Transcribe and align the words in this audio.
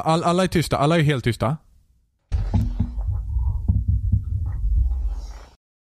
All, 0.00 0.24
alla 0.24 0.42
är 0.42 0.48
tysta. 0.48 0.78
Alla 0.78 0.98
är 0.98 1.02
helt 1.02 1.24
tysta. 1.24 1.56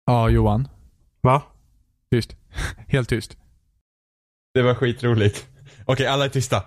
Ja, 0.06 0.28
Johan. 0.28 0.68
Va? 1.20 1.42
Tyst. 2.10 2.36
Helt 2.88 3.08
tyst. 3.08 3.36
Det 4.54 4.62
var 4.62 4.74
skitroligt. 4.74 5.46
Okej, 5.84 6.06
alla 6.06 6.24
är 6.24 6.28
tysta. 6.28 6.62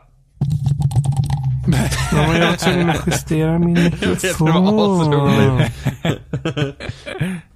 Ja, 2.11 2.27
men 2.27 2.41
jag 2.41 2.49
var 2.49 2.57
tvungen 2.57 2.89
att 2.89 3.07
justera 3.07 3.59
min 3.59 3.75
vet, 3.83 3.99
det 4.01 4.39
var 4.39 5.01
asroligt. 5.01 5.73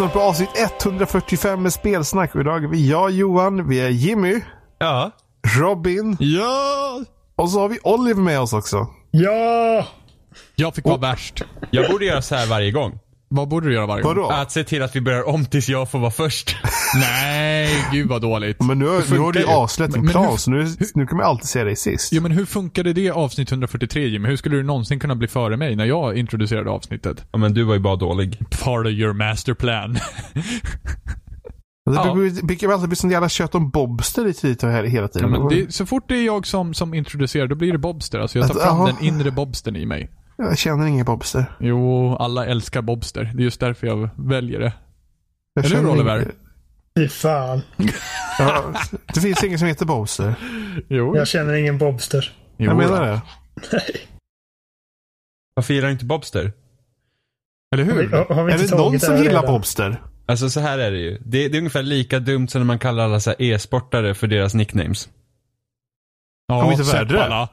lyssnar 0.00 0.20
på 0.20 0.28
avsnitt 0.28 0.50
145 0.82 1.62
med 1.62 1.72
spelsnack 1.72 2.34
och 2.34 2.40
idag 2.40 2.64
är 2.64 2.68
vi 2.68 2.90
jag 2.90 3.10
Johan, 3.10 3.68
vi 3.68 3.80
är 3.80 3.88
Jimmy, 3.88 4.40
Ja. 4.78 5.10
Robin 5.58 6.16
Ja! 6.20 7.04
och 7.36 7.50
så 7.50 7.60
har 7.60 7.68
vi 7.68 7.78
Oliver 7.82 8.22
med 8.22 8.40
oss 8.40 8.52
också. 8.52 8.86
Ja! 9.10 9.86
Jag 10.54 10.74
fick 10.74 10.84
vara 10.84 10.96
värst. 10.96 11.42
Jag 11.70 11.90
borde 11.90 12.04
göra 12.04 12.22
så 12.22 12.34
här 12.34 12.46
varje 12.46 12.70
gång. 12.70 12.98
Vad 13.34 13.48
borde 13.48 13.66
du 13.68 13.74
göra 13.74 13.86
varje 13.86 14.02
gång? 14.02 14.14
Vadå? 14.16 14.28
Att 14.28 14.52
se 14.52 14.64
till 14.64 14.82
att 14.82 14.96
vi 14.96 15.00
börjar 15.00 15.28
om 15.28 15.44
tills 15.46 15.68
jag 15.68 15.90
får 15.90 15.98
vara 15.98 16.10
först. 16.10 16.56
Nej, 17.00 17.84
gud 17.92 18.08
vad 18.08 18.22
dåligt. 18.22 18.62
Men 18.62 18.78
nu, 18.78 18.84
nu 19.10 19.18
har 19.18 19.32
du 19.32 19.40
ju 19.40 19.46
ju. 19.46 19.52
avslöjat 19.52 19.92
din 19.92 20.00
Men- 20.00 20.06
men 20.06 20.12
plan 20.12 20.30
hur- 20.30 20.36
så 20.36 20.50
nu, 20.50 20.66
nu 20.94 21.06
kan 21.06 21.16
man 21.16 21.26
alltid 21.26 21.48
se 21.48 21.64
dig 21.64 21.76
sist. 21.76 22.12
Jo 22.12 22.22
men 22.22 22.32
hur 22.32 22.44
funkade 22.44 22.92
det 22.92 23.10
avsnitt 23.10 23.50
143 23.52 24.06
Jimmy? 24.08 24.28
Hur 24.28 24.36
skulle 24.36 24.56
du 24.56 24.62
någonsin 24.62 25.00
kunna 25.00 25.14
bli 25.14 25.28
före 25.28 25.56
mig 25.56 25.76
när 25.76 25.84
jag 25.84 26.16
introducerade 26.18 26.70
avsnittet? 26.70 27.24
Ja, 27.32 27.38
men 27.38 27.54
du 27.54 27.62
var 27.64 27.74
ju 27.74 27.80
bara 27.80 27.96
dålig. 27.96 28.38
Part 28.64 28.86
of 28.86 28.92
your 28.92 29.12
master 29.12 29.54
plan. 29.54 29.98
Det 31.90 31.96
Ja. 31.96 32.14
brukar- 32.14 32.46
brukar 32.46 32.68
alltid 32.68 32.88
bli 32.88 32.96
sån 32.96 33.10
jävla 33.10 33.28
kött 33.28 33.54
om 33.54 33.70
Bobster 33.70 34.26
i 34.26 34.32
tid 34.34 34.64
och 34.64 34.70
här 34.70 34.84
hela 34.84 35.02
Ja, 35.04 35.08
tiden. 35.08 35.30
men 35.30 35.48
det, 35.48 35.74
så 35.74 35.86
fort 35.86 36.04
det 36.08 36.14
är 36.16 36.26
jag 36.26 36.46
som, 36.46 36.74
som 36.74 36.94
introducerar, 36.94 37.46
då 37.46 37.54
blir 37.54 37.72
det 37.72 37.78
Bobster. 37.78 38.18
Alltså 38.18 38.38
jag 38.38 38.48
tar 38.48 38.54
Att- 38.54 38.62
fram 38.62 38.76
jaha. 38.78 38.86
den 39.00 39.04
inre 39.08 39.30
Bobstern 39.30 39.76
i 39.76 39.86
mig. 39.86 40.10
Jag 40.42 40.58
känner 40.58 40.86
ingen 40.86 41.04
Bobster. 41.04 41.44
Jo, 41.60 42.16
alla 42.16 42.46
älskar 42.46 42.82
Bobster. 42.82 43.30
Det 43.34 43.42
är 43.42 43.44
just 43.44 43.60
därför 43.60 43.86
jag 43.86 44.10
väljer 44.16 44.60
det. 44.60 44.72
Jag 45.54 45.64
Eller 45.64 45.76
hur, 45.76 45.88
Oliver? 45.90 46.16
ingen- 46.16 46.32
Fy 46.96 47.08
fan. 47.08 47.62
Ja, 48.38 48.64
det 49.14 49.20
finns 49.20 49.44
ingen 49.44 49.58
som 49.58 49.68
heter 49.68 49.86
Bobster. 49.86 50.34
Jo. 50.88 51.16
Jag 51.16 51.28
känner 51.28 51.54
ingen 51.54 51.78
Bobster. 51.78 52.32
jo 52.56 52.66
Jag 52.66 52.76
menar 52.76 53.06
det. 53.06 53.20
Varför 55.54 55.74
gillar 55.74 55.86
du 55.88 55.92
inte 55.92 56.04
Bobster? 56.04 56.52
Eller 57.74 57.84
Har 57.84 57.92
vi, 57.92 58.02
hur? 58.02 58.34
har 58.34 58.44
vi 58.44 58.52
Är 58.52 58.58
det 58.58 58.70
någon 58.76 59.00
som 59.00 59.16
gillar 59.16 59.30
redan? 59.30 59.46
Bobster? 59.46 60.02
Alltså 60.26 60.50
så 60.50 60.60
här 60.60 60.78
är 60.78 60.90
det 60.90 60.98
ju. 60.98 61.18
Det, 61.18 61.48
det 61.48 61.56
är 61.56 61.58
ungefär 61.58 61.82
lika 61.82 62.18
dumt 62.18 62.48
som 62.48 62.60
när 62.60 62.66
man 62.66 62.78
kallar 62.78 63.04
alla 63.04 63.20
e-sportare 63.38 64.14
för 64.14 64.26
deras 64.26 64.54
nicknames. 64.54 65.08
Ja, 66.46 66.62
Kom 66.62 66.72
inte 66.72 66.82
värre. 66.82 67.48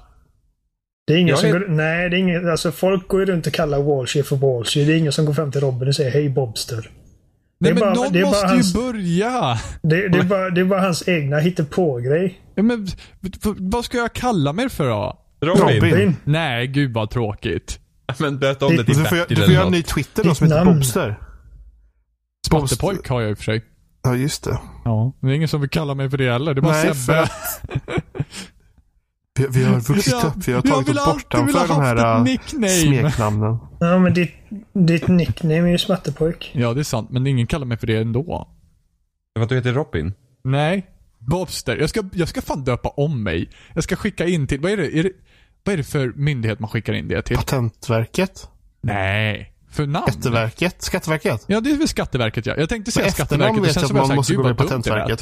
Det 1.08 1.14
är 1.14 1.18
ingen 1.18 1.28
Jag 1.28 1.40
som 1.40 1.50
är- 1.50 1.54
går, 1.60 1.68
nej, 1.68 2.10
det 2.10 2.16
är 2.16 2.20
ingen, 2.20 2.50
alltså 2.52 2.72
folk 2.72 3.08
går 3.08 3.20
ju 3.20 3.26
runt 3.26 3.48
och 3.48 3.54
kallar 3.54 3.82
Walshy 3.84 4.24
för 4.24 4.36
Walshy. 4.36 4.86
Det 4.86 4.94
är 4.94 4.98
ingen 4.98 5.12
som 5.12 5.26
går 5.26 5.34
fram 5.34 5.52
till 5.52 5.62
Robin 5.62 5.88
och 5.88 5.96
säger 5.96 6.12
hej 6.12 6.30
Bobster. 6.30 6.90
Nej 7.60 7.72
är 7.72 7.74
men 7.76 7.80
bara- 7.82 7.94
någon 7.94 8.14
det 8.14 8.20
är 8.20 8.24
bara 8.24 8.30
måste 8.32 8.48
hans- 8.48 8.76
ju 8.76 8.82
börja. 8.82 9.58
Det, 9.82 10.08
det, 10.10 10.18
är 10.18 10.24
bara, 10.24 10.50
det 10.50 10.62
är 10.62 10.66
bara 10.66 10.82
hans 10.82 11.08
egna 11.08 11.38
hittepå-grej. 11.40 12.42
Ja, 12.56 12.64
men, 12.64 12.88
vad 13.58 13.86
ska 13.86 13.98
jag 13.98 14.14
kalla 14.14 14.54
mig 14.54 14.70
för 14.70 14.90
då? 14.90 15.20
Robin. 15.42 15.82
Robin. 15.92 16.16
Nej, 16.24 16.68
gud 16.68 16.94
vad 16.94 17.10
tråkigt. 17.10 17.80
Men 18.20 18.40
döp 18.40 18.62
om 18.64 18.70
det 18.72 18.78
Du 18.78 18.84
till 18.84 18.98
Du 18.98 19.06
får, 19.06 19.16
Bertil 19.16 19.38
du 19.38 19.44
får 19.46 19.54
göra 19.54 19.66
en 19.66 19.72
ny 19.72 19.84
Twitter 19.84 20.24
då 20.24 20.36
som 20.36 20.48
heter. 20.48 20.66
Bobster. 20.66 21.20
Spattepojk 22.48 23.08
har 23.10 23.22
jag 23.22 23.32
i 23.32 23.34
och 23.34 23.38
för 23.38 23.44
sig. 23.44 23.66
Ja, 24.04 24.16
just 24.16 24.44
det. 24.44 24.60
Ja, 24.86 25.14
det 25.22 25.28
är 25.28 25.32
ingen 25.32 25.48
som 25.48 25.62
vill 25.62 25.70
kalla 25.70 25.94
mig 25.96 26.10
för 26.10 26.18
det 26.18 26.32
heller. 26.32 26.54
Det 26.54 26.62
var 26.62 26.72
Nej, 26.72 26.96
Sebbe. 26.96 27.30
Vi, 29.40 29.48
vi 29.50 29.64
har 29.64 29.80
vuxit 29.94 30.14
upp. 30.24 30.48
Vi 30.48 30.54
har 30.54 30.62
tagit 30.62 30.90
oss 30.90 31.06
bortanför 31.06 31.68
de 31.68 31.82
här 31.82 32.28
äh, 32.28 32.70
smeknamnen. 32.70 33.58
Ja, 33.80 34.00
men 34.00 34.14
ditt, 34.14 34.34
ditt 34.74 35.08
nickname 35.08 35.56
är 35.56 35.68
ju 35.68 35.78
Smattepojk. 35.78 36.52
Ja, 36.54 36.74
det 36.74 36.82
är 36.82 36.84
sant. 36.84 37.10
Men 37.12 37.28
ingen 37.28 37.48
kallar 37.48 37.66
mig 37.66 37.78
för 37.78 37.88
det 37.88 37.98
ändå. 37.98 38.48
För 39.38 39.44
att 39.44 39.50
du 39.50 39.56
heter 39.56 39.74
Robin? 39.74 40.14
Nej. 40.44 40.88
Bobster. 41.20 41.78
Jag 41.78 41.90
ska, 41.90 42.04
jag 42.14 42.28
ska 42.28 42.42
fan 42.42 42.64
döpa 42.64 42.90
om 42.90 43.24
mig. 43.24 43.50
Jag 43.74 43.84
ska 43.84 43.96
skicka 43.96 44.26
in 44.26 44.48
till, 44.48 44.62
vad 44.62 44.72
är 44.72 44.78
det, 44.78 44.98
är 44.98 45.04
det 45.04 45.12
vad 45.64 45.74
är 45.74 45.78
det 45.78 45.84
för 45.84 46.14
myndighet 46.16 46.60
man 46.60 46.70
skickar 46.70 46.94
in 46.94 47.08
det 47.08 47.22
till? 47.22 47.38
Patentverket. 47.38 48.50
Nej. 48.82 49.54
För 49.70 49.88
namn? 49.88 50.06
Skatteverket. 50.08 50.82
Skatteverket. 50.82 51.46
Ja, 51.48 51.62
det 51.62 51.72
är 51.72 51.78
väl 51.78 51.88
Skatteverket 51.88 52.46
ja. 52.46 52.56
Jag 52.58 52.70
tänkte 52.70 52.92
säga 52.92 53.12
Skatteverket 53.12 53.32
efternamn 53.32 53.60
och 53.60 53.66
vet 53.66 53.74
sen 53.74 53.82
jag 53.82 53.90
så 53.90 53.94
att 53.94 53.98
var 53.98 54.02
jag 54.02 54.08
man 54.08 54.16
måste 54.16 54.34
såhär, 54.34 54.44
gå 54.44 54.50
gud 54.50 54.58
vad 54.58 54.70
dumt 54.70 55.08
det. 55.08 55.18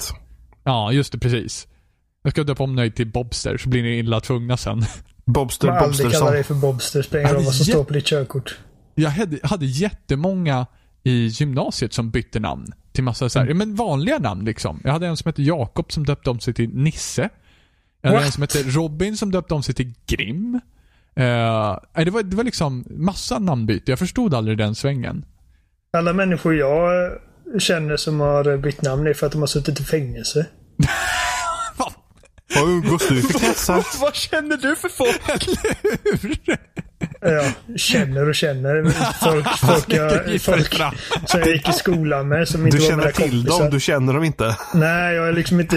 Ja, 0.63 0.91
just 0.91 1.11
det, 1.11 1.17
precis. 1.17 1.67
Jag 2.25 2.31
ska 2.31 2.43
döpa 2.43 2.63
om 2.63 2.75
mig 2.75 2.91
till 2.91 3.07
Bobster, 3.07 3.57
så 3.57 3.69
blir 3.69 3.83
ni 3.83 3.97
illa 3.99 4.19
tvungna 4.19 4.57
sen. 4.57 4.85
Bobster 5.25 5.67
Man 5.67 5.77
aldrig 5.77 6.11
kallar 6.11 6.33
dig 6.33 6.43
för 6.43 6.53
Bobster. 6.53 7.01
Spelar 7.01 7.23
ingen 7.23 7.35
roll 7.35 7.43
vad 7.43 7.55
som 7.55 7.65
står 7.65 7.83
på 7.83 7.93
ditt 7.93 8.05
körkort. 8.05 8.57
Jag 8.95 9.09
hade, 9.09 9.39
hade 9.43 9.65
jättemånga 9.65 10.65
i 11.03 11.25
gymnasiet 11.25 11.93
som 11.93 12.11
bytte 12.11 12.39
namn 12.39 12.73
till 12.91 13.03
massa 13.03 13.29
så 13.29 13.39
här, 13.39 13.47
ja, 13.47 13.53
men 13.53 13.75
vanliga 13.75 14.19
namn 14.19 14.45
liksom. 14.45 14.81
Jag 14.83 14.91
hade 14.91 15.07
en 15.07 15.17
som 15.17 15.29
hette 15.29 15.43
Jakob 15.43 15.91
som 15.91 16.05
döpte 16.05 16.29
om 16.29 16.39
sig 16.39 16.53
till 16.53 16.69
Nisse. 16.69 17.29
Jag 18.01 18.09
hade 18.09 18.19
What? 18.19 18.25
en 18.25 18.31
som 18.31 18.41
hette 18.41 18.63
Robin 18.63 19.17
som 19.17 19.31
döpte 19.31 19.53
om 19.53 19.63
sig 19.63 19.75
till 19.75 19.93
Grim. 20.07 20.59
Eh, 21.15 21.77
nej, 21.95 22.05
det, 22.05 22.11
var, 22.11 22.23
det 22.23 22.35
var 22.35 22.43
liksom 22.43 22.85
massa 22.89 23.39
namnbyte. 23.39 23.91
Jag 23.91 23.99
förstod 23.99 24.33
aldrig 24.33 24.57
den 24.57 24.75
svängen. 24.75 25.25
Alla 25.93 26.13
människor 26.13 26.55
jag 26.55 27.11
känner 27.59 27.97
som 27.97 28.19
har 28.19 28.57
bytt 28.57 28.81
namn 28.81 29.07
är 29.07 29.13
för 29.13 29.25
att 29.25 29.31
de 29.31 29.41
har 29.41 29.47
suttit 29.47 29.79
i 29.79 29.83
fängelse. 29.83 30.45
Vad 32.55 32.69
umgås 32.69 33.07
du 33.07 33.21
för 33.21 33.39
kretsar? 33.39 33.85
Vad 34.01 34.15
känner 34.15 34.57
du 34.57 34.75
för 34.75 34.89
folk? 34.89 35.21
Ja, 37.21 37.51
känner 37.75 38.29
och 38.29 38.35
känner. 38.35 38.83
Folk, 39.23 39.47
folk, 39.59 39.93
jag, 39.93 40.41
folk 40.41 40.73
som 41.25 41.39
jag 41.39 41.49
gick 41.49 41.69
i 41.69 41.73
skolan 41.73 42.27
med 42.27 42.47
som 42.47 42.65
inte 42.65 42.77
Du 42.77 42.83
var 42.83 42.89
känner 42.89 43.11
till 43.11 43.31
kompisar. 43.31 43.59
dem, 43.59 43.69
du 43.69 43.79
känner 43.79 44.13
dem 44.13 44.23
inte. 44.23 44.57
Nej, 44.73 45.15
jag 45.15 45.25
har 45.25 45.31
liksom 45.31 45.59
inte 45.59 45.75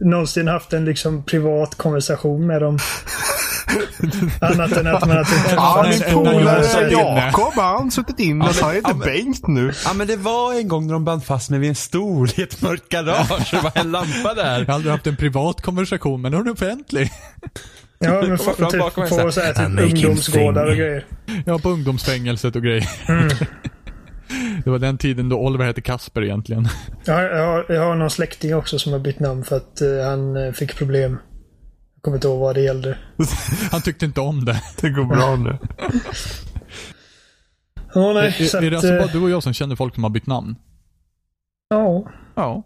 någonsin 0.00 0.48
haft 0.48 0.72
en 0.72 0.84
liksom 0.84 1.22
privat 1.22 1.74
konversation 1.74 2.46
med 2.46 2.62
dem. 2.62 2.78
Annat 4.40 4.72
än 4.72 4.86
att 4.86 5.06
man 5.06 5.16
har 5.16 5.24
typ 5.24 5.52
Ja, 5.56 5.86
min 5.90 6.14
polare 6.14 6.90
Jakob, 6.90 7.52
han 7.54 7.82
har 7.82 7.90
suttit 7.90 8.20
inne 8.20 8.52
så 8.52 8.64
han 8.64 8.74
heter 8.74 8.94
Bengt 8.94 9.46
nu. 9.48 9.72
Ja 9.84 9.92
men 9.92 10.06
det 10.06 10.16
var 10.16 10.54
en 10.54 10.68
gång 10.68 10.86
när 10.86 10.92
de 10.92 11.04
band 11.04 11.24
fast 11.24 11.50
mig 11.50 11.58
vid 11.58 11.68
en 11.68 11.74
stol 11.74 12.28
i 12.36 12.42
ett 12.42 12.62
mörkt 12.62 12.88
garage. 12.88 13.50
Det 13.50 13.60
var 13.60 13.72
en 13.74 13.90
lampa 13.92 14.34
där. 14.34 14.58
Jag 14.58 14.66
har 14.66 14.74
aldrig 14.74 14.92
haft 14.92 15.06
en 15.06 15.16
privat 15.16 15.62
konversation, 15.62 16.20
men 16.20 16.34
hon 16.34 16.46
är 16.46 16.52
offentlig. 16.52 17.10
Ja, 17.98 18.22
men 18.22 18.38
fram 18.38 18.70
typ 18.70 18.94
på 18.94 19.32
så 19.32 19.40
här, 19.40 19.54
här, 19.54 19.68
"I'm 19.68 19.76
typ 19.76 19.94
ungdomsgårdar 19.94 20.64
och 20.64 20.68
thing." 20.68 20.78
grejer. 20.78 21.04
Ja, 21.46 21.58
på 21.58 21.68
ungdomsfängelset 21.70 22.56
och 22.56 22.62
grejer. 22.62 22.88
Det 24.64 24.70
var 24.70 24.78
den 24.78 24.98
tiden 24.98 25.28
då 25.28 25.38
Oliver 25.38 25.64
hette 25.64 25.80
Kasper 25.80 26.22
egentligen. 26.22 26.68
Jag 27.04 27.14
har, 27.14 27.22
jag, 27.22 27.46
har, 27.46 27.66
jag 27.68 27.82
har 27.82 27.94
någon 27.94 28.10
släkting 28.10 28.54
också 28.54 28.78
som 28.78 28.92
har 28.92 28.98
bytt 29.00 29.20
namn 29.20 29.44
för 29.44 29.56
att 29.56 29.80
eh, 29.80 30.04
han 30.04 30.36
eh, 30.36 30.52
fick 30.52 30.76
problem. 30.76 31.18
Jag 31.94 32.02
kommer 32.02 32.16
inte 32.16 32.28
ihåg 32.28 32.40
vad 32.40 32.54
det 32.54 32.60
gällde. 32.60 32.98
Han 33.70 33.82
tyckte 33.82 34.04
inte 34.04 34.20
om 34.20 34.44
det. 34.44 34.62
Det 34.80 34.90
går 34.90 35.04
bra 35.04 35.36
nu. 35.36 35.58
Ja, 37.94 38.12
nej. 38.12 38.26
är, 38.26 38.44
så 38.44 38.56
är 38.56 38.60
det 38.60 38.68
att, 38.68 38.74
alltså 38.74 38.98
bara 38.98 39.06
du 39.12 39.20
och 39.20 39.30
jag 39.30 39.42
som 39.42 39.52
känner 39.52 39.76
folk 39.76 39.94
som 39.94 40.02
har 40.02 40.10
bytt 40.10 40.26
namn? 40.26 40.56
Ja. 41.68 42.06
Ja. 42.34 42.62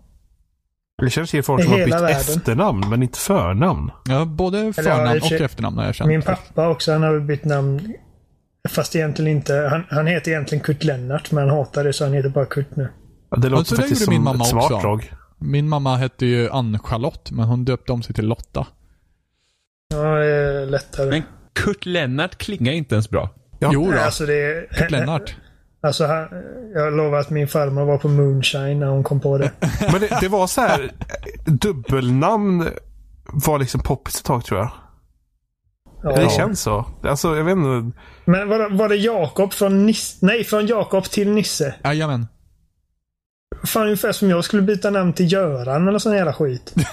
Jag 1.02 1.12
känner 1.12 1.26
till 1.26 1.42
folk 1.42 1.62
som 1.62 1.72
har 1.72 1.78
bytt 1.78 1.94
världen. 1.94 2.08
efternamn, 2.08 2.88
men 2.90 3.02
inte 3.02 3.18
förnamn. 3.18 3.90
Ja, 4.04 4.24
både 4.24 4.72
förnamn 4.72 5.20
och 5.22 5.32
efternamn 5.32 5.78
har 5.78 5.84
jag 5.84 5.94
känt. 5.94 6.08
Min 6.08 6.22
pappa 6.22 6.68
också, 6.68 6.92
han 6.92 7.02
har 7.02 7.20
bytt 7.20 7.44
namn. 7.44 7.94
Fast 8.68 8.96
egentligen 8.96 9.30
inte. 9.36 9.54
Han, 9.70 9.84
han 9.90 10.06
heter 10.06 10.30
egentligen 10.30 10.64
Kurt 10.64 10.84
Lennart, 10.84 11.30
men 11.32 11.48
han 11.48 11.58
hatar 11.58 11.84
det 11.84 11.92
så 11.92 12.04
han 12.04 12.12
heter 12.12 12.28
bara 12.28 12.46
Kurt 12.46 12.76
nu. 12.76 12.88
Ja, 13.30 13.36
det 13.36 13.48
låter 13.48 13.58
Alltså, 13.58 13.74
det 13.74 13.80
faktiskt 13.82 14.00
gjorde 14.00 14.10
min 14.10 14.16
som 14.16 14.24
mamma 14.24 14.44
ett 14.44 14.50
smart 14.50 14.64
också. 14.72 14.78
drag. 14.86 15.12
Min 15.38 15.68
mamma 15.68 15.96
hette 15.96 16.26
ju 16.26 16.50
Ann-Charlotte, 16.50 17.30
men 17.30 17.44
hon 17.44 17.64
döpte 17.64 17.92
om 17.92 18.02
sig 18.02 18.14
till 18.14 18.26
Lotta. 18.26 18.66
Ja, 19.94 20.02
det 20.02 20.26
är 20.26 20.66
lättare. 20.66 21.10
Men 21.10 21.22
Kurt 21.52 21.86
Lennart 21.86 22.38
klingar 22.38 22.72
inte 22.72 22.94
ens 22.94 23.10
bra. 23.10 23.30
Ja. 23.58 23.70
Jo 23.72 23.92
då, 23.92 23.98
alltså 23.98 24.26
det 24.26 24.34
är... 24.34 24.66
Kurt 24.66 24.90
Lennart. 24.90 25.36
Alltså, 25.84 26.06
han, 26.06 26.28
jag 26.74 26.92
lovar 26.92 27.18
att 27.18 27.30
min 27.30 27.48
farmor 27.48 27.84
var 27.84 27.98
på 27.98 28.08
moonshine 28.08 28.78
när 28.80 28.86
hon 28.86 29.04
kom 29.04 29.20
på 29.20 29.38
det. 29.38 29.50
Men 29.92 30.00
det, 30.00 30.18
det 30.20 30.28
var 30.28 30.46
så 30.46 30.60
här, 30.60 30.90
dubbelnamn 31.44 32.68
var 33.32 33.58
liksom 33.58 33.80
poppis 33.80 34.16
ett 34.16 34.24
tag 34.24 34.44
tror 34.44 34.60
jag. 34.60 34.70
Ja. 36.02 36.16
Det 36.16 36.30
känns 36.30 36.60
så. 36.60 36.86
Alltså, 37.02 37.36
jag 37.36 37.44
vet 37.44 37.56
inte. 37.56 37.98
Men 38.24 38.48
var, 38.48 38.70
var 38.70 38.88
det 38.88 38.96
Jakob 38.96 39.52
från 39.52 39.86
Nisse? 39.86 40.26
Nej, 40.26 40.44
från 40.44 40.66
Jakob 40.66 41.04
till 41.04 41.30
Nisse. 41.30 41.74
Jajamän. 41.84 42.26
Fan, 43.64 43.82
ungefär 43.82 44.12
som 44.12 44.30
jag 44.30 44.44
skulle 44.44 44.62
byta 44.62 44.90
namn 44.90 45.12
till 45.12 45.32
Göran 45.32 45.88
eller 45.88 45.98
sån 45.98 46.14
jävla 46.16 46.32
skit. 46.32 46.74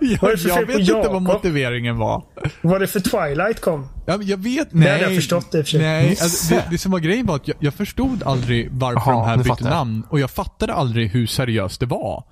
Jag, 0.00 0.20
det 0.20 0.42
jag 0.48 0.66
vet 0.66 0.78
inte 0.78 1.08
vad 1.08 1.22
motiveringen 1.22 1.98
var. 1.98 2.24
Var 2.60 2.78
det 2.78 2.86
för 2.86 3.00
Twilight 3.00 3.60
kom? 3.60 3.88
Ja, 4.06 4.18
jag 4.22 4.36
vet, 4.36 4.70
Det 4.70 4.78
nej. 4.78 4.92
hade 4.92 5.04
jag 5.04 5.14
förstått 5.14 5.54
i 5.54 5.60
och 5.60 5.64
för 5.64 5.70
sig. 5.70 5.80
Nej, 5.80 6.08
alltså, 6.08 6.54
det, 6.54 6.64
det 6.70 6.78
som 6.78 6.92
var 6.92 6.98
grejen 6.98 7.26
var 7.26 7.36
att 7.36 7.48
jag, 7.48 7.56
jag 7.60 7.74
förstod 7.74 8.22
aldrig 8.22 8.68
varför 8.72 9.10
Jaha, 9.10 9.20
de 9.20 9.26
här 9.28 9.36
bytte 9.36 9.70
namn. 9.70 10.02
Och 10.10 10.20
jag 10.20 10.30
fattade 10.30 10.74
aldrig 10.74 11.10
hur 11.10 11.26
seriöst 11.26 11.80
det 11.80 11.86
var. 11.86 12.24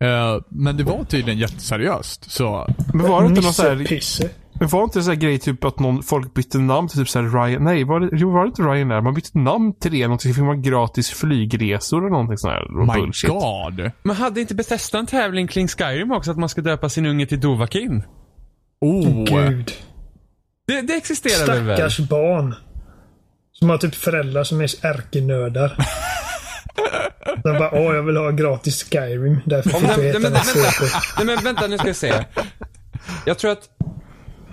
Eh, 0.00 0.40
men 0.48 0.76
det 0.76 0.84
var 0.84 1.04
tydligen 1.04 1.38
jätteseriöst. 1.38 2.30
Så, 2.30 2.68
Men 2.94 3.08
var 3.08 3.22
det 3.22 3.28
inte 3.28 3.40
någon 3.40 3.52
så 3.54 3.62
här, 3.62 3.74
Nisse-pisse. 3.74 4.28
Men 4.58 4.68
var 4.68 4.80
det 4.80 4.84
inte 4.84 5.02
sån 5.02 5.12
här 5.12 5.20
grej 5.20 5.38
typ 5.38 5.64
att 5.64 5.78
någon, 5.78 6.02
folk 6.02 6.34
bytte 6.34 6.58
namn 6.58 6.88
till 6.88 6.98
typ 6.98 7.08
så 7.08 7.22
Ryan, 7.22 7.64
nej 7.64 7.84
var 7.84 8.00
det, 8.00 8.08
jo 8.12 8.32
var 8.32 8.42
det 8.42 8.48
inte 8.48 8.62
Ryan 8.62 8.88
där? 8.88 9.00
Man 9.00 9.14
bytte 9.14 9.38
namn 9.38 9.74
till 9.74 9.92
det, 9.92 10.02
någonting, 10.02 10.32
så 10.32 10.36
fick 10.36 10.44
man 10.44 10.62
gratis 10.62 11.10
flygresor 11.10 11.98
eller 11.98 12.10
någonting 12.10 12.38
sånt 12.38 12.52
här. 12.52 12.86
my 12.86 13.00
bullshit. 13.00 13.30
god. 13.30 13.90
Men 14.02 14.16
hade 14.16 14.40
inte 14.40 14.54
Bethesda 14.54 14.98
en 14.98 15.06
tävling 15.06 15.46
kring 15.46 15.68
Skyrim 15.68 16.12
också? 16.12 16.30
Att 16.30 16.38
man 16.38 16.48
ska 16.48 16.60
döpa 16.60 16.88
sin 16.88 17.06
unge 17.06 17.26
till 17.26 17.40
Dovakin? 17.40 18.02
Oh. 18.80 19.24
Gud. 19.24 19.72
Det, 20.66 20.82
det 20.82 20.94
existerar 20.94 21.60
väl? 21.60 21.76
Stackars 21.76 21.98
barn. 21.98 22.54
Som 23.52 23.70
har 23.70 23.78
typ 23.78 23.94
föräldrar 23.94 24.44
som 24.44 24.60
är 24.60 24.86
ärkenördar. 24.86 25.76
De 27.42 27.58
bara, 27.58 27.70
åh 27.72 27.94
jag 27.94 28.02
vill 28.02 28.16
ha 28.16 28.30
gratis 28.30 28.84
Skyrim. 28.90 29.40
Därför 29.44 29.70
fick 29.70 29.88
jag 29.88 29.98
heta 29.98 30.18
men, 30.18 30.32
något 30.32 30.54
nej 31.16 31.26
men 31.26 31.44
vänta, 31.44 31.66
nu 31.66 31.78
ska 31.78 31.86
jag 31.86 31.96
se. 31.96 32.24
Jag 33.26 33.38
tror 33.38 33.50
att 33.50 33.68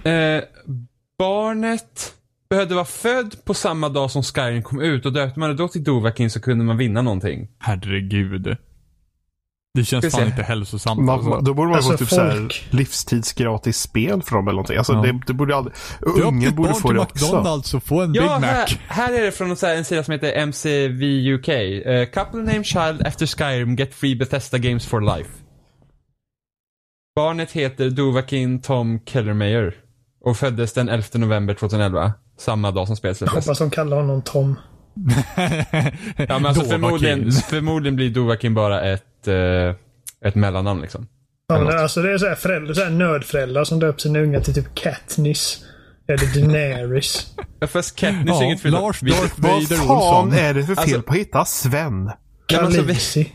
eh, 0.05 0.43
barnet 1.19 2.13
behövde 2.49 2.75
vara 2.75 2.85
född 2.85 3.35
på 3.45 3.53
samma 3.53 3.89
dag 3.89 4.11
som 4.11 4.23
Skyrim 4.23 4.63
kom 4.63 4.81
ut 4.81 5.05
och 5.05 5.13
döpte 5.13 5.39
man 5.39 5.49
det 5.49 5.55
då 5.55 5.67
till 5.67 5.83
Dovakin 5.83 6.29
så 6.31 6.41
kunde 6.41 6.65
man 6.65 6.77
vinna 6.77 7.01
någonting. 7.01 7.47
Herregud. 7.59 8.57
Det 9.73 9.85
känns 9.85 10.15
fan 10.15 10.25
inte 10.27 10.43
hälsosamt. 10.43 11.01
Man, 11.01 11.15
alltså. 11.15 11.41
då 11.41 11.53
borde 11.53 11.67
man 11.69 11.75
Alltså, 11.75 11.91
få 11.91 11.97
typ 11.97 12.09
så 12.09 12.21
här 12.21 12.31
folk- 12.37 12.67
livstidsgratis 12.69 13.77
spel 13.77 14.21
för 14.21 14.35
dem 14.35 14.47
eller 14.47 14.55
någonting. 14.55 14.77
Alltså 14.77 14.93
Ja. 14.93 15.01
det, 15.01 15.21
det 15.27 15.33
borde 15.33 15.55
aldrig... 15.55 15.75
Ungen 16.01 16.39
ditt 16.39 16.55
borde 16.55 16.73
få 16.73 16.91
det 16.91 16.99
också. 16.99 17.25
McDonalds 17.25 17.73
och 17.73 17.83
få 17.83 18.01
en 18.01 18.11
Big 18.11 18.21
Ja, 18.21 18.39
Mac. 18.39 18.47
här, 18.47 18.81
här 18.87 19.13
är 19.13 19.21
det 19.23 19.31
från 19.31 19.55
så 19.57 19.65
här, 19.67 19.75
en 19.75 19.85
sida 19.85 20.03
som 20.03 20.11
heter 20.11 20.33
MCV 20.47 21.33
UK. 21.33 21.47
Eh, 21.49 22.05
couple 22.05 22.39
named 22.39 22.65
child 22.65 23.07
after 23.07 23.25
Skyrim 23.25 23.75
get 23.75 23.93
free 23.93 24.15
Bethesda 24.15 24.57
games 24.57 24.85
for 24.85 25.01
life. 25.17 25.29
Barnet 27.15 27.51
heter 27.51 27.89
Dovakin 27.89 28.61
Tom 28.61 28.99
Kellermeyer 29.05 29.75
och 30.25 30.37
föddes 30.37 30.73
den 30.73 30.89
11 30.89 31.07
november 31.13 31.53
2011. 31.53 32.13
Samma 32.39 32.71
dag 32.71 32.87
som 32.87 32.95
spelet 32.95 33.17
släpptes. 33.17 33.45
Hoppas 33.45 33.59
de 33.59 33.69
kallar 33.69 33.97
honom 33.97 34.21
Tom. 34.21 34.55
Ja, 36.17 36.25
men 36.39 36.45
alltså 36.45 36.63
förmodligen, 36.63 37.31
förmodligen 37.49 37.95
blir 37.95 38.09
Dovakin 38.09 38.53
bara 38.53 38.81
ett, 38.81 39.27
eh, 39.27 39.75
ett 40.29 40.35
mellannamn 40.35 40.81
liksom. 40.81 41.07
Ja, 41.47 41.59
men 41.59 41.79
alltså 41.79 42.01
det 42.01 42.11
är 42.13 42.17
så 42.17 42.27
här 42.27 42.35
föräldrar, 42.35 42.73
så 42.73 42.83
här 42.83 42.89
nördföräldrar 42.89 43.63
som 43.63 43.79
döper 43.79 43.99
sina 43.99 44.19
unga 44.19 44.39
till 44.39 44.53
typ 44.53 44.75
Katniss. 44.75 45.63
Eller 46.07 46.41
Daenerys. 46.41 47.27
Fast 47.67 47.95
Katniss 47.95 48.25
Ja, 48.27 48.41
är 48.41 48.45
inget 48.45 48.61
fel. 48.61 48.71
Lars 48.71 48.99
Darth 48.99 49.33
Vad 49.37 49.51
Vader 49.51 49.75
fan 49.75 49.97
Olsson. 49.97 50.33
är 50.33 50.53
det 50.53 50.63
för 50.63 50.75
fel 50.75 50.83
Alltså- 50.83 51.01
på 51.01 51.13
att 51.13 51.19
hitta 51.19 51.45
Sven? 51.45 52.11
Ja, 52.47 52.59
alltså, 52.59 52.81
Khaleesi. 52.81 53.31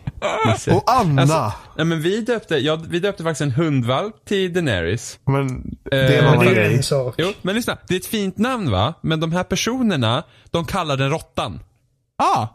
Nisse. 0.47 0.71
Och 0.71 0.83
Anna. 0.87 1.23
Alltså, 1.23 1.53
nej, 1.77 1.87
men 1.87 2.01
vi 2.03 2.21
döpte, 2.21 2.57
ja, 2.57 2.79
vi 2.89 3.01
döpte 3.01 3.23
faktiskt 3.23 3.41
en 3.41 3.51
hundvalp 3.51 4.25
till 4.25 4.53
Daenerys. 4.53 5.19
men 5.27 5.77
det 5.91 5.97
är 5.97 6.23
en 6.23 6.35
Eh, 6.35 6.41
det 6.41 6.61
är 6.65 6.71
en 6.71 6.83
sak. 6.83 7.15
Jo, 7.19 7.33
men 7.43 7.55
lyssna. 7.55 7.77
Det 7.89 7.95
är 7.95 7.99
ett 7.99 8.07
fint 8.07 8.39
namn 8.39 8.71
va? 8.71 8.95
Men 9.03 9.21
de 9.21 9.33
här 9.33 9.45
personerna, 9.45 10.23
de 10.51 10.65
kallar 10.65 10.97
den 10.97 11.11
råttan. 11.11 11.61
Ah! 12.23 12.47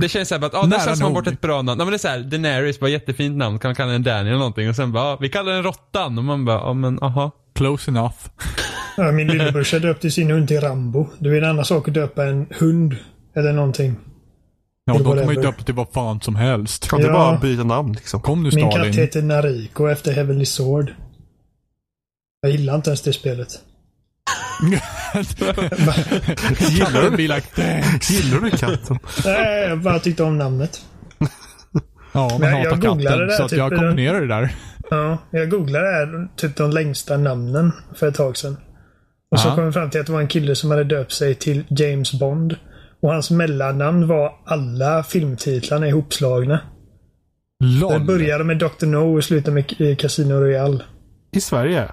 Det 0.00 0.08
känns 0.08 0.28
såhär 0.28 0.46
att, 0.46 0.54
ah, 0.54 0.62
där 0.66 0.78
slösar 0.78 1.04
man 1.04 1.14
bort 1.14 1.26
ett 1.26 1.40
bra 1.40 1.62
namn. 1.62 1.78
Ja, 1.78 1.84
men 1.84 1.92
det 1.92 1.96
är 1.96 1.98
såhär, 1.98 2.18
Daenerys 2.18 2.80
var 2.80 2.88
jättefint 2.88 3.36
namn, 3.36 3.58
kan 3.58 3.68
man 3.68 3.74
kalla 3.74 3.92
den 3.92 4.02
Danny 4.02 4.28
eller 4.28 4.38
någonting. 4.38 4.68
Och 4.68 4.76
sen 4.76 4.92
bara, 4.92 5.04
ah, 5.04 5.16
vi 5.20 5.28
kallar 5.28 5.52
den 5.52 5.62
råttan. 5.62 6.18
Och 6.18 6.24
man 6.24 6.44
bara, 6.44 6.56
ja 6.58 6.72
men 6.72 7.02
aha. 7.02 7.30
Close 7.54 7.90
enough. 7.90 8.16
Ja, 8.96 9.12
min 9.12 9.26
lillebrorsa 9.26 9.78
döpte 9.78 10.10
sin 10.10 10.30
hund 10.30 10.48
till 10.48 10.60
Rambo. 10.60 11.06
Det 11.18 11.28
är 11.28 11.42
en 11.42 11.50
annan 11.50 11.64
sak 11.64 11.88
att 11.88 11.94
döpa 11.94 12.24
en 12.24 12.46
hund. 12.58 12.96
Eller 13.36 13.52
någonting. 13.52 13.96
Ja, 14.88 14.94
kan 14.98 15.26
man 15.26 15.34
ju 15.34 15.40
döpa 15.42 15.62
till 15.62 15.74
vad 15.74 15.88
fan 15.92 16.20
som 16.20 16.36
helst. 16.36 16.88
Kan 16.88 17.00
du 17.00 17.06
Ja. 17.06 17.12
bara 17.12 17.38
byta 17.38 17.64
namn 17.64 17.92
liksom? 17.92 18.20
Kom 18.20 18.42
nu 18.42 18.50
Min 18.54 18.64
katt 18.64 18.72
Stalin. 18.74 18.92
heter 18.92 19.22
Nariko 19.22 19.86
efter 19.88 20.12
Heavenly 20.12 20.46
Sword. 20.46 20.94
Jag 22.40 22.50
gillar 22.52 22.74
inte 22.74 22.90
ens 22.90 23.02
det 23.02 23.12
spelet. 23.12 23.48
Gillar 26.70 27.10
du 27.10 27.16
Like? 27.16 27.84
Gillar 28.10 28.40
du 28.40 28.50
katten? 28.50 28.98
Nej, 29.24 29.68
jag 29.68 29.78
bara 29.82 29.98
tyckte 29.98 30.22
om 30.22 30.38
namnet. 30.38 30.80
Ja, 32.12 32.28
man 32.30 32.40
Men 32.40 32.52
hatar 32.52 32.64
jag 32.70 32.80
googlade 32.80 33.08
katten. 33.16 33.26
det 33.28 33.32
Så 33.34 33.42
att 33.42 33.50
typ 33.50 33.58
jag 33.58 33.70
kombinerar 33.76 34.20
det 34.20 34.26
där. 34.26 34.54
Ja, 34.90 35.18
jag 35.30 35.50
googlade 35.50 35.84
det 35.90 35.92
här, 35.96 36.28
typ 36.36 36.56
de 36.56 36.70
längsta 36.70 37.16
namnen 37.16 37.72
för 37.96 38.08
ett 38.08 38.14
tag 38.14 38.36
sedan. 38.36 38.56
Och 39.30 39.40
så 39.40 39.48
Ja. 39.48 39.54
kom 39.54 39.64
jag 39.64 39.74
fram 39.74 39.90
till 39.90 40.00
att 40.00 40.06
det 40.06 40.12
var 40.12 40.20
en 40.20 40.28
kille 40.28 40.54
som 40.56 40.70
hade 40.70 40.84
döpt 40.84 41.12
sig 41.12 41.34
till 41.34 41.64
James 41.68 42.12
Bond. 42.12 42.56
Och 43.02 43.12
hans 43.12 43.30
mellannamn 43.30 44.06
var 44.06 44.32
alla 44.46 45.02
filmtitlarna 45.02 45.88
ihopslagna. 45.88 46.60
Det 47.60 47.66
LOL. 47.66 48.04
började 48.04 48.44
med 48.44 48.58
Dr. 48.58 48.86
No 48.86 49.16
och 49.16 49.24
slutade 49.24 49.64
med 49.78 49.98
Casino 49.98 50.34
Royale. 50.34 50.80
I 51.32 51.40
Sverige? 51.40 51.88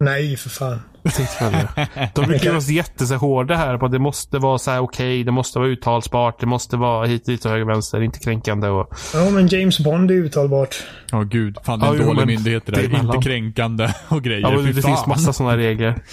Nej, 0.00 0.36
för 0.36 0.50
fan. 0.50 0.80
Det. 1.02 2.10
De 2.14 2.24
brukar 2.26 2.50
vara 2.50 2.60
så 2.60 2.72
jättehårda 2.72 3.54
här 3.56 3.78
på 3.78 3.86
att 3.86 3.92
det 3.92 3.98
måste 3.98 4.38
vara 4.38 4.58
så 4.58 4.70
här 4.70 4.80
okej, 4.80 5.24
det 5.24 5.32
måste 5.32 5.58
vara 5.58 5.68
uttalsbart, 5.68 6.40
det 6.40 6.46
måste 6.46 6.76
vara 6.76 7.06
hit, 7.06 7.24
dit 7.26 7.44
och 7.44 7.50
höger, 7.50 7.64
vänster, 7.64 8.02
inte 8.02 8.18
kränkande 8.18 8.68
och... 8.68 8.94
Ja, 9.14 9.30
men 9.30 9.46
James 9.48 9.78
Bond 9.80 10.10
är 10.10 10.14
uttalbart. 10.14 10.76
Ja, 11.12 11.22
gud. 11.22 11.56
Fan, 11.64 11.78
det 11.80 11.86
är 11.86 11.88
Ja, 11.88 11.94
en 11.94 12.00
jo, 12.02 12.14
dålig 12.14 12.26
myndighet 12.26 12.66
det 12.66 12.72
där. 12.72 12.88
det. 12.88 12.96
Inte 12.98 13.18
kränkande 13.22 13.88
och 14.08 14.22
grejer. 14.22 14.40
Ja, 14.40 14.50
det 14.50 14.82
finns 14.82 15.06
massa 15.06 15.32
sådana 15.32 15.56
regler. 15.56 15.94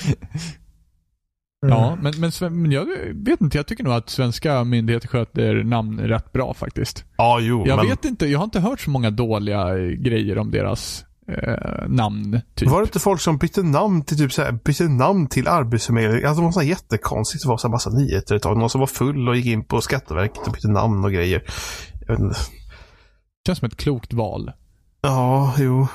Mm. 1.65 1.77
Ja, 1.77 1.97
men, 2.01 2.13
men, 2.19 2.61
men 2.61 2.71
jag 2.71 2.85
vet 3.13 3.41
inte. 3.41 3.57
Jag 3.57 3.67
tycker 3.67 3.83
nog 3.83 3.93
att 3.93 4.09
svenska 4.09 4.63
myndigheter 4.63 5.07
sköter 5.07 5.63
namn 5.63 5.99
rätt 5.99 6.31
bra 6.31 6.53
faktiskt. 6.53 7.05
Ja, 7.17 7.39
jo, 7.39 7.67
Jag 7.67 7.77
men... 7.77 7.87
vet 7.87 8.05
inte. 8.05 8.27
Jag 8.27 8.39
har 8.39 8.43
inte 8.43 8.59
hört 8.59 8.79
så 8.79 8.89
många 8.89 9.11
dåliga 9.11 9.77
grejer 9.77 10.37
om 10.37 10.51
deras 10.51 11.05
eh, 11.31 11.87
namn. 11.87 12.41
Typ. 12.55 12.69
Var 12.69 12.79
det 12.79 12.83
inte 12.85 12.99
folk 12.99 13.21
som 13.21 13.37
bytte 13.37 13.63
namn 13.63 14.05
till 14.05 14.17
typ 14.17 14.63
bytte 14.63 14.83
namn 14.87 15.27
till 15.27 15.47
Arbetsförmedlingen? 15.47 16.27
Alltså 16.27 16.41
det 16.41 16.45
var 16.45 16.51
så 16.51 16.61
jättekonstigt. 16.61 17.43
Det 17.43 17.49
var 17.49 17.57
så 17.57 17.67
här 17.67 17.71
massa 17.71 17.89
nyheter 17.89 18.35
ett 18.35 18.41
tag. 18.41 18.57
Någon 18.57 18.69
som 18.69 18.79
var 18.79 18.87
full 18.87 19.29
och 19.29 19.35
gick 19.35 19.45
in 19.45 19.63
på 19.63 19.81
Skatteverket 19.81 20.47
och 20.47 20.53
bytte 20.53 20.67
namn 20.67 21.05
och 21.05 21.11
grejer. 21.11 21.43
Jag 21.99 22.07
vet 22.07 22.19
inte. 22.19 22.39
känns 23.47 23.59
som 23.59 23.65
ett 23.65 23.77
klokt 23.77 24.13
val. 24.13 24.51
Ja, 25.01 25.53
jo. 25.57 25.87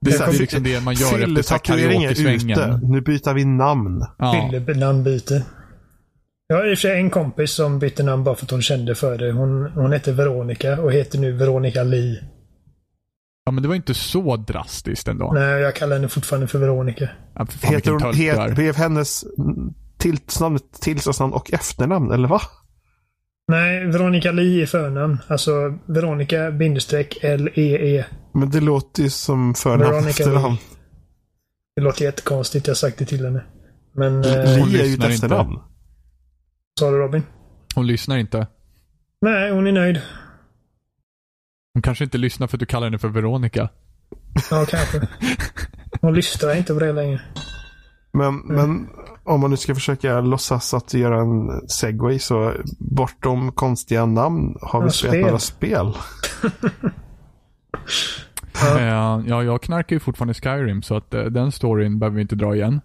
Det, 0.00 0.10
är 0.10 0.14
så 0.14 0.24
det 0.24 0.36
är 0.36 0.40
liksom 0.40 0.62
det 0.62 0.80
man 0.84 0.94
gör 0.94 1.18
efter 1.22 1.42
så 1.42 1.58
karaoke-svängen. 1.58 2.80
Nu 2.82 3.00
byter 3.00 3.34
vi 3.34 3.44
namn. 3.44 4.04
Ja. 4.18 4.50
Fylle-namnbyte. 4.52 5.44
Jag 6.46 6.56
har 6.56 6.70
i 6.70 6.74
och 6.74 6.78
för 6.78 6.88
sig 6.88 6.96
en 7.00 7.10
kompis 7.10 7.50
som 7.50 7.78
bytte 7.78 8.02
namn 8.02 8.24
bara 8.24 8.34
för 8.34 8.44
att 8.44 8.50
hon 8.50 8.62
kände 8.62 8.94
för 8.94 9.18
det. 9.18 9.32
Hon, 9.32 9.70
hon 9.74 9.92
hette 9.92 10.12
Veronica 10.12 10.80
och 10.80 10.92
heter 10.92 11.18
nu 11.18 11.32
Veronica 11.32 11.82
Lee. 11.82 12.22
ja, 13.44 13.52
men 13.52 13.62
det 13.62 13.68
var 13.68 13.74
inte 13.74 13.94
så 13.94 14.36
drastiskt 14.36 15.08
ändå. 15.08 15.32
Nej, 15.32 15.60
jag 15.60 15.74
kallar 15.74 15.96
henne 15.96 16.08
fortfarande 16.08 16.46
för 16.48 16.58
Veronica. 16.58 17.08
Ja, 17.34 17.46
för 17.46 17.58
fan, 17.58 17.74
Heter 17.74 17.90
hon, 17.90 18.14
het, 18.14 18.54
blev 18.54 18.76
hennes 18.76 19.24
tillsnamn, 19.98 20.58
tillståndsnamn 20.80 21.32
och 21.32 21.52
efternamn, 21.52 22.10
eller 22.12 22.28
va? 22.28 22.40
Nej, 23.48 23.86
Veronica 23.86 24.32
Lee 24.32 24.62
är 24.62 24.66
förnamn. 24.66 25.18
Alltså 25.28 25.78
Veronica 25.86 26.50
bindestreck 26.50 27.18
L-E-E. 27.22 28.04
Men 28.32 28.50
det 28.50 28.60
låter 28.60 29.02
ju 29.02 29.10
som 29.10 29.54
förnamn 29.54 30.08
efternamn. 30.08 30.48
Lee. 30.54 30.58
Det 31.76 31.82
låter 31.82 32.04
jättekonstigt. 32.04 32.66
Jag 32.66 32.70
har 32.74 32.76
sagt 32.76 32.98
det 32.98 33.04
till 33.04 33.24
henne. 33.24 33.44
Men... 33.92 34.24
Eh, 34.24 34.66
Li 34.66 34.80
är 34.80 34.84
ju 34.86 34.94
ett 34.94 35.04
efternamn. 35.04 35.58
sa 36.80 36.90
du 36.90 36.96
Robin? 36.98 37.22
Hon 37.74 37.86
lyssnar 37.86 38.18
inte. 38.18 38.46
Nej, 39.20 39.50
hon 39.50 39.66
är 39.66 39.72
nöjd. 39.72 40.00
Hon 41.74 41.82
kanske 41.82 42.04
inte 42.04 42.18
lyssnar 42.18 42.46
för 42.46 42.56
att 42.56 42.60
du 42.60 42.66
kallar 42.66 42.86
henne 42.86 42.98
för 42.98 43.08
Veronica. 43.08 43.68
Ja, 44.50 44.66
kanske. 44.68 45.08
Hon 46.00 46.14
lyssnar 46.14 46.54
inte 46.56 46.74
på 46.74 46.80
det 46.80 46.92
längre. 46.92 47.20
Men, 48.12 48.36
men 48.38 48.88
om 49.24 49.40
man 49.40 49.50
nu 49.50 49.56
ska 49.56 49.74
försöka 49.74 50.20
låtsas 50.20 50.74
att 50.74 50.94
göra 50.94 51.20
en 51.20 51.68
segway 51.68 52.18
så 52.18 52.54
bortom 52.78 53.52
konstiga 53.52 54.06
namn 54.06 54.56
har 54.62 54.80
vi 54.80 54.86
Ja, 54.86 54.90
spelat 54.90 55.42
spel. 55.42 55.84
några 55.86 55.92
spel. 55.92 55.94
Ja. 58.54 58.78
Eh, 58.78 59.22
ja, 59.28 59.42
jag 59.44 59.62
knarkar 59.62 59.96
ju 59.96 60.00
fortfarande 60.00 60.34
Skyrim 60.34 60.82
så 60.82 60.96
att 60.96 61.14
eh, 61.14 61.22
den 61.24 61.52
storyn 61.52 61.98
behöver 61.98 62.14
vi 62.16 62.22
inte 62.22 62.36
dra 62.36 62.54
igen. 62.56 62.80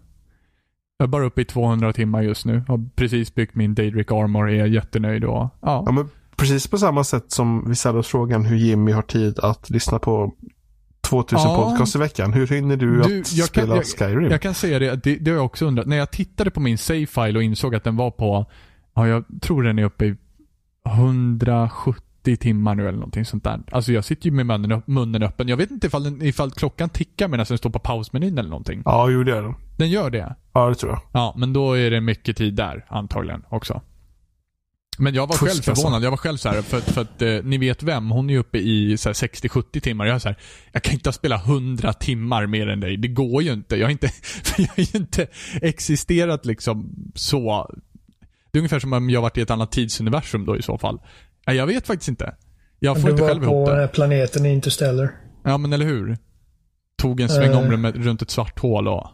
Jag 0.98 1.04
är 1.06 1.08
bara 1.10 1.25
uppe 1.25 1.42
i 1.42 1.46
200 1.46 1.94
timmar 1.94 2.22
just 2.22 2.46
nu. 2.46 2.64
Har 2.68 2.90
precis 2.96 3.36
byggt 3.36 3.56
min 3.56 3.75
Daedric 3.75 4.12
Armor, 4.12 4.50
är 4.50 4.66
jättenöjd 4.66 5.24
och 5.24 5.32
Ja, 5.34 5.52
ja. 5.86 5.92
men 5.92 6.10
precis 6.36 6.68
på 6.68 6.78
samma 6.78 7.04
sätt 7.04 7.32
som 7.32 7.70
vi 7.70 7.75
ställer 7.75 8.00
oss 8.00 8.08
frågan 8.08 8.46
hur 8.46 8.56
Jimmy 8.58 8.92
har 8.92 9.02
tid 9.02 9.40
att 9.40 9.70
lyssna 9.70 10.00
på 10.00 10.34
2000 11.10 11.50
Ja. 11.52 11.56
podcast 11.70 11.96
i 11.96 12.00
veckan. 12.00 12.34
Hur 12.34 12.48
hinner 12.48 12.78
du, 12.78 13.02
Du, 13.02 13.02
att 13.02 13.34
jag 13.34 13.50
kan- 13.52 13.64
spela 13.64 13.75
jag- 13.75 13.86
Skyrim? 13.86 14.32
Jag 14.32 14.42
kan 14.42 14.54
säga 14.54 14.80
det, 14.80 15.04
det, 15.04 15.16
det 15.16 15.32
har 15.32 15.36
jag 15.38 15.46
också 15.46 15.66
undrat. 15.66 15.86
När 15.88 15.98
jag 15.98 16.12
tittade 16.12 16.52
på 16.52 16.60
min 16.60 16.78
save-file 16.78 17.38
och 17.40 17.44
insåg 17.44 17.75
att 17.75 17.84
den 17.84 17.96
var 17.96 18.12
på, 18.12 18.46
ja 18.96 19.08
jag 19.08 19.24
tror 19.42 19.64
den 19.64 19.80
är 19.80 19.84
uppe 19.84 20.06
i 20.06 20.16
170 20.86 22.04
90 22.25 22.38
timmar 22.38 22.75
nu 22.75 22.88
eller 22.88 22.98
någonting 22.98 23.25
sånt 23.25 23.44
där. 23.44 23.62
Alltså 23.72 23.91
jag 23.91 24.05
sitter 24.05 24.25
ju 24.25 24.32
med 24.32 24.46
munnen, 24.46 24.82
munnen 24.86 25.24
öppen. 25.24 25.48
Jag 25.48 25.58
vet 25.58 25.72
inte 25.72 25.88
ifall, 25.88 26.03
den, 26.03 26.22
ifall 26.22 26.51
klockan 26.51 26.89
tickar 26.89 27.27
medan 27.27 27.46
den 27.50 27.58
står 27.58 27.70
på 27.70 27.79
pausmenyn 27.79 28.38
eller 28.38 28.50
någonting. 28.50 28.82
Ja, 28.86 29.10
jo 29.10 29.24
det 29.24 29.38
är 29.38 29.41
den. 29.41 29.55
Den 29.77 29.89
gör 29.89 30.10
det. 30.10 30.36
Ja, 30.53 30.70
det 30.70 30.75
tror 30.75 30.91
jag. 30.91 31.01
Ja, 31.13 31.36
men 31.38 31.53
då 31.53 31.74
är 31.74 31.91
det 31.91 32.01
mycket 32.01 32.38
tid 32.38 32.53
där 32.53 32.86
antagligen 32.89 33.44
också. 33.50 33.82
Men 34.98 35.13
jag 35.13 35.27
var 35.27 35.36
själv 35.36 35.50
Fuska 35.50 35.75
så. 35.75 35.82
förvånad. 35.82 36.03
Jag 36.03 36.12
var 36.12 36.17
själv 36.17 36.38
så 36.38 36.50
här, 36.50 36.62
för, 36.62 36.79
för 36.79 37.01
att 37.01 37.22
eh, 37.22 37.39
ni 37.44 37.58
vet 37.58 37.84
vem, 37.84 38.10
hon 38.10 38.29
är 38.29 38.38
uppe 38.38 38.58
i 38.58 38.98
så 38.98 39.10
här 39.10 39.13
60-70 39.13 39.79
timmar. 39.79 40.05
Jag 40.05 40.15
är 40.15 40.20
så 40.20 40.29
här, 40.29 40.38
jag 40.72 40.84
kan 40.84 40.94
inte 40.94 41.12
spela 41.12 41.36
100 41.36 41.94
timmar 41.94 42.46
mer 42.46 42.67
än 42.67 42.79
dig. 42.79 42.98
Det 42.98 43.08
går 43.08 43.44
ju 43.44 43.53
inte. 43.53 43.75
Jag 43.75 43.86
har 43.86 43.91
inte, 43.91 44.12
jag 44.58 44.67
har 44.67 44.84
ju 44.84 45.00
inte 45.00 45.27
existerat 45.62 46.46
liksom 46.46 46.96
så. 47.15 47.70
Det 48.51 48.58
är 48.58 48.60
ungefär 48.60 48.79
som 48.79 48.94
om 48.94 49.10
jag 49.10 49.22
varit 49.22 49.38
i 49.38 49.41
ett 49.41 49.51
annat 49.51 49.72
tidsuniversum 49.72 50.46
då 50.46 50.58
i 50.58 50.62
så 50.62 50.77
fall. 50.77 51.00
Nej, 51.48 51.56
jag 51.58 51.68
vet 51.68 51.88
faktiskt 51.88 52.10
inte. 52.10 52.36
Jag 52.80 52.96
får 53.02 53.04
Du 53.08 53.12
inte 53.12 53.22
var 53.22 53.30
själv 53.30 53.44
ihop 53.44 53.54
på 53.66 53.66
det. 53.66 53.72
den 53.72 53.80
här 53.82 53.88
planeten 53.88 54.46
i 54.46 54.50
Interstellar. 54.50 55.12
Ja, 55.44 55.58
men 55.58 55.74
eller 55.74 55.86
hur? 55.86 56.18
Tog 56.98 57.22
en 57.22 57.30
sväng 57.30 57.52
Eh. 57.52 57.58
om 57.74 57.82
med, 57.82 58.06
runt 58.06 58.22
ett 58.22 58.30
svart 58.32 58.60
hål 58.60 58.88
och... 58.88 59.08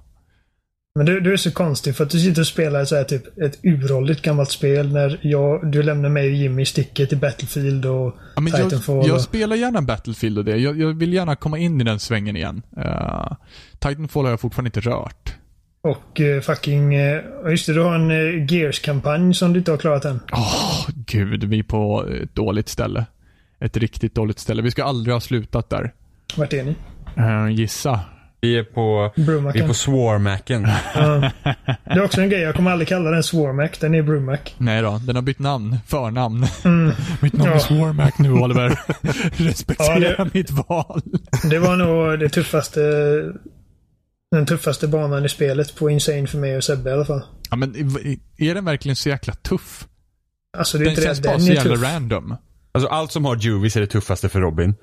Men 0.96 1.06
du, 1.06 1.20
du 1.20 1.34
är 1.34 1.38
så 1.38 1.52
konstig 1.52 1.96
för 1.96 2.04
att 2.04 2.10
du 2.10 2.20
sitter 2.20 2.42
och 2.42 2.48
spelar 2.48 2.86
så 2.86 2.96
här, 2.96 3.04
typ 3.04 3.38
ett 3.38 3.60
uråldrigt 3.64 4.22
gammalt 4.22 4.52
spel 4.52 4.94
när 4.94 5.20
jag, 5.22 5.72
du 5.72 5.84
lämnar 5.84 6.10
mig 6.10 6.28
och 6.30 6.36
Jimmy 6.36 6.62
i 6.62 6.66
sticket 6.66 7.14
i 7.14 7.16
Battlefield 7.16 7.86
och 7.86 8.16
Ja, 8.36 8.42
men 8.42 8.54
jag, 8.54 8.64
Titanfall. 8.64 9.08
jag 9.08 9.16
och- 9.16 9.22
spelar 9.22 9.56
gärna 9.56 9.82
Battlefield 9.82 10.38
och 10.38 10.46
det. 10.46 10.58
Jag, 10.58 10.80
jag 10.80 10.94
vill 10.98 11.14
gärna 11.14 11.36
komma 11.36 11.58
in 11.58 11.82
i 11.82 11.84
den 11.84 12.00
svängen 12.00 12.36
igen. 12.36 12.62
Uh, 12.78 13.34
Titanfall 13.80 14.24
har 14.26 14.30
jag 14.32 14.40
fortfarande 14.40 14.68
inte 14.68 14.80
rört. 14.90 15.34
Och 15.84 16.22
eh, 16.22 16.42
fucking... 16.42 16.96
eh, 16.96 17.22
just 17.50 17.68
det, 17.68 17.74
du 17.74 17.82
har 17.82 17.96
en 17.96 18.12
uh, 18.12 18.46
Gears-kampanj 18.46 19.34
som 19.34 19.54
du 19.54 19.60
inte 19.60 19.72
har 19.72 19.78
klarat 19.78 20.06
än. 20.06 20.20
Åh, 20.32 20.88
gud. 21.06 21.44
Vi 21.44 21.60
är 21.60 21.64
på 21.64 22.06
ett 22.24 22.36
dåligt 22.36 22.70
ställe. 22.70 23.06
Ett 23.60 23.78
riktigt 23.78 24.16
dåligt 24.16 24.40
ställe. 24.40 24.62
Vi 24.62 24.72
ska 24.72 24.84
aldrig 24.84 25.14
ha 25.16 25.22
slutat 25.22 25.70
där. 25.70 25.94
Vart 26.38 26.54
är 26.54 26.64
ni? 26.64 26.76
Eh, 27.18 27.48
gissa. 27.60 28.00
Vi 28.42 28.58
är 28.58 28.64
på, 28.64 29.12
vi 29.16 29.24
är 29.60 29.68
på 29.68 29.74
Swarmacken. 29.74 30.68
Ja. 30.96 31.32
Det 31.86 31.92
är 32.00 32.04
också 32.04 32.22
en 32.22 32.30
grej. 32.30 32.42
Jag 32.42 32.56
kommer 32.56 32.72
aldrig 32.72 32.88
kalla 32.88 33.12
den 33.12 33.24
Swarmac. 33.24 33.72
Den 33.80 33.96
är 33.96 34.02
Brewmac. 34.02 34.40
Nej 34.58 34.82
då, 34.82 35.00
den 35.08 35.16
har 35.16 35.24
bytt 35.24 35.40
namn. 35.40 35.78
Förnamn. 35.88 36.40
Mitt 37.22 37.34
namn 37.34 37.50
är 37.50 37.54
Ja. 37.54 37.60
Swarmac 37.60 38.14
nu, 38.20 38.32
Oliver. 38.32 38.80
Respektera 39.48 40.00
Ja, 40.00 40.24
det- 40.24 40.34
mitt 40.34 40.52
val. 40.52 41.02
Det 41.50 41.60
var 41.60 41.76
nog 41.76 42.20
det 42.20 42.30
tuffaste... 42.30 42.80
Den 44.32 44.46
tuffaste 44.46 44.88
banan 44.88 45.26
i 45.26 45.30
spelet 45.30 45.76
på 45.76 45.90
Insane 45.90 46.28
för 46.28 46.38
mig 46.38 46.58
och 46.58 46.64
Sebbe 46.64 46.90
i 46.90 46.94
alla 46.94 47.06
fall. 47.06 47.22
Ja, 47.50 47.56
men 47.56 47.76
är 48.38 48.56
den 48.56 48.66
verkligen 48.66 48.96
så 48.96 49.10
jäkla 49.10 49.34
tuff? 49.34 49.88
Alltså 50.58 50.78
det 50.78 50.84
är 50.84 50.86
Den 50.86 50.92
inte 50.92 51.02
det. 51.02 51.06
känns 51.06 51.22
bara 51.22 51.32
Den 51.38 51.42
så 51.46 51.52
jävla 51.54 51.76
tuff. 51.76 51.84
random. 51.84 52.36
Alltså 52.72 52.88
allt 52.90 53.12
som 53.12 53.26
har 53.26 53.36
Juvis 53.36 53.76
är 53.76 53.82
det 53.82 53.88
tuffaste 53.88 54.30
för 54.30 54.40
Robin. 54.42 54.76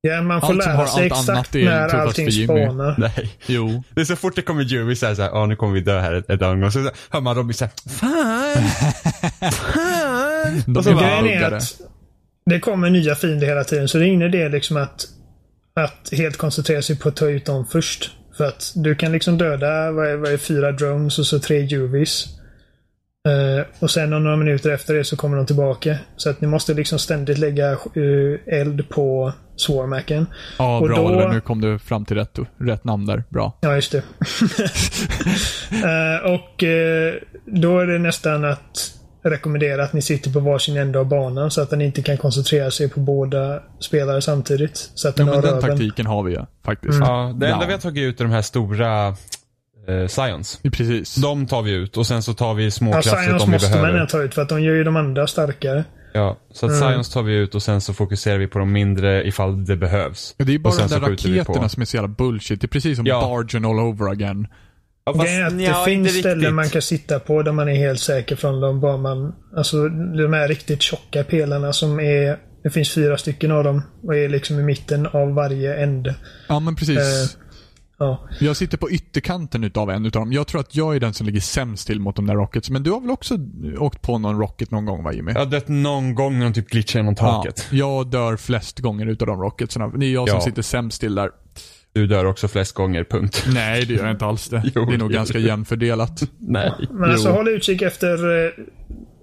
Ja, 0.00 0.22
man 0.22 0.40
får 0.40 0.48
Allt 0.48 0.62
som 0.62 0.72
lära 0.72 0.78
har 0.80 0.86
sig 0.86 1.10
allt 1.10 1.28
annat 1.28 1.40
exakt 1.40 1.54
är 1.54 1.64
när 1.64 1.88
allting 1.94 2.26
för 2.26 2.32
Jimmy. 2.32 2.64
spanar. 2.66 2.94
Nej. 2.98 3.30
Jo. 3.46 3.82
Det 3.94 4.00
är 4.00 4.04
så 4.04 4.16
fort 4.16 4.36
det 4.36 4.42
kommer 4.42 4.62
Juvis 4.62 5.00
så 5.00 5.06
här, 5.06 5.14
så 5.14 5.22
här, 5.22 5.28
ja 5.30 5.46
nu 5.46 5.56
kommer 5.56 5.74
vi 5.74 5.80
dö 5.80 6.00
här 6.00 6.12
ett, 6.14 6.30
ett 6.30 6.42
ögonblick. 6.42 6.72
Så 6.72 6.90
hör 7.10 7.20
man 7.20 7.34
Robin 7.34 7.54
säga 7.54 7.70
Fan! 7.88 8.68
Fan! 9.40 10.62
De 10.66 10.76
Och 10.76 10.84
så 10.84 10.90
Grejen 10.94 11.26
är 11.26 11.52
att 11.52 11.80
det 12.46 12.60
kommer 12.60 12.90
nya 12.90 13.14
fiender 13.14 13.46
hela 13.46 13.64
tiden, 13.64 13.88
så 13.88 13.98
det 13.98 14.04
är 14.04 14.08
ingen 14.08 14.22
idé 14.34 14.48
liksom 14.48 14.76
att, 14.76 15.04
att 15.76 16.08
helt 16.12 16.36
koncentrera 16.36 16.82
sig 16.82 16.98
på 16.98 17.08
att 17.08 17.16
ta 17.16 17.26
ut 17.28 17.46
dem 17.46 17.66
först. 17.66 18.10
För 18.40 18.48
att 18.48 18.72
du 18.74 18.94
kan 18.94 19.12
liksom 19.12 19.38
döda, 19.38 19.92
vad 19.92 20.08
är, 20.08 20.16
vad 20.16 20.32
är 20.32 20.36
fyra 20.36 20.72
drones 20.72 21.18
och 21.18 21.26
så 21.26 21.38
tre 21.38 21.60
juvis. 21.60 22.26
Eh, 23.28 23.66
och 23.78 23.90
sen 23.90 24.12
om 24.12 24.24
några 24.24 24.36
minuter 24.36 24.70
efter 24.70 24.94
det 24.94 25.04
så 25.04 25.16
kommer 25.16 25.36
de 25.36 25.46
tillbaka. 25.46 25.98
Så 26.16 26.30
att 26.30 26.40
ni 26.40 26.48
måste 26.48 26.74
liksom 26.74 26.98
ständigt 26.98 27.38
lägga 27.38 27.70
eh, 27.72 27.78
eld 28.60 28.88
på 28.88 29.32
Swarmacken. 29.56 30.26
Ja, 30.58 30.78
Och 30.78 30.86
bra 30.88 30.96
då- 30.96 31.02
Oliver. 31.06 31.28
Nu 31.28 31.40
kom 31.40 31.60
du 31.60 31.78
fram 31.78 32.04
till 32.04 32.16
rätt, 32.16 32.38
rätt 32.58 32.84
namn 32.84 33.06
där. 33.06 33.24
Bra. 33.28 33.58
Ja, 33.60 33.74
just 33.74 33.92
det. 33.92 34.02
Eh, 35.72 36.30
och 36.32 36.64
då 37.46 37.78
är 37.78 37.86
det 37.86 37.98
nästan 37.98 38.44
att 38.44 38.99
rekommendera 39.22 39.84
att 39.84 39.92
ni 39.92 40.02
sitter 40.02 40.30
på 40.32 40.40
varsin 40.40 40.76
ände 40.76 40.98
av 40.98 41.08
banan 41.08 41.50
så 41.50 41.60
att 41.62 41.70
den 41.70 41.80
inte 41.80 42.02
kan 42.02 42.16
koncentrera 42.16 42.70
sig 42.70 42.88
på 42.90 43.00
båda 43.00 43.62
spelare 43.80 44.22
samtidigt. 44.22 44.90
Så 44.94 45.08
att 45.08 45.18
Ja, 45.18 45.24
den 45.24 45.26
men 45.26 45.34
har 45.34 45.42
den 45.42 45.54
röven. 45.60 45.70
taktiken 45.70 46.06
har 46.06 46.22
vi 46.22 46.32
ju 46.32 46.40
faktiskt. 46.64 46.98
Ja, 47.00 47.34
det 47.38 47.46
enda 47.46 47.48
Ja. 47.48 47.66
vi 47.66 47.72
har 47.72 47.80
tagit 47.80 48.02
ut 48.02 48.20
är 48.20 48.24
de 48.24 48.30
här 48.32 48.42
stora 48.42 49.08
eh, 49.88 50.06
Scions. 50.08 50.60
Precis. 50.72 51.14
De 51.14 51.46
tar 51.46 51.62
vi 51.62 51.72
ut 51.72 51.96
och 51.96 52.06
sen 52.06 52.22
så 52.22 52.34
tar 52.34 52.54
vi 52.54 52.70
små 52.70 52.90
Ja, 52.94 53.02
Science 53.02 53.30
om 53.32 53.38
vi 53.50 53.52
måste 53.52 53.70
man 53.70 53.78
behöver. 53.80 53.98
ändå 53.98 54.06
ta 54.10 54.22
ut 54.22 54.34
för 54.34 54.42
att 54.42 54.48
de 54.48 54.62
gör 54.62 54.74
ju 54.74 54.84
de 54.84 54.96
andra 54.96 55.26
starkare. 55.26 55.84
Ja, 56.12 56.36
så 56.52 56.66
att 56.66 56.72
Mm. 56.72 56.82
Science 56.88 57.12
tar 57.12 57.22
vi 57.22 57.34
ut 57.34 57.54
och 57.54 57.62
sen 57.62 57.80
så 57.80 57.92
fokuserar 57.94 58.38
vi 58.38 58.46
på 58.46 58.58
de 58.58 58.72
mindre 58.72 59.26
ifall 59.26 59.64
det 59.64 59.76
behövs. 59.76 60.34
Ja, 60.38 60.44
det 60.44 60.54
är 60.54 60.58
bara 60.58 60.74
de 60.74 60.80
där 60.82 60.88
så 60.88 61.00
skjuter 61.00 61.28
vi 61.28 61.34
på. 61.38 61.40
raketerna 61.40 61.68
som 61.68 61.80
är 61.82 61.86
så 61.86 61.96
jävla 61.96 62.08
bullshit. 62.08 62.60
Det 62.60 62.64
är 62.64 62.68
precis 62.68 62.96
som 62.96 63.06
Ja. 63.06 63.20
Bargen 63.20 63.64
all 63.64 63.78
over 63.80 64.10
again. 64.10 64.46
Ja, 65.04 65.26
är 65.26 65.44
att 65.44 65.58
det 65.58 65.74
finns 65.84 66.18
ställen 66.18 66.54
man 66.54 66.68
kan 66.68 66.82
sitta 66.82 67.20
på 67.20 67.42
där 67.42 67.52
man 67.52 67.68
är 67.68 67.74
helt 67.74 68.00
säker 68.00 68.36
från 68.36 68.60
dem. 68.60 68.80
Bara 68.80 68.96
man, 68.96 69.34
alltså 69.56 69.88
de 69.88 70.32
här 70.32 70.48
riktigt 70.48 70.82
tjocka 70.82 71.24
pelarna 71.24 71.72
som 71.72 72.00
är 72.00 72.38
det 72.62 72.70
finns 72.70 72.94
fyra 72.94 73.18
stycken 73.18 73.50
av 73.52 73.64
dem 73.64 73.82
och 74.02 74.16
är 74.16 74.28
liksom 74.28 74.58
i 74.60 74.62
mitten 74.62 75.06
av 75.06 75.34
varje 75.34 75.82
ände. 75.82 76.14
Ja, 76.48 76.60
men 76.60 76.76
precis. 76.76 76.98
Eh. 76.98 77.40
Ja. 77.98 78.28
Jag 78.40 78.56
sitter 78.56 78.78
på 78.78 78.90
ytterkanten 78.90 79.64
utav 79.64 79.90
en 79.90 80.06
utav 80.06 80.22
dem. 80.22 80.32
Jag 80.32 80.46
tror 80.46 80.60
att 80.60 80.76
jag 80.76 80.96
är 80.96 81.00
den 81.00 81.14
som 81.14 81.26
ligger 81.26 81.40
sämst 81.40 81.86
till 81.86 82.00
mot 82.00 82.16
de 82.16 82.26
där 82.26 82.34
rockets. 82.34 82.70
Men 82.70 82.82
du 82.82 82.90
har 82.90 83.00
väl 83.00 83.10
också 83.10 83.34
åkt 83.78 84.02
på 84.02 84.18
någon 84.18 84.38
rocket 84.38 84.70
någon 84.70 84.86
gång 84.86 85.04
va 85.04 85.12
Jimmy? 85.12 85.32
Jag 85.32 85.38
har 85.38 85.46
dött 85.46 85.68
någon 85.68 86.14
gång 86.14 86.38
när 86.38 86.44
de 86.44 86.52
typ 86.52 86.68
glitchar 86.68 86.98
genom 87.00 87.14
taket. 87.14 87.66
Ja, 87.70 87.76
jag 87.76 88.10
dör 88.10 88.36
flest 88.36 88.78
gånger 88.78 89.06
utav 89.06 89.28
de 89.28 89.40
rocketsarna. 89.40 89.88
Det 89.88 90.06
är 90.06 90.12
jag 90.12 90.28
som 90.28 90.36
Ja. 90.36 90.44
sitter 90.44 90.62
sämst 90.62 91.00
till 91.00 91.14
där. 91.14 91.30
Du 91.92 92.06
dör 92.06 92.24
också 92.24 92.48
flest 92.48 92.74
gånger, 92.74 93.04
punkt. 93.04 93.44
Nej, 93.54 93.84
det 93.84 93.94
gör 93.94 94.02
jag 94.02 94.10
inte 94.10 94.24
alls 94.26 94.48
det. 94.48 94.62
Jo, 94.74 94.84
det 94.84 94.94
är 94.94 94.98
nog 94.98 95.12
ganska 95.12 95.38
jämnfördelat. 95.38 96.22
Nej. 96.38 96.72
Men 96.90 97.10
alltså 97.10 97.28
Jo. 97.28 97.34
håll 97.34 97.48
utkik 97.48 97.82
efter 97.82 98.26
uh, 98.26 98.50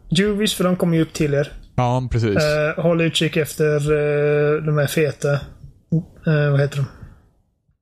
Juvis 0.10 0.54
för 0.54 0.64
de 0.64 0.76
kommer 0.76 0.96
ju 0.98 1.02
upp 1.02 1.14
till 1.14 1.34
er. 1.34 1.52
Ja, 1.76 2.08
precis. 2.12 2.38
Eh, 2.38 2.84
håll 2.84 3.02
utkik 3.02 3.38
efter 3.38 3.76
eh, 3.76 4.64
de 4.64 4.78
här 4.78 4.88
feta, 4.88 5.34
eh, 5.34 6.52
vad 6.52 6.60
heter 6.60 6.78
de? 6.78 6.86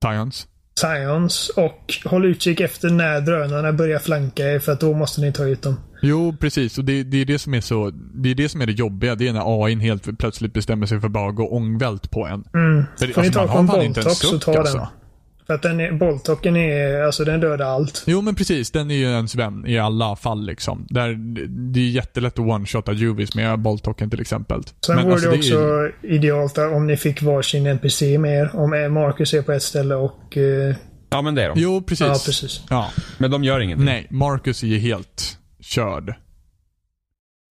Science. 0.06 0.48
Scions. 0.79 1.50
Och 1.50 1.94
håll 2.05 2.25
utkik 2.25 2.60
efter 2.60 2.89
när 2.89 3.22
drönarna 3.22 3.74
börjar 3.74 4.00
flanka 4.00 4.44
er 4.51 4.60
för 4.60 4.72
att 4.72 4.79
då 4.79 4.94
måste 4.94 5.22
ni 5.22 5.34
ta 5.34 5.44
ut 5.44 5.62
dem. 5.62 5.77
Jo, 6.01 6.36
precis. 6.39 6.77
Och 6.77 6.86
det, 6.86 7.03
det 7.03 7.22
är 7.22 7.25
det 7.25 7.39
som 7.39 7.53
är 7.53 7.62
så, 7.62 7.91
det 8.13 8.29
är 8.29 8.36
det 8.36 8.50
som 8.50 8.62
är 8.62 8.65
det 8.65 8.72
jobbiga. 8.72 9.15
Det 9.15 9.27
är 9.27 9.34
när 9.34 9.65
AI 9.65 9.75
helt 9.75 10.17
plötsligt 10.20 10.53
bestämmer 10.53 10.86
sig 10.86 11.00
för 11.00 11.08
att 11.08 11.13
bara 11.13 11.32
gå 11.32 11.50
ångvält 11.50 12.12
på 12.12 12.25
en. 12.25 12.44
Mm. 12.53 12.86
För 13.00 13.20
alltså, 13.20 13.39
man 13.39 13.50
har 13.50 13.67
fan 13.67 13.86
inte 13.86 14.01
en 14.01 14.10
suck, 14.10 14.48
alltså. 14.48 14.77
den. 14.77 14.88
För 15.48 15.54
att 15.54 15.62
den 15.62 15.80
är, 15.80 15.92
Boltocken 15.92 16.56
är, 16.58 17.02
alltså 17.02 17.24
den 17.25 17.40
dödar 17.40 17.66
allt. 17.66 18.04
Jo 18.08 18.22
men 18.22 18.36
precis, 18.36 18.72
den 18.72 18.92
är 18.92 18.96
ju 18.96 19.06
ens 19.06 19.36
vän 19.36 19.64
i 19.68 19.80
alla 19.80 20.16
fall 20.16 20.46
liksom. 20.46 20.88
Där, 20.90 21.16
det 21.74 21.80
är 21.80 21.90
jättelätt 21.90 22.34
att 22.40 22.46
one-shotta 22.46 22.94
Juvis 22.94 23.36
med 23.36 23.60
Boltocken 23.60 24.10
till 24.10 24.22
exempel. 24.22 24.64
Sen 24.86 24.96
Men 24.96 25.06
vore 25.06 25.14
alltså, 25.14 25.30
det 25.30 25.36
är 25.36 25.42
ju- 25.44 25.84
också 25.86 25.92
idealt 26.08 26.58
om 26.58 26.88
ni 26.88 26.98
fick 26.98 27.22
varsin 27.22 27.66
NPC 27.68 28.18
med 28.18 28.40
er. 28.40 28.50
Om 28.54 28.74
eh, 28.74 28.90
Marcus 28.90 29.34
är 29.34 29.42
på 29.42 29.52
ett 29.52 29.64
ställe 29.64 29.96
och... 29.96 30.38
eh, 30.38 30.75
Ja, 31.10 31.22
men 31.22 31.36
det 31.36 31.44
är 31.44 31.50
de. 31.50 31.60
Jo, 31.60 31.82
precis. 31.88 32.08
ja, 32.08 32.14
precis. 32.25 32.62
Ja. 32.70 32.90
Men 33.18 33.32
de 33.32 33.44
gör 33.44 33.60
ingenting. 33.60 33.86
Nej, 33.86 34.08
Marcus 34.10 34.64
är 34.64 34.68
ju 34.68 34.78
helt 34.78 35.38
körd. 35.62 36.14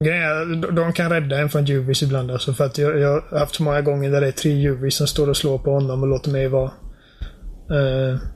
Är, 0.05 0.57
de- 0.63 0.75
de 0.75 0.93
kan 0.93 1.11
rädda 1.11 1.39
en 1.39 1.49
från 1.51 1.65
Juvis 1.65 2.03
ibland 2.03 2.31
alltså. 2.31 2.55
För 2.55 2.65
att 2.65 2.79
jag, 2.79 2.99
jag 2.99 3.21
har 3.31 3.39
haft 3.39 3.55
så 3.55 3.63
många 3.63 3.81
gånger 3.81 4.11
där 4.11 4.21
det 4.21 4.27
är 4.27 4.33
tre 4.33 4.53
Juvis 4.53 4.95
som 4.95 5.07
står 5.07 5.29
och 5.31 5.37
slår 5.37 5.59
på 5.59 5.71
honom 5.71 6.03
och 6.03 6.09
låter 6.09 6.31
mig 6.31 6.49
vara. 6.49 6.71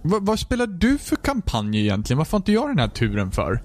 Va, 0.03 0.19
vad 0.21 0.39
spelar 0.39 0.67
du 0.67 0.99
för 0.99 1.17
kampanj 1.17 1.81
egentligen? 1.81 2.19
Varför 2.19 2.33
har 2.33 2.39
inte 2.39 2.53
jag 2.53 2.69
den 2.69 2.79
här 2.79 2.89
turen 2.89 3.31
för? 3.31 3.63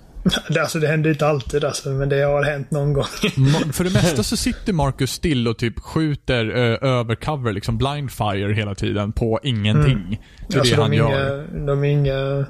det, 0.49 0.59
alltså 0.61 0.79
det 0.79 0.87
händer 0.87 1.09
inte 1.09 1.27
alltid 1.27 1.63
alltså, 1.63 1.89
men 1.89 2.09
det 2.09 2.21
har 2.21 2.43
hänt 2.43 2.71
någon 2.71 2.93
gång. 2.93 3.03
För 3.73 3.83
det 3.83 3.93
mesta 3.93 4.23
så 4.23 4.37
sitter 4.37 4.73
Marcus 4.73 5.11
still 5.11 5.47
och 5.47 5.57
typ 5.57 5.79
skjuter 5.79 6.45
uh, 6.45 6.89
över 6.89 7.15
cover, 7.15 7.53
liksom 7.53 7.77
blind 7.77 8.11
fire 8.11 8.53
hela 8.53 8.75
tiden 8.75 9.11
på 9.11 9.39
ingenting. 9.43 10.21
Det 10.49 10.55
är 10.55 10.59
alltså 10.59 10.75
det 10.75 10.81
han 10.81 10.91
de 10.91 10.97
gör. 10.97 11.47
inga... 11.53 11.65
De 11.65 11.83
är 11.83 11.87
inga... 11.87 12.45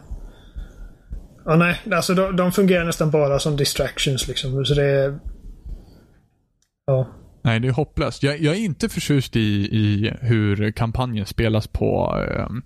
Ja, 1.45 1.55
nej. 1.55 1.81
Alltså 1.91 2.13
de, 2.13 2.35
de 2.35 2.51
fungerar 2.51 2.85
nästan 2.85 3.11
bara 3.11 3.39
som 3.39 3.57
distractions 3.57 4.27
liksom. 4.27 4.65
Så 4.65 4.73
det 4.73 4.85
är... 4.85 5.19
Ja. 6.85 7.07
Nej, 7.43 7.59
det 7.59 7.67
är 7.67 7.71
hopplöst. 7.71 8.23
Jag, 8.23 8.41
jag 8.41 8.55
är 8.55 8.59
inte 8.59 8.89
förtjust 8.89 9.35
i, 9.35 9.39
i 9.71 10.13
hur 10.21 10.71
kampanjen 10.71 11.25
spelas 11.25 11.67
på 11.67 12.23
ehm, 12.29 12.61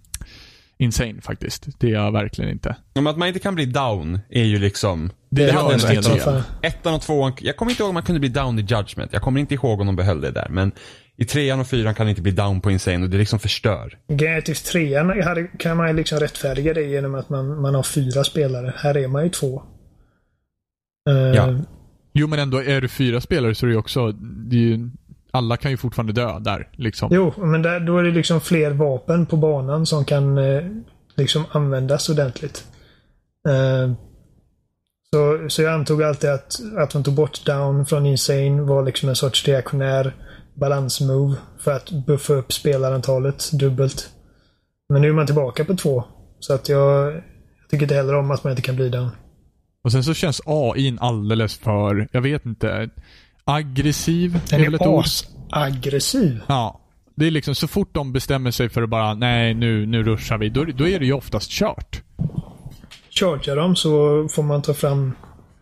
Insane 0.79 1.21
faktiskt. 1.21 1.67
Det 1.79 1.87
är 1.87 1.91
jag 1.93 2.11
verkligen 2.11 2.51
inte. 2.51 2.75
Om 2.95 3.07
att 3.07 3.17
man 3.17 3.27
inte 3.27 3.39
kan 3.39 3.55
bli 3.55 3.65
down 3.65 4.19
är 4.29 4.43
ju 4.43 4.59
liksom... 4.59 5.09
Det 5.29 5.45
Det 5.45 5.51
stor 5.79 6.11
del. 6.11 6.19
fan. 6.19 6.41
Ettan 6.61 6.93
och 6.93 7.01
tvåan, 7.01 7.33
jag 7.41 7.57
kommer 7.57 7.71
inte 7.71 7.83
ihåg 7.83 7.89
om 7.89 7.93
man 7.93 8.03
kunde 8.03 8.19
bli 8.19 8.29
down 8.29 8.59
i 8.59 8.61
Judgment. 8.61 9.13
Jag 9.13 9.21
kommer 9.21 9.39
inte 9.39 9.53
ihåg 9.53 9.79
om 9.81 9.87
de 9.87 9.95
behöll 9.95 10.21
det 10.21 10.31
där. 10.31 10.47
Men 10.49 10.71
i 11.17 11.25
trean 11.25 11.59
och 11.59 11.67
fyran 11.67 11.93
kan 11.95 12.05
man 12.05 12.09
inte 12.09 12.21
bli 12.21 12.31
down 12.31 12.61
på 12.61 12.71
Insane 12.71 13.03
och 13.03 13.09
det 13.09 13.17
liksom 13.17 13.39
förstör. 13.39 13.97
Just 14.47 14.65
trean 14.65 15.21
hade- 15.21 15.47
kan 15.47 15.77
man 15.77 15.87
ju 15.87 15.93
liksom 15.93 16.19
rättfärdiga 16.19 16.73
det 16.73 16.81
genom 16.83 17.15
att 17.15 17.29
man, 17.29 17.61
man 17.61 17.75
har 17.75 17.83
fyra 17.83 18.23
spelare. 18.23 18.73
Här 18.77 18.97
är 18.97 19.07
man 19.07 19.23
ju 19.23 19.29
två. 19.29 19.63
Eh, 21.09 21.15
Ja. 21.15 21.55
Jo, 22.13 22.27
men 22.27 22.39
ändå 22.39 22.63
är 22.63 22.81
du 22.81 22.87
fyra 22.87 23.21
spelare 23.21 23.55
så 23.55 23.65
är 23.65 23.67
det 23.67 23.73
ju 23.73 23.79
också, 23.79 24.11
det 24.11 24.55
är 24.55 24.59
ju 24.59 24.89
Alla 25.37 25.57
kan 25.57 25.71
ju 25.71 25.77
fortfarande 25.77 26.13
dö 26.13 26.39
där. 26.39 26.69
Liksom. 26.71 27.09
Jo, 27.11 27.33
men 27.37 27.61
där, 27.61 27.79
då 27.79 27.97
är 27.97 28.03
det 28.03 28.11
liksom 28.11 28.41
fler 28.41 28.71
vapen 28.71 29.25
på 29.25 29.37
banan 29.37 29.85
som 29.85 30.05
kan 30.05 30.37
eh, 30.37 30.63
liksom 31.15 31.45
användas 31.51 32.09
ordentligt. 32.09 32.65
Eh, 33.49 33.93
så, 35.13 35.49
så 35.49 35.61
jag 35.61 35.73
antog 35.73 36.03
alltid 36.03 36.29
att, 36.29 36.59
att 36.77 36.91
de 36.91 37.03
tog 37.03 37.13
bort 37.13 37.45
down 37.45 37.85
från 37.85 38.05
Insane 38.05 38.61
var 38.61 38.85
liksom 38.85 39.09
en 39.09 39.15
sorts 39.15 39.47
reaktionär 39.47 40.13
balansmove 40.53 41.35
för 41.59 41.71
att 41.71 41.91
buffa 41.91 42.33
upp 42.33 42.53
spelarantalet 42.53 43.51
dubbelt. 43.51 44.09
Men 44.89 45.01
nu 45.01 45.09
är 45.09 45.13
man 45.13 45.25
tillbaka 45.25 45.65
på 45.65 45.75
två. 45.75 46.03
Så 46.39 46.53
att 46.53 46.69
jag, 46.69 47.13
jag 47.13 47.23
tycker 47.69 47.83
inte 47.83 47.95
heller 47.95 48.15
om 48.15 48.31
att 48.31 48.43
man 48.43 48.51
inte 48.51 48.61
kan 48.61 48.75
bli 48.75 48.89
down. 48.89 49.09
Och 49.83 49.91
sen 49.91 50.03
så 50.03 50.13
känns 50.13 50.41
AI 50.45 50.97
alldeles 50.99 51.57
för, 51.57 52.07
jag 52.11 52.21
vet 52.21 52.45
inte, 52.45 52.89
aggressiv. 53.47 54.39
Den 54.49 54.61
är 54.61 54.83
är 54.83 54.99
asaggressiv. 54.99 56.41
Ja. 56.47 56.81
Det 57.15 57.27
är 57.27 57.31
liksom 57.31 57.55
så 57.55 57.67
fort 57.67 57.89
de 57.93 58.13
bestämmer 58.13 58.51
sig 58.51 58.69
för 58.69 58.83
att 58.83 58.89
bara, 58.89 59.13
nej 59.13 59.53
nu, 59.53 59.85
nu 59.85 60.03
ruschar 60.03 60.37
vi, 60.37 60.49
då, 60.49 60.63
då 60.63 60.87
är 60.87 60.99
det 60.99 61.05
ju 61.05 61.13
oftast 61.13 61.51
kört. 61.51 62.01
Chargear 63.09 63.55
dem 63.55 63.75
så 63.75 63.89
får 64.31 64.43
man 64.43 64.61
ta 64.61 64.73
fram... 64.73 65.13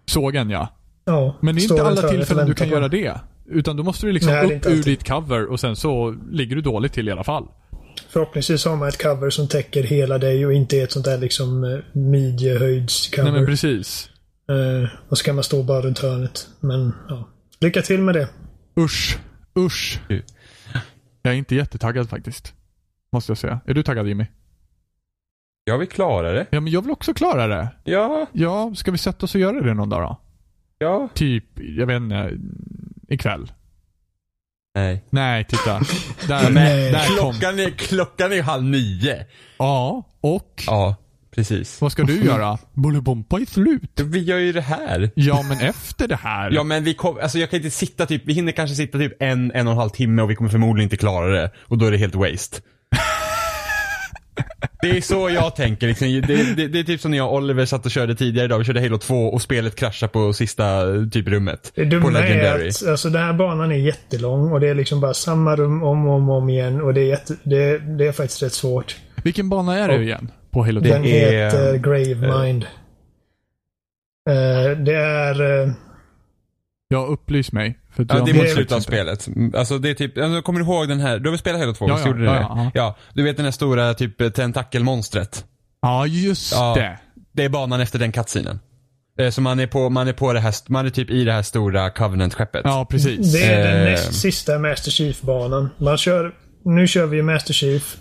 Sågen 0.06 0.50
ja. 0.50 0.68
Ja, 1.06 1.36
Men 1.42 1.56
det 1.56 1.62
är 1.62 1.63
inte 1.63 1.84
alla 1.84 2.10
tillfällen 2.10 2.48
du 2.48 2.54
kan 2.54 2.70
göra 2.70 2.88
det. 2.88 3.20
Utan 3.46 3.77
då 3.77 3.84
måste 3.84 4.06
du 4.06 4.12
liksom 4.12 4.32
Nej, 4.32 4.51
är 4.51 4.56
upp 4.56 4.65
ur 4.65 4.84
ditt 4.84 5.08
cover 5.08 5.46
och 5.46 5.60
sen 5.60 5.75
så 5.75 6.15
ligger 6.32 6.56
du 6.56 6.62
dåligt 6.62 6.94
till 6.94 7.08
i 7.08 7.12
alla 7.12 7.24
fall. 7.24 7.48
Förhoppningsvis 8.10 8.65
har 8.65 8.75
man 8.75 8.88
ett 8.88 9.04
cover 9.04 9.30
som 9.30 9.48
täcker 9.48 9.84
hela 9.84 10.18
dig 10.18 10.46
och 10.46 10.54
inte 10.54 10.77
ett 10.77 10.92
sånt 10.92 11.06
där 11.06 11.18
liksom 11.18 11.63
eh, 11.63 11.80
midjehöjds-cover. 11.92 13.24
Nej 13.24 13.32
men 13.32 13.46
precis. 13.46 14.10
Eh, 14.50 14.89
och 15.10 15.18
så 15.18 15.24
kan 15.24 15.36
man 15.36 15.44
stå 15.44 15.63
bara 15.63 15.82
runt 15.82 16.00
hörnet. 16.00 16.48
Men 16.60 16.94
ja. 17.10 17.30
Lycka 17.59 17.81
till 17.81 18.01
med 18.01 18.15
det. 18.15 18.29
Usch. 18.79 19.17
Usch. 19.59 20.00
Jag 21.21 21.33
är 21.33 21.38
inte 21.38 21.55
jättetaggad 21.55 22.09
faktiskt. 22.09 22.53
Måste 23.12 23.31
jag 23.31 23.38
säga. 23.38 23.59
Är 23.65 23.74
du 23.74 23.83
taggad 23.83 24.07
Jimmy? 24.07 24.25
Jag 25.63 25.77
vill 25.77 25.88
klara 25.88 26.31
det. 26.31 26.45
Ja 26.50 26.59
men 26.62 26.74
jag 26.74 26.81
vill 26.81 26.91
också 26.91 27.13
klara 27.13 27.47
det. 27.47 27.67
Ja, 27.83 28.25
Ja, 28.31 28.74
ska 28.75 28.91
vi 28.91 28.97
sätta 28.97 29.25
oss 29.25 29.35
och 29.35 29.41
göra 29.41 29.62
det 29.62 29.74
någon 29.74 29.89
dag 29.89 30.01
då? 30.01 30.21
ja. 30.77 31.09
Typ, 31.13 31.45
jag 31.55 31.85
vet 31.85 31.97
inte, 32.01 32.38
ikväll. 33.07 33.51
Nej. 34.75 35.03
Nej, 35.09 35.43
titta. 35.45 35.79
Där, 36.27 36.50
Nej. 36.50 36.91
där 36.91 37.07
kom. 37.19 37.31
Klockan 37.33 37.59
är, 37.59 37.69
klockan 37.69 38.33
är 38.33 38.41
halv 38.41 38.63
nio. 38.63 39.25
Ja, 39.57 40.03
och 40.21 40.63
Ja, 40.67 40.95
precis. 41.36 41.82
vad 41.82 41.92
ska 41.92 42.04
du 42.04 42.24
göra? 42.24 42.58
Bolibompa 42.74 43.39
är 43.39 43.46
slut. 43.46 44.00
Vi 44.00 44.20
gör 44.20 44.38
ju 44.38 44.51
det 44.51 44.62
här. 44.62 45.12
Ja, 45.15 45.46
men 45.50 45.60
efter 45.60 46.08
det 46.08 46.15
här. 46.15 46.51
Ja 46.51 46.63
men 46.63 46.84
vi 46.84 46.94
kom, 46.94 47.18
alltså 47.22 47.39
jag 47.39 47.50
kan 47.50 47.58
inte 47.58 47.72
sitta 47.72 48.06
typ, 48.06 48.22
vi 48.25 48.34
hinner 48.34 48.51
kanske 48.51 48.75
sitta 48.75 48.98
typ 48.98 49.13
en, 49.20 49.51
en 49.51 49.68
och 49.68 49.74
en 49.74 49.80
halv 49.80 49.89
timme 49.89 50.22
och 50.22 50.30
vi 50.30 50.36
kommer 50.36 50.50
förmodligen 50.50 50.86
inte 50.86 50.98
klara 50.98 51.27
det. 51.27 51.51
Och 51.62 51.77
då 51.77 51.86
är 51.86 51.92
det 51.92 51.98
helt 51.98 52.15
waste. 52.15 52.62
Det 54.82 54.98
är 54.98 55.01
så 55.01 55.30
jag 55.30 55.56
tänker 55.56 55.88
liksom. 55.88 56.08
det, 56.08 56.56
det, 56.56 56.68
det 56.68 56.80
är 56.80 56.84
typ 56.84 57.01
som 57.01 57.12
när 57.12 57.18
jag 57.18 57.30
och 57.30 57.36
Oliver 57.36 57.65
satt 57.65 57.86
och 57.86 57.92
körde 57.92 58.15
tidigare 58.15 58.46
idag. 58.46 58.60
Vi 58.60 58.65
körde 58.65 58.82
Halo 58.82 58.98
2 58.98 59.15
och 59.15 59.42
spelet 59.42 59.75
kraschade 59.75 60.13
på 60.13 60.34
sista 60.34 60.84
typ 61.12 61.27
rummet. 61.27 61.72
Det 61.75 61.86
på 61.86 61.89
dumma 61.89 62.10
Legendary. 62.10 62.63
är 62.63 62.68
att 62.68 62.88
alltså, 62.88 63.10
den 63.10 63.24
här 63.24 63.34
banan 63.34 63.72
är 63.72 63.75
jättelång 63.75 64.51
och 64.51 64.60
det 64.60 64.68
är 64.68 64.75
liksom 64.75 65.01
bara 65.01 65.13
samma 65.13 65.56
rum 65.56 65.84
om 65.84 66.08
och 66.08 66.15
om, 66.15 66.30
och 66.30 66.36
om 66.36 66.50
igen. 66.50 66.82
Och 66.82 66.94
det 66.94 67.01
är, 67.01 67.06
jätte, 67.06 67.36
det, 67.44 67.77
det 67.77 68.08
är 68.08 68.12
faktiskt 68.12 68.44
rätt 68.44 68.54
svårt. 68.54 68.96
Vilken 69.24 69.50
bana 69.50 69.77
är 69.77 69.88
det 69.88 70.04
igen? 70.04 70.32
På 70.55 70.63
Halo 70.65 70.81
2? 70.81 70.88
Den 70.89 71.05
är- 71.05 71.31
heter 71.45 71.77
Gravemind. 71.77 72.63
Eh, 74.29 74.77
det 74.77 74.95
är... 74.95 75.62
eh, 75.63 75.71
Ja, 76.88 76.97
upplys 77.05 77.51
mig. 77.51 77.79
För 77.95 78.05
Ja, 78.09 78.15
det 78.25 78.31
är 78.31 78.35
mot 78.35 78.50
slutet 78.50 78.71
av 78.71 78.79
spelet. 78.79 79.27
Alltså 79.55 79.77
det 79.77 79.89
är 79.89 79.93
typ, 79.93 80.17
alltså, 80.17 80.41
kommer 80.41 80.59
du 80.59 80.65
ihåg 80.65 80.88
den 80.88 81.00
här, 81.00 81.19
du 81.19 81.29
har 81.29 81.31
väl 81.31 81.39
spelat 81.39 81.59
Halo 81.62 81.74
2? 81.74 81.88
Ja, 81.89 82.00
ja, 82.00 82.07
ja, 82.07 82.13
det? 82.13 82.25
ja. 82.25 82.71
ja. 82.74 82.95
Du 83.13 83.24
vet 83.24 83.35
den 83.38 83.45
här 83.45 83.51
stora 83.51 83.93
typ 83.93 84.33
tentakelmonstret. 84.33 85.45
Ja, 85.81 86.07
just 86.07 86.51
Ja. 86.53 86.73
det. 86.77 86.99
Det 87.34 87.43
är 87.43 87.49
banan 87.49 87.82
efter 87.82 87.99
den. 87.99 88.60
Eh, 89.19 89.30
Så 89.30 89.41
man 89.41 89.60
är 89.60 89.67
på, 89.67 89.89
man 89.89 90.08
är 90.08 90.13
på 90.13 90.34
det 90.34 90.39
här, 90.39 90.53
man 90.67 90.86
är 90.86 90.89
typ 90.89 91.10
i 91.10 91.23
det 91.23 91.32
här 91.32 91.41
stora 91.41 91.89
Covenant-skeppet. 91.89 92.62
Ja, 92.63 92.88
precis. 92.89 93.34
Det 93.34 93.43
är 93.43 93.63
den 93.67 93.77
Eh. 93.82 93.91
näst 93.91 94.13
sista 94.13 94.60
Master 94.60 94.91
Chief-banan. 94.91 95.69
Man 95.77 95.97
kör... 95.97 96.34
Nu 96.65 96.88
kör 96.88 97.06
vi 97.06 97.21
Master 97.21 97.53
Chief. 97.53 97.97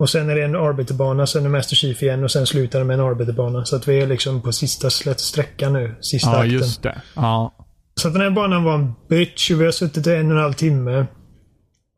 Och 0.00 0.10
sen 0.10 0.30
är 0.30 0.34
det 0.34 0.44
en 0.44 0.56
Arbiterbana, 0.56 1.26
sen 1.26 1.44
är 1.44 1.48
Master 1.48 1.76
Chief 1.76 2.02
igen 2.02 2.24
och 2.24 2.30
sen 2.30 2.46
slutar 2.46 2.78
det 2.78 2.84
med 2.84 2.94
en 2.94 3.06
Arbiterbana. 3.06 3.64
Så 3.64 3.76
att 3.76 3.88
vi 3.88 4.00
är 4.00 4.06
liksom 4.06 4.42
på 4.42 4.52
sista 4.52 4.90
slätt 4.90 5.20
sträcka 5.20 5.68
nu. 5.70 5.94
Sista 6.00 6.30
Ja, 6.30 6.36
akten. 6.36 6.50
just 6.52 6.82
det. 6.82 7.02
Ja. 7.16 7.54
Så 7.94 8.08
att 8.08 8.14
den 8.14 8.22
här 8.22 8.30
banan 8.30 8.64
var 8.64 8.74
en 8.74 8.92
bitch 9.08 9.50
och 9.50 9.60
vi 9.60 9.64
har 9.64 9.72
suttit 9.72 10.06
i 10.06 10.14
en 10.14 10.30
och 10.30 10.36
en 10.36 10.42
halv 10.42 10.52
timme. 10.52 11.06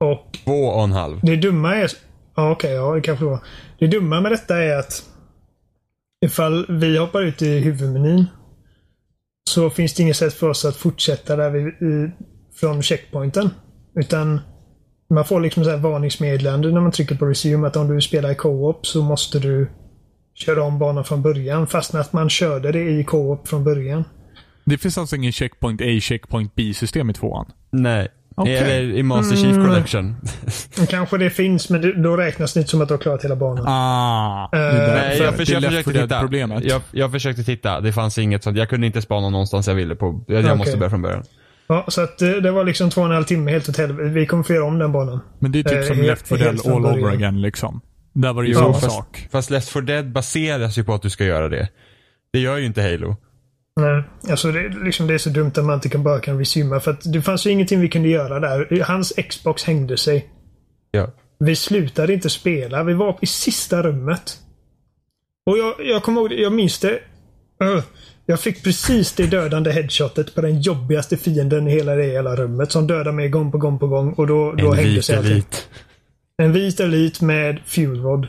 Och 0.01 0.38
Två 0.45 0.53
och 0.65 0.85
en 0.85 0.93
halv. 0.93 1.19
det 1.23 1.37
dumma 1.37 1.75
är... 1.77 1.91
Ja, 2.37 2.51
okej. 2.51 2.73
ja, 2.73 2.95
det 2.95 3.01
kanske 3.01 3.25
var. 3.25 3.38
Det 3.79 3.87
dumma 3.87 4.21
med 4.21 4.33
detta 4.33 4.57
är 4.59 4.77
att 4.79 5.03
ifall 6.27 6.67
vi 6.69 6.99
hoppar 6.99 7.23
ut 7.23 7.43
i 7.43 7.59
huvudmenyn 7.59 8.25
så 9.51 9.71
finns 9.71 9.95
det 9.95 10.03
inget 10.03 10.17
sätt 10.17 10.35
för 10.35 10.49
oss 10.49 10.65
att 10.65 10.77
fortsätta 10.77 11.37
där 11.37 11.51
vi, 11.51 11.61
i, 11.61 12.11
från 12.61 12.83
checkpointen. 12.83 13.51
Utan 13.95 14.41
man 15.14 15.25
får 15.25 15.40
liksom 15.40 15.64
så 15.64 15.70
här 15.70 15.77
varningsmeddelande 15.77 16.70
när 16.72 16.81
man 16.81 16.92
trycker 16.92 17.14
på 17.14 17.27
resume 17.27 17.66
att 17.66 17.77
om 17.77 17.94
du 17.94 18.01
spelar 18.01 18.31
i 18.31 18.35
co-op 18.35 18.87
så 18.87 19.03
måste 19.03 19.38
du 19.38 19.70
köra 20.35 20.62
om 20.62 20.79
banan 20.79 21.05
från 21.05 21.22
början 21.22 21.66
fastän 21.66 22.01
att 22.01 22.12
man 22.12 22.31
körde 22.31 22.72
det 22.72 22.90
i 22.90 23.05
co-op 23.05 23.48
från 23.48 23.64
början. 23.64 24.05
Det 24.64 24.79
finns 24.79 24.98
alltså 24.98 25.16
ingen 25.16 25.33
checkpoint 25.33 25.81
A, 25.81 25.85
checkpoint 26.01 26.55
B-system 26.55 27.11
i 27.11 27.12
tvåan? 27.12 27.46
Nej. 27.70 28.09
Okej. 28.35 28.57
Eller 28.57 28.83
i 28.83 29.03
Master 29.03 29.37
Chief 29.37 29.53
Mm. 29.57 29.66
Collection. 29.66 30.16
Kanske 30.88 31.18
det 31.18 31.31
finns 31.31 31.70
men 31.70 32.03
då 32.03 32.16
räknas 32.16 32.55
det 32.55 32.61
inte 32.61 32.70
som 32.70 32.81
att 32.83 32.88
du 32.88 32.94
har 32.94 32.98
klarat 32.98 33.25
hela 33.25 33.37
banan. 33.37 33.64
Ah. 33.68 34.48
Nej, 34.53 34.62
jag, 34.62 34.77
är 34.77 35.25
jag 35.25 35.35
försökte 35.37 35.61
4 35.70 35.92
Dead 35.92 36.09
titta. 36.09 36.20
problemet. 36.20 36.64
Jag, 36.64 36.83
jag 36.92 37.12
försökte 37.12 37.44
titta. 37.44 37.81
Det 37.81 37.92
fanns 37.92 38.18
inget 38.18 38.42
sånt. 38.44 38.57
Jag 38.59 38.68
kunde 38.68 38.87
inte 38.87 39.03
spana 39.03 39.29
någonstans 39.31 39.68
jag 39.68 39.75
ville 39.75 39.94
på. 39.94 40.25
Jag, 40.27 40.37
jag 40.37 40.44
Okej. 40.44 40.57
måste 40.57 40.77
börja 40.77 40.90
från 40.90 41.03
början. 41.03 41.25
Ja, 41.66 41.85
så 41.88 42.01
att 42.01 42.22
eh, 42.22 42.31
det 42.31 42.51
var 42.51 42.64
liksom 42.64 42.90
två 42.90 43.01
och 43.01 43.07
en 43.07 43.12
halv 43.12 43.25
timme 43.25 43.51
helt 43.51 43.68
åt 43.68 43.77
helvete. 43.77 44.09
Vi 44.11 44.27
kommer 44.27 44.42
få 44.42 44.53
göra 44.53 44.64
om 44.64 44.79
den 44.79 44.92
banan. 44.92 45.20
Men 45.38 45.53
det 45.53 45.59
är 45.59 45.62
typ 45.62 45.72
Eh, 45.79 45.83
som 45.83 45.96
helt- 45.96 46.07
Left 46.09 46.29
4 46.29 46.38
Dead 46.38 46.66
all 46.66 46.87
over 46.87 47.12
again 47.12 47.40
liksom. 47.42 47.81
Där 48.12 48.33
var 48.33 48.42
det 48.42 48.48
ju 48.48 48.55
samma 48.55 48.72
fast- 48.75 48.96
sak. 48.96 49.29
Fast 49.33 49.51
Left 49.51 49.68
4 49.68 49.83
Dead 49.83 50.12
baseras 50.12 50.79
ju 50.79 50.85
på 50.85 50.94
att 50.94 51.03
du 51.03 51.11
ska 51.11 51.25
göra 51.25 51.48
det. 51.48 51.68
Det 52.33 52.38
gör 52.38 52.57
ju 52.57 52.66
inte 52.66 52.83
Halo. 52.83 53.16
Nej, 53.77 54.03
alltså 54.31 54.53
det, 54.53 54.68
liksom 54.85 55.07
det 55.07 55.14
är 55.14 55.18
så 55.18 55.31
dumt 55.31 55.53
att 55.57 55.64
man 55.64 55.75
inte 55.75 55.88
kan 55.88 56.03
bara 56.03 56.20
kan 56.20 56.38
resuma 56.38 56.81
för 56.81 56.90
att 56.90 57.12
det 57.12 57.22
fanns 57.22 57.46
ju 57.46 57.51
ingenting 57.51 57.81
vi 57.81 57.88
kunde 57.88 58.09
göra 58.09 58.40
där. 58.40 58.83
Hans 58.87 59.12
Xbox 59.29 59.64
hängde 59.64 59.96
sig. 59.96 60.29
Ja. 60.90 61.11
Vi 61.38 61.57
slutade 61.57 62.12
inte 62.12 62.31
spela. 62.31 62.83
Vi 62.85 62.92
var 62.94 63.18
i 63.22 63.27
sista 63.27 63.83
rummet. 63.83 64.38
Och 65.46 65.59
jag, 65.59 65.75
jag 65.87 66.03
kommer 66.03 66.20
ihåg 66.20 66.33
jag 66.33 66.53
minns 66.53 66.79
det. 66.79 66.98
Öh. 67.62 67.83
Jag 68.26 68.40
fick 68.40 68.64
precis 68.64 69.12
det 69.12 69.26
dödande 69.26 69.72
headshotet 69.72 70.35
på 70.35 70.40
den 70.40 70.61
jobbigaste 70.61 71.16
fienden 71.16 71.68
i 71.68 71.70
hela 71.70 71.94
det 71.94 72.02
hela 72.04 72.37
rummet 72.37 72.72
som 72.72 72.87
dödade 72.87 73.12
mig 73.12 73.28
gång 73.28 73.52
på 73.52 73.58
gång 73.58 73.78
på 73.78 73.87
gång 73.88 74.12
och 74.12 74.26
då, 74.26 74.52
då 74.52 74.72
En 74.72 74.78
hängde 74.78 75.02
sig 75.02 75.16
allting. 75.16 75.32
elit. 75.32 75.68
En 76.37 76.52
vit 76.52 76.80
elit 76.80 77.20
med 77.20 77.61
fuel 77.66 78.02
rod. 78.02 78.26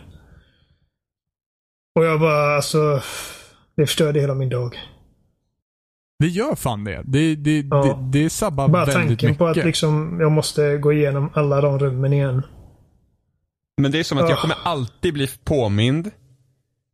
Och 1.95 2.05
jag 2.05 2.19
bara 2.19 2.55
alltså... 2.55 3.01
Det 3.75 3.85
förstörde 3.85 4.19
hela 4.19 4.33
min 4.35 4.49
dag. 4.49 4.75
Det 6.19 6.27
gör 6.27 6.55
fan 6.55 6.83
det. 6.83 7.01
Det, 7.05 7.35
det, 7.35 7.59
Ja. 7.71 7.83
det, 8.11 8.19
det 8.19 8.29
sabbar 8.29 8.67
Bara 8.67 8.85
väldigt 8.85 8.95
tanken 9.07 9.29
mycket. 9.29 9.37
på 9.37 9.47
att 9.47 9.55
liksom 9.57 10.17
jag 10.19 10.31
måste 10.31 10.77
gå 10.77 10.93
igenom 10.93 11.29
alla 11.33 11.61
de 11.61 11.79
rummen 11.79 12.13
igen. 12.13 12.41
Men 13.81 13.91
det 13.91 13.99
är 13.99 14.03
som 14.03 14.17
att 14.17 14.29
jag 14.29 14.37
Ah. 14.37 14.41
kommer 14.41 14.57
alltid 14.63 15.13
bli 15.13 15.27
påmind 15.43 16.07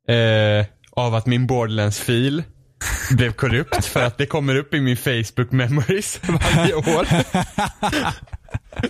eh, 0.07 0.65
av 0.91 1.15
att 1.15 1.25
min 1.25 1.47
Borderlands-fil 1.47 2.43
blev 3.11 3.31
korrupt 3.31 3.85
för 3.85 4.03
att 4.03 4.17
det 4.17 4.25
kommer 4.25 4.55
upp 4.55 4.73
i 4.73 4.81
min 4.81 4.97
Facebook 4.97 5.51
memories 5.51 6.21
varje 6.55 6.73
år. 6.73 7.07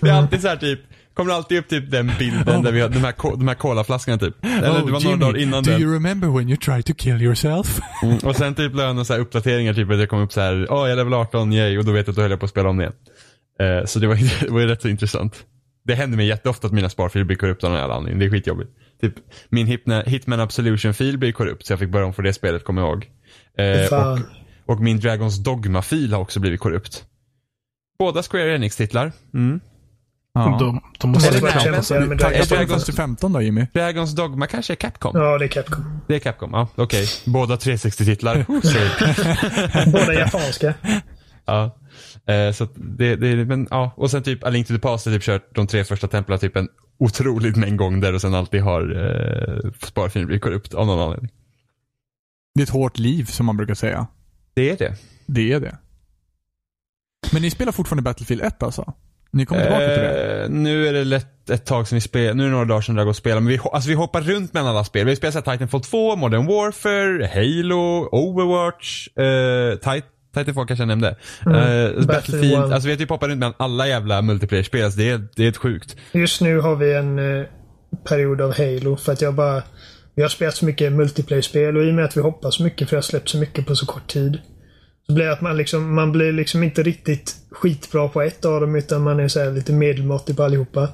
Det 0.01 0.09
är 0.09 0.13
alltid 0.13 0.41
så 0.41 0.47
här 0.47 0.55
typ, 0.57 0.79
kommer 1.13 1.33
alltid 1.33 1.57
upp 1.57 1.67
typ 1.67 1.91
den 1.91 2.11
bilden 2.19 2.63
där 2.63 2.71
vi 2.71 2.81
har 2.81 2.89
de 2.89 2.99
här, 2.99 3.37
de 3.37 3.47
här 3.47 3.55
colaflaskorna 3.55 4.17
typ. 4.17 4.45
Eller 4.45 4.69
Oh, 4.69 4.85
det 4.85 4.91
var 4.91 5.03
några 5.03 5.17
dagar 5.17 5.37
innan 5.37 5.63
do 5.63 5.71
den. 5.71 5.81
you 5.81 5.93
remember 5.93 6.27
when 6.27 6.49
you 6.49 6.57
tried 6.57 6.85
to 6.85 6.93
kill 6.97 7.21
yourself? 7.21 7.79
Mm, 8.03 8.17
och 8.17 8.35
sen 8.35 8.55
typ 8.55 8.75
la 8.75 8.83
jag 8.83 9.05
så 9.05 9.13
här 9.13 9.19
uppdateringar 9.19 9.73
typ 9.73 9.91
att 9.91 9.97
det 9.97 10.07
kom 10.07 10.19
upp 10.21 10.33
så 10.33 10.41
här, 10.41 10.67
åh 10.69 10.79
jag 10.79 10.91
är 10.91 10.95
level 10.95 11.13
18, 11.13 11.53
yay, 11.53 11.77
och 11.77 11.85
då 11.85 11.91
vet 11.91 12.07
jag 12.07 12.11
att 12.11 12.15
då 12.15 12.21
höll 12.21 12.31
jag 12.31 12.39
på 12.39 12.45
att 12.45 12.49
spela 12.49 12.69
om 12.69 12.77
det 12.77 12.83
igen. 12.83 12.95
Eh, 13.79 13.85
så 13.85 13.99
det 13.99 14.07
var, 14.07 14.15
det 14.45 14.51
var 14.51 14.59
ju 14.59 14.67
rätt 14.67 14.81
så 14.81 14.87
intressant. 14.87 15.45
Det 15.85 15.95
händer 15.95 16.17
mig 16.17 16.27
jätteofta 16.27 16.67
att 16.67 16.73
mina 16.73 16.89
sparfiler 16.89 17.25
blir 17.25 17.37
korrupta 17.37 17.67
av 17.67 17.71
någon 17.71 17.79
jävla 17.79 17.95
anledning. 17.95 18.19
Det 18.19 18.25
är 18.25 18.29
skitjobbigt. 18.29 18.69
Typ, 19.01 19.13
min 19.49 19.67
Hitman 20.05 20.39
Absolution-fil 20.39 21.17
blir 21.17 21.31
korrupt 21.31 21.65
så 21.65 21.73
jag 21.73 21.79
fick 21.79 21.89
börja 21.89 22.05
om 22.05 22.13
för 22.13 22.23
det 22.23 22.33
spelet, 22.33 22.63
kommer 22.63 22.81
jag 22.81 22.89
ihåg. 22.89 23.07
Eh, 23.59 24.11
och, 24.11 24.19
och 24.65 24.79
min 24.81 24.99
Dragons 24.99 25.37
Dogma-fil 25.43 26.13
har 26.13 26.19
också 26.19 26.39
blivit 26.39 26.59
korrupt. 26.59 27.05
Båda 27.99 28.23
Square 28.23 28.55
Enix-titlar. 28.55 29.11
Mm. 29.33 29.59
Ja. 30.33 30.57
De, 30.59 30.81
de 30.99 31.09
måste... 31.11 31.41
Nej, 31.41 31.51
kämpa 31.63 31.81
sig 31.81 31.99
det. 31.99 32.05
Dragons- 32.15 32.55
Fantasy 32.55 32.91
15 32.91 33.33
då 33.33 33.41
Jimmy? 33.41 33.65
Dragons 33.73 34.15
Dogma 34.15 34.47
kanske 34.47 34.73
är 34.73 34.75
Capcom? 34.75 35.11
Ja, 35.15 35.37
det 35.37 35.45
är 35.45 35.49
Capcom. 35.49 36.01
Det 36.07 36.15
är 36.15 36.19
Capcom, 36.19 36.49
ja 36.53 36.67
okej. 36.75 37.07
Båda 37.25 37.55
360-titlar. 37.55 38.35
Oh, 38.47 38.61
sorry. 38.61 38.89
Båda 39.91 40.13
japanska. 40.13 40.73
Ja. 41.45 41.75
Eh, 42.33 42.51
så 42.53 42.67
det, 42.75 43.15
det, 43.15 43.45
men 43.45 43.67
ja, 43.71 43.91
och 43.95 44.11
sen 44.11 44.23
typ 44.23 44.43
A 44.43 44.49
Link 44.49 44.67
to 44.67 44.73
the 44.73 44.79
Past 44.79 45.05
har 45.05 45.13
typ 45.13 45.23
kört 45.23 45.55
de 45.55 45.67
tre 45.67 45.83
första 45.83 46.07
templen 46.07 46.39
typ 46.39 46.55
en 46.55 46.67
otroligt 46.99 47.55
mängd 47.55 47.77
gånger 47.77 48.13
och 48.13 48.21
sen 48.21 48.33
alltid 48.33 48.61
har 48.61 48.81
eh, 48.81 49.71
sparfilen 49.87 50.27
blivit 50.27 50.43
korrupt 50.43 50.73
av 50.73 50.87
någon 50.87 50.99
anledning. 50.99 51.31
Det 52.55 52.61
är 52.61 52.63
ett 52.63 52.69
hårt 52.69 52.97
liv 52.99 53.23
som 53.25 53.45
man 53.45 53.57
brukar 53.57 53.73
säga. 53.73 54.07
Det 54.53 54.69
är 54.69 54.77
det. 54.77 54.95
Det 55.25 55.53
är 55.53 55.59
det. 55.59 55.77
Men 57.31 57.41
ni 57.41 57.49
spelar 57.51 57.71
fortfarande 57.71 58.01
Battlefield 58.03 58.41
1 58.43 58.63
alltså? 58.63 58.93
Ni 59.31 59.45
kommer 59.45 59.61
tillbaka 59.61 59.85
till 59.85 60.03
det? 60.03 60.43
Eh, 60.43 60.49
nu 60.49 60.87
är 60.87 60.93
det 60.93 61.03
lätt 61.03 61.49
ett 61.49 61.65
tag 61.65 61.87
sedan 61.87 61.95
vi 61.95 62.01
spelade, 62.01 62.33
nu 62.33 62.43
är 62.43 62.47
det 62.47 62.51
några 62.51 62.65
dagar 62.65 62.81
sedan 62.81 62.95
jag 62.95 63.05
går 63.05 63.09
och 63.09 63.15
spelade, 63.15 63.41
men 63.41 63.47
vi, 63.53 63.59
alltså 63.73 63.89
vi 63.89 63.95
hoppar 63.95 64.21
runt 64.21 64.53
mellan 64.53 64.69
alla 64.69 64.83
spel. 64.83 65.05
Vi 65.07 65.15
spelar 65.15 65.31
så 65.31 65.41
här 65.45 65.51
Titanfall 65.57 65.81
2, 65.81 66.15
Modern 66.15 66.45
Warfare, 66.45 67.27
Halo, 67.33 68.09
Overwatch, 68.11 69.07
eh, 69.17 69.23
Tit- 69.79 70.03
Titanfall 70.35 70.67
kanske 70.67 70.81
jag 70.81 70.87
nämnde. 70.87 71.15
Mm. 71.45 71.55
Eh, 71.57 71.61
Battlefield, 71.61 72.07
Battlefield. 72.07 72.73
alltså 72.73 72.87
vi 72.87 72.93
har 72.93 72.97
typ 72.97 73.09
hoppat 73.09 73.29
runt 73.29 73.39
mellan 73.39 73.53
alla 73.57 73.87
jävla 73.87 74.21
multiplayer-spel, 74.21 74.83
alltså 74.85 74.99
det 74.99 75.09
är, 75.09 75.27
det 75.35 75.43
är 75.45 75.49
ett 75.49 75.57
sjukt. 75.57 75.95
Just 76.11 76.41
nu 76.41 76.59
har 76.59 76.75
vi 76.75 76.93
en 76.93 77.39
eh, 77.39 77.45
period 78.09 78.41
av 78.41 78.57
Halo 78.57 78.97
för 78.97 79.11
att 79.11 79.21
jag 79.21 79.33
bara... 79.35 79.63
Vi 80.19 80.23
har 80.23 80.29
spelat 80.29 80.55
så 80.55 80.65
mycket 80.65 80.93
multiplayer-spel 80.93 81.77
och 81.77 81.83
i 81.83 81.89
och 81.89 81.93
med 81.93 82.05
att 82.05 82.17
vi 82.17 82.21
hoppas 82.21 82.55
så 82.55 82.63
mycket 82.63 82.89
för 82.89 82.95
jag 82.95 82.97
har 82.97 83.03
släppt 83.05 83.29
så 83.29 83.37
mycket 83.37 83.65
på 83.65 83.75
så 83.75 83.85
kort 83.85 84.07
tid. 84.07 84.39
Så 85.07 85.13
blir 85.13 85.25
det 85.25 85.31
att 85.31 85.41
man 85.41 85.57
liksom, 85.57 85.95
man 85.95 86.11
blir 86.11 86.31
liksom 86.31 86.63
inte 86.63 86.83
riktigt 86.83 87.35
skitbra 87.51 88.07
på 88.07 88.21
ett 88.21 88.45
av 88.45 88.61
dem 88.61 88.75
utan 88.75 89.01
man 89.01 89.19
är 89.19 89.27
så 89.27 89.39
här 89.39 89.51
lite 89.51 89.73
medelmåttig 89.73 90.37
på 90.37 90.43
allihopa. 90.43 90.89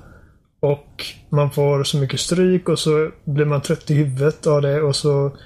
Och 0.60 1.06
man 1.30 1.52
får 1.52 1.84
så 1.84 1.98
mycket 1.98 2.20
stryk 2.20 2.70
och 2.70 2.80
så 2.80 3.10
blir 3.24 3.46
man 3.46 3.62
trött 3.62 3.92
i 3.92 3.94
huvudet 3.94 4.48
av 4.48 4.62
det 4.62 4.82
och 4.82 4.96
så 4.96 5.38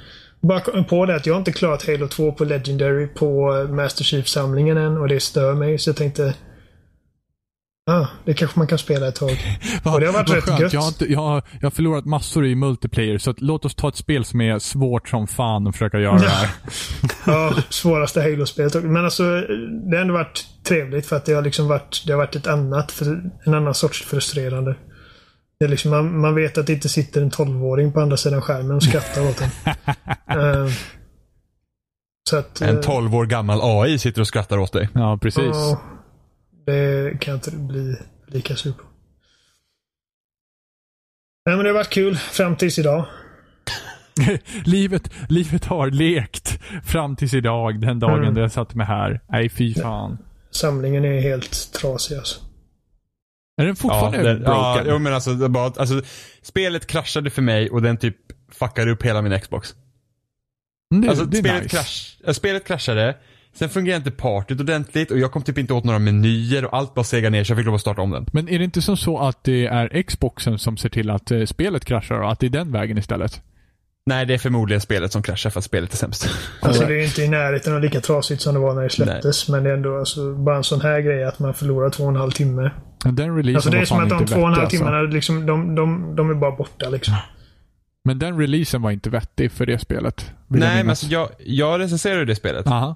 bara 0.41 0.59
kom 0.59 0.85
på 0.85 1.05
det 1.05 1.15
att 1.15 1.25
jag 1.25 1.33
har 1.33 1.39
inte 1.39 1.51
klarat 1.51 1.87
Halo 1.87 2.07
2 2.07 2.31
på 2.31 2.43
Legendary 2.43 3.07
på 3.07 3.51
Master 3.69 4.03
Chief-samlingen 4.03 4.77
än 4.77 4.97
och 4.97 5.07
det 5.07 5.19
stör 5.19 5.53
mig 5.53 5.77
så 5.77 5.89
jag 5.89 5.97
tänkte 5.97 6.33
Ah, 7.89 8.07
det 8.25 8.33
kanske 8.33 8.59
man 8.59 8.67
kan 8.67 8.77
spela 8.77 9.07
ett 9.07 9.15
tag. 9.15 9.29
Och 9.83 9.99
det 9.99 10.05
har 10.05 10.13
varit 10.13 10.29
rätt 10.29 10.43
skönt. 10.43 10.59
gött. 10.59 10.73
Jag 10.73 10.81
har, 10.81 10.87
inte, 10.87 11.11
jag, 11.11 11.19
har, 11.19 11.43
jag 11.59 11.65
har 11.65 11.71
förlorat 11.71 12.05
massor 12.05 12.45
i 12.45 12.55
multiplayer, 12.55 13.17
så 13.17 13.29
att, 13.29 13.41
låt 13.41 13.65
oss 13.65 13.75
ta 13.75 13.89
ett 13.89 13.95
spel 13.95 14.25
som 14.25 14.41
är 14.41 14.59
svårt 14.59 15.09
som 15.09 15.27
fan 15.27 15.67
och 15.67 15.73
försöka 15.73 15.99
göra 15.99 16.17
det 16.17 16.29
här. 16.29 16.49
Ja, 17.25 17.53
svåraste 17.69 18.21
Halo-spelet. 18.21 18.83
Men 18.83 19.05
alltså, 19.05 19.23
det 19.89 19.97
har 19.97 20.01
ändå 20.01 20.13
varit 20.13 20.45
trevligt 20.63 21.05
för 21.05 21.15
att 21.15 21.25
det 21.25 21.33
har 21.33 21.41
liksom 21.41 21.67
varit, 21.67 22.03
det 22.05 22.13
har 22.13 22.17
varit 22.17 22.35
ett 22.35 22.47
annat, 22.47 23.01
en 23.45 23.53
annan 23.53 23.73
sorts 23.73 24.05
frustrerande. 24.05 24.75
Det 25.59 25.65
är 25.65 25.69
liksom, 25.69 25.91
man, 25.91 26.19
man 26.19 26.35
vet 26.35 26.57
att 26.57 26.67
det 26.67 26.73
inte 26.73 26.89
sitter 26.89 27.21
en 27.21 27.31
12-åring 27.31 27.93
på 27.93 27.99
andra 27.99 28.17
sidan 28.17 28.41
skärmen 28.41 28.75
och 28.75 28.83
skrattar 28.83 29.29
åt 29.29 29.41
en. 29.41 29.49
Eh, 30.29 30.67
så 32.29 32.37
att... 32.37 32.61
En 32.61 32.75
eh, 32.75 32.81
12 32.81 33.15
år 33.15 33.25
gammal 33.25 33.59
AI 33.61 33.99
sitter 33.99 34.21
och 34.21 34.27
skrattar 34.27 34.57
åt 34.57 34.73
dig. 34.73 34.89
Ja, 34.93 35.19
precis. 35.21 35.43
ja, 35.43 35.81
det 36.69 37.17
kan 37.21 37.31
jag 37.31 37.37
inte 37.37 37.51
bli 37.51 37.95
lika 38.27 38.55
sur 38.55 38.71
på. 38.71 38.83
Nej, 41.45 41.55
men 41.55 41.63
det 41.65 41.69
har 41.69 41.75
varit 41.75 41.89
kul 41.89 42.15
fram 42.17 42.55
tills 42.55 42.79
idag. 42.79 43.05
livet, 44.65 45.11
livet 45.29 45.65
har 45.65 45.91
lekt 45.91 46.59
fram 46.85 47.15
tills 47.15 47.33
idag, 47.33 47.81
den 47.81 47.99
dagen 47.99 48.19
Mm. 48.23 48.33
då 48.33 48.41
jag 48.41 48.51
satte 48.51 48.77
mig 48.77 48.85
här. 48.87 49.21
Nej, 49.29 49.49
fy 49.49 49.73
fan. 49.73 50.17
Samlingen 50.51 51.05
är 51.05 51.19
helt 51.21 51.73
trasig 51.73 52.15
alltså. 52.17 52.39
Är 53.61 53.65
den 53.65 53.75
fortfarande 53.75 54.23
den- 54.23 54.41
ja, 54.45 54.73
broken? 54.75 54.91
jo, 54.93 54.99
men 54.99 55.13
alltså, 55.13 55.33
det 55.33 55.49
bara, 55.49 55.65
alltså, 55.65 56.01
spelet 56.41 56.87
kraschade 56.87 57.29
för 57.29 57.41
mig 57.41 57.69
och 57.69 57.81
den 57.81 57.97
typ 57.97 58.15
fuckade 58.51 58.91
upp 58.91 59.03
hela 59.03 59.21
min 59.21 59.39
Xbox. 59.39 59.75
Mm, 60.93 61.01
det, 61.03 61.09
Alltså 61.09 61.25
det 61.25 61.37
spelet, 61.37 61.63
nice. 61.63 61.75
krasch, 61.77 62.17
äh, 62.27 62.33
spelet 62.33 62.65
kraschade, 62.67 63.17
sen 63.53 63.69
fungerade 63.69 63.97
inte 63.97 64.11
partyt 64.11 64.59
ordentligt 64.59 65.11
och 65.11 65.19
jag 65.19 65.31
kom 65.31 65.41
typ 65.41 65.57
inte 65.57 65.73
åt 65.73 65.83
några 65.83 65.99
menyer 65.99 66.65
och 66.65 66.77
allt 66.77 66.93
bara 66.93 67.03
segade 67.03 67.29
ner 67.29 67.43
så 67.43 67.51
jag 67.51 67.57
fick 67.57 67.65
lov 67.65 67.75
att 67.75 67.81
starta 67.81 68.01
om 68.01 68.11
den. 68.11 68.25
Men 68.31 68.49
är 68.49 68.59
det 68.59 68.65
inte 68.65 68.81
som 68.81 68.97
så 68.97 69.19
att 69.19 69.43
det 69.43 69.65
är 69.65 70.03
Xboxen 70.03 70.59
som 70.59 70.77
ser 70.77 70.89
till 70.89 71.09
att 71.09 71.31
eh, 71.31 71.45
spelet 71.45 71.85
kraschar 71.85 72.21
och 72.21 72.31
att 72.31 72.39
det 72.39 72.45
är 72.45 72.49
den 72.49 72.71
vägen 72.71 72.97
istället? 72.97 73.41
Nej, 74.05 74.25
det 74.25 74.33
är 74.33 74.37
förmodligen 74.37 74.81
spelet 74.81 75.11
som 75.11 75.21
kraschar 75.21 75.49
för 75.49 75.59
att 75.59 75.65
spelet 75.65 75.93
är 75.93 75.97
sämst. 75.97 76.29
Alltså 76.61 76.85
det 76.85 77.01
är 77.01 77.03
inte 77.03 77.21
i 77.21 77.27
närheten 77.27 77.73
av 77.75 77.81
lika 77.81 78.01
trasigt 78.01 78.41
som 78.41 78.53
det 78.53 78.59
var 78.59 78.73
när 78.73 78.83
det 78.83 78.89
släpptes. 78.89 79.49
Men 79.49 79.63
det 79.63 79.69
är 79.69 79.73
ändå 79.73 79.99
alltså, 79.99 80.33
bara 80.33 80.57
en 80.57 80.63
sån 80.63 80.81
här 80.81 80.99
grej 80.99 81.23
att 81.23 81.39
man 81.39 81.53
förlorar 81.53 81.89
två 81.89 82.03
och 82.03 82.09
en 82.09 82.15
halv 82.15 82.31
timme. 82.31 82.71
Den 83.03 83.35
releasen 83.35 83.55
Alltså 83.55 83.69
det 83.69 83.77
är 83.77 83.79
var 83.79 83.85
som 83.85 83.99
att 83.99 84.09
de 84.09 84.25
två 84.25 84.35
och 84.35 84.47
en 84.47 84.53
halv 84.53 84.63
vettig, 84.63 84.79
timmarna, 84.79 84.97
alltså. 84.97 85.15
liksom, 85.15 85.45
de, 85.45 85.75
de, 85.75 86.15
de 86.15 86.29
är 86.29 86.33
bara 86.33 86.51
borta 86.51 86.89
liksom. 86.89 87.13
Men 88.03 88.19
den 88.19 88.39
releasen 88.39 88.81
var 88.81 88.91
inte 88.91 89.09
vettig 89.09 89.51
för 89.51 89.65
det 89.65 89.79
spelet. 89.79 90.31
Nej, 90.47 90.83
men 90.83 90.89
alltså, 90.89 91.05
jag, 91.05 91.29
jag 91.37 91.79
recenserade 91.79 92.25
det 92.25 92.35
spelet. 92.35 92.67
Aha. 92.67 92.95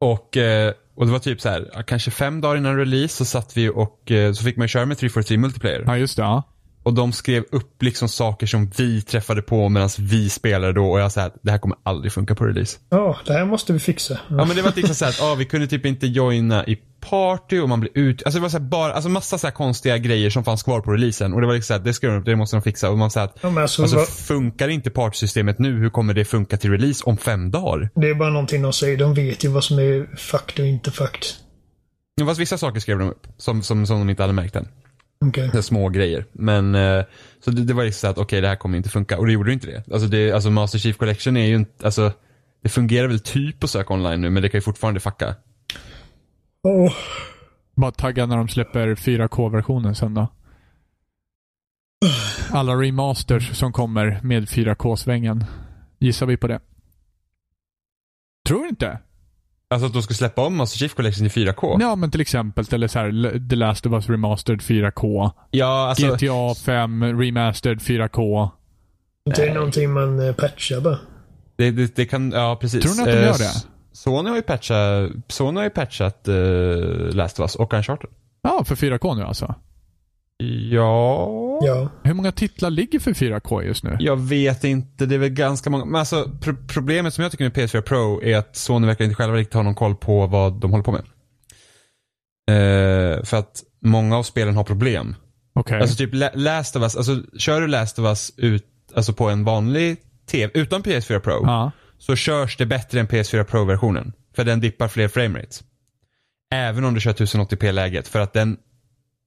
Och, 0.00 0.36
eh, 0.36 0.72
och 0.94 1.06
det 1.06 1.12
var 1.12 1.18
typ 1.18 1.40
så 1.40 1.48
här, 1.48 1.82
kanske 1.86 2.10
fem 2.10 2.40
dagar 2.40 2.56
innan 2.56 2.76
release 2.76 3.16
så 3.16 3.24
satt 3.24 3.56
vi 3.56 3.68
och 3.68 4.10
eh, 4.10 4.32
så 4.32 4.44
fick 4.44 4.56
man 4.56 4.68
köra 4.68 4.86
med 4.86 4.98
343 4.98 5.36
multiplayer. 5.36 5.84
Ja, 5.86 5.96
just 5.96 6.16
det. 6.16 6.22
Ja. 6.22 6.42
Och 6.84 6.94
de 6.94 7.12
skrev 7.12 7.44
upp 7.52 7.82
liksom 7.82 8.08
saker 8.08 8.46
som 8.46 8.70
vi 8.76 9.02
träffade 9.02 9.42
på 9.42 9.68
medan 9.68 9.88
vi 9.98 10.30
spelade 10.30 10.72
då 10.72 10.90
och 10.92 11.00
jag 11.00 11.12
sa 11.12 11.22
att 11.22 11.34
det 11.42 11.50
här 11.50 11.58
kommer 11.58 11.78
aldrig 11.82 12.12
funka 12.12 12.34
på 12.34 12.44
release. 12.44 12.78
Ja, 12.88 13.16
det 13.26 13.32
här 13.32 13.44
måste 13.44 13.72
vi 13.72 13.78
fixa. 13.78 14.18
Ja 14.28 14.44
men 14.44 14.56
det 14.56 14.62
var 14.62 14.72
liksom 14.76 14.94
såhär 14.94 15.12
att 15.12 15.22
ah, 15.22 15.34
vi 15.34 15.44
kunde 15.44 15.66
typ 15.66 15.86
inte 15.86 16.06
joina 16.06 16.66
i 16.66 16.78
party 17.10 17.60
och 17.60 17.68
man 17.68 17.80
blev 17.80 17.92
ut, 17.94 18.22
alltså 18.22 18.38
det 18.38 18.42
var 18.42 18.48
så 18.48 18.58
här 18.58 18.64
bara, 18.64 18.92
alltså 18.92 19.08
massa 19.10 19.38
så 19.38 19.50
konstiga 19.50 19.98
grejer 19.98 20.30
som 20.30 20.44
fanns 20.44 20.62
kvar 20.62 20.80
på 20.80 20.92
releasen 20.92 21.32
och 21.34 21.40
det 21.40 21.46
var 21.46 21.54
liksom 21.54 21.74
såhär, 21.74 21.84
det 21.84 21.94
skrev 21.94 22.10
de 22.12 22.18
upp, 22.18 22.24
det 22.24 22.36
måste 22.36 22.56
de 22.56 22.62
fixa 22.62 22.90
och 22.90 22.98
man 22.98 23.10
sa 23.10 23.22
att 23.22 23.38
Ja, 23.40 23.60
alltså, 23.62 23.82
Alltså 23.82 23.96
vad- 23.96 24.08
funkar 24.08 24.68
inte 24.68 24.90
partysystemet 24.90 25.58
nu, 25.58 25.78
hur 25.78 25.90
kommer 25.90 26.14
det 26.14 26.24
funka 26.24 26.56
till 26.56 26.70
release 26.70 27.04
om 27.04 27.16
fem 27.16 27.50
dagar? 27.50 27.90
det 27.94 28.08
är 28.08 28.14
bara 28.14 28.30
någonting 28.30 28.62
de 28.62 28.72
säger. 28.72 28.96
De 28.96 29.14
vet 29.14 29.44
ju 29.44 29.48
vad 29.48 29.64
som 29.64 29.78
är 29.78 30.16
fucked 30.16 30.60
och 30.64 30.68
inte 30.68 30.90
fucked. 30.90 31.22
Ja, 32.14 32.26
Fast 32.26 32.40
vissa 32.40 32.58
saker 32.58 32.80
skrev 32.80 32.98
de 32.98 33.10
upp, 33.10 33.26
som, 33.36 33.62
som, 33.62 33.86
som 33.86 33.98
de 33.98 34.10
inte 34.10 34.22
hade 34.22 34.32
märkt 34.32 34.56
än. 34.56 34.68
Här 35.52 35.60
små 35.60 35.88
grejer. 35.88 36.24
Men, 36.32 36.74
eh, 36.74 37.04
så 37.44 37.50
det, 37.50 37.64
det 37.64 37.74
var 37.74 37.84
liksom 37.84 38.00
så 38.06 38.10
att 38.10 38.18
okej 38.18 38.40
det 38.40 38.48
här 38.48 38.56
kommer 38.56 38.76
inte 38.76 38.88
funka. 38.88 39.18
Och 39.18 39.26
det 39.26 39.32
gjorde 39.32 39.52
inte 39.52 39.66
det. 39.66 39.92
Alltså, 39.92 40.08
det, 40.08 40.32
alltså 40.32 40.50
Master 40.50 40.78
Chief 40.78 40.96
Collection 40.96 41.36
är 41.36 41.46
ju 41.46 41.54
inte, 41.54 41.84
alltså 41.86 42.12
det 42.62 42.68
fungerar 42.68 43.08
väl 43.08 43.20
typ 43.20 43.64
att 43.64 43.70
söka 43.70 43.94
online 43.94 44.20
nu 44.20 44.30
men 44.30 44.42
det 44.42 44.48
kan 44.48 44.58
ju 44.58 44.62
fortfarande 44.62 45.00
fucka. 45.00 45.34
Åh, 46.62 46.92
Bara 47.76 47.92
tagga 47.92 48.26
när 48.26 48.36
de 48.36 48.48
släpper 48.48 48.94
4K-versionen 48.94 49.94
sen 49.94 50.14
då. 50.14 50.28
Alla 52.50 52.72
remasters 52.74 53.56
som 53.56 53.72
kommer 53.72 54.20
med 54.22 54.44
4K-svängen. 54.48 55.44
Gissar 55.98 56.26
vi 56.26 56.36
på 56.36 56.46
det? 56.48 56.60
Tror 58.48 58.62
du 58.62 58.68
inte? 58.68 58.98
Alltså 59.74 59.86
att 59.86 59.92
de 59.92 60.02
ska 60.02 60.14
släppa 60.14 60.46
om 60.46 60.56
Master 60.56 60.78
Chief 60.78 60.94
Collection 60.94 61.26
i 61.26 61.28
4K. 61.28 61.76
Ja, 61.80 61.96
men 61.96 62.10
till 62.10 62.20
exempel 62.20 62.64
eller 62.70 62.88
så 62.88 62.98
här, 62.98 63.48
The 63.48 63.56
Last 63.56 63.86
of 63.86 63.92
Us 63.92 64.08
Remastered 64.08 64.60
4K. 64.60 65.30
Ja, 65.50 65.88
alltså. 65.88 66.06
GTA 66.06 66.54
5 66.64 67.20
Remastered 67.20 67.78
4K. 67.78 68.48
det 69.36 69.48
är 69.48 69.54
någonting 69.54 69.92
man 69.92 70.26
eh, 70.28 70.34
patchar 70.34 70.80
bara. 70.80 70.98
Det, 71.56 71.70
det, 71.70 71.96
det 71.96 72.06
kan, 72.06 72.30
ja 72.30 72.58
precis. 72.60 72.82
Tror 72.82 72.94
ni 72.94 73.00
att 73.02 73.06
de 73.06 73.12
Eh, 73.12 73.26
gör 73.26 73.38
det? 73.38 73.64
Sony 73.92 74.28
har 74.28 74.36
ju 74.36 74.42
patchat, 74.42 75.10
Sony 75.28 75.56
har 75.56 75.64
ju 75.64 75.70
patchat 75.70 76.28
uh, 76.28 77.14
Last 77.14 77.40
of 77.40 77.44
Us 77.44 77.54
och 77.54 77.74
Uncharted. 77.74 78.10
Ja, 78.42 78.64
för 78.64 78.74
4K 78.74 79.16
nu 79.16 79.22
alltså. 79.22 79.54
Ja. 80.70 81.26
Ja. 81.62 81.88
Hur 82.02 82.14
många 82.14 82.32
titlar 82.32 82.70
ligger 82.70 82.98
för 83.00 83.12
4K 83.12 83.62
just 83.62 83.84
nu? 83.84 83.96
Jag 84.00 84.16
vet 84.16 84.64
inte, 84.64 85.06
det 85.06 85.14
är 85.14 85.18
väl 85.18 85.28
ganska 85.30 85.70
många. 85.70 85.84
Men 85.84 85.94
alltså 86.00 86.30
pro 86.40 86.56
problemet 86.68 87.14
som 87.14 87.22
jag 87.22 87.30
tycker 87.32 87.44
med 87.44 87.52
PS4 87.52 87.80
Pro 87.80 88.22
är 88.22 88.36
att 88.36 88.56
Sony 88.56 88.86
verkar 88.86 89.04
inte 89.04 89.14
själva 89.14 89.36
riktigt 89.36 89.54
ha 89.54 89.62
någon 89.62 89.74
koll 89.74 89.94
på 89.96 90.26
vad 90.26 90.60
de 90.60 90.70
håller 90.70 90.84
på 90.84 90.92
med. 90.92 91.02
Eh, 92.50 93.22
för 93.24 93.36
att 93.36 93.62
många 93.82 94.16
av 94.16 94.22
spelen 94.22 94.56
har 94.56 94.64
problem. 94.64 95.16
Okej. 95.54 95.80
Alltså 95.80 95.96
typ 95.96 96.14
La- 96.14 96.30
Last 96.34 96.76
of 96.76 96.82
Us, 96.82 96.96
alltså 96.96 97.22
kör 97.38 97.60
du 97.60 97.66
Last 97.66 97.98
of 97.98 98.04
Us 98.04 98.32
ut, 98.36 98.64
alltså 98.94 99.12
på 99.12 99.28
en 99.28 99.44
vanlig 99.44 99.96
TV, 100.30 100.50
utan 100.54 100.82
PS4 100.82 101.18
Pro, 101.20 101.40
Ja. 101.42 101.70
så 101.98 102.16
körs 102.16 102.56
det 102.56 102.66
bättre 102.66 103.00
än 103.00 103.06
PS4 103.08 103.44
Pro-versionen. 103.44 104.12
För 104.36 104.44
den 104.44 104.60
dippar 104.60 104.88
fler 104.88 105.08
framerates. 105.08 105.62
Även 106.54 106.84
om 106.84 106.94
du 106.94 107.00
kör 107.00 107.12
1080p-läget, 107.12 108.08
för 108.08 108.20
att 108.20 108.32
den, 108.32 108.56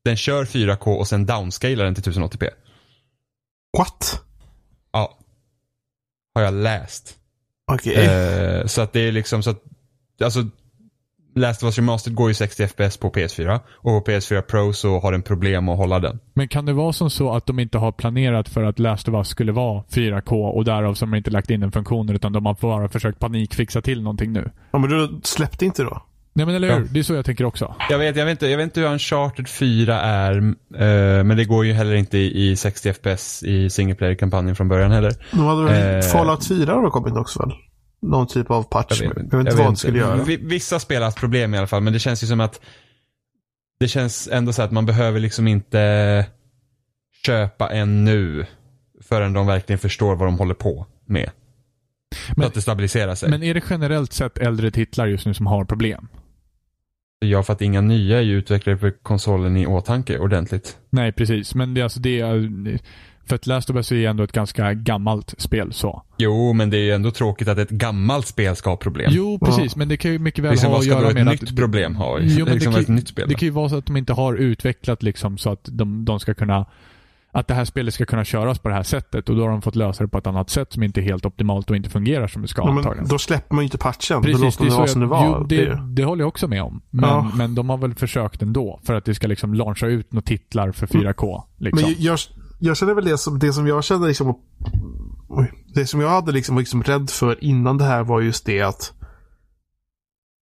den 0.07 0.17
kör 0.17 0.45
4K 0.45 0.87
och 0.87 1.07
sen 1.07 1.25
downscalar 1.25 1.85
den 1.85 1.95
till 1.95 2.03
1080p. 2.03 2.49
What? 3.77 4.21
Ja. 4.91 5.17
Har 6.35 6.41
jag 6.41 6.53
läst. 6.53 7.15
Okej. 7.71 7.95
Eh, 7.95 8.65
så 8.65 8.81
att 8.81 8.93
det 8.93 8.99
är 8.99 9.11
liksom 9.11 9.43
så 9.43 9.49
att, 9.49 9.63
alltså 10.23 10.45
Last 11.35 11.63
of 11.63 11.67
Us 11.67 11.77
Remastered 11.77 12.15
går 12.15 12.27
ju 12.27 12.33
60 12.33 12.67
FPS 12.67 12.97
på 12.97 13.09
PS4 13.09 13.59
och 13.69 14.05
på 14.05 14.11
PS4 14.11 14.41
Pro 14.41 14.73
så 14.73 14.99
har 14.99 15.11
den 15.11 15.21
problem 15.21 15.69
att 15.69 15.77
hålla 15.77 15.99
den. 15.99 16.19
Men 16.33 16.47
kan 16.47 16.65
det 16.65 16.73
vara 16.73 16.93
som 16.93 17.09
så 17.09 17.33
att 17.33 17.45
de 17.45 17.59
inte 17.59 17.77
har 17.77 17.91
planerat 17.91 18.49
för 18.49 18.63
att 18.63 18.79
Last 18.79 19.07
of 19.07 19.13
Us 19.15 19.27
skulle 19.27 19.51
vara 19.51 19.83
4K 19.89 20.49
och 20.49 20.65
därav 20.65 20.93
som 20.93 21.11
de 21.11 21.17
inte 21.17 21.31
lagt 21.31 21.49
in 21.49 21.59
den 21.59 21.71
funktionen 21.71 22.15
utan 22.15 22.33
de 22.33 22.45
har 22.45 22.57
bara 22.61 22.89
försökt 22.89 23.19
panikfixa 23.19 23.81
till 23.81 24.03
någonting 24.03 24.33
nu? 24.33 24.51
Ja, 24.71 24.79
men 24.79 24.89
du 24.89 25.19
släppte 25.23 25.65
inte 25.65 25.83
då? 25.83 26.01
Nej 26.37 26.45
men 26.45 26.55
eller 26.55 26.67
hur? 26.73 26.79
Ja. 26.81 26.87
Det 26.91 26.99
är 26.99 27.03
så 27.03 27.13
jag 27.13 27.25
tänker 27.25 27.43
också. 27.45 27.75
Jag 27.89 27.97
vet, 27.99 28.15
jag 28.15 28.25
vet, 28.25 28.31
inte, 28.31 28.47
jag 28.47 28.57
vet 28.57 28.63
inte 28.63 28.79
hur 28.79 28.87
Uncharted 28.87 29.47
4 29.47 30.01
är, 30.01 30.37
eh, 30.37 31.23
men 31.23 31.37
det 31.37 31.45
går 31.45 31.65
ju 31.65 31.73
heller 31.73 31.95
inte 31.95 32.17
i, 32.17 32.49
i 32.51 32.55
60 32.55 32.93
FPS 32.93 33.43
i 33.43 33.69
single 33.69 33.95
player-kampanjen 33.95 34.55
från 34.55 34.67
början 34.67 34.91
heller. 34.91 35.13
De 35.31 35.39
hade 35.39 35.63
väl 35.63 35.95
Eh. 35.95 36.01
Fallout 36.01 36.47
4 36.47 36.73
har 36.73 36.81
då 36.83 36.89
kommit 36.89 37.13
också 37.17 37.39
väl? 37.39 37.51
någon 38.01 38.27
typ 38.27 38.51
av 38.51 38.63
patch. 38.63 39.01
Jag 39.01 39.07
vet, 39.09 39.17
jag 39.31 39.37
vet 39.37 39.47
inte 39.47 39.63
vad 39.63 39.71
det 39.73 39.77
skulle 39.77 39.97
göra. 39.99 40.23
Vi- 40.23 40.37
Vissa 40.41 40.79
spel 40.79 40.97
har 40.97 41.05
haft 41.05 41.19
problem 41.19 41.53
i 41.53 41.57
alla 41.57 41.67
fall, 41.67 41.81
men 41.83 41.93
det 41.93 41.99
känns 41.99 42.23
ju 42.23 42.27
som 42.27 42.39
att 42.39 42.61
det 43.79 43.87
känns 43.87 44.29
ändå 44.31 44.53
så 44.53 44.61
att 44.61 44.71
man 44.71 44.85
behöver 44.85 45.19
liksom 45.19 45.47
inte 45.47 46.25
köpa 47.25 47.69
en 47.69 48.05
nu 48.05 48.45
förrän 49.03 49.33
de 49.33 49.47
verkligen 49.47 49.79
förstår 49.79 50.15
vad 50.15 50.27
de 50.27 50.37
håller 50.37 50.53
på 50.53 50.85
med. 51.05 51.29
så 52.27 52.33
Men- 52.37 52.47
att 52.47 52.53
det 52.53 52.61
stabiliserar 52.61 53.15
sig. 53.15 53.29
Men 53.29 53.43
är 53.43 53.53
det 53.53 53.63
generellt 53.69 54.13
sett 54.13 54.37
äldre 54.37 54.71
titlar 54.71 55.07
just 55.07 55.25
nu 55.25 55.33
som 55.33 55.47
har 55.47 55.65
problem? 55.65 56.07
Ja, 57.19 57.43
för 57.43 57.53
att 57.53 57.61
inga 57.61 57.81
nya 57.81 58.17
är 58.17 58.21
ju 58.21 58.37
utvecklade 58.37 58.77
för 58.77 58.91
konsolen 58.91 59.57
i 59.57 59.67
åtanke 59.67 60.19
ordentligt. 60.19 60.77
Nej, 60.89 61.11
precis. 61.11 61.55
Men 61.55 61.73
det 61.73 61.81
är 61.81 61.83
alltså 61.83 61.99
det 61.99 62.19
är, 62.19 62.51
För 63.25 63.35
att 63.35 63.47
Last 63.47 63.69
of 63.69 63.75
Us 63.75 63.91
är 63.91 63.95
ju 63.95 64.05
ändå 64.05 64.23
ett 64.23 64.31
ganska 64.31 64.73
gammalt 64.73 65.33
spel 65.37 65.73
så. 65.73 66.03
Jo, 66.17 66.53
men 66.53 66.69
det 66.69 66.77
är 66.77 66.81
ju 66.81 66.91
ändå 66.91 67.11
tråkigt 67.11 67.47
att 67.47 67.57
ett 67.57 67.69
gammalt 67.69 68.27
spel 68.27 68.55
ska 68.55 68.69
ha 68.69 68.77
problem. 68.77 69.11
Jo, 69.13 69.39
precis. 69.39 69.75
Men 69.75 69.87
det 69.87 69.97
kan 69.97 70.11
ju 70.11 70.19
mycket 70.19 70.43
väl 70.43 70.51
liksom, 70.51 70.67
ha 70.67 70.73
vad 70.73 70.79
att 70.79 70.85
ska 70.85 70.95
då 70.95 71.01
göra 71.01 71.09
ett 71.09 71.15
med 71.15 71.25
nytt 71.25 71.43
att... 71.43 71.55
problem 71.55 71.95
ha? 71.95 72.19
Jo, 72.19 72.45
men 72.45 72.53
liksom 72.53 72.73
det, 72.73 72.79
ett 72.79 72.85
kan, 72.85 72.95
nytt 72.95 73.07
spel. 73.07 73.29
det 73.29 73.35
kan 73.35 73.45
ju 73.45 73.51
vara 73.51 73.69
så 73.69 73.77
att 73.77 73.85
de 73.85 73.97
inte 73.97 74.13
har 74.13 74.33
utvecklat 74.33 75.03
liksom 75.03 75.37
så 75.37 75.49
att 75.49 75.69
de, 75.71 76.05
de 76.05 76.19
ska 76.19 76.33
kunna 76.33 76.65
att 77.39 77.47
det 77.47 77.53
här 77.53 77.65
spelet 77.65 77.93
ska 77.93 78.05
kunna 78.05 78.23
köras 78.25 78.59
på 78.59 78.69
det 78.69 78.75
här 78.75 78.83
sättet 78.83 79.29
och 79.29 79.35
då 79.35 79.41
har 79.43 79.49
de 79.49 79.61
fått 79.61 79.75
lösa 79.75 80.03
det 80.03 80.07
på 80.09 80.17
ett 80.17 80.27
annat 80.27 80.49
sätt 80.49 80.73
som 80.73 80.83
inte 80.83 80.99
är 80.99 81.03
helt 81.03 81.25
optimalt 81.25 81.69
och 81.69 81.75
inte 81.75 81.89
fungerar 81.89 82.27
som 82.27 82.41
det 82.41 82.47
ska 82.47 82.61
Ja, 82.61 82.69
antagligen. 82.69 83.07
då 83.07 83.17
släpper 83.17 83.55
man 83.55 83.63
ju 83.63 83.65
inte 83.65 83.77
patchen. 83.77 84.21
Precis, 84.21 84.39
då 84.39 84.45
låter 84.45 84.65
det, 84.65 84.71
vara 84.71 84.87
som 84.87 85.01
det 85.01 85.07
var. 85.07 85.37
jo, 85.39 85.43
det, 85.47 85.65
Det- 85.65 85.81
det 85.95 86.03
håller 86.03 86.21
jag 86.21 86.27
också 86.27 86.47
med 86.47 86.63
om. 86.63 86.81
Men, 86.89 87.09
Ja. 87.09 87.31
men 87.35 87.55
de 87.55 87.69
har 87.69 87.77
väl 87.77 87.93
försökt 87.95 88.41
ändå 88.41 88.79
för 88.83 88.93
att 88.95 89.05
det 89.05 89.15
ska 89.15 89.27
liksom 89.27 89.53
launcha 89.53 89.87
ut 89.87 90.13
några 90.13 90.21
titlar 90.25 90.71
för 90.71 90.87
4K. 90.87 91.43
Liksom. 91.57 91.81
Men 91.89 91.95
jag, 91.99 92.19
jag 92.59 92.77
känner 92.77 92.93
väl 92.93 93.05
det 93.05 93.17
som, 93.17 93.39
det 93.39 93.53
som 93.53 93.67
jag 93.67 93.83
kände 93.83 94.07
liksom, 94.07 94.35
det 95.73 95.85
som 95.85 96.01
jag 96.01 96.09
hade 96.09 96.31
liksom, 96.31 96.57
liksom 96.57 96.83
rädd 96.83 97.09
för 97.09 97.43
innan 97.43 97.77
det 97.77 97.83
här 97.85 98.03
var 98.03 98.21
just 98.21 98.45
det 98.45 98.61
att 98.61 98.93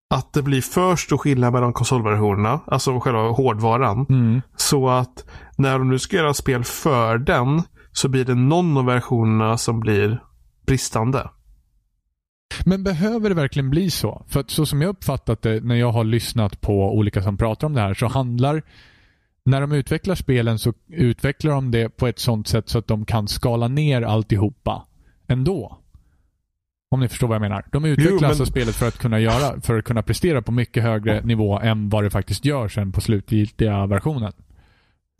att 0.10 0.34
det 0.34 0.42
blir 0.42 0.62
för 0.62 0.96
stor 0.96 1.18
skillnad 1.18 1.54
mellan 1.54 1.74
konsolversionerna, 1.74 2.60
alltså 2.68 3.00
själva 3.00 3.30
hårdvaran. 3.30 4.06
mm. 4.10 4.42
Så 4.56 4.90
att 4.90 5.26
när 5.58 5.80
de 5.80 5.90
nu 5.90 6.00
ska 6.00 6.18
göra 6.18 6.34
spel 6.34 6.64
för 6.64 7.18
den 7.18 7.62
så 7.92 8.08
blir 8.10 8.26
det 8.26 8.36
någon 8.36 8.78
av 8.78 8.86
versionerna 8.86 9.58
som 9.58 9.80
blir 9.80 10.24
bristande. 10.66 11.30
Men 12.66 12.84
behöver 12.84 13.30
det 13.30 13.36
verkligen 13.36 13.70
bli 13.70 13.90
så? 13.90 14.26
För 14.28 14.40
att 14.40 14.50
så 14.50 14.66
som 14.66 14.82
jag 14.82 14.90
uppfattat 14.90 15.42
det 15.42 15.64
när 15.64 15.76
jag 15.76 15.92
har 15.92 16.04
lyssnat 16.04 16.62
på 16.62 16.96
olika 16.96 17.24
som 17.24 17.38
pratar 17.38 17.68
om 17.68 17.74
det 17.74 17.82
här 17.82 17.94
så 17.94 18.08
handlar 18.08 18.62
när 19.46 19.62
de 19.62 19.72
utvecklar 19.72 20.16
spelen 20.16 20.60
så 20.60 20.74
utvecklar 20.88 21.52
de 21.52 21.72
det 21.72 21.90
på 21.90 22.08
ett 22.08 22.20
sånt 22.20 22.48
sätt 22.48 22.70
så 22.70 22.80
att 22.80 22.88
de 22.88 23.06
kan 23.06 23.28
skala 23.28 23.68
ner 23.68 24.02
alltihopa 24.02 24.86
ändå. 25.28 25.85
Om 26.92 27.00
ni 27.00 27.08
förstår 27.08 27.28
vad 27.28 27.36
jag 27.36 27.42
menar. 27.42 27.66
De 27.72 27.86
utvecklar 27.86 28.12
Jo, 28.12 28.18
men- 28.22 28.30
alltså 28.30 28.46
spelet 28.46 28.76
för 28.76 28.88
att 28.88 28.98
kunna 28.98 29.20
göra, 29.20 29.62
för 29.62 29.78
att 29.80 29.86
kunna 29.86 30.02
prestera 30.02 30.42
på 30.42 30.52
mycket 30.52 30.84
högre 30.84 31.22
nivå 31.22 31.60
än 31.60 31.90
vad 31.90 32.04
det 32.04 32.10
faktiskt 32.10 32.46
gör 32.46 32.68
sen 32.68 32.92
på 32.92 33.02
slutgiltiga 33.02 33.86
versionen. 33.86 34.34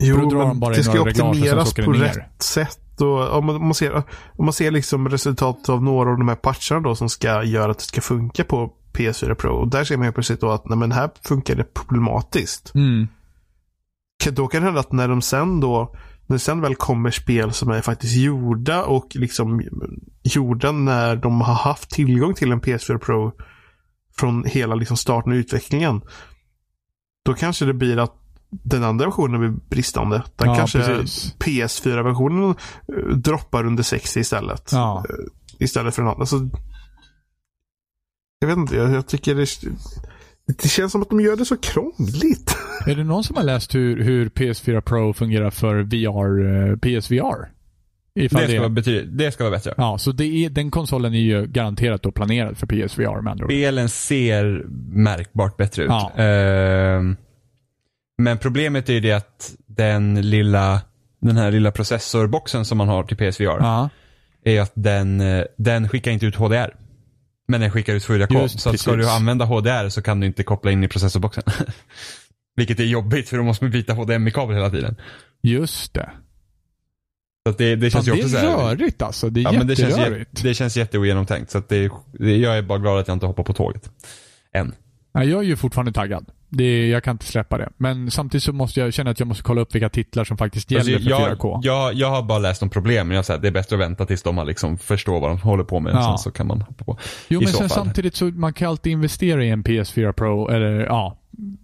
Jo, 0.02 0.16
då 0.16 0.30
drar 0.30 0.38
de 0.38 0.48
men 0.48 0.60
bara 0.60 0.74
det 0.74 0.84
ska 0.84 1.00
optimeras 1.00 1.74
på 1.74 1.92
ner. 1.92 1.98
rätt 1.98 2.42
sätt. 2.42 3.00
Och 3.00 3.36
om, 3.38 3.46
man, 3.46 3.56
om, 3.56 3.64
man 3.64 3.74
ser, 3.74 3.94
om 4.36 4.44
man 4.44 4.52
ser 4.52 4.70
liksom 4.70 5.08
resultatet 5.08 5.68
av 5.68 5.82
några 5.82 6.10
av 6.10 6.18
de 6.18 6.28
här 6.28 6.36
patcherna 6.36 6.88
då 6.88 6.94
som 6.94 7.08
ska 7.08 7.44
göra 7.44 7.70
att 7.70 7.78
det 7.78 7.84
ska 7.84 8.00
funka 8.00 8.44
på 8.44 8.72
PS4 8.92 9.34
Pro. 9.34 9.50
Och 9.50 9.68
där 9.68 9.84
ser 9.84 9.96
man 9.96 10.06
ju 10.06 10.12
plötsligt 10.12 10.40
då 10.40 10.50
att 10.50 10.68
nej, 10.68 10.78
men 10.78 10.92
här 10.92 11.10
funkar 11.22 11.54
det 11.54 11.74
problematiskt. 11.74 12.74
Mm. 12.74 13.08
Då 14.32 14.46
kan 14.48 14.60
det 14.60 14.66
hända 14.66 14.80
att 14.80 14.92
när 14.92 15.08
de 15.08 15.22
sen 15.22 15.60
då 15.60 15.94
när 16.26 16.38
sen 16.38 16.60
väl 16.60 16.74
kommer 16.74 17.10
spel 17.10 17.52
som 17.52 17.70
är 17.70 17.80
faktiskt 17.80 18.16
gjorda 18.16 18.84
och 18.84 19.16
liksom 19.16 19.62
gjorda 20.22 20.72
när 20.72 21.16
de 21.16 21.40
har 21.40 21.54
haft 21.54 21.90
tillgång 21.90 22.34
till 22.34 22.52
en 22.52 22.60
PS4 22.60 22.98
Pro 22.98 23.32
från 24.18 24.44
hela 24.44 24.74
liksom 24.74 24.96
starten 24.96 25.32
och 25.32 25.36
utvecklingen. 25.36 26.00
Då 27.24 27.34
kanske 27.34 27.64
det 27.64 27.74
blir 27.74 27.98
att 27.98 28.14
den 28.50 28.84
andra 28.84 29.06
versionen 29.06 29.40
blir 29.40 29.50
bristande. 29.70 30.22
Den 30.36 30.48
Ja, 30.48 30.56
kanske 30.56 30.78
precis. 30.78 31.34
PS4-versionen 31.38 32.54
eh, 32.88 33.16
droppar 33.16 33.66
under 33.66 33.82
60 33.82 34.20
istället. 34.20 34.70
Ja. 34.72 35.04
Eh, 35.08 35.14
Istället 35.58 35.94
för 35.94 36.02
en 36.02 36.08
annan. 36.08 36.20
Alltså, 36.20 36.48
jag 38.38 38.48
vet 38.48 38.56
inte, 38.56 38.76
jag, 38.76 38.90
jag 38.92 39.06
tycker 39.06 39.34
det, 39.34 39.48
det 40.46 40.68
känns 40.68 40.92
som 40.92 41.02
att 41.02 41.08
de 41.10 41.20
gör 41.20 41.36
det 41.36 41.44
så 41.44 41.56
krångligt. 41.56 42.56
Är 42.86 42.94
det 42.96 43.04
någon 43.04 43.24
som 43.24 43.36
har 43.36 43.42
läst 43.44 43.74
hur, 43.74 44.02
hur 44.02 44.28
PS4 44.28 44.80
Pro 44.80 45.12
fungerar 45.12 45.50
för 45.50 45.76
VR, 45.82 46.70
eh, 46.70 46.76
PSVR? 46.76 47.52
Ifall 48.18 48.40
Det 48.40 48.46
det 48.46 48.52
ska, 48.52 48.60
vara 48.60 48.70
är, 48.70 48.74
bety- 48.74 49.06
det 49.06 49.32
ska 49.32 49.44
vara 49.44 49.50
bättre. 49.56 49.74
ja, 49.76 49.98
så 49.98 50.12
det 50.12 50.24
är, 50.24 50.50
den 50.50 50.70
konsolen 50.70 51.14
är 51.14 51.18
ju 51.20 51.46
garanterat 51.46 52.02
då 52.02 52.10
planerad 52.12 52.56
för 52.58 52.66
PSVR 52.66 53.20
med 53.22 53.30
andra 53.30 53.44
ord. 53.44 53.50
Spelen 53.50 53.88
ser 53.88 54.64
märkbart 54.92 55.56
bättre 55.56 55.82
ut. 55.82 55.88
Ja. 55.90 56.12
Ehm, 56.16 57.16
men 58.18 58.38
problemet 58.38 58.88
är 58.88 58.92
ju 58.92 59.00
det 59.00 59.12
att 59.12 59.54
den 59.66 60.30
lilla, 60.30 60.80
den 61.20 61.36
här 61.36 61.50
lilla 61.52 61.70
processorboxen 61.70 62.64
som 62.64 62.78
man 62.78 62.88
har 62.88 63.04
till 63.04 63.16
PSVR 63.16 63.44
Ja, 63.60 63.88
är 64.44 64.60
att 64.60 64.72
den, 64.74 65.20
eh, 65.20 65.44
den 65.58 65.88
skickar 65.88 66.10
inte 66.10 66.26
ut 66.26 66.36
HDR. 66.36 66.74
Men 67.48 67.60
den 67.60 67.70
skickar 67.70 67.94
ut 67.94 68.06
4K. 68.06 68.42
Just 68.42 68.60
så 68.60 68.70
att 68.70 68.80
ska 68.80 68.92
du 68.96 69.08
använda 69.10 69.44
HDR 69.44 69.88
så 69.88 70.02
kan 70.02 70.20
du 70.20 70.26
inte 70.26 70.42
koppla 70.42 70.70
in 70.70 70.84
i 70.84 70.88
processorboxen. 70.88 71.44
Vilket 72.56 72.80
är 72.80 72.84
jobbigt 72.84 73.28
för 73.28 73.36
då 73.36 73.42
måste 73.42 73.64
man 73.64 73.70
byta 73.70 73.92
HDMI-kabel 73.92 74.56
hela 74.56 74.70
tiden. 74.70 74.96
just 75.42 75.94
det. 75.94 76.10
Så 77.46 77.52
det, 77.52 77.76
det 77.76 77.90
Fan, 77.90 78.04
känns 78.04 78.08
ju 78.08 78.12
det 78.12 78.24
också 78.24 78.28
så 78.28 78.36
är 78.36 78.40
här, 78.40 78.76
rörigt 78.76 79.02
alltså. 79.02 79.30
Det 79.30 79.40
är 79.40 79.44
Ja, 79.44 79.52
men 79.52 79.66
det 79.66 79.76
känns, 79.76 79.98
jätterörigt. 79.98 80.42
det 80.42 80.54
känns 80.54 80.76
jätteogenomtänkt. 80.76 81.50
Så 81.50 81.62
det, 81.68 81.90
det, 82.12 82.36
jag 82.36 82.58
är 82.58 82.62
bara 82.62 82.78
glad 82.78 82.98
att 82.98 83.08
jag 83.08 83.14
inte 83.14 83.26
hoppar 83.26 83.44
på 83.44 83.52
tåget. 83.52 83.90
Än. 84.52 84.74
Ja, 85.12 85.24
jag 85.24 85.40
är 85.40 85.46
ju 85.46 85.56
fortfarande 85.56 85.92
taggad. 85.92 86.30
Det, 86.48 86.88
jag 86.88 87.04
kan 87.04 87.14
inte 87.14 87.26
släppa 87.26 87.58
det. 87.58 87.68
Men 87.76 88.10
samtidigt 88.10 88.42
så 88.42 88.52
måste 88.52 88.80
jag 88.80 88.94
känna 88.94 89.10
att 89.10 89.18
jag 89.18 89.28
måste 89.28 89.42
kolla 89.42 89.60
upp 89.60 89.74
vilka 89.74 89.88
titlar 89.88 90.24
som 90.24 90.36
faktiskt 90.36 90.70
gäller 90.70 90.94
Alltså, 90.94 91.10
för 91.10 91.20
jag, 91.20 91.38
4K. 91.38 91.60
Jag, 91.62 91.94
jag 91.94 92.10
har 92.10 92.22
bara 92.22 92.38
läst 92.38 92.62
om 92.62 92.70
problemen. 92.70 93.16
Jag 93.16 93.24
säger 93.24 93.40
det 93.40 93.48
är 93.48 93.52
bättre 93.52 93.76
att 93.76 93.80
vänta 93.80 94.06
tills 94.06 94.22
de 94.22 94.38
har 94.38 94.44
liksom 94.44 94.78
förstår 94.78 95.20
vad 95.20 95.30
de 95.30 95.38
håller 95.40 95.64
på 95.64 95.80
med. 95.80 95.92
Ja. 95.94 96.02
Sen 96.02 96.18
så 96.18 96.30
kan 96.30 96.46
man 96.46 96.60
hoppa 96.60 96.84
på. 96.84 96.98
jo, 97.28 97.40
i 97.40 97.44
men 97.44 97.52
sen 97.52 97.68
fall. 97.68 97.84
samtidigt 97.84 98.14
så 98.14 98.24
man 98.24 98.52
kan 98.52 98.68
alltid 98.68 98.92
investera 98.92 99.44
i 99.44 99.50
en 99.50 99.64
PS4 99.64 100.12
Pro, 100.12 100.48
eller 100.48 100.86
ja, 100.86 101.16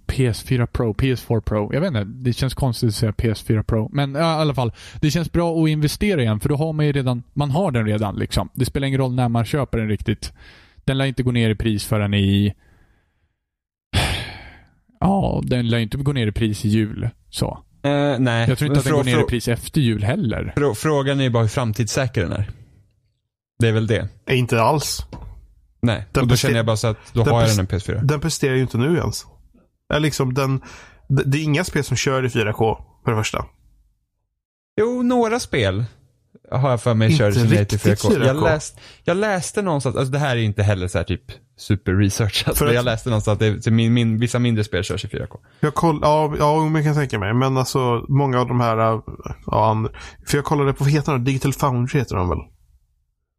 PS4 0.07 0.67
Pro, 0.67 0.93
PS4 0.93 1.41
Pro. 1.41 1.71
Jag 1.73 1.81
vet 1.81 1.89
inte, 1.89 2.05
det 2.05 2.33
känns 2.33 2.55
konstigt 2.55 2.89
att 2.89 2.95
säga 2.95 3.13
PS4 3.13 3.63
Pro. 3.63 3.91
Men 3.93 4.15
ja, 4.15 4.39
i 4.39 4.41
alla 4.41 4.55
fall, 4.55 4.73
det 5.01 5.11
känns 5.11 5.33
bra 5.33 5.63
att 5.63 5.69
investera 5.69 6.23
i 6.23 6.27
en 6.27 6.41
för 6.41 6.49
då 6.49 6.57
har 6.57 6.73
man 6.73 6.87
ju 6.87 6.93
redan, 6.93 7.23
man 7.33 7.51
har 7.51 7.71
den 7.71 7.87
redan 7.87 8.17
liksom. 8.17 8.49
Det 8.55 8.65
spelar 8.65 8.89
ingen 8.89 9.01
roll 9.01 9.15
när 9.15 9.29
man 9.29 9.45
köper 9.45 9.79
den 9.79 9.89
riktigt. 9.89 10.33
Den 10.85 10.99
lär 10.99 11.05
inte 11.05 11.23
gå 11.23 11.31
ner 11.31 11.51
i 11.51 11.55
pris 11.55 11.85
förrän 11.85 12.15
i... 12.15 12.55
Ja, 15.03 15.41
den 15.45 15.69
lär 15.69 15.79
inte 15.79 15.97
gå 15.97 16.13
ner 16.13 16.27
i 16.27 16.33
pris 16.33 16.65
i 16.65 16.69
jul. 16.69 17.11
Så. 17.31 17.59
Eh, 17.85 18.19
nej. 18.19 18.49
Jag 18.49 18.59
tror 18.59 18.69
inte 18.69 18.79
att 18.79 18.85
den 18.85 18.95
går 18.95 19.05
ner 19.05 19.21
i 19.21 19.25
pris 19.25 19.49
efter 19.49 19.81
jul 19.81 20.03
heller. 20.05 20.53
frå- 20.57 20.75
Frågan 20.75 21.21
är 21.21 21.25
ju 21.25 21.31
bara 21.31 21.43
hur 21.43 21.49
framtidssäker 21.49 22.23
den 22.23 22.33
är. 22.33 22.51
Det 23.59 23.69
är 23.69 23.73
väl 23.73 23.87
det. 23.87 24.09
Nej, 24.27 24.39
inte 24.39 24.63
alls. 24.63 25.07
Nej, 25.83 26.05
Den 26.13 26.23
och 26.23 26.29
då 26.29 26.37
känner 26.37 26.57
jag 26.57 26.67
bara 26.67 26.77
så 26.77 26.89
att 26.89 26.97
då 27.13 27.25
den 27.25 27.35
har 27.35 27.41
jag 27.41 27.51
den 27.51 27.59
en 27.61 27.67
PS4. 27.67 28.01
Den 28.05 28.21
presterar 28.21 28.55
ju 28.55 28.61
inte 28.63 28.79
nu 28.79 28.97
ens. 28.97 29.27
Är 29.95 30.01
liksom 30.01 30.35
den, 30.35 30.63
det, 31.09 31.23
det 31.25 31.39
är 31.39 31.43
inga 31.43 31.65
spel 31.65 31.85
som 31.85 31.97
kör 31.97 32.25
i 32.25 32.29
4K 32.29 32.77
för 33.05 33.11
det 33.11 33.17
första. 33.17 33.45
Jo, 34.81 35.03
några 35.03 35.41
spel 35.41 35.85
har 36.59 36.71
jag 36.71 36.81
för 36.81 36.95
mig 36.95 37.07
Inte 37.11 37.19
kör 37.19 37.29
i 37.29 37.33
sin 37.35 37.49
riktigt 37.49 37.83
4K. 37.83 38.11
4K. 38.11 38.27
Jag, 38.27 38.43
läst, 38.43 38.81
jag 39.05 39.17
läste 39.17 39.63
någonstans, 39.63 39.97
alltså 39.97 40.13
det 40.13 40.19
här 40.19 40.37
är 40.37 40.41
inte 40.41 40.63
heller 40.63 40.89
så 40.89 40.99
här 40.99 41.05
typ 41.05 41.23
super 41.57 41.93
research. 41.93 42.45
Alltså, 42.47 42.65
att- 42.65 42.75
jag 42.75 42.85
läste 42.85 43.09
någonstans 43.11 43.33
att 43.35 43.39
det, 43.41 43.63
så 43.63 43.71
min, 43.71 43.95
min, 43.95 44.19
vissa 44.19 44.39
mindre 44.39 44.65
spel 44.65 44.83
körs 44.85 45.05
i 45.05 45.09
4K. 45.09 45.37
Jag 45.61 45.75
koll, 45.75 45.99
ja, 46.03 46.35
ja, 46.39 46.71
jag 46.75 46.85
kan 46.85 46.95
tänka 46.95 47.19
mig. 47.19 47.35
Men 47.35 47.57
alltså 47.57 48.05
många 48.09 48.41
av 48.41 48.49
de 48.49 48.61
här, 48.61 48.93
äh, 48.95 49.01
ja, 49.47 49.71
and- 49.71 49.89
för 50.27 50.39
jag 50.39 50.45
kollade 50.45 50.73
på, 50.73 50.85
vad 50.85 50.93
heter 50.93 51.13
de? 51.13 51.25
Digital 51.25 51.53
Foundry 51.53 51.99
heter 51.99 52.17
de 52.17 52.29
väl? 52.29 52.39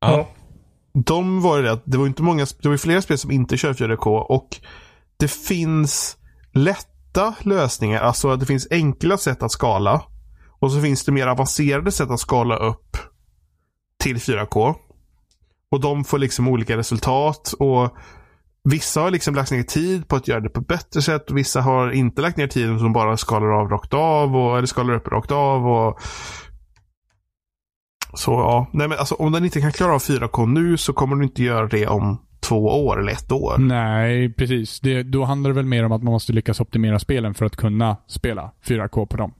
Ja. 0.01 0.29
De 1.05 1.41
var 1.41 1.57
ju 1.57 1.63
det 1.63 1.71
att 1.71 1.81
det 1.85 1.97
var 1.97 2.07
inte 2.07 2.23
många, 2.23 2.45
det 2.61 2.67
var 2.67 2.71
ju 2.73 2.77
flera 2.77 3.01
spel 3.01 3.17
som 3.17 3.31
inte 3.31 3.57
kör 3.57 3.73
4K 3.73 4.17
och 4.17 4.47
det 5.19 5.27
finns 5.31 6.17
lätta 6.53 7.33
lösningar, 7.39 8.01
alltså 8.01 8.35
det 8.35 8.45
finns 8.45 8.67
enkla 8.71 9.17
sätt 9.17 9.43
att 9.43 9.51
skala. 9.51 10.01
Och 10.63 10.71
så 10.71 10.81
finns 10.81 11.05
det 11.05 11.11
mer 11.11 11.27
avancerade 11.27 11.91
sätt 11.91 12.09
att 12.09 12.19
skala 12.19 12.55
upp 12.55 12.97
till 14.03 14.17
4K. 14.17 14.75
Och 15.71 15.79
de 15.81 16.03
får 16.03 16.17
liksom 16.19 16.47
olika 16.47 16.77
resultat 16.77 17.53
och 17.59 17.97
vissa 18.63 19.01
har 19.01 19.11
liksom 19.11 19.35
lagt 19.35 19.51
ner 19.51 19.63
tid 19.63 20.07
på 20.07 20.15
att 20.15 20.27
göra 20.27 20.39
det 20.39 20.49
på 20.49 20.61
ett 20.61 20.67
bättre 20.67 21.01
sätt 21.01 21.31
och 21.31 21.37
vissa 21.37 21.61
har 21.61 21.91
inte 21.91 22.21
lagt 22.21 22.37
ner 22.37 22.47
tiden 22.47 22.79
som 22.79 22.93
bara 22.93 23.17
skalar 23.17 23.47
av 23.47 23.69
rakt 23.69 23.93
av 23.93 24.35
och, 24.35 24.57
eller 24.57 24.67
skalar 24.67 24.93
upp 24.93 25.07
rakt 25.07 25.31
av 25.31 25.67
och 25.67 25.99
så 28.13 28.31
ja, 28.31 28.67
nej 28.73 28.87
men 28.87 28.97
alltså 28.97 29.15
om 29.15 29.31
den 29.31 29.45
inte 29.45 29.61
kan 29.61 29.71
klara 29.71 29.93
av 29.93 30.01
4K 30.01 30.47
nu 30.47 30.77
så 30.77 30.93
kommer 30.93 31.15
den 31.15 31.23
inte 31.23 31.43
göra 31.43 31.67
det 31.67 31.87
om 31.87 32.21
två 32.39 32.85
år 32.85 32.99
eller 32.99 33.11
ett 33.11 33.31
år. 33.31 33.57
Nej, 33.57 34.33
precis. 34.33 34.79
Det, 34.79 35.03
då 35.03 35.23
handlar 35.23 35.49
det 35.49 35.55
väl 35.55 35.65
mer 35.65 35.85
om 35.85 35.91
att 35.91 36.03
man 36.03 36.13
måste 36.13 36.33
lyckas 36.33 36.59
optimera 36.59 36.99
spelen 36.99 37.33
för 37.33 37.45
att 37.45 37.55
kunna 37.55 37.97
spela 38.07 38.51
4K 38.67 39.05
på 39.05 39.17
dem. 39.17 39.33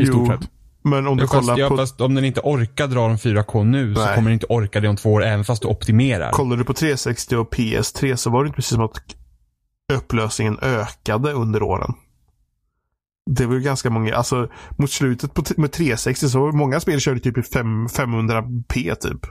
I 0.00 0.04
Jo. 0.04 0.06
stort 0.12 0.28
sett. 0.40 0.50
Men 0.84 1.06
om 1.06 1.16
du 1.16 1.22
Ja, 1.22 1.26
fast, 1.28 1.40
kollar 1.46 1.58
ja, 1.58 1.68
på, 1.68 1.76
fast 1.76 2.00
om 2.00 2.14
den 2.14 2.24
inte 2.24 2.40
orkar 2.44 2.86
dra 2.86 3.08
de 3.08 3.16
4K 3.16 3.64
nu 3.64 3.94
så 3.94 4.04
Nej. 4.04 4.14
kommer 4.14 4.30
den 4.30 4.34
inte 4.34 4.46
orka 4.46 4.80
det 4.80 4.88
om 4.88 4.96
två 4.96 5.12
år 5.12 5.24
även 5.24 5.44
fast 5.44 5.62
du 5.62 5.68
optimerar. 5.68 6.30
kollar 6.32 6.56
du 6.56 6.64
på 6.64 6.74
360 6.74 7.36
och 7.36 7.54
PS3 7.54 8.16
så 8.16 8.30
var 8.30 8.42
det 8.44 8.46
inte 8.46 8.56
precis 8.56 8.74
som 8.74 8.84
att 8.84 9.16
upplösningen 9.92 10.58
ökade 10.62 11.32
under 11.32 11.62
åren. 11.62 11.92
Det 13.30 13.46
var 13.46 13.54
ju 13.54 13.60
ganska 13.60 13.90
många, 13.90 14.14
alltså 14.14 14.48
mot 14.78 14.90
slutet 14.90 15.34
på 15.34 15.42
med 15.56 15.72
360 15.72 16.28
så 16.28 16.40
var 16.40 16.52
det 16.52 16.58
många 16.58 16.80
spel 16.80 17.00
körde 17.00 17.20
typ 17.20 17.38
i 17.38 17.42
fem- 17.42 17.86
500p 17.86 18.94
typ. 18.94 19.26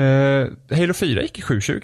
Eh, 0.00 0.76
Halo 0.78 0.94
4 0.94 1.22
gick 1.22 1.38
i 1.38 1.42
720. 1.42 1.80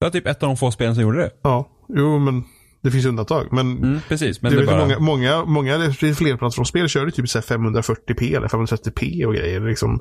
Det 0.00 0.06
var 0.06 0.10
typ 0.10 0.26
ett 0.26 0.42
av 0.42 0.48
de 0.48 0.56
få 0.56 0.70
spelen 0.70 0.94
som 0.94 1.02
gjorde 1.02 1.18
det. 1.18 1.30
Ja, 1.42 1.68
jo 1.88 2.18
men 2.18 2.44
det 2.82 2.90
finns 2.90 3.06
undantag. 3.06 3.46
Men 3.52 3.78
Mm, 3.78 4.00
precis, 4.08 4.42
men 4.42 4.52
det 4.52 4.60
det, 4.60 4.66
bara... 4.66 4.78
många, 4.78 4.98
många, 4.98 5.44
många 5.44 5.92
flerplattformsspel 5.92 6.88
körde 6.88 7.10
typ 7.10 7.28
så 7.28 7.38
här 7.38 7.46
540p 7.46 8.36
eller 8.36 8.48
530p 8.48 9.24
och 9.24 9.34
grejer. 9.34 9.60
Liksom. 9.60 10.00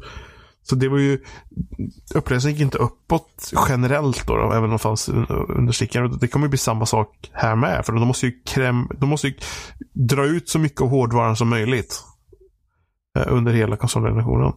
Så 0.62 0.76
det 0.76 0.88
var 0.90 0.98
ju, 0.98 1.20
upplösningen 2.16 2.58
gick 2.58 2.66
inte 2.66 2.78
uppåt 2.78 3.52
generellt 3.70 4.28
då, 4.28 4.36
då 4.38 4.52
även 4.52 4.64
om 4.64 4.70
det 4.72 4.78
fanns 4.78 5.10
understickare. 5.50 6.08
Det 6.22 6.28
kommer 6.28 6.46
ju 6.46 6.50
bli 6.50 6.58
samma 6.58 6.86
sak 6.86 7.30
här 7.34 7.56
med. 7.56 7.86
För 7.86 7.94
de 7.94 8.08
måste 8.08 8.26
ju, 8.26 8.32
kräm, 8.46 8.88
de 9.00 9.10
måste 9.10 9.28
ju 9.28 9.34
dra 9.94 10.26
ut 10.26 10.50
så 10.50 10.60
mycket 10.60 10.82
av 10.82 10.90
hårdvaran 10.90 11.36
som 11.36 11.50
möjligt. 11.50 12.04
eh, 13.20 13.24
Under 13.28 13.54
hela 13.54 13.78
konsolgenerationen. 13.78 14.54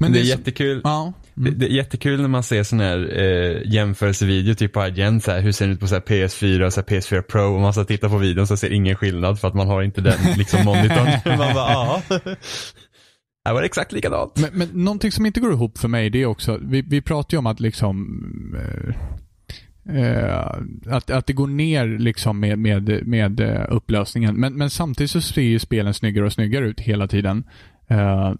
Men 0.00 0.12
det 0.12 0.18
är 0.20 0.22
så- 0.22 0.28
jättekul. 0.28 0.80
Ja. 0.84 1.12
Det, 1.34 1.48
Mm. 1.48 1.58
det 1.58 1.66
är 1.66 1.70
jättekul 1.70 2.20
när 2.20 2.28
man 2.28 2.42
ser 2.42 2.62
sån 2.62 2.80
här 2.80 3.18
eh, 3.20 3.72
jämförelsevideo 3.72 4.54
typ 4.54 4.72
på 4.72 4.86
IGN 4.86 5.20
så 5.20 5.30
här, 5.30 5.40
hur 5.40 5.52
ser 5.52 5.64
den 5.66 5.74
ut 5.74 5.80
på 5.80 5.86
så 5.88 5.94
här, 5.94 6.02
PS4 6.02 6.66
och 6.66 6.72
så 6.72 6.80
här, 6.80 6.86
PS4 6.86 7.22
Pro 7.22 7.54
och 7.54 7.60
man 7.60 7.72
ska 7.72 7.84
titta 7.84 8.08
på 8.08 8.18
videon 8.18 8.46
så 8.46 8.56
ser 8.56 8.72
ingen 8.72 8.96
skillnad 8.96 9.40
för 9.40 9.48
att 9.48 9.54
man 9.54 9.66
har 9.66 9.82
inte 9.82 10.00
den 10.00 10.18
liksom 10.36 10.64
monitorn. 10.64 11.06
man 11.38 11.54
bara, 11.54 11.72
ja. 11.72 12.02
Det 13.44 13.52
var 13.52 13.62
exakt 13.62 13.92
likadant. 13.92 14.32
Men, 14.40 14.50
men 14.52 14.84
någonting 14.84 15.12
som 15.12 15.26
inte 15.26 15.40
går 15.40 15.52
ihop 15.52 15.78
för 15.78 15.88
mig 15.88 16.10
det 16.10 16.22
är 16.22 16.26
också, 16.26 16.58
vi, 16.62 16.82
vi 16.82 17.00
pratar 17.02 17.34
ju 17.34 17.38
om 17.38 17.46
att 17.46 17.60
liksom 17.60 18.06
eh, 18.58 18.94
eh, 19.96 20.46
att, 20.86 21.10
att 21.10 21.26
det 21.26 21.32
går 21.32 21.46
ner 21.46 21.86
liksom 21.86 22.40
med, 22.40 22.58
med, 22.58 23.06
med 23.06 23.40
eh, 23.40 23.66
upplösningen. 23.70 24.34
Men, 24.34 24.54
men 24.54 24.70
samtidigt 24.70 25.10
så 25.10 25.20
ser 25.20 25.42
ju 25.42 25.58
spelen 25.58 25.94
snyggare 25.94 26.26
och 26.26 26.32
snyggare 26.32 26.66
ut 26.68 26.80
hela 26.80 27.08
tiden. 27.08 27.44
Eh, 27.88 28.32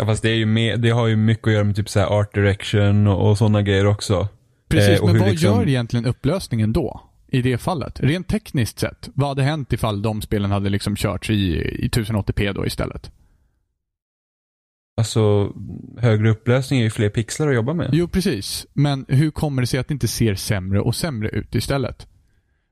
Ja, 0.00 0.06
fast 0.06 0.22
det, 0.22 0.30
är 0.30 0.34
ju 0.34 0.46
med, 0.46 0.80
det 0.80 0.90
har 0.90 1.06
ju 1.06 1.16
mycket 1.16 1.46
att 1.46 1.52
göra 1.52 1.64
med 1.64 1.76
typ 1.76 1.88
så 1.88 2.00
art 2.00 2.34
direction 2.34 3.06
och, 3.06 3.30
och 3.30 3.38
sådana 3.38 3.62
grejer 3.62 3.86
också. 3.86 4.28
precis, 4.68 5.00
Eh, 5.00 5.04
men 5.06 5.14
hur 5.14 5.20
vad 5.20 5.30
liksom- 5.30 5.58
gör 5.58 5.68
egentligen 5.68 6.06
upplösningen 6.06 6.72
då? 6.72 7.00
I 7.28 7.42
det 7.42 7.58
fallet? 7.58 8.00
Rent 8.00 8.28
tekniskt 8.28 8.78
sett, 8.78 9.08
vad 9.14 9.28
hade 9.28 9.42
hänt 9.42 9.72
ifall 9.72 10.02
de 10.02 10.22
spelen 10.22 10.50
hade 10.50 10.70
liksom 10.70 10.96
körts 10.96 11.30
i, 11.30 11.34
i 11.84 11.88
1080p 11.88 12.52
då 12.52 12.66
istället? 12.66 13.10
Alltså, 14.96 15.52
högre 15.98 16.30
upplösning 16.30 16.80
är 16.80 16.84
ju 16.84 16.90
fler 16.90 17.08
pixlar 17.08 17.48
att 17.48 17.54
jobba 17.54 17.74
med. 17.74 17.90
Jo, 17.92 18.08
precis. 18.08 18.66
Men 18.72 19.04
hur 19.08 19.30
kommer 19.30 19.62
det 19.62 19.66
sig 19.66 19.80
att 19.80 19.88
det 19.88 19.94
inte 19.94 20.08
ser 20.08 20.34
sämre 20.34 20.80
och 20.80 20.94
sämre 20.94 21.28
ut 21.28 21.54
istället? 21.54 22.06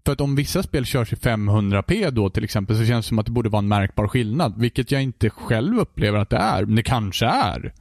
För 0.08 0.12
att 0.12 0.20
om 0.20 0.36
vissa 0.36 0.62
spel 0.62 0.84
körs 0.84 1.12
i 1.12 1.16
500p 1.16 2.10
då 2.10 2.30
till 2.30 2.44
exempel 2.44 2.76
så 2.76 2.84
känns 2.84 3.06
det 3.06 3.08
som 3.08 3.18
att 3.18 3.26
det 3.26 3.32
borde 3.32 3.48
vara 3.48 3.58
en 3.58 3.68
märkbar 3.68 4.08
skillnad. 4.08 4.54
Vilket 4.60 4.90
jag 4.92 5.02
inte 5.02 5.30
själv 5.30 5.78
upplever 5.78 6.18
att 6.18 6.30
det 6.30 6.36
är. 6.36 6.64
Men 6.64 6.76
det 6.76 6.82
kanske 6.82 7.26
är. 7.26 7.72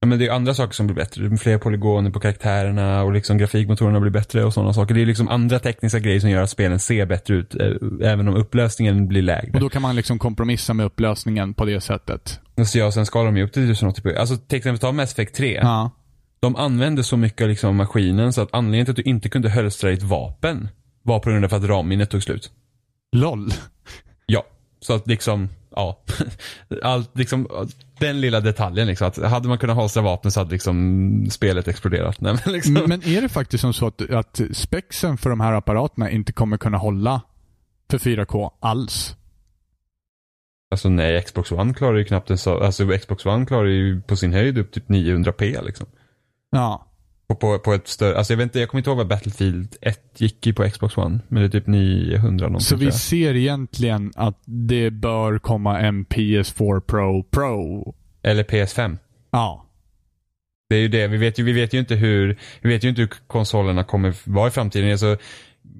Ja, 0.00 0.06
men 0.06 0.18
det 0.18 0.26
är 0.26 0.30
andra 0.32 0.54
saker 0.54 0.72
som 0.74 0.86
blir 0.86 0.96
bättre. 0.96 1.36
Fler 1.36 1.58
polygoner 1.58 2.10
på 2.10 2.20
karaktärerna 2.20 3.02
och 3.02 3.12
liksom 3.12 3.38
grafikmotorerna 3.38 4.00
blir 4.00 4.10
bättre 4.10 4.44
och 4.44 4.54
sådana 4.54 4.72
saker. 4.72 4.94
Det 4.94 5.02
är 5.02 5.06
liksom 5.06 5.28
andra 5.28 5.58
tekniska 5.58 5.98
grejer 5.98 6.20
som 6.20 6.30
gör 6.30 6.42
att 6.42 6.50
spelen 6.50 6.78
ser 6.78 7.06
bättre 7.06 7.34
ut. 7.34 7.54
eh, 7.54 7.70
Även 8.02 8.28
om 8.28 8.34
upplösningen 8.36 9.08
blir 9.08 9.22
lägre. 9.22 9.50
Och 9.54 9.60
då 9.60 9.68
kan 9.68 9.82
man 9.82 9.96
liksom 9.96 10.18
kompromissa 10.18 10.74
med 10.74 10.86
upplösningen 10.86 11.54
på 11.54 11.64
det 11.64 11.80
sättet. 11.80 12.40
Så 12.66 12.78
ja, 12.78 12.92
sen 12.92 13.06
skalar 13.06 13.26
de 13.26 13.36
ju 13.36 13.44
upp 13.44 13.52
till 13.52 13.72
1080p. 13.72 14.16
Alltså 14.18 14.36
till 14.36 14.58
exempel 14.58 14.78
ta 14.78 14.92
Mass 14.92 15.12
Effect 15.12 15.34
3. 15.34 15.54
Ja. 15.62 15.90
De 16.40 16.56
använde 16.56 17.04
så 17.04 17.16
mycket 17.16 17.42
av 17.42 17.48
liksom 17.48 17.76
maskinen 17.76 18.32
så 18.32 18.40
att 18.42 18.48
anledningen 18.54 18.86
till 18.86 18.92
att 18.92 18.96
du 18.96 19.02
inte 19.10 19.28
kunde 19.28 19.48
hölstra 19.50 19.90
ditt 19.90 20.02
vapen 20.02 20.68
var 21.02 21.18
på 21.18 21.30
grund 21.30 21.44
av 21.44 21.54
att 21.54 21.64
ramminnet 21.64 22.10
tog 22.10 22.22
slut. 22.22 22.52
LOL. 23.12 23.52
Ja, 24.26 24.46
så 24.80 24.94
att 24.94 25.06
liksom, 25.06 25.48
ja. 25.76 26.02
Allt 26.82 27.18
liksom, 27.18 27.48
den 27.98 28.20
lilla 28.20 28.40
detaljen 28.40 28.86
liksom. 28.86 29.06
Att 29.08 29.16
hade 29.16 29.48
man 29.48 29.58
kunnat 29.58 29.76
hölstra 29.76 30.02
vapen 30.02 30.32
så 30.32 30.40
hade 30.40 30.50
liksom 30.50 31.26
spelet 31.30 31.68
exploderat. 31.68 32.20
Nej, 32.20 32.36
men 32.44 32.52
liksom. 32.52 32.74
Men 32.74 33.04
är 33.04 33.22
det 33.22 33.28
faktiskt 33.28 33.60
som 33.60 33.72
så 33.72 33.86
att, 33.86 34.10
att 34.10 34.40
spexen 34.52 35.18
för 35.18 35.30
de 35.30 35.40
här 35.40 35.52
apparaterna 35.52 36.10
inte 36.10 36.32
kommer 36.32 36.56
kunna 36.56 36.78
hålla 36.78 37.20
för 37.90 37.98
4K 37.98 38.50
alls? 38.60 39.16
Alltså 40.70 40.88
nej, 40.88 41.22
Xbox 41.22 41.52
One 41.52 41.74
klarar 41.74 41.98
ju 41.98 42.04
knappt 42.04 42.30
en 42.30 42.38
så, 42.38 42.58
alltså 42.58 42.98
Xbox 42.98 43.26
One 43.26 43.46
klarar 43.46 43.66
ju 43.66 44.00
på 44.00 44.16
sin 44.16 44.32
höjd 44.32 44.58
upp 44.58 44.72
typ 44.72 44.88
900p 44.88 45.64
liksom. 45.64 45.86
Ja. 46.50 46.89
På, 47.30 47.36
på, 47.36 47.58
på 47.58 47.72
ett 47.72 47.88
större, 47.88 48.18
alltså 48.18 48.32
jag 48.32 48.38
vet 48.38 48.44
inte, 48.44 48.60
jag 48.60 48.68
kommer 48.68 48.78
inte 48.80 48.90
ihåg 48.90 48.96
vad 48.96 49.08
Battlefield 49.08 49.76
1 49.80 50.20
gick 50.20 50.46
i 50.46 50.52
på 50.52 50.70
Xbox 50.70 50.96
One. 50.96 51.20
Men 51.28 51.42
det 51.42 51.48
är 51.48 51.60
typ 51.60 51.66
900 51.66 52.46
någonting 52.46 52.60
Så 52.60 52.76
vi 52.76 52.92
ser 52.92 53.36
egentligen 53.36 54.12
att 54.16 54.42
det 54.44 54.90
bör 54.90 55.38
komma 55.38 55.80
en 55.80 56.06
PS4 56.06 56.80
Pro 56.80 57.22
Pro. 57.22 57.94
Eller 58.22 58.44
PS5. 58.44 58.98
Ja. 59.30 59.66
Det 60.68 60.76
är 60.76 60.80
ju 60.80 60.88
det, 60.88 61.06
vi 61.06 61.16
vet 61.16 61.38
ju, 61.38 61.44
vi 61.44 61.52
vet 61.52 61.74
ju 61.74 61.78
inte 61.78 61.94
hur, 61.94 62.38
vi 62.60 62.68
vet 62.68 62.84
ju 62.84 62.88
inte 62.88 63.00
hur 63.00 63.10
konsolerna 63.26 63.84
kommer 63.84 64.14
vara 64.24 64.48
i 64.48 64.50
framtiden. 64.50 64.90
Alltså, 64.90 65.16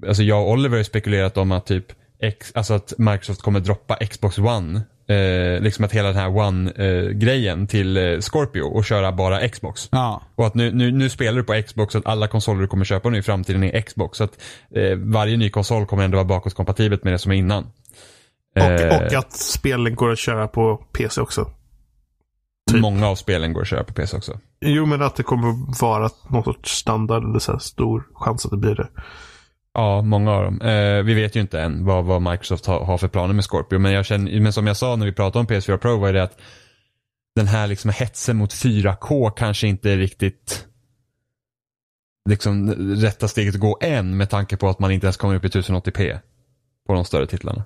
alltså 0.06 0.22
jag 0.22 0.42
och 0.42 0.50
Oliver 0.50 0.76
har 0.76 0.84
spekulerat 0.84 1.36
om 1.36 1.52
att 1.52 1.66
typ, 1.66 1.92
X, 2.18 2.52
alltså 2.54 2.74
att 2.74 2.92
Microsoft 2.98 3.42
kommer 3.42 3.60
droppa 3.60 3.96
Xbox 3.96 4.38
One. 4.38 4.82
Eh, 5.10 5.60
liksom 5.60 5.84
att 5.84 5.92
hela 5.92 6.08
den 6.08 6.16
här 6.16 6.28
One-grejen 6.28 7.66
till 7.66 7.96
eh, 7.96 8.18
Scorpio 8.20 8.62
och 8.62 8.84
köra 8.84 9.12
bara 9.12 9.48
Xbox. 9.48 9.88
Ja. 9.92 10.22
Och 10.34 10.46
att 10.46 10.54
nu, 10.54 10.72
nu, 10.72 10.92
nu 10.92 11.08
spelar 11.08 11.38
du 11.38 11.44
på 11.44 11.62
Xbox 11.62 11.92
så 11.92 11.98
att 11.98 12.06
alla 12.06 12.28
konsoler 12.28 12.60
du 12.60 12.66
kommer 12.66 12.84
köpa 12.84 13.08
nu 13.08 13.18
i 13.18 13.22
framtiden 13.22 13.64
är 13.64 13.80
Xbox. 13.80 14.18
Så 14.18 14.24
att 14.24 14.42
eh, 14.74 14.96
varje 14.96 15.36
ny 15.36 15.50
konsol 15.50 15.86
kommer 15.86 16.04
ändå 16.04 16.16
vara 16.16 16.24
bakåtkompatibelt 16.24 17.04
med 17.04 17.12
det 17.12 17.18
som 17.18 17.32
är 17.32 17.36
innan. 17.36 17.64
Och, 18.56 18.62
Eh, 18.62 18.96
och 18.96 19.12
att 19.14 19.32
spelen 19.32 19.94
går 19.94 20.12
att 20.12 20.18
köra 20.18 20.48
på 20.48 20.76
PC 20.76 21.20
också. 21.20 21.50
typ. 22.70 22.80
Många 22.80 23.08
av 23.08 23.14
spelen 23.14 23.52
går 23.52 23.60
att 23.60 23.68
köra 23.68 23.84
på 23.84 23.92
PC 23.92 24.16
också. 24.16 24.38
Jo, 24.60 24.86
men 24.86 25.02
att 25.02 25.16
det 25.16 25.22
kommer 25.22 25.80
vara 25.80 26.10
någon 26.28 26.44
sorts 26.44 26.70
standard 26.72 27.24
eller 27.24 27.38
så 27.38 27.52
här 27.52 27.58
stor 27.58 28.06
chans 28.14 28.44
att 28.44 28.50
det 28.50 28.56
blir 28.56 28.74
det. 28.74 28.88
Ja, 29.74 30.02
många 30.02 30.30
av 30.32 30.44
dem. 30.44 30.60
Eh, 30.60 31.02
vi 31.02 31.14
vet 31.14 31.36
ju 31.36 31.40
inte 31.40 31.60
än 31.60 31.84
vad, 31.84 32.04
vad 32.04 32.22
Microsoft 32.22 32.66
har, 32.66 32.84
har 32.84 32.98
för 32.98 33.08
planer 33.08 33.34
med 33.34 33.44
Scorpio. 33.44 33.78
Men, 33.78 33.92
jag 33.92 34.06
känner, 34.06 34.40
men 34.40 34.52
som 34.52 34.66
jag 34.66 34.76
sa 34.76 34.96
när 34.96 35.06
vi 35.06 35.12
pratade 35.12 35.40
om 35.40 35.46
PS4 35.46 35.76
Pro 35.76 35.96
var 35.98 36.12
det 36.12 36.22
att 36.22 36.40
den 37.36 37.46
här 37.46 37.66
liksom 37.66 37.90
hetsen 37.90 38.36
mot 38.36 38.52
4K 38.52 39.30
kanske 39.30 39.66
inte 39.68 39.90
är 39.90 39.96
riktigt 39.96 40.66
liksom 42.28 42.70
rätta 42.96 43.28
steget 43.28 43.54
att 43.54 43.60
gå 43.60 43.78
än 43.80 44.16
med 44.16 44.30
tanke 44.30 44.56
på 44.56 44.68
att 44.68 44.78
man 44.78 44.90
inte 44.92 45.06
ens 45.06 45.16
kommer 45.16 45.34
upp 45.34 45.44
i 45.44 45.48
1080p 45.48 46.18
på 46.86 46.92
de 46.94 47.04
större 47.04 47.26
titlarna. 47.26 47.64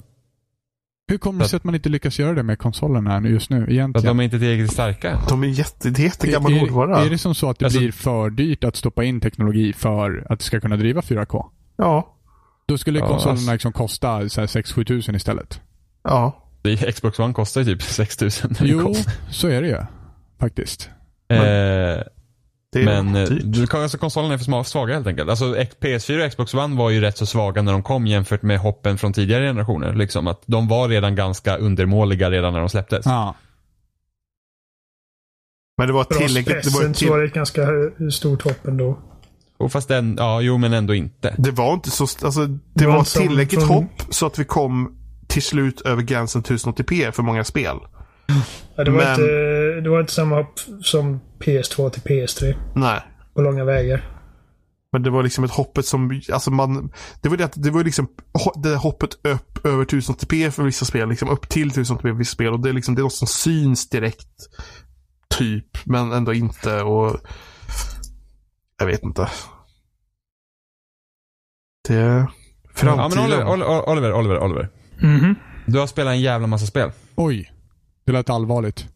Hur 1.09 1.19
kommer 1.19 1.43
det 1.45 1.49
sig 1.49 1.57
att 1.57 1.65
man 1.65 1.75
inte 1.75 1.89
lyckas 1.89 2.19
göra 2.19 2.35
det 2.35 2.43
med 2.43 2.59
konsolerna 2.59 3.29
just 3.29 3.51
nu 3.51 3.57
För 3.57 3.63
att 3.65 3.71
egentligen? 3.71 4.07
de 4.07 4.21
är 4.21 4.25
inte 4.25 4.39
tillräckligt 4.39 4.73
starka. 4.73 5.21
De 5.29 5.43
är 5.45 5.49
jätte, 5.49 5.91
det 5.91 6.03
är 6.03 6.05
jättegammal 6.05 6.53
hårdvara. 6.53 6.99
är, 6.99 7.07
är 7.07 7.11
det 7.11 7.19
som 7.19 7.35
så 7.35 7.51
att 7.51 7.59
det 7.59 7.65
Alltså- 7.65 7.81
blir 7.81 7.93
för 7.93 8.31
dyrt 8.31 8.65
att 8.65 8.77
stoppa 8.77 9.05
in 9.05 9.21
teknologi 9.21 9.73
för 9.73 10.27
att 10.31 10.39
det 10.39 10.45
ska 10.45 10.61
kunna 10.61 10.77
driva 10.77 11.01
4K? 11.01 11.51
Ja. 11.77 12.17
Då 12.67 12.79
skulle 12.79 12.99
Ja, 12.99 13.07
konsolerna 13.09 13.39
alltså- 13.41 13.53
liksom 13.53 13.73
kosta 13.73 14.29
så 14.29 14.41
här 14.41 14.47
6-7 14.49 14.85
tusen 14.85 15.15
istället. 15.15 15.61
Ja. 16.05 16.41
Xbox 16.95 17.19
One 17.19 17.35
kostar 17.35 17.61
ju 17.61 17.65
typ 17.67 17.83
6000 17.91 18.51
när 18.61 18.67
det 18.67 18.73
Jo, 18.73 18.95
så 19.31 19.49
är 19.49 19.63
det 19.63 19.69
ju. 19.69 19.79
Faktiskt. 20.41 20.91
Eh, 21.29 21.37
Det 21.37 22.83
är 22.83 23.03
men 23.03 23.17
eh, 23.17 23.67
kan- 23.67 23.83
alltså, 23.83 23.99
konsolerna 23.99 24.35
är 24.35 24.39
för 24.39 24.63
svaga 24.63 24.95
helt 24.95 25.07
enkelt. 25.07 25.31
Alltså 25.31 25.57
X- 25.57 25.77
PS4 25.81 26.25
och 26.25 26.31
Xbox 26.31 26.55
One 26.55 26.77
var 26.77 26.91
ju 26.91 27.01
rätt 27.01 27.17
så 27.19 27.27
svaga 27.27 27.63
när 27.63 27.73
de 27.73 27.83
kom 27.83 28.07
jämfört 28.07 28.43
med 28.43 28.59
hoppen 28.59 28.99
från 28.99 29.13
tidigare 29.13 29.45
generationer. 29.47 29.95
Liksom 29.95 30.27
att 30.27 30.43
de 30.47 30.69
var 30.69 30.89
redan 30.89 31.15
ganska 31.15 31.57
undermåliga 31.57 32.31
redan 32.31 32.53
när 32.53 32.61
de 32.61 32.69
släpptes. 32.69 33.07
Ja. 33.07 33.35
Men 35.79 35.87
det 35.87 35.93
var 35.93 36.05
tillräckligt. 36.05 36.47
Det 36.65 36.71
var, 36.71 36.81
pressen 36.81 36.95
så 36.95 37.09
var 37.09 37.17
till, 37.17 37.21
det 37.21 37.25
ett 37.27 37.35
ganska 37.35 37.67
stort 38.13 38.43
hopp 38.43 38.67
ändå. 38.67 38.99
Och 39.59 39.73
fast 39.73 39.89
den, 39.89 40.15
ja 40.19 40.41
jo 40.41 40.59
men 40.59 40.73
ändå 40.73 40.95
inte. 40.95 41.35
det 41.39 41.51
var 41.51 41.75
inte 41.75 41.91
så... 41.91 42.03
Alltså, 42.03 42.47
det, 42.47 42.59
Det 42.75 42.87
var 42.87 42.97
var 42.97 43.05
som 43.05 43.23
tillräckligt 43.23 43.61
från- 43.67 43.77
hopp 43.77 44.03
så 44.11 44.27
att 44.27 44.39
vi 44.39 44.45
kom 44.45 44.97
till 45.29 45.43
slut 45.43 45.81
över 45.81 46.03
gränsen 46.03 46.43
1080p 46.43 47.11
för 47.11 47.23
många 47.23 47.45
spel. 47.45 47.77
Ja, 48.77 48.85
det, 48.85 48.91
var 48.91 48.99
Men- 48.99 49.11
inte, 49.11 49.81
det 49.81 49.91
var 49.91 50.01
inte 50.01 50.13
samma 50.13 50.37
hopp 50.37 50.61
som 50.83 51.21
PS2 51.41 51.91
till 51.91 52.03
PS3 52.03 52.55
Nej. 52.75 53.01
på 53.35 53.43
långa 53.43 53.65
vägar. 53.65 54.11
Men 54.93 55.03
det 55.03 55.11
var 55.11 55.23
liksom 55.23 55.45
ett 55.45 55.51
hoppet 55.51 55.87
som, 55.87 56.21
alltså 56.33 56.51
man, 56.51 56.93
det 57.23 57.29
var 57.29 57.37
det 57.37 57.45
att, 57.45 57.63
det 57.63 57.71
var 57.71 57.85
liksom 57.85 58.09
det 58.63 58.77
hoppet 58.77 59.11
upp 59.27 59.67
över 59.67 59.85
1080p 59.85 60.51
för 60.51 60.63
vissa 60.63 60.85
spel, 60.85 61.09
liksom 61.09 61.29
upp 61.29 61.49
till 61.49 61.71
1080p 61.71 62.01
för 62.03 62.13
vissa 62.13 62.33
spel 62.35 62.53
och 62.53 62.61
det 62.61 62.69
är 62.69 62.73
liksom, 62.73 62.95
det 62.95 63.01
är 63.01 63.03
något 63.03 63.13
som 63.13 63.29
syns 63.29 63.89
direkt. 63.89 64.29
Typ, 65.39 65.67
men 65.87 66.13
ändå 66.13 66.33
inte 66.35 66.83
och 66.83 67.17
jag 68.85 68.93
vet 68.93 69.03
inte. 69.03 69.29
Det, 71.89 71.95
Ja 71.95 72.27
framtiden. 72.75 73.11
men 73.31 73.49
Oliver, 73.49 73.53
Oliver, 73.53 73.89
Oliver, 73.91 74.13
Oliver, 74.13 74.39
Oliver. 74.39 74.69
Mhm. 75.03 75.35
Du 75.67 75.79
har 75.79 75.87
spelat 75.87 76.11
en 76.13 76.21
jävla 76.21 76.47
massa 76.47 76.67
spel. 76.67 76.91
Oj. 77.15 77.53
Det 78.07 78.13
lät 78.13 78.31
allvarligt. 78.31 78.87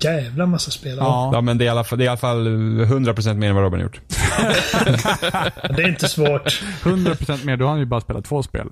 Jävla 0.00 0.46
massa 0.46 0.70
spel. 0.70 0.96
Ja. 0.96 1.30
Ja, 1.34 1.40
men 1.40 1.58
det 1.58 1.64
är 1.64 1.66
i 1.66 1.68
alla 1.68 1.84
fall, 1.84 1.98
det 1.98 2.04
är 2.04 2.06
i 2.06 2.08
alla 2.08 2.16
fall 2.16 2.46
100% 2.48 3.34
mer 3.34 3.48
än 3.48 3.54
vad 3.54 3.64
Robin 3.64 3.80
har 3.80 3.84
gjort. 3.84 4.00
Det 5.76 5.82
är 5.82 5.88
inte 5.88 6.08
svårt. 6.08 6.62
100% 6.82 7.44
mer, 7.46 7.56
då 7.56 7.64
har 7.64 7.70
han 7.70 7.78
ju 7.78 7.86
bara 7.86 8.00
spelat 8.00 8.24
två 8.24 8.42
spel. 8.42 8.68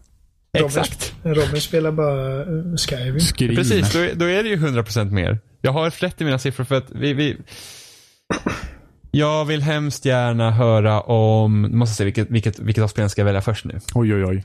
Exakt. 0.59 1.15
Robin 1.23 1.61
spelar 1.61 1.93
bara 1.93 2.41
eh, 2.41 2.77
Skyrim. 2.77 3.21
Scream. 3.21 3.55
Precis, 3.57 3.93
då, 3.93 3.99
är- 3.99 4.15
då 4.15 4.25
är 4.25 4.43
det 4.43 4.49
ju 4.49 4.57
100% 4.57 5.11
mer. 5.11 5.39
Jag 5.61 5.73
har 5.73 5.91
rätt 5.91 6.21
i 6.21 6.25
mina 6.25 6.39
siffror 6.39 6.65
för 6.65 6.75
att 6.75 6.91
vi, 6.91 7.13
vi 7.13 7.37
Jag 9.15 9.45
vill 9.45 9.63
hemskt 9.63 10.05
gärna 10.05 10.51
höra 10.51 11.01
om, 11.01 11.63
nu 11.63 11.77
måste 11.77 11.91
jag 11.91 11.97
se 11.97 12.05
vilket, 12.05 12.31
vilket, 12.31 12.59
vilket 12.59 12.85
av 12.85 12.89
spelen 12.89 13.11
ska 13.11 13.21
jag 13.21 13.27
välja 13.27 13.41
först 13.43 13.65
nu. 13.65 13.81
Oj, 13.95 14.15
oj, 14.15 14.25
oj. 14.25 14.45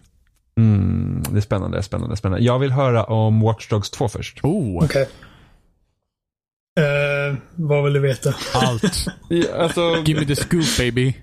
Mm, 0.58 1.24
det 1.32 1.38
är 1.38 1.42
spännande, 1.42 1.84
spännande, 1.84 2.18
spännande. 2.18 2.46
Jag 2.46 2.60
vill 2.60 2.72
höra 2.72 3.04
om 3.04 3.42
Watch 3.42 3.70
Dogs 3.70 3.90
2 3.90 4.10
först. 4.10 4.40
Oh, 4.44 4.84
Okej. 4.84 5.10
Eh, 6.80 7.38
vad 7.56 7.84
vill 7.84 7.94
du 7.94 8.00
veta? 8.00 8.34
allt. 8.54 9.06
Alltså, 9.58 10.04
Give 10.06 10.20
me 10.20 10.26
the 10.26 10.36
scoop 10.36 10.78
baby. 10.78 11.14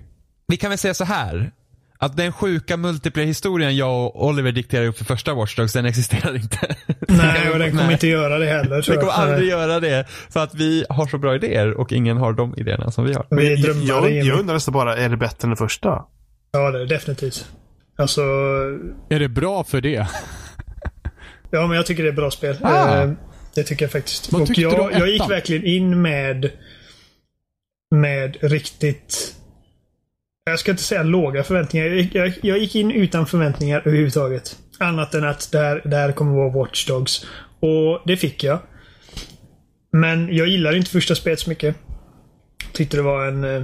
vi 0.47 0.57
kan 0.57 0.69
väl 0.69 0.79
säga 0.79 0.93
så 0.93 1.03
här. 1.03 1.51
Att 1.99 2.17
den 2.17 2.31
sjuka 2.31 2.77
multiplayer-historien 2.77 3.75
jag 3.75 4.05
och 4.05 4.27
Oliver 4.27 4.51
dikterade 4.51 4.87
upp 4.87 4.97
för 4.97 5.05
första 5.05 5.33
Watch 5.33 5.55
Dogs, 5.55 5.73
den 5.73 5.85
existerar 5.85 6.35
inte. 6.35 6.75
Nej, 7.07 7.49
och 7.53 7.59
den 7.59 7.71
kommer 7.71 7.91
inte 7.91 8.07
göra 8.07 8.37
det 8.37 8.45
heller. 8.45 8.85
Den 8.87 8.99
kommer 8.99 9.11
aldrig 9.11 9.49
göra 9.49 9.79
det. 9.79 10.05
För 10.29 10.43
att 10.43 10.55
vi 10.55 10.85
har 10.89 11.07
så 11.07 11.17
bra 11.17 11.35
idéer 11.35 11.73
och 11.73 11.91
ingen 11.91 12.17
har 12.17 12.33
de 12.33 12.55
idéerna 12.57 12.91
som 12.91 13.05
vi 13.05 13.13
har. 13.13 13.25
Vi 13.29 13.55
Jag, 13.87 14.11
jag, 14.11 14.39
undrar 14.39 14.53
nästan 14.53 14.73
bara, 14.73 14.97
är 14.97 15.09
det 15.09 15.17
bättre 15.17 15.45
än 15.45 15.49
det 15.49 15.55
första? 15.55 16.05
Ja, 16.51 16.71
det 16.71 16.77
är 16.77 16.79
det 16.79 16.85
definitivt. 16.85 17.47
Alltså, 17.97 18.21
Är 19.09 19.19
det 19.19 19.29
bra 19.29 19.63
för 19.63 19.81
det? 19.81 20.07
ja 21.51 21.67
men 21.67 21.71
jag 21.71 21.85
tycker 21.85 22.03
det 22.03 22.09
är 22.09 22.11
ett 22.11 22.15
bra 22.15 22.31
spel. 22.31 22.57
Ah. 22.61 23.01
Eh, 23.01 23.11
det 23.55 23.63
tycker 23.63 23.85
jag 23.85 23.91
faktiskt. 23.91 24.31
Vad 24.31 24.41
Och 24.41 24.57
jag, 24.57 24.91
jag 24.93 25.09
gick 25.09 25.29
verkligen 25.29 25.65
in 25.65 26.01
med 26.01 26.51
med 27.95 28.37
riktigt 28.41 29.36
jag 30.49 30.59
ska 30.59 30.71
inte 30.71 30.83
säga 30.83 31.03
låga 31.03 31.43
förväntningar. 31.43 31.85
Jag, 31.87 31.97
gick- 31.97 32.15
jag, 32.15 32.33
jag 32.41 32.57
gick 32.57 32.75
in 32.75 32.91
utan 32.91 33.25
förväntningar 33.25 33.81
överhuvudtaget. 33.85 34.55
Annat 34.79 35.13
än 35.13 35.23
att 35.23 35.51
det 35.51 35.57
här, 35.59 35.81
det 35.85 35.95
här 35.95 36.11
kommer 36.11 36.35
vara 36.35 36.49
Watch 36.49 36.87
Dogs. 36.87 37.25
Och 37.59 38.01
det 38.05 38.17
fick 38.17 38.43
jag. 38.43 38.59
Men 39.91 40.35
jag 40.35 40.47
gillade 40.47 40.77
inte 40.77 40.89
första 40.89 41.15
spelet 41.15 41.39
så 41.39 41.49
mycket. 41.49 41.75
Tyckte 42.73 42.97
det 42.97 43.03
var 43.03 43.25
en... 43.27 43.43
Eh, 43.43 43.63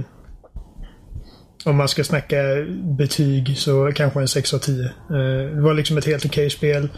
om 1.64 1.76
man 1.76 1.88
ska 1.88 2.04
snacka 2.04 2.36
betyg 2.98 3.58
så 3.58 3.92
kanske 3.94 4.20
en 4.20 4.28
6 4.28 4.54
av 4.54 4.58
10. 4.58 4.84
Eh, 4.84 4.90
det 5.54 5.60
var 5.60 5.74
liksom 5.74 5.98
ett 5.98 6.04
helt 6.06 6.24
okej 6.26 6.50
spel 6.50 6.88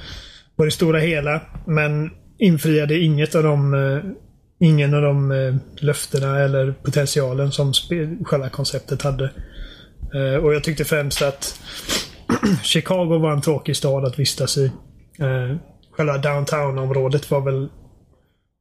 på 0.57 0.64
det 0.64 0.70
stora 0.70 0.99
hela. 0.99 1.41
Men 1.66 2.11
infriade 2.39 2.99
inget 2.99 3.34
av 3.34 3.43
de 3.43 3.74
eh, 3.74 4.03
ingen 4.61 4.95
av 4.95 5.03
de 5.03 5.61
löftena 5.76 6.39
eller 6.41 6.72
potentialen 6.72 7.53
som 7.53 7.72
själva 8.24 8.49
konceptet 8.49 9.03
hade. 9.03 9.30
Eh, 10.17 10.45
och 10.45 10.55
jag 10.55 10.64
tyckte 10.64 10.85
främst 10.85 11.23
att 11.23 11.61
Chicago 12.62 13.19
var 13.19 13.33
en 13.33 13.41
tråkig 13.41 13.77
stad 13.77 14.05
att 14.05 14.19
vistas 14.19 14.59
i. 14.59 14.64
Eh, 15.19 15.57
själva 15.93 16.19
downtown-området 16.19 17.31
var 17.31 17.41
väl 17.41 17.69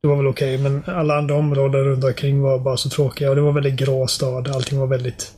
det 0.06 0.10
var 0.10 0.18
väl 0.18 0.28
okej, 0.28 0.58
men 0.58 0.84
alla 0.86 1.18
andra 1.18 1.36
områden 1.36 1.84
runt 1.84 2.04
omkring 2.04 2.42
var 2.42 2.60
bara 2.60 2.78
så 2.78 2.90
tråkiga. 2.90 3.30
Och 3.30 3.36
det 3.36 3.42
var 3.42 3.50
en 3.50 3.56
väldigt 3.56 3.76
grå 3.76 4.08
stad. 4.08 4.48
Allting 4.48 4.80
var 4.80 4.88
väldigt 4.88 5.32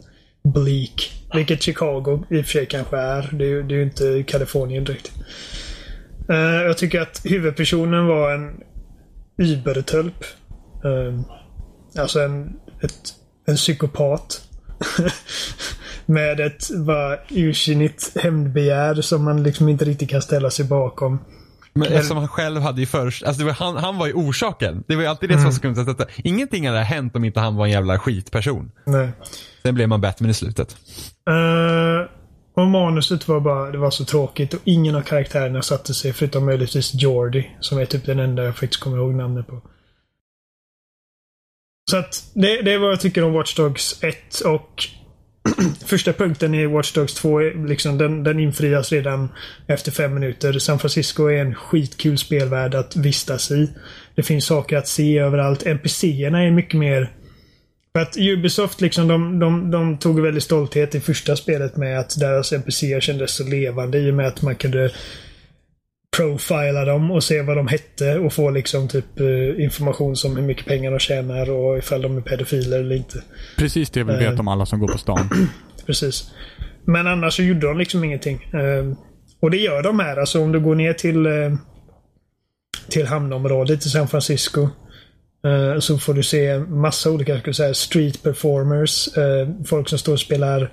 bleak. 0.43 1.25
Vilket 1.33 1.61
Chicago 1.61 2.25
i 2.29 2.41
och 2.41 2.45
för 2.45 2.51
sig 2.51 2.65
kanske 2.65 2.97
är. 2.97 3.29
Det 3.31 3.45
är 3.45 3.49
ju 3.49 3.63
det 3.63 3.73
är 3.73 3.77
ju 3.77 3.83
inte 3.83 4.23
Kalifornien 4.27 4.83
direkt. 4.83 5.11
Uh, 6.29 6.35
jag 6.37 6.77
tycker 6.77 7.01
att 7.01 7.21
huvudpersonen 7.23 8.07
var 8.07 8.31
en 8.31 8.63
übertölp. 9.37 10.23
Uh, 10.85 10.91
eh, 10.91 11.19
alltså 12.01 12.19
en, 12.19 12.59
ett, 12.83 13.13
en 13.47 13.55
psykopat. 13.55 14.46
Med 16.05 16.39
ett 16.39 16.63
ursinnigt 17.29 18.17
hämndbegär 18.17 19.01
som 19.01 19.23
man 19.23 19.43
liksom 19.43 19.69
inte 19.69 19.85
riktigt 19.85 20.09
kan 20.09 20.21
ställa 20.21 20.49
sig 20.49 20.65
bakom. 20.65 21.19
Men 21.73 21.93
eftersom 21.93 22.17
han 22.17 22.27
själv 22.27 22.61
hade 22.61 22.79
ju 22.79 22.85
först, 22.85 23.23
alltså 23.23 23.45
var, 23.45 23.51
han, 23.51 23.77
han 23.77 23.97
var 23.97 24.07
ju 24.07 24.13
orsaken. 24.13 24.83
Det 24.87 24.95
var 24.95 25.03
ju 25.03 25.09
alltid 25.09 25.29
det 25.29 25.35
som 25.35 25.43
var 25.43 25.51
skumt. 25.51 25.75
Att 25.77 25.85
detta, 25.85 26.05
ingenting 26.17 26.67
hade 26.67 26.79
hänt 26.79 27.15
om 27.15 27.23
inte 27.23 27.39
han 27.39 27.55
var 27.55 27.65
en 27.65 27.71
jävla 27.71 27.99
skitperson. 27.99 28.71
Nej. 28.85 29.09
Sen 29.63 29.75
blev 29.75 29.89
man 29.89 30.01
Batman 30.01 30.29
i 30.29 30.33
slutet. 30.33 30.77
Eh, 31.29 32.09
och 32.53 32.67
manuset 32.67 33.27
var 33.27 33.39
bara, 33.39 33.71
det 33.71 33.77
var 33.77 33.91
så 33.91 34.05
tråkigt 34.05 34.53
och 34.53 34.59
ingen 34.63 34.95
av 34.95 35.01
karaktärerna 35.01 35.61
satte 35.61 35.93
sig 35.93 36.13
förutom 36.13 36.45
möjligtvis 36.45 36.93
Jordi 36.93 37.49
som 37.59 37.77
är 37.77 37.85
typ 37.85 38.05
den 38.05 38.19
enda 38.19 38.43
jag 38.43 38.57
faktiskt 38.57 38.83
kommer 38.83 38.97
ihåg 38.97 39.13
namnet 39.13 39.47
på. 39.47 39.61
Så 41.91 41.97
att 41.97 42.23
det, 42.33 42.61
det 42.61 42.73
är 42.73 42.77
vad 42.77 42.91
jag 42.91 42.99
tycker 42.99 43.23
om 43.23 43.33
Watch 43.33 43.55
Dogs 43.55 44.03
1 44.03 44.39
och 44.45 44.83
första 45.85 46.13
punkten 46.13 46.53
i 46.53 46.65
Watch 46.65 46.93
Dogs 46.93 47.13
2 47.13 47.39
liksom, 47.39 47.97
den, 47.97 48.23
den 48.23 48.39
infrias 48.39 48.91
redan 48.91 49.29
efter 49.67 49.91
fem 49.91 50.13
minuter. 50.13 50.59
San 50.59 50.79
Francisco 50.79 51.27
är 51.27 51.41
en 51.41 51.55
skitkul 51.55 52.17
spelvärld 52.17 52.75
att 52.75 52.95
vistas 52.95 53.51
i. 53.51 53.69
Det 54.15 54.23
finns 54.23 54.45
saker 54.45 54.77
att 54.77 54.87
se 54.87 55.17
överallt. 55.17 55.65
NPCerna 55.65 56.43
är 56.43 56.51
mycket 56.51 56.79
mer 56.79 57.11
för 57.93 58.01
att 58.01 58.17
Ubisoft 58.17 58.81
liksom, 58.81 59.07
de, 59.07 59.39
de, 59.39 59.71
de 59.71 59.97
tog 59.97 60.19
väldigt 60.19 60.43
stolthet 60.43 60.95
i 60.95 60.99
första 60.99 61.35
spelet 61.35 61.77
med 61.77 61.99
att 61.99 62.19
deras 62.19 62.53
NPCer 62.53 62.99
kändes 62.99 63.35
så 63.35 63.43
levande 63.43 63.99
i 63.99 64.11
och 64.11 64.15
med 64.15 64.27
att 64.27 64.41
man 64.41 64.55
kunde 64.55 64.91
profila 66.17 66.85
dem 66.85 67.11
och 67.11 67.23
se 67.23 67.41
vad 67.41 67.57
de 67.57 67.67
hette 67.67 68.19
och 68.19 68.33
få 68.33 68.49
liksom 68.49 68.87
typ 68.87 69.19
eh, 69.19 69.63
information 69.63 70.15
som 70.15 70.35
hur 70.35 70.43
mycket 70.43 70.65
pengar 70.65 70.91
de 70.91 70.99
tjänar 70.99 71.49
och 71.49 71.77
ifall 71.77 72.01
de 72.01 72.17
är 72.17 72.21
pedofiler 72.21 72.79
eller 72.79 72.95
inte. 72.95 73.23
Precis 73.57 73.89
det 73.89 74.03
vi 74.03 74.13
Eh. 74.13 74.19
vet 74.19 74.39
om 74.39 74.47
alla 74.47 74.65
som 74.65 74.79
går 74.79 74.87
på 74.87 74.97
stan. 74.97 75.29
Precis. 75.85 76.31
Men 76.85 77.07
annars 77.07 77.35
så 77.35 77.43
gjorde 77.43 77.67
de 77.67 77.77
liksom 77.77 78.03
ingenting. 78.03 78.43
Eh, 78.53 78.97
och 79.41 79.51
det 79.51 79.57
gör 79.57 79.83
de 79.83 79.99
här. 79.99 80.17
Alltså 80.17 80.41
om 80.41 80.51
du 80.51 80.59
går 80.59 80.75
ner 80.75 80.93
till 80.93 81.27
till 82.89 83.07
hamnområdet 83.07 83.85
i 83.85 83.89
San 83.89 84.07
Francisco. 84.07 84.69
så 85.79 85.97
får 85.97 86.13
du 86.13 86.23
se 86.23 86.59
massa 86.59 87.11
olika 87.11 87.41
jag 87.45 87.55
säga, 87.55 87.73
street 87.73 88.23
performers. 88.23 89.09
folk 89.65 89.89
som 89.89 89.99
står 89.99 90.13
och 90.13 90.19
spelar 90.19 90.71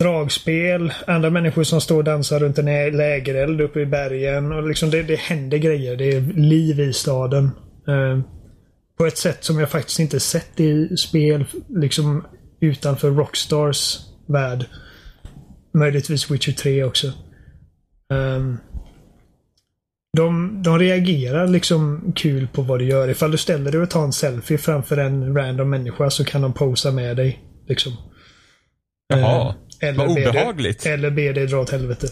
dragspel. 0.00 0.92
Andra 1.06 1.30
människor 1.30 1.62
som 1.62 1.80
står 1.80 1.96
och 1.96 2.04
dansar 2.04 2.40
runt 2.40 2.58
en 2.58 2.96
lägereld 2.96 3.60
uppe 3.60 3.80
i 3.80 3.86
bergen. 3.86 4.52
Och 4.52 4.68
liksom 4.68 4.90
det, 4.90 5.02
det 5.02 5.18
händer 5.18 5.58
grejer. 5.58 5.96
Det 5.96 6.12
är 6.12 6.20
liv 6.20 6.80
i 6.80 6.92
staden. 6.92 7.50
Eh, 7.88 8.20
på 8.98 9.06
ett 9.06 9.18
sätt 9.18 9.44
som 9.44 9.58
jag 9.58 9.70
faktiskt 9.70 10.00
inte 10.00 10.20
sett 10.20 10.60
i 10.60 10.96
spel 10.96 11.44
liksom 11.68 12.24
utanför 12.60 13.10
Rockstars 13.10 13.98
värld. 14.26 14.64
Möjligtvis 15.74 16.30
Witcher 16.30 16.52
3 16.52 16.84
också. 16.84 17.12
Ehm, 18.12 18.56
de, 20.16 20.62
de 20.62 20.78
reagerar 20.78 21.46
liksom 21.46 22.12
kul 22.16 22.48
på 22.52 22.62
vad 22.62 22.78
du 22.78 22.84
gör. 22.84 23.08
Ifall 23.08 23.30
du 23.30 23.38
ställer 23.38 23.72
dig 23.72 23.80
och 23.80 23.90
tar 23.90 24.04
en 24.04 24.12
selfie 24.12 24.58
framför 24.58 24.96
en 24.96 25.36
random 25.36 25.70
människa 25.70 26.10
så 26.10 26.24
kan 26.24 26.42
de 26.42 26.52
posa 26.52 26.90
med 26.90 27.16
dig. 27.16 27.42
Liksom. 27.68 27.92
Jaha. 29.08 29.54
Eller 29.80 29.98
Vad 29.98 30.08
obehagligt. 30.08 30.86
Eller 30.86 31.10
be 31.10 31.32
dig 31.32 31.46
dra 31.46 31.58
åt 31.58 31.70
helvete. 31.70 32.08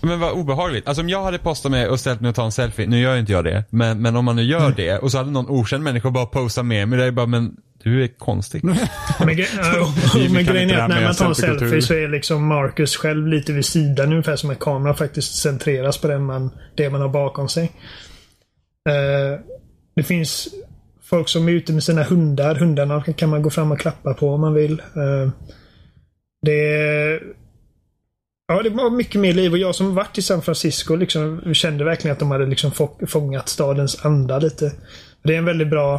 Men 0.00 0.20
vad 0.20 0.32
obehagligt. 0.32 0.88
Alltså 0.88 1.02
om 1.02 1.08
jag 1.08 1.22
hade 1.22 1.38
postat 1.38 1.72
mig 1.72 1.88
och 1.88 2.00
ställt 2.00 2.20
mig 2.20 2.28
och 2.28 2.34
tagit 2.34 2.46
en 2.46 2.52
selfie, 2.52 2.86
nu 2.86 3.00
gör 3.00 3.16
inte 3.16 3.32
jag 3.32 3.44
det, 3.44 3.64
men, 3.70 4.02
men 4.02 4.16
om 4.16 4.24
man 4.24 4.36
nu 4.36 4.42
gör 4.42 4.72
det 4.76 4.98
och 4.98 5.10
så 5.10 5.18
hade 5.18 5.30
någon 5.30 5.48
okänd 5.48 5.84
människa 5.84 6.10
bara 6.10 6.26
posat 6.26 6.66
med 6.66 6.88
mig, 6.88 6.98
det 6.98 7.04
är 7.04 7.10
bara 7.10 7.26
men 7.26 7.56
du 7.82 8.04
är 8.04 8.08
konstig. 8.08 8.64
Men, 8.64 8.76
men 9.18 9.36
grejen 10.44 10.70
är 10.70 10.76
det 10.76 10.82
att 10.84 10.88
när 10.88 11.04
man 11.04 11.14
tar 11.14 11.28
en 11.28 11.34
selfie 11.34 11.82
så 11.82 11.94
är 11.94 12.08
liksom 12.08 12.46
Marcus 12.46 12.96
själv 12.96 13.26
lite 13.26 13.52
vid 13.52 13.64
sidan 13.64 14.10
ungefär 14.10 14.36
som 14.36 14.50
en 14.50 14.56
kamera 14.56 14.94
faktiskt 14.94 15.34
centreras 15.34 15.98
på 15.98 16.08
den 16.08 16.24
man, 16.24 16.50
det 16.76 16.90
man 16.90 17.00
har 17.00 17.08
bakom 17.08 17.48
sig. 17.48 17.72
Eh, 18.88 19.40
det 19.96 20.02
finns 20.02 20.48
folk 21.02 21.28
som 21.28 21.48
är 21.48 21.52
ute 21.52 21.72
med 21.72 21.82
sina 21.82 22.02
hundar. 22.02 22.54
Hundarna 22.54 23.02
kan 23.02 23.28
man 23.28 23.42
gå 23.42 23.50
fram 23.50 23.72
och 23.72 23.80
klappa 23.80 24.14
på 24.14 24.34
om 24.34 24.40
man 24.40 24.54
vill. 24.54 24.72
Eh, 24.80 25.30
det 26.42 27.20
Ja, 28.52 28.62
det 28.62 28.70
var 28.70 28.90
mycket 28.90 29.20
mer 29.20 29.32
liv 29.32 29.52
och 29.52 29.58
jag 29.58 29.74
som 29.74 29.94
varit 29.94 30.18
i 30.18 30.22
San 30.22 30.42
Francisco 30.42 30.96
liksom 30.96 31.54
kände 31.54 31.84
verkligen 31.84 32.12
att 32.12 32.18
de 32.18 32.30
hade 32.30 32.46
liksom 32.46 32.72
få- 32.72 32.98
fångat 33.08 33.48
stadens 33.48 34.04
anda 34.04 34.38
lite. 34.38 34.72
Det 35.22 35.34
är 35.34 35.38
en 35.38 35.44
väldigt 35.44 35.70
bra 35.70 35.94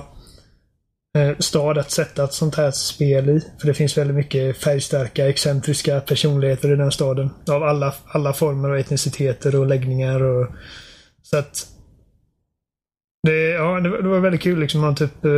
eh, 1.17 1.37
stad 1.39 1.77
att 1.77 1.91
sätta 1.91 2.23
ett 2.23 2.33
sånt 2.33 2.55
här 2.55 2.71
spel 2.71 3.29
i. 3.29 3.41
För 3.59 3.67
det 3.67 3.73
finns 3.73 3.97
väldigt 3.97 4.15
mycket 4.15 4.57
färgstarka, 4.57 5.29
excentriska 5.29 5.99
personligheter 6.01 6.73
i 6.73 6.75
den 6.75 6.91
staden. 6.91 7.29
Av 7.49 7.63
alla, 7.63 7.93
alla 8.05 8.33
former 8.33 8.69
och 8.69 8.79
etniciteter 8.79 9.55
och 9.59 9.67
läggningar 9.67 10.23
och 10.23 10.47
så 11.21 11.37
att 11.37 11.67
det, 13.27 13.49
ja, 13.49 13.79
det, 13.79 13.89
var- 13.89 14.01
det 14.01 14.09
var 14.09 14.19
väldigt 14.19 14.41
kul 14.41 14.59
liksom. 14.59 14.81
Man 14.81 14.95
typ 14.95 15.25
eh, 15.25 15.31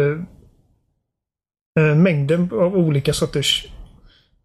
eh, 1.79 1.95
mängden 1.95 2.49
av 2.53 2.75
olika 2.75 3.13
sorters 3.13 3.67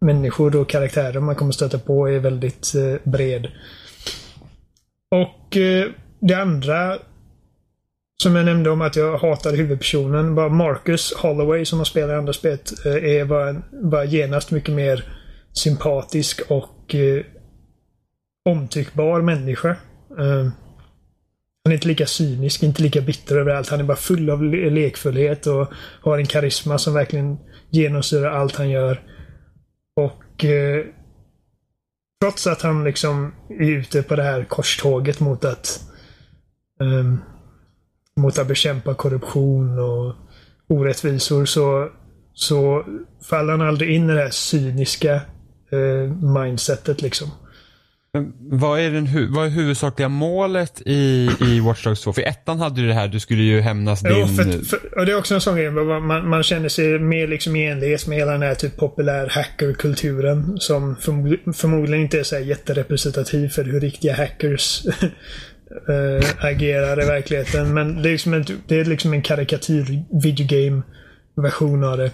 människor 0.01 0.55
och 0.55 0.69
karaktärer 0.69 1.19
man 1.19 1.35
kommer 1.35 1.51
stöta 1.51 1.79
på 1.79 2.09
är 2.09 2.19
väldigt 2.19 2.75
eh, 2.75 3.11
bred. 3.11 3.47
Och 5.11 5.57
eh, 5.57 5.87
det 6.19 6.33
andra 6.33 6.97
som 8.23 8.35
jag 8.35 8.45
nämnde 8.45 8.69
om 8.69 8.81
att 8.81 8.95
jag 8.95 9.17
hatar 9.17 9.53
huvudpersonen. 9.53 10.35
Bara 10.35 10.49
Marcus 10.49 11.13
Holloway 11.13 11.65
som 11.65 11.77
har 11.77 11.85
spelat 11.85 12.09
i 12.09 12.13
andra 12.13 12.33
spelet 12.33 12.85
eh, 12.85 12.95
är 12.95 13.25
bara, 13.25 13.55
bara 13.71 14.05
genast 14.05 14.51
mycket 14.51 14.75
mer 14.75 15.03
sympatisk 15.53 16.41
och 16.47 16.95
eh, 16.95 17.23
omtyckbar 18.49 19.21
människa. 19.21 19.69
Eh, 20.19 20.47
han 21.63 21.71
är 21.71 21.73
inte 21.73 21.87
lika 21.87 22.05
cynisk, 22.05 22.63
inte 22.63 22.81
lika 22.81 23.01
bitter 23.01 23.37
över 23.37 23.51
allt. 23.51 23.69
Han 23.69 23.79
är 23.79 23.83
bara 23.83 23.97
full 23.97 24.29
av 24.29 24.43
le 24.43 24.69
lekfullhet 24.69 25.47
och 25.47 25.67
har 26.01 26.17
en 26.17 26.25
karisma 26.25 26.77
som 26.77 26.93
verkligen 26.93 27.37
genomsyrar 27.69 28.31
allt 28.31 28.55
han 28.55 28.69
gör. 28.69 29.01
Och 29.95 30.45
eh, 30.45 30.85
trots 32.21 32.47
att 32.47 32.61
han 32.61 32.83
liksom 32.83 33.33
är 33.49 33.69
ute 33.69 34.03
på 34.03 34.15
det 34.15 34.23
här 34.23 34.43
korståget 34.43 35.19
mot 35.19 35.45
att 35.45 35.81
eh, 36.81 37.13
mot 38.15 38.37
att 38.37 38.47
bekämpa 38.47 38.93
korruption 38.93 39.79
och 39.79 40.15
orättvisor 40.67 41.45
så, 41.45 41.89
så 42.33 42.85
faller 43.29 43.51
han 43.51 43.61
aldrig 43.61 43.95
in 43.95 44.09
i 44.09 44.13
det 44.13 44.21
här 44.21 44.29
cyniska 44.29 45.13
eh, 45.71 46.13
mindsetet 46.13 47.01
liksom. 47.01 47.29
Vad 48.51 48.79
är, 48.79 48.91
den, 48.91 49.33
vad 49.33 49.45
är 49.45 49.49
huvudsakliga 49.49 50.09
målet 50.09 50.81
i, 50.85 51.29
i 51.41 51.59
Watch 51.59 51.83
Dogs 51.83 52.01
2? 52.01 52.13
För 52.13 52.21
i 52.21 52.25
ettan 52.25 52.59
hade 52.59 52.81
du 52.81 52.87
det 52.87 52.93
här, 52.93 53.07
du 53.07 53.19
skulle 53.19 53.43
ju 53.43 53.59
hämnas 53.61 54.01
din... 54.01 54.11
Jo, 54.19 54.27
för, 54.27 54.65
för, 54.65 54.99
och 54.99 55.05
det 55.05 55.11
är 55.11 55.17
också 55.17 55.35
en 55.35 55.41
sån 55.41 55.55
grej. 55.55 55.71
Man, 55.71 56.29
man 56.29 56.43
känner 56.43 56.69
sig 56.69 56.99
mer 56.99 57.27
liksom 57.27 57.55
i 57.55 57.65
enlighet 57.65 58.07
med 58.07 58.17
hela 58.17 58.31
den 58.31 58.41
här 58.41 58.55
typ 58.55 58.77
populär 58.77 59.29
hackerkulturen. 59.29 60.57
Som 60.59 60.95
förmod, 60.95 61.37
förmodligen 61.55 62.03
inte 62.03 62.19
är 62.19 62.23
så 62.23 62.39
jätterepresentativ 62.39 63.49
för 63.49 63.63
hur 63.63 63.79
riktiga 63.79 64.15
hackers 64.15 64.85
äh, 64.85 66.29
agerar 66.45 67.03
i 67.03 67.05
verkligheten. 67.05 67.73
Men 67.73 68.01
det 68.01 68.09
är 68.09 68.11
liksom 68.11 68.33
en, 68.33 68.45
det 68.67 68.79
är 68.79 68.85
liksom 68.85 69.13
en 69.13 69.21
karikatyr 69.21 70.03
videogame 70.23 70.81
version 71.35 71.83
av 71.83 71.97
det. 71.97 72.11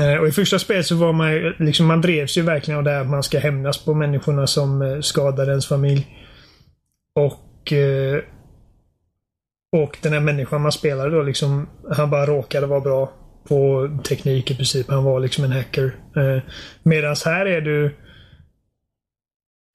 Eh, 0.00 0.20
och 0.20 0.28
i 0.28 0.32
första 0.32 0.58
spelet 0.58 0.86
så 0.86 0.96
var 0.96 1.12
man 1.12 1.32
ju, 1.32 1.54
liksom, 1.58 1.86
man 1.86 2.00
drevs 2.00 2.38
ju 2.38 2.42
verkligen 2.42 2.78
av 2.78 2.84
det 2.84 2.90
här 2.90 3.00
att 3.00 3.10
man 3.10 3.22
ska 3.22 3.38
hämnas 3.38 3.84
på 3.84 3.94
människorna 3.94 4.46
som 4.46 4.82
eh, 4.82 5.00
skadade 5.00 5.50
ens 5.50 5.68
familj. 5.68 6.06
Och 7.14 7.72
eh, 7.72 8.22
och 9.76 9.98
den 10.02 10.12
här 10.12 10.20
människan 10.20 10.62
man 10.62 10.72
spelade 10.72 11.10
då 11.10 11.22
liksom, 11.22 11.68
han 11.90 12.10
bara 12.10 12.26
råkade 12.26 12.66
vara 12.66 12.80
bra 12.80 13.12
på 13.48 13.88
teknik 14.04 14.50
i 14.50 14.56
princip. 14.56 14.90
Han 14.90 15.04
var 15.04 15.20
liksom 15.20 15.44
en 15.44 15.52
hacker. 15.52 15.96
Eh, 16.16 16.42
Medan 16.82 17.16
här 17.24 17.46
är 17.46 17.60
du... 17.60 17.96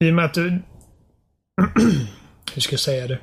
I 0.04 0.10
och 0.10 0.14
med 0.14 0.24
att 0.24 0.34
du... 0.34 0.48
hur 2.54 2.60
ska 2.60 2.72
jag 2.72 2.80
säga 2.80 3.06
det? 3.06 3.18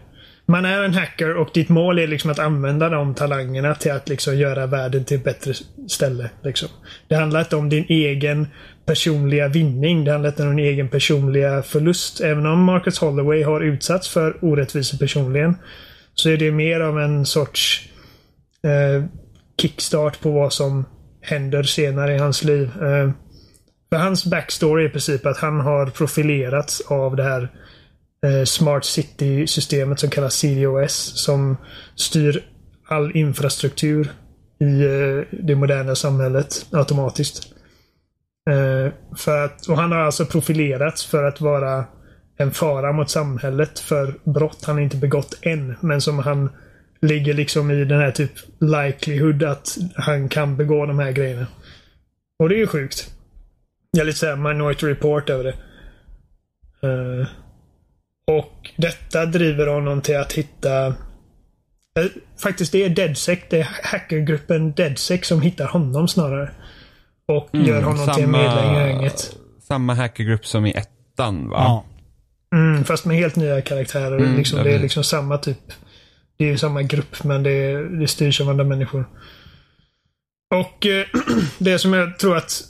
Man 0.48 0.66
är 0.66 0.84
en 0.84 0.94
hacker 0.94 1.38
och 1.38 1.50
ditt 1.54 1.70
mål 1.70 2.00
är 2.00 2.08
liksom 2.08 2.32
att 2.32 2.40
använda 2.40 2.90
de 2.90 3.16
talangerna 3.16 3.76
till 3.76 3.92
att 3.92 4.10
liksom 4.10 4.38
göra 4.38 4.66
världen 4.66 5.06
till 5.06 5.18
ett 5.18 5.24
bättre 5.24 5.54
ställe. 5.88 6.30
Liksom. 6.44 6.70
Det 7.08 7.16
handlar 7.16 7.40
inte 7.40 7.56
om 7.56 7.70
din 7.70 7.86
egen 7.90 8.48
personliga 8.86 9.48
vinning. 9.48 10.04
Det 10.04 10.12
handlar 10.12 10.30
inte 10.30 10.44
om 10.44 10.56
din 10.56 10.66
egen 10.66 10.90
personliga 10.90 11.64
förlust. 11.64 12.22
Även 12.22 12.46
om 12.46 12.64
Marcus 12.64 13.00
Holloway 13.00 13.44
har 13.44 13.62
utsatts 13.62 14.10
för 14.10 14.38
orättvisor 14.46 14.98
personligen 14.98 15.56
så 16.14 16.30
är 16.30 16.38
det 16.38 16.52
mer 16.52 16.80
av 16.80 17.00
en 17.00 17.26
sorts 17.26 17.90
eh, 18.64 19.06
kickstart 19.62 20.20
på 20.22 20.32
vad 20.32 20.54
som 20.54 20.86
händer 21.22 21.64
senare 21.64 22.16
i 22.16 22.18
hans 22.18 22.44
liv. 22.44 22.72
Eh, 22.82 23.12
för 23.90 23.98
hans 23.98 24.26
backstory 24.26 24.84
är 24.84 24.88
i 24.88 24.92
princip 24.92 25.26
att 25.26 25.38
han 25.38 25.60
har 25.60 25.86
profilerats 25.86 26.82
av 26.82 27.16
det 27.16 27.24
här 27.24 27.42
eh, 27.42 27.50
Eh, 28.26 28.44
smart 28.44 28.86
City-systemet 28.86 30.00
som 30.00 30.10
kallas 30.10 30.36
CDOS 30.36 31.24
som 31.26 31.58
styr 31.96 32.44
all 32.88 33.18
infrastruktur 33.18 34.12
i 34.60 34.84
eh, 34.84 35.40
det 35.46 35.56
moderna 35.56 35.96
samhället 35.96 36.66
automatiskt. 36.72 37.54
Eh, 38.50 38.94
för 39.18 39.46
att, 39.46 39.68
och 39.68 39.78
han 39.78 39.92
har 39.92 40.00
alltså 40.00 40.26
profilerats 40.26 41.06
för 41.06 41.24
att 41.24 41.42
vara 41.42 41.86
en 42.38 42.52
fara 42.52 42.92
mot 42.92 43.10
samhället 43.10 43.80
för 43.80 44.20
brott 44.24 44.66
han 44.66 44.80
inte 44.80 44.98
begått 44.98 45.40
än. 45.42 45.76
Men 45.80 46.02
som 46.02 46.20
han 46.20 46.50
ligger 47.02 47.34
liksom 47.34 47.72
i 47.72 47.86
den 47.86 48.00
här 48.00 48.12
typ 48.12 48.32
likelihood 48.60 49.44
att 49.44 49.78
han 49.96 50.30
kan 50.30 50.58
begå 50.58 50.86
de 50.86 51.00
här 51.00 51.12
grejerna. 51.12 51.48
Och 52.40 52.50
det 52.50 52.56
är 52.56 52.60
ju 52.60 52.68
sjukt. 52.68 53.14
Jag 53.92 54.02
är 54.02 54.06
lite 54.06 54.20
såhär 54.20 54.36
minority 54.36 54.88
report 54.88 55.30
över 55.30 55.44
det. 55.44 55.56
Och 58.32 58.72
detta 58.78 59.26
driver 59.26 59.68
honom 59.68 60.02
till 60.02 60.18
att 60.18 60.34
hitta 60.34 60.88
uh, 60.88 62.06
Faktiskt 62.44 62.72
det 62.72 62.84
är 62.84 62.90
DeadSec. 62.90 63.40
Det 63.50 63.60
är 63.60 63.70
hackergruppen 63.84 64.74
DeadSec 64.74 65.28
som 65.28 65.42
hittar 65.42 65.68
honom 65.68 66.08
snarare. 66.08 66.52
Och 67.28 67.50
Mm, 67.56 67.68
gör 67.68 67.82
honom 67.82 68.16
till 68.16 68.24
en 68.24 68.32
medlem 68.32 68.76
i 68.76 68.78
gänget. 68.78 69.36
Samma 69.68 69.94
hackergrupp 69.94 70.46
som 70.46 70.66
i 70.66 70.72
ettan 70.72 71.50
va? 71.50 71.58
Ja. 71.58 71.86
Mm, 72.58 72.84
fast 72.84 73.06
med 73.06 73.18
helt 73.18 73.36
nya 73.36 73.62
karaktärer. 73.62 74.18
Mm, 74.18 74.38
liksom, 74.38 74.64
det 74.64 74.74
är 74.74 74.80
liksom 74.80 75.04
samma 75.04 75.38
typ. 75.38 75.58
Det 76.38 76.46
är 76.46 76.50
ju 76.50 76.58
samma 76.58 76.82
grupp 76.82 77.24
men 77.24 77.44
det, 77.44 77.90
det 78.00 78.08
styrs 78.08 78.42
av 78.42 78.50
andra 78.50 78.64
människor. 78.64 79.10
Och 80.56 80.86
eh, 80.86 81.06
det 81.58 81.80
som 81.80 81.94
jag 81.94 82.20
tror 82.20 82.38
att 82.38 82.64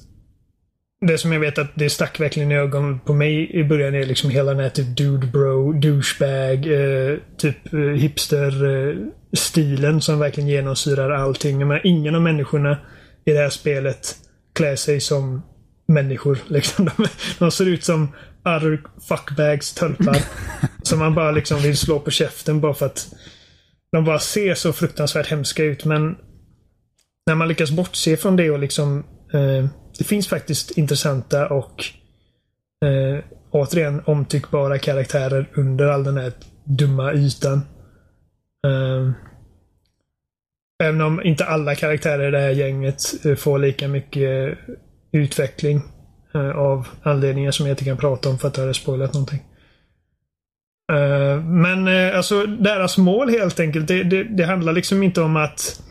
det 1.07 1.17
som 1.17 1.31
jag 1.31 1.39
vet 1.39 1.57
att 1.57 1.71
det 1.75 1.89
stack 1.89 2.19
verkligen 2.19 2.51
i 2.51 2.55
ögonen 2.55 2.99
på 2.99 3.13
mig 3.13 3.51
i 3.51 3.63
början 3.63 3.95
är 3.95 4.05
liksom 4.05 4.29
hela 4.29 4.51
den 4.51 4.59
här 4.59 4.69
typ 4.69 4.97
dude 4.97 5.27
bro, 5.27 5.73
douchebag, 5.73 6.67
eh, 6.67 7.17
typ 7.37 7.73
eh, 7.73 7.79
hipster 7.79 8.65
eh, 8.65 8.95
stilen 9.33 10.01
som 10.01 10.19
verkligen 10.19 10.49
genomsyrar 10.49 11.11
allting. 11.11 11.59
Jag 11.59 11.67
menar, 11.67 11.87
ingen 11.87 12.15
av 12.15 12.21
människorna 12.21 12.77
i 13.25 13.31
det 13.31 13.39
här 13.39 13.49
spelet 13.49 14.15
klär 14.53 14.75
sig 14.75 14.99
som 14.99 15.41
människor. 15.87 16.39
Liksom. 16.47 16.85
De, 16.85 17.07
de 17.39 17.51
ser 17.51 17.65
ut 17.65 17.83
som 17.83 18.13
other 18.45 18.81
fuckbags, 19.07 19.73
tölpar. 19.73 20.17
som 20.83 20.99
man 20.99 21.15
bara 21.15 21.31
liksom 21.31 21.59
vill 21.59 21.77
slå 21.77 21.99
på 21.99 22.11
käften 22.11 22.61
bara 22.61 22.73
för 22.73 22.85
att 22.85 23.07
de 23.91 24.05
bara 24.05 24.19
ser 24.19 24.55
så 24.55 24.73
fruktansvärt 24.73 25.27
hemska 25.27 25.63
ut. 25.63 25.85
Men 25.85 26.15
när 27.27 27.35
man 27.35 27.47
lyckas 27.47 27.71
bortse 27.71 28.17
från 28.17 28.35
det 28.35 28.51
och 28.51 28.59
liksom 28.59 29.05
eh, 29.33 29.69
det 29.97 30.03
finns 30.03 30.27
faktiskt 30.27 30.71
intressanta 30.71 31.47
och 31.49 31.85
eh, 32.85 33.23
återigen 33.51 34.01
omtyckbara 34.05 34.77
karaktärer 34.77 35.49
under 35.53 35.85
all 35.87 36.03
den 36.03 36.17
här 36.17 36.31
dumma 36.63 37.13
ytan. 37.13 37.61
Eh, 38.67 39.11
även 40.83 41.01
om 41.01 41.23
inte 41.23 41.45
alla 41.45 41.75
karaktärer 41.75 42.27
i 42.27 42.31
det 42.31 42.39
här 42.39 42.49
gänget 42.49 43.25
eh, 43.25 43.35
får 43.35 43.59
lika 43.59 43.87
mycket 43.87 44.57
utveckling 45.11 45.81
eh, 46.33 46.49
av 46.49 46.87
anledningar 47.03 47.51
som 47.51 47.65
jag 47.65 47.73
inte 47.73 47.85
kan 47.85 47.97
prata 47.97 48.29
om 48.29 48.39
för 48.39 48.47
att 48.47 48.57
jag 48.57 48.65
har 48.65 48.73
spoilat 48.73 49.13
någonting. 49.13 49.43
Ehm, 50.93 51.61
men 51.61 51.87
eh, 51.87 52.17
alltså 52.17 52.45
deras 52.45 52.97
mål 52.97 53.29
helt 53.29 53.59
enkelt, 53.59 53.87
det, 53.87 54.03
det, 54.03 54.23
det 54.23 54.45
handlar 54.45 54.73
liksom 54.73 55.03
inte 55.03 55.21
om 55.21 55.35
att 55.35 55.81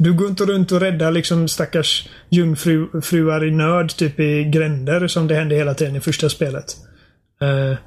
du 0.00 0.12
går 0.12 0.28
inte 0.28 0.44
runt 0.44 0.72
och 0.72 0.80
räddar 0.80 1.10
liksom 1.10 1.48
stackars 1.48 2.08
jungfruar 2.28 3.44
i 3.44 3.50
nöd 3.50 3.96
typ 3.96 4.20
i 4.20 4.44
gränder 4.44 5.08
som 5.08 5.28
det 5.28 5.34
hände 5.34 5.54
hela 5.54 5.74
tiden 5.74 5.96
i 5.96 6.00
första 6.00 6.28
spelet. 6.28 6.76
Eh, 7.40 7.78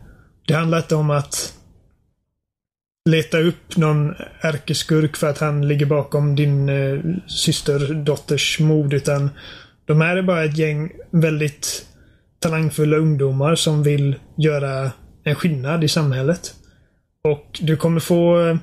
det 0.48 0.54
handlar 0.54 0.78
inte 0.78 0.96
om 0.96 1.10
att 1.10 1.54
leta 3.10 3.40
upp 3.40 3.78
någon 3.78 4.16
ärkeskurk 4.42 5.18
för 5.18 5.30
att 5.30 5.38
han 5.38 5.68
ligger 5.68 5.86
bakom 5.86 6.36
din 6.36 6.70
eh, 6.70 7.00
systerdotters 7.28 8.60
mord 8.60 8.94
utan 8.94 9.30
de 9.86 10.02
här 10.02 10.18
är 10.18 10.22
bara 10.22 10.44
ett 10.44 10.58
gäng 10.58 10.92
väldigt 11.12 11.86
talangfulla 12.40 12.98
ungdomar 12.98 13.56
som 13.56 13.84
vill 13.84 14.16
göra 14.38 14.92
en 15.24 15.36
skillnad 15.36 15.84
i 15.84 15.88
samhället. 15.88 16.54
Och 17.24 17.60
du 17.62 17.78
kommer 17.78 18.00
få 18.00 18.48
eh, 18.48 18.58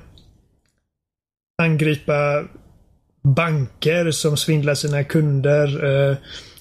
angripa 1.61 2.43
banker 3.23 4.11
som 4.11 4.37
svindlar 4.37 4.75
sina 4.75 5.03
kunder. 5.03 5.85
Eh, 5.85 6.17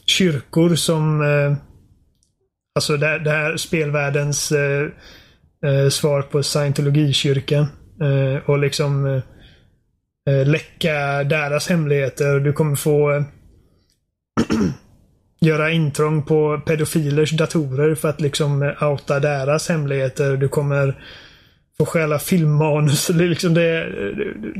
kyrkor 0.06 0.74
som... 0.74 1.22
Eh, 1.22 1.56
alltså 2.74 2.96
det, 2.96 3.18
det 3.18 3.30
här 3.30 3.56
spelvärldens 3.56 4.52
eh, 4.52 4.86
eh, 5.66 5.88
svar 5.88 6.22
på 6.22 6.42
scientologikyrkan. 6.42 7.66
Eh, 8.02 8.50
och 8.50 8.58
liksom 8.58 9.06
eh, 9.06 9.22
eh 10.34 10.46
läcka 10.46 11.24
deras 11.24 11.68
hemligheter. 11.68 12.40
Du 12.40 12.52
kommer 12.52 12.76
få 12.76 13.12
eh, 13.12 13.22
göra 15.40 15.70
intrång 15.70 16.22
på 16.22 16.60
pedofilers 16.66 17.30
datorer 17.30 17.94
för 17.94 18.08
att 18.08 18.20
liksom 18.20 18.62
eh, 18.62 18.82
outa 18.82 19.20
deras 19.20 19.68
hemligheter. 19.68 20.36
Du 20.36 20.48
kommer 20.48 21.04
få 21.80 21.86
stjäla 21.86 22.18
filmmanus. 22.18 23.06
Det 23.14 23.24
är, 23.24 23.28
liksom 23.28 23.54
det, 23.54 23.62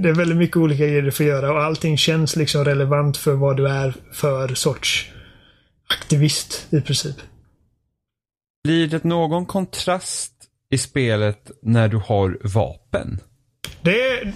det 0.03 0.09
är 0.09 0.15
väldigt 0.15 0.39
mycket 0.39 0.57
olika 0.57 0.87
grejer 0.87 1.03
du 1.03 1.13
får 1.13 1.27
göra 1.27 1.53
och 1.53 1.63
allting 1.63 1.99
känns 1.99 2.37
liksom 2.37 2.65
relevant 2.65 3.17
för 3.17 3.35
vad 3.35 3.57
du 3.57 3.69
är 3.69 3.95
för 4.13 4.55
sorts 4.55 5.11
aktivist 5.89 6.67
i 6.71 6.81
princip. 6.81 7.17
Blir 8.65 8.87
det 8.87 9.05
någon 9.05 9.47
kontrast 9.47 10.33
i 10.71 10.79
spelet 10.79 11.51
när 11.63 11.89
du 11.89 11.97
har 11.97 12.39
vapen? 12.55 13.19
Det 13.83 14.35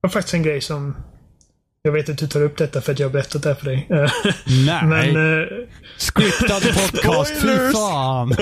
var 0.00 0.10
faktiskt 0.10 0.34
en 0.34 0.42
grej 0.42 0.60
som... 0.60 0.96
Jag 1.86 1.92
vet 1.92 2.08
att 2.08 2.18
du 2.18 2.26
tar 2.26 2.42
upp 2.42 2.56
detta 2.56 2.80
för 2.80 2.92
att 2.92 2.98
jag 2.98 3.06
har 3.06 3.12
berättat 3.12 3.42
det 3.42 3.48
här 3.48 3.56
för 3.56 3.64
dig. 3.64 3.86
Nej. 4.66 4.86
Men... 5.12 5.40
eh, 5.40 5.46
Scriptad 5.96 6.62
podcast, 6.62 7.42
fy 7.42 7.72
fan. 7.72 8.32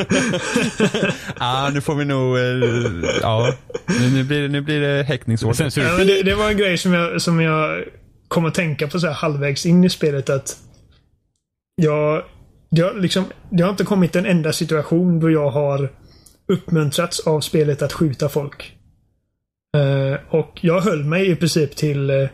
ah, 1.39 1.71
nu 1.71 1.81
får 1.81 1.95
vi 1.95 2.05
nog, 2.05 2.37
eh, 2.37 3.11
ja. 3.23 3.55
Nu, 4.01 4.11
nu, 4.11 4.25
blir 4.25 4.43
det, 4.43 4.49
nu 4.49 4.61
blir 4.61 4.81
det 4.81 5.03
häktningsår. 5.03 5.53
Censur. 5.53 5.83
Ja, 5.83 6.05
det, 6.05 6.23
det 6.23 6.35
var 6.35 6.51
en 6.51 6.57
grej 6.57 6.79
som 6.79 6.93
jag, 6.93 7.23
som 7.23 7.41
jag 7.41 7.85
kom 8.29 8.45
att 8.45 8.55
tänka 8.55 8.89
på 8.89 9.01
så 9.01 9.07
här 9.07 9.15
halvvägs 9.15 9.67
in 9.67 9.85
i 9.85 9.91
spelet 9.91 10.31
att 10.31 10.57
jag, 11.75 12.23
jag, 12.69 13.01
liksom, 13.01 13.25
det 13.51 13.63
har 13.63 13.71
inte 13.71 13.85
kommit 13.85 14.17
en 14.17 14.27
enda 14.27 14.53
situation 14.53 15.21
då 15.21 15.31
jag 15.31 15.51
har 15.51 15.93
uppmuntrats 16.49 17.21
av 17.21 17.41
spelet 17.41 17.83
att 17.83 17.93
skjuta 17.93 18.29
folk. 18.29 18.77
Eh, 19.77 20.35
och 20.35 20.59
jag 20.61 20.81
höll 20.81 21.05
mig 21.05 21.31
i 21.31 21.37
princip 21.37 21.77
till, 21.77 22.11
eh, 22.11 22.29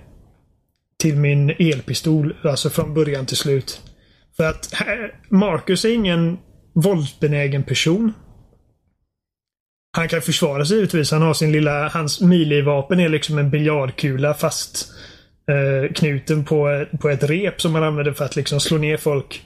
till 1.00 1.16
min 1.16 1.50
elpistol, 1.50 2.36
alltså 2.44 2.70
från 2.70 2.94
början 2.94 3.26
till 3.26 3.36
slut. 3.36 3.80
För 4.36 4.44
att 4.44 4.72
här, 4.72 5.14
Marcus 5.28 5.84
är 5.84 5.94
ingen 5.94 6.38
våldsbenägen 6.74 7.62
person. 7.62 8.12
Han 9.96 10.08
kan 10.08 10.22
försvara 10.22 10.64
sig 10.64 10.76
givetvis. 10.76 11.10
Han 11.10 11.22
har 11.22 11.34
sin 11.34 11.52
lilla, 11.52 11.88
hans 11.88 12.20
milivapen 12.20 13.00
är 13.00 13.08
liksom 13.08 13.38
en 13.38 13.50
biljardkula 13.50 14.34
fast 14.34 14.92
eh, 15.48 15.92
knuten 15.92 16.44
på, 16.44 16.86
på 17.00 17.08
ett 17.08 17.22
rep 17.22 17.60
som 17.60 17.74
han 17.74 17.84
använder 17.84 18.12
för 18.12 18.24
att 18.24 18.36
liksom 18.36 18.60
slå 18.60 18.78
ner 18.78 18.96
folk. 18.96 19.42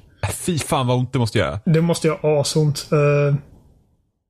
Fy 0.46 0.58
fan 0.58 0.86
vad 0.86 0.96
ont 0.98 1.12
det 1.12 1.18
måste 1.18 1.38
göra. 1.38 1.60
Det 1.66 1.80
måste 1.80 2.08
göra 2.08 2.40
asont. 2.40 2.88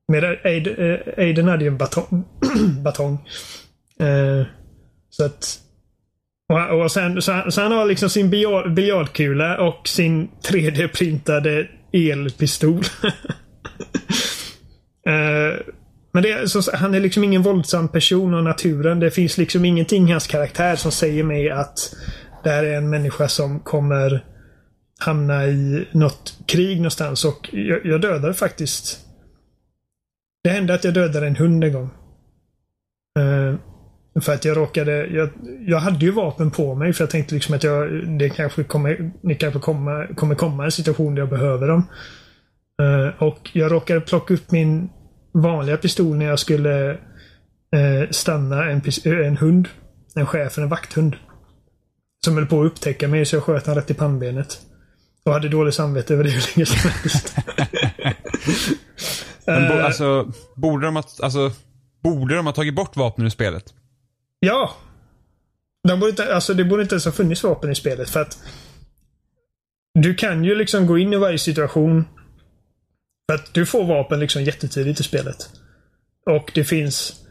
Medan 0.07 0.35
Aid- 0.43 0.79
eh, 0.79 1.23
Aiden 1.23 1.47
hade 1.47 1.63
ju 1.63 1.67
en 1.67 1.77
batong. 1.77 2.23
batong. 2.83 3.13
Eh, 3.99 4.45
så 5.09 5.25
att... 5.25 5.59
Och, 6.49 6.81
och 6.81 6.91
sen, 6.91 7.21
så, 7.21 7.31
han, 7.31 7.51
så 7.51 7.61
han 7.61 7.71
har 7.71 7.85
liksom 7.85 8.09
sin 8.09 8.29
biljard- 8.31 8.73
biljardkula 8.73 9.57
och 9.57 9.87
sin 9.87 10.29
3D-printade 10.43 11.67
elpistol. 11.91 12.73
uh, 12.73 12.83
men 16.13 16.23
det, 16.23 16.49
så, 16.49 16.75
han 16.75 16.93
är 16.93 16.99
liksom 16.99 17.23
ingen 17.23 17.41
våldsam 17.41 17.87
person 17.87 18.33
av 18.33 18.43
naturen. 18.43 18.99
Det 18.99 19.11
finns 19.11 19.37
liksom 19.37 19.65
ingenting 19.65 20.09
i 20.09 20.11
hans 20.11 20.27
karaktär 20.27 20.75
som 20.75 20.91
säger 20.91 21.23
mig 21.23 21.49
att 21.49 21.95
det 22.43 22.49
här 22.49 22.63
är 22.63 22.77
en 22.77 22.89
människa 22.89 23.27
som 23.27 23.59
kommer 23.59 24.25
hamna 24.99 25.45
i 25.45 25.87
något 25.91 26.39
krig 26.47 26.77
någonstans. 26.77 27.25
Och 27.25 27.49
jag, 27.51 27.85
jag 27.85 28.01
dödade 28.01 28.33
faktiskt 28.33 29.05
det 30.45 30.51
hände 30.51 30.73
att 30.73 30.83
jag 30.83 30.93
dödade 30.93 31.27
en 31.27 31.35
hund 31.35 31.63
en 31.63 31.73
gång. 31.73 31.89
Uh, 33.19 33.55
för 34.21 34.33
att 34.33 34.45
jag 34.45 34.57
råkade... 34.57 35.05
Jag, 35.07 35.29
jag 35.67 35.79
hade 35.79 36.05
ju 36.05 36.11
vapen 36.11 36.51
på 36.51 36.75
mig 36.75 36.93
för 36.93 37.03
jag 37.03 37.09
tänkte 37.09 37.35
liksom 37.35 37.55
att 37.55 37.63
jag, 37.63 38.07
det 38.19 38.29
kanske 38.29 38.63
kommer, 38.63 39.11
det 39.21 39.35
kanske 39.35 39.59
komma, 39.59 40.07
kommer 40.15 40.35
komma 40.35 40.65
en 40.65 40.71
situation 40.71 41.15
där 41.15 41.21
jag 41.21 41.29
behöver 41.29 41.67
dem. 41.67 41.87
Eh, 42.81 43.23
och 43.23 43.49
jag 43.53 43.71
råkade 43.71 44.01
plocka 44.01 44.33
upp 44.33 44.51
min 44.51 44.89
vanliga 45.33 45.77
pistol 45.77 46.15
när 46.15 46.25
jag 46.25 46.39
skulle 46.39 46.91
eh, 46.91 48.09
stanna 48.11 48.69
en, 48.69 48.81
pis- 48.81 49.25
en 49.25 49.37
hund. 49.37 49.67
En 50.15 50.25
chef, 50.25 50.57
en 50.57 50.69
vakthund. 50.69 51.15
Som 52.25 52.35
höll 52.35 52.45
på 52.45 52.61
att 52.61 52.65
upptäcka 52.71 53.07
mig 53.07 53.25
så 53.25 53.35
jag 53.35 53.43
sköt 53.43 53.67
han 53.67 53.75
rätt 53.75 53.91
i 53.91 53.93
pannbenet. 53.93 54.57
Och 55.25 55.33
hade 55.33 55.49
dåligt 55.49 55.75
samvete 55.75 56.13
över 56.13 56.23
det 56.23 56.29
hur 56.29 56.43
länge 56.55 56.65
som 56.65 56.89
helst. 56.89 57.35
Men 59.45 59.67
bo, 59.67 59.73
Eh, 59.73 59.85
alltså, 59.85 60.31
borde 60.55 60.85
de, 60.85 60.95
ha, 60.95 61.03
alltså, 61.21 61.51
borde 62.03 62.35
de 62.35 62.45
ha 62.45 62.53
tagit 62.53 62.75
bort 62.75 62.95
vapnen 62.95 63.25
ur 63.25 63.29
spelet? 63.29 63.63
Ja. 64.45 64.75
De 65.87 65.99
borde 65.99 66.09
inte, 66.09 66.35
alltså 66.35 66.53
det 66.53 66.65
borde 66.65 66.81
inte 66.81 66.95
ens 66.95 67.05
ha 67.05 67.11
funnits 67.11 67.43
vapen 67.43 67.71
i 67.71 67.75
spelet 67.75 68.09
för 68.09 68.21
att 68.21 68.37
du 69.99 70.15
kan 70.15 70.43
ju 70.43 70.55
liksom 70.55 70.87
gå 70.87 70.97
in 70.97 71.13
i 71.13 71.17
varje 71.17 71.37
situation 71.39 72.05
för 73.29 73.35
att 73.35 73.53
du 73.53 73.65
får 73.65 73.85
vapen 73.85 74.19
liksom 74.19 74.43
jättetidigt 74.43 74.99
i 74.99 75.03
spelet. 75.03 75.49
Och 76.25 76.51
det 76.53 76.63
finns 76.63 77.25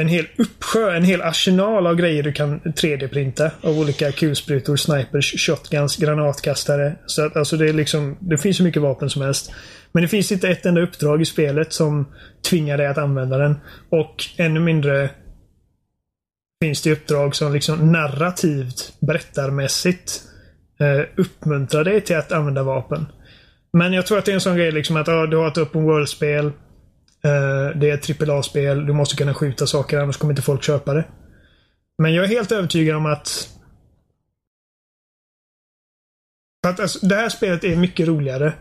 en 0.00 0.08
hel 0.08 0.26
uppsjö, 0.38 0.96
en 0.96 1.04
hel 1.04 1.22
arsenal 1.22 1.86
av 1.86 1.94
grejer 1.94 2.22
du 2.22 2.32
kan 2.32 2.60
3D-printa. 2.60 3.50
Av 3.60 3.78
olika 3.78 4.12
kulsprutor, 4.12 4.76
snipers, 4.76 5.46
shotguns, 5.46 5.96
granatkastare. 5.96 6.96
Så 7.06 7.26
att, 7.26 7.36
alltså 7.36 7.56
det 7.56 7.68
är 7.68 7.72
liksom, 7.72 8.16
det 8.20 8.38
finns 8.38 8.56
så 8.56 8.62
mycket 8.62 8.82
vapen 8.82 9.10
som 9.10 9.22
helst. 9.22 9.52
Men 9.92 10.02
det 10.02 10.08
finns 10.08 10.32
inte 10.32 10.48
ett 10.48 10.66
enda 10.66 10.80
uppdrag 10.80 11.22
i 11.22 11.24
spelet 11.24 11.72
som 11.72 12.06
tvingar 12.50 12.78
dig 12.78 12.86
att 12.86 12.98
använda 12.98 13.38
den. 13.38 13.60
Och 13.90 14.24
ännu 14.36 14.60
mindre 14.60 15.10
finns 16.64 16.82
det 16.82 16.92
uppdrag 16.92 17.34
som 17.34 17.52
liksom 17.52 17.92
narrativt, 17.92 19.00
berättarmässigt 19.00 20.22
eh, 20.80 21.04
uppmuntrar 21.16 21.84
dig 21.84 22.00
till 22.00 22.16
att 22.16 22.32
använda 22.32 22.62
vapen. 22.62 23.06
Men 23.72 23.92
jag 23.92 24.06
tror 24.06 24.18
att 24.18 24.24
det 24.24 24.32
är 24.32 24.34
en 24.34 24.40
sån 24.40 24.56
grej 24.56 24.72
liksom 24.72 24.96
att 24.96 25.06
ja, 25.06 25.26
du 25.26 25.36
har 25.36 25.48
ett 25.48 25.58
open 25.58 25.82
world-spel. 25.82 26.46
Eh, 27.24 27.78
det 27.80 27.90
är 27.90 27.94
ett 27.94 28.28
AAA-spel. 28.28 28.86
Du 28.86 28.92
måste 28.92 29.16
kunna 29.16 29.34
skjuta 29.34 29.66
saker 29.66 29.98
annars 29.98 30.16
kommer 30.16 30.32
inte 30.32 30.42
folk 30.42 30.62
köpa 30.62 30.94
det. 30.94 31.04
Men 31.98 32.14
jag 32.14 32.24
är 32.24 32.28
helt 32.28 32.52
övertygad 32.52 32.96
om 32.96 33.06
att 33.06 33.48
att 36.66 36.80
alltså, 36.80 37.06
det 37.06 37.14
här 37.14 37.28
spelet 37.28 37.64
är 37.64 37.76
mycket 37.76 38.08
roligare 38.08 38.52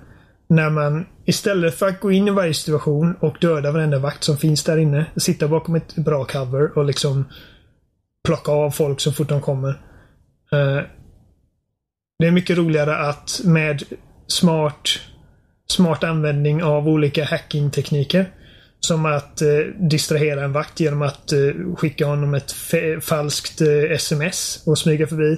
när 0.47 0.69
man 0.69 1.05
istället 1.25 1.75
för 1.75 1.87
att 1.87 1.99
gå 1.99 2.11
in 2.11 2.27
i 2.27 2.31
varje 2.31 2.53
situation 2.53 3.15
och 3.19 3.37
döda 3.41 3.71
varenda 3.71 3.99
vakt 3.99 4.23
som 4.23 4.37
finns 4.37 4.63
där 4.63 4.77
inne, 4.77 5.05
sitta 5.15 5.47
bakom 5.47 5.75
ett 5.75 5.95
bra 5.95 6.25
cover 6.25 6.77
och 6.77 6.85
liksom 6.85 7.25
plocka 8.25 8.51
av 8.51 8.71
folk 8.71 8.99
så 8.99 9.11
fort 9.11 9.29
de 9.29 9.41
kommer. 9.41 9.69
Uh, 10.53 10.81
det 12.19 12.27
är 12.27 12.31
mycket 12.31 12.57
roligare 12.57 12.97
att 12.97 13.41
med 13.43 13.83
smart, 14.27 14.89
smart 15.67 16.03
användning 16.03 16.63
av 16.63 16.87
olika 16.87 17.25
hackingtekniker 17.25 18.25
som 18.79 19.05
att 19.05 19.41
eh, 19.41 19.57
distrahera 19.79 20.43
en 20.43 20.51
vakt 20.51 20.79
genom 20.79 21.01
att 21.01 21.31
eh, 21.31 21.75
skicka 21.75 22.05
honom 22.05 22.33
ett 22.33 22.51
falskt 23.01 23.61
eh, 23.61 23.91
sms 23.91 24.63
och 24.65 24.77
smyga 24.77 25.07
förbi. 25.07 25.37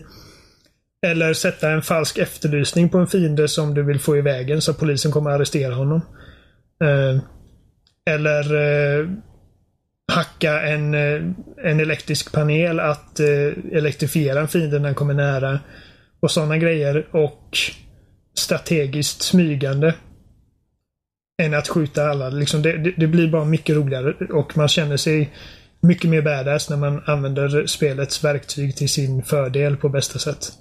Eller 1.07 1.33
sätta 1.33 1.69
en 1.69 1.81
falsk 1.81 2.17
efterlysning 2.17 2.89
på 2.89 2.97
en 2.97 3.07
fiende 3.07 3.47
som 3.47 3.73
du 3.73 3.83
vill 3.83 3.99
få 3.99 4.17
i 4.17 4.21
vägen 4.21 4.61
så 4.61 4.71
att 4.71 4.79
polisen 4.79 5.11
kommer 5.11 5.29
att 5.29 5.35
arrestera 5.35 5.73
honom. 5.73 6.01
Eh, 6.83 7.21
eller 8.13 8.55
eh, 8.55 9.07
hacka 10.12 10.62
en, 10.62 10.93
eh, 10.93 11.22
en 11.64 11.80
elektrisk 11.80 12.32
panel 12.32 12.80
att 12.80 13.20
eh, 13.20 13.28
elektrifiera 13.72 14.39
en 14.39 14.47
fiende 14.47 14.80
när 14.80 14.86
den 14.86 14.95
kommer 14.95 15.14
nära. 15.14 15.60
Och 16.20 16.32
sådana 16.32 16.58
grejer. 16.58 17.08
Och 17.16 17.58
strategiskt 18.38 19.22
smygande. 19.22 19.95
Än 21.41 21.53
att 21.53 21.68
skjuta 21.68 22.10
alla. 22.10 22.30
Liksom 22.30 22.62
det, 22.62 22.78
det, 22.78 22.93
det 22.97 23.08
blir 23.08 23.28
bara 23.28 23.45
mycket 23.45 23.76
roligare 23.76 24.14
och 24.30 24.58
man 24.58 24.68
känner 24.68 24.97
sig 24.97 25.34
mycket 25.82 26.10
mer 26.10 26.22
badass 26.22 26.70
när 26.70 26.78
man 26.78 27.03
använder 27.05 27.66
spelets 27.66 28.24
verktyg 28.24 28.76
till 28.76 28.89
sin 28.89 29.24
fördel 29.24 29.78
på 29.78 29.89
bästa 29.89 30.20
sätt. 30.20 30.51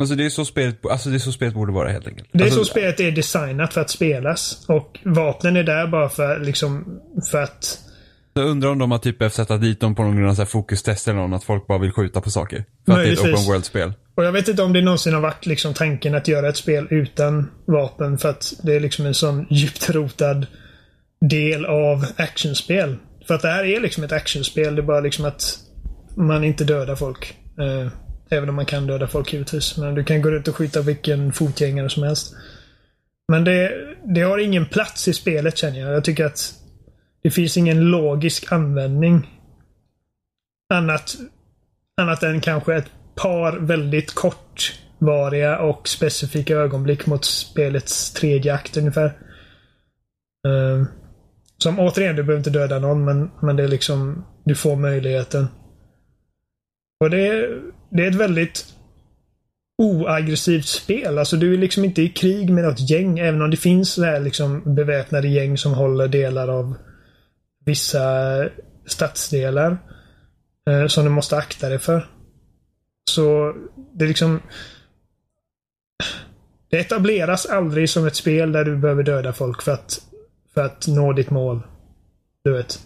Alltså 0.00 0.14
det 0.14 0.24
är 0.24 0.30
så 0.30 0.44
spelet, 0.44 0.86
alltså 0.86 1.08
det 1.08 1.16
är 1.16 1.18
så 1.18 1.32
spelet 1.32 1.54
borde 1.54 1.72
vara 1.72 1.88
helt 1.88 2.06
enkelt. 2.06 2.28
Det 2.32 2.38
är 2.38 2.44
alltså, 2.44 2.64
så 2.64 2.70
spelet 2.70 3.00
är 3.00 3.10
designat 3.10 3.74
för 3.74 3.80
att 3.80 3.90
spelas. 3.90 4.64
Och 4.68 4.98
vapnen 5.04 5.56
är 5.56 5.62
där 5.62 5.86
bara 5.86 6.08
för, 6.08 6.40
liksom, 6.40 7.00
för 7.30 7.42
att 7.42 7.78
Jag 8.40 8.48
undrar 8.48 8.70
om 8.70 8.78
de 8.78 8.90
har 8.90 8.98
typ 8.98 9.18
behövt 9.18 9.34
sätta 9.34 9.56
dit 9.56 9.80
dem 9.80 9.94
på 9.94 10.02
någon 10.02 10.36
sån 10.36 10.42
här 10.42 10.50
fokustest 10.50 11.08
eller 11.08 11.18
någon, 11.18 11.34
att 11.34 11.44
folk 11.44 11.66
bara 11.66 11.78
vill 11.78 11.92
skjuta 11.92 12.20
på 12.20 12.30
saker. 12.30 12.64
För 12.86 12.92
att 12.92 12.98
det 12.98 13.08
är 13.08 13.12
ett 13.12 13.18
Möjligtvis. 13.18 13.34
open 13.34 13.52
world-spel. 13.52 13.92
Och 14.14 14.24
jag 14.24 14.32
vet 14.32 14.48
inte 14.48 14.62
om 14.62 14.72
det 14.72 14.82
någonsin 14.82 15.14
har 15.14 15.20
varit 15.20 15.46
liksom 15.46 15.74
tanken 15.74 16.14
att 16.14 16.28
göra 16.28 16.48
ett 16.48 16.56
spel 16.56 16.86
utan 16.90 17.50
vapen 17.66 18.18
för 18.18 18.30
att 18.30 18.52
det 18.62 18.76
är 18.76 18.80
liksom 18.80 19.06
en 19.06 19.14
sån 19.14 19.46
djupt 19.50 19.90
rotad 19.90 20.46
del 21.20 21.66
av 21.66 22.06
actionspel. 22.16 22.96
För 23.26 23.34
att 23.34 23.42
det 23.42 23.48
här 23.48 23.64
är 23.64 23.80
liksom 23.80 24.04
ett 24.04 24.12
actionspel. 24.12 24.74
Det 24.74 24.82
är 24.82 24.86
bara 24.86 25.00
liksom 25.00 25.24
att 25.24 25.58
man 26.16 26.44
inte 26.44 26.64
dödar 26.64 26.96
folk. 26.96 27.34
Eh, 27.58 27.92
även 28.30 28.48
om 28.48 28.54
man 28.54 28.66
kan 28.66 28.86
döda 28.86 29.06
folk 29.06 29.32
givetvis. 29.32 29.76
Men 29.76 29.94
du 29.94 30.04
kan 30.04 30.22
gå 30.22 30.30
runt 30.30 30.48
och 30.48 30.56
skjuta 30.56 30.80
vilken 30.80 31.32
fotgängare 31.32 31.90
som 31.90 32.02
helst. 32.02 32.34
Men 33.28 33.44
det, 33.44 33.72
det 34.14 34.20
har 34.20 34.38
ingen 34.38 34.66
plats 34.66 35.08
i 35.08 35.12
spelet 35.12 35.58
känner 35.58 35.80
jag. 35.80 35.92
Jag 35.92 36.04
tycker 36.04 36.24
att 36.24 36.54
det 37.22 37.30
finns 37.30 37.56
ingen 37.56 37.80
logisk 37.80 38.52
användning. 38.52 39.26
Annat, 40.74 41.16
annat 42.00 42.22
än 42.22 42.40
kanske 42.40 42.74
ett 42.74 42.90
par 43.14 43.58
väldigt 43.58 44.14
kortvariga 44.14 45.58
och 45.58 45.88
specifika 45.88 46.56
ögonblick 46.56 47.06
mot 47.06 47.24
spelets 47.24 48.12
tredje 48.12 48.54
akt 48.54 48.76
ungefär. 48.76 49.06
Eh, 50.48 50.84
som 51.58 51.78
återigen, 51.78 52.16
du 52.16 52.22
behöver 52.22 52.38
inte 52.38 52.58
döda 52.58 52.78
någon 52.78 53.04
men, 53.04 53.30
men 53.42 53.56
det 53.56 53.62
är 53.62 53.68
liksom, 53.68 54.24
du 54.44 54.54
får 54.54 54.76
möjligheten. 54.76 55.46
Och 57.00 57.10
det 57.10 57.28
är, 57.28 57.62
det 57.90 58.04
är 58.04 58.10
ett 58.10 58.14
väldigt 58.14 58.74
oaggressivt 59.82 60.66
spel. 60.66 61.18
Alltså 61.18 61.36
du 61.36 61.54
är 61.54 61.58
liksom 61.58 61.84
inte 61.84 62.02
i 62.02 62.08
krig 62.08 62.50
med 62.50 62.64
något 62.64 62.90
gäng 62.90 63.18
även 63.18 63.42
om 63.42 63.50
det 63.50 63.56
finns 63.56 63.92
så 63.92 64.04
här 64.04 64.20
liksom 64.20 64.74
beväpnade 64.74 65.28
gäng 65.28 65.58
som 65.58 65.74
håller 65.74 66.08
delar 66.08 66.48
av 66.48 66.74
vissa 67.68 68.44
stadsdelar 68.86 69.78
eh, 70.70 70.86
som 70.86 71.04
du 71.04 71.10
måste 71.10 71.36
akta 71.36 71.68
dig 71.68 71.78
för. 71.78 72.06
Så 73.10 73.54
det 73.94 74.04
är 74.04 74.08
liksom... 74.08 74.40
Det 76.70 76.78
etableras 76.78 77.46
aldrig 77.46 77.90
som 77.90 78.06
ett 78.06 78.16
spel 78.16 78.52
där 78.52 78.64
du 78.64 78.76
behöver 78.76 79.02
döda 79.02 79.32
folk 79.32 79.62
för 79.62 79.72
att, 79.72 80.00
för 80.54 80.64
att 80.64 80.86
nå 80.86 81.12
ditt 81.12 81.30
mål. 81.30 81.62
Du 82.44 82.52
vet. 82.52 82.78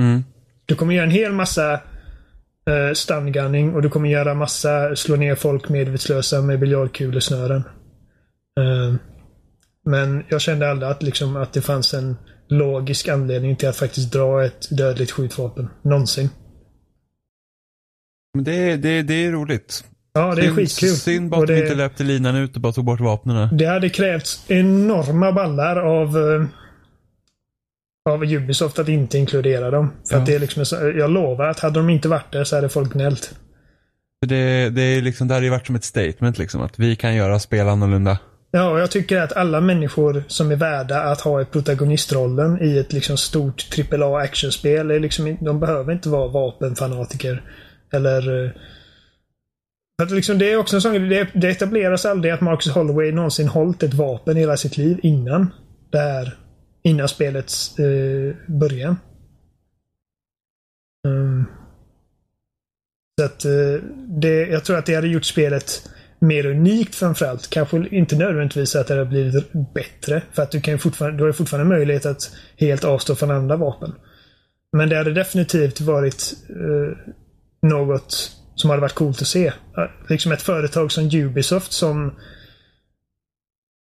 Mm. 0.00 0.24
Du 0.66 0.74
kommer 0.74 0.94
göra 0.94 1.04
en 1.04 1.10
hel 1.10 1.32
massa 1.32 1.72
uh, 2.70 2.92
stungunning 2.94 3.74
och 3.74 3.82
du 3.82 3.90
kommer 3.90 4.08
göra 4.08 4.34
massa 4.34 4.96
slå 4.96 5.16
ner 5.16 5.34
folk 5.34 5.68
medvetslösa 5.68 6.42
med 6.42 6.60
biljardkulesnören. 6.60 7.62
Uh, 8.60 8.94
men 9.84 10.24
jag 10.28 10.40
kände 10.40 10.70
aldrig 10.70 10.90
att, 10.90 11.02
liksom, 11.02 11.36
att 11.36 11.52
det 11.52 11.62
fanns 11.62 11.94
en 11.94 12.16
logisk 12.48 13.08
anledning 13.08 13.56
till 13.56 13.68
att 13.68 13.76
faktiskt 13.76 14.12
dra 14.12 14.44
ett 14.44 14.76
dödligt 14.76 15.10
skjutvapen. 15.10 15.68
Någonsin. 15.82 16.30
Men 18.34 18.44
det, 18.44 18.76
det, 18.76 19.02
det 19.02 19.14
är 19.14 19.32
roligt. 19.32 19.84
Ja, 20.12 20.34
det 20.34 20.40
är 20.40 20.44
synd, 20.44 20.56
skitkul. 20.56 20.88
Synd 20.96 21.30
bara 21.30 21.40
att 21.42 21.46
de 21.48 21.58
inte 21.58 21.74
löpte 21.74 22.04
linan 22.04 22.36
ut 22.36 22.54
och 22.54 22.60
bara 22.60 22.72
tog 22.72 22.84
bort 22.84 23.00
vapnen. 23.00 23.56
Det 23.56 23.66
hade 23.66 23.88
krävts 23.88 24.44
enorma 24.50 25.32
ballar 25.32 25.76
av 25.76 26.16
eh, 26.16 26.44
av 28.10 28.24
Ubisoft 28.24 28.78
att 28.78 28.88
inte 28.88 29.18
inkludera 29.18 29.70
dem. 29.70 29.90
För 30.08 30.14
Ja. 30.14 30.20
att 30.20 30.26
det 30.26 30.34
är 30.34 30.38
liksom, 30.38 30.64
jag 30.98 31.10
lovar 31.10 31.46
att 31.46 31.60
hade 31.60 31.78
de 31.78 31.90
inte 31.90 32.08
varit 32.08 32.32
där 32.32 32.44
så 32.44 32.56
hade 32.56 32.68
folk 32.68 32.92
gnällt. 32.92 33.34
Det, 34.26 34.70
det, 34.70 34.82
är 34.82 35.02
liksom, 35.02 35.28
det 35.28 35.34
hade 35.34 35.46
ju 35.46 35.50
varit 35.50 35.66
som 35.66 35.76
ett 35.76 35.84
statement 35.84 36.38
liksom. 36.38 36.62
Att 36.62 36.78
vi 36.78 36.96
kan 36.96 37.14
göra 37.14 37.38
spel 37.38 37.68
annorlunda. 37.68 38.18
Ja, 38.50 38.70
och 38.70 38.80
jag 38.80 38.90
tycker 38.90 39.20
att 39.20 39.32
alla 39.32 39.60
människor 39.60 40.24
som 40.28 40.50
är 40.50 40.56
värda 40.56 41.02
att 41.02 41.20
ha 41.20 41.42
i 41.42 41.44
protagonistrollen 41.44 42.62
i 42.62 42.78
ett 42.78 42.92
liksom 42.92 43.16
stort 43.16 43.66
AAA 43.92 44.18
actionspel, 44.18 44.90
är 44.90 45.00
liksom, 45.00 45.36
de 45.40 45.60
behöver 45.60 45.92
inte 45.92 46.08
vara 46.08 46.28
vapenfanatiker. 46.28 47.42
Eller... 47.92 48.44
Eh, 48.44 48.50
att 50.02 50.10
liksom, 50.10 50.38
det 50.38 50.52
är 50.52 50.56
också 50.56 50.76
en 50.76 50.82
sån 50.82 51.08
det, 51.08 51.28
det 51.34 51.48
etableras 51.48 52.06
aldrig 52.06 52.32
att 52.32 52.40
Marcus 52.40 52.72
Holloway 52.72 53.12
någonsin 53.12 53.48
hållit 53.48 53.82
ett 53.82 53.94
vapen 53.94 54.36
hela 54.36 54.56
sitt 54.56 54.76
liv 54.76 55.00
innan 55.02 55.50
det 55.90 55.98
här. 55.98 56.36
Innan 56.82 57.08
spelets 57.08 57.78
eh, 57.78 58.34
början. 58.46 58.96
Mm. 61.08 61.44
Så 63.20 63.24
att 63.24 63.44
eh, 63.44 63.84
det, 64.08 64.46
jag 64.46 64.64
tror 64.64 64.76
att 64.78 64.86
det 64.86 64.94
hade 64.94 65.08
gjort 65.08 65.24
spelet 65.24 65.90
mer 66.18 66.46
unikt 66.46 66.94
framförallt. 66.94 67.50
Kanske 67.50 67.88
inte 67.88 68.16
nödvändigtvis 68.16 68.76
att 68.76 68.86
det 68.86 68.94
har 68.94 69.04
blivit 69.04 69.52
bättre. 69.74 70.22
För 70.32 70.42
att 70.42 70.50
du 70.50 70.60
kan 70.60 70.74
ju 70.74 70.78
fortfarande, 70.78 71.18
du 71.18 71.22
har 71.22 71.28
ju 71.28 71.32
fortfarande 71.32 71.76
möjlighet 71.76 72.06
att 72.06 72.30
helt 72.56 72.84
avstå 72.84 73.14
från 73.14 73.30
andra 73.30 73.56
vapen. 73.56 73.94
Men 74.72 74.88
det 74.88 74.96
hade 74.96 75.12
definitivt 75.12 75.80
varit 75.80 76.34
eh, 76.50 77.12
något 77.68 78.32
som 78.54 78.70
hade 78.70 78.82
varit 78.82 78.94
coolt 78.94 79.22
att 79.22 79.28
se. 79.28 79.52
Liksom 80.08 80.32
ett 80.32 80.42
företag 80.42 80.92
som 80.92 81.04
Ubisoft 81.04 81.72
som 81.72 82.12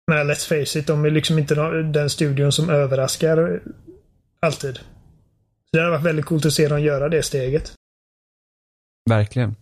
men 0.06 0.30
let's 0.30 0.48
face 0.48 0.78
it, 0.78 0.86
de 0.86 1.04
är 1.04 1.10
liksom 1.10 1.38
inte 1.38 1.54
den 1.82 2.10
studion 2.10 2.52
som 2.52 2.70
överraskar 2.70 3.62
alltid. 4.40 4.80
Det 5.72 5.78
hade 5.78 5.90
varit 5.90 6.04
väldigt 6.04 6.24
coolt 6.24 6.46
att 6.46 6.52
se 6.52 6.68
dem 6.68 6.82
göra 6.82 7.08
det 7.08 7.22
steget. 7.22 7.72
Verkligen. 9.10 9.56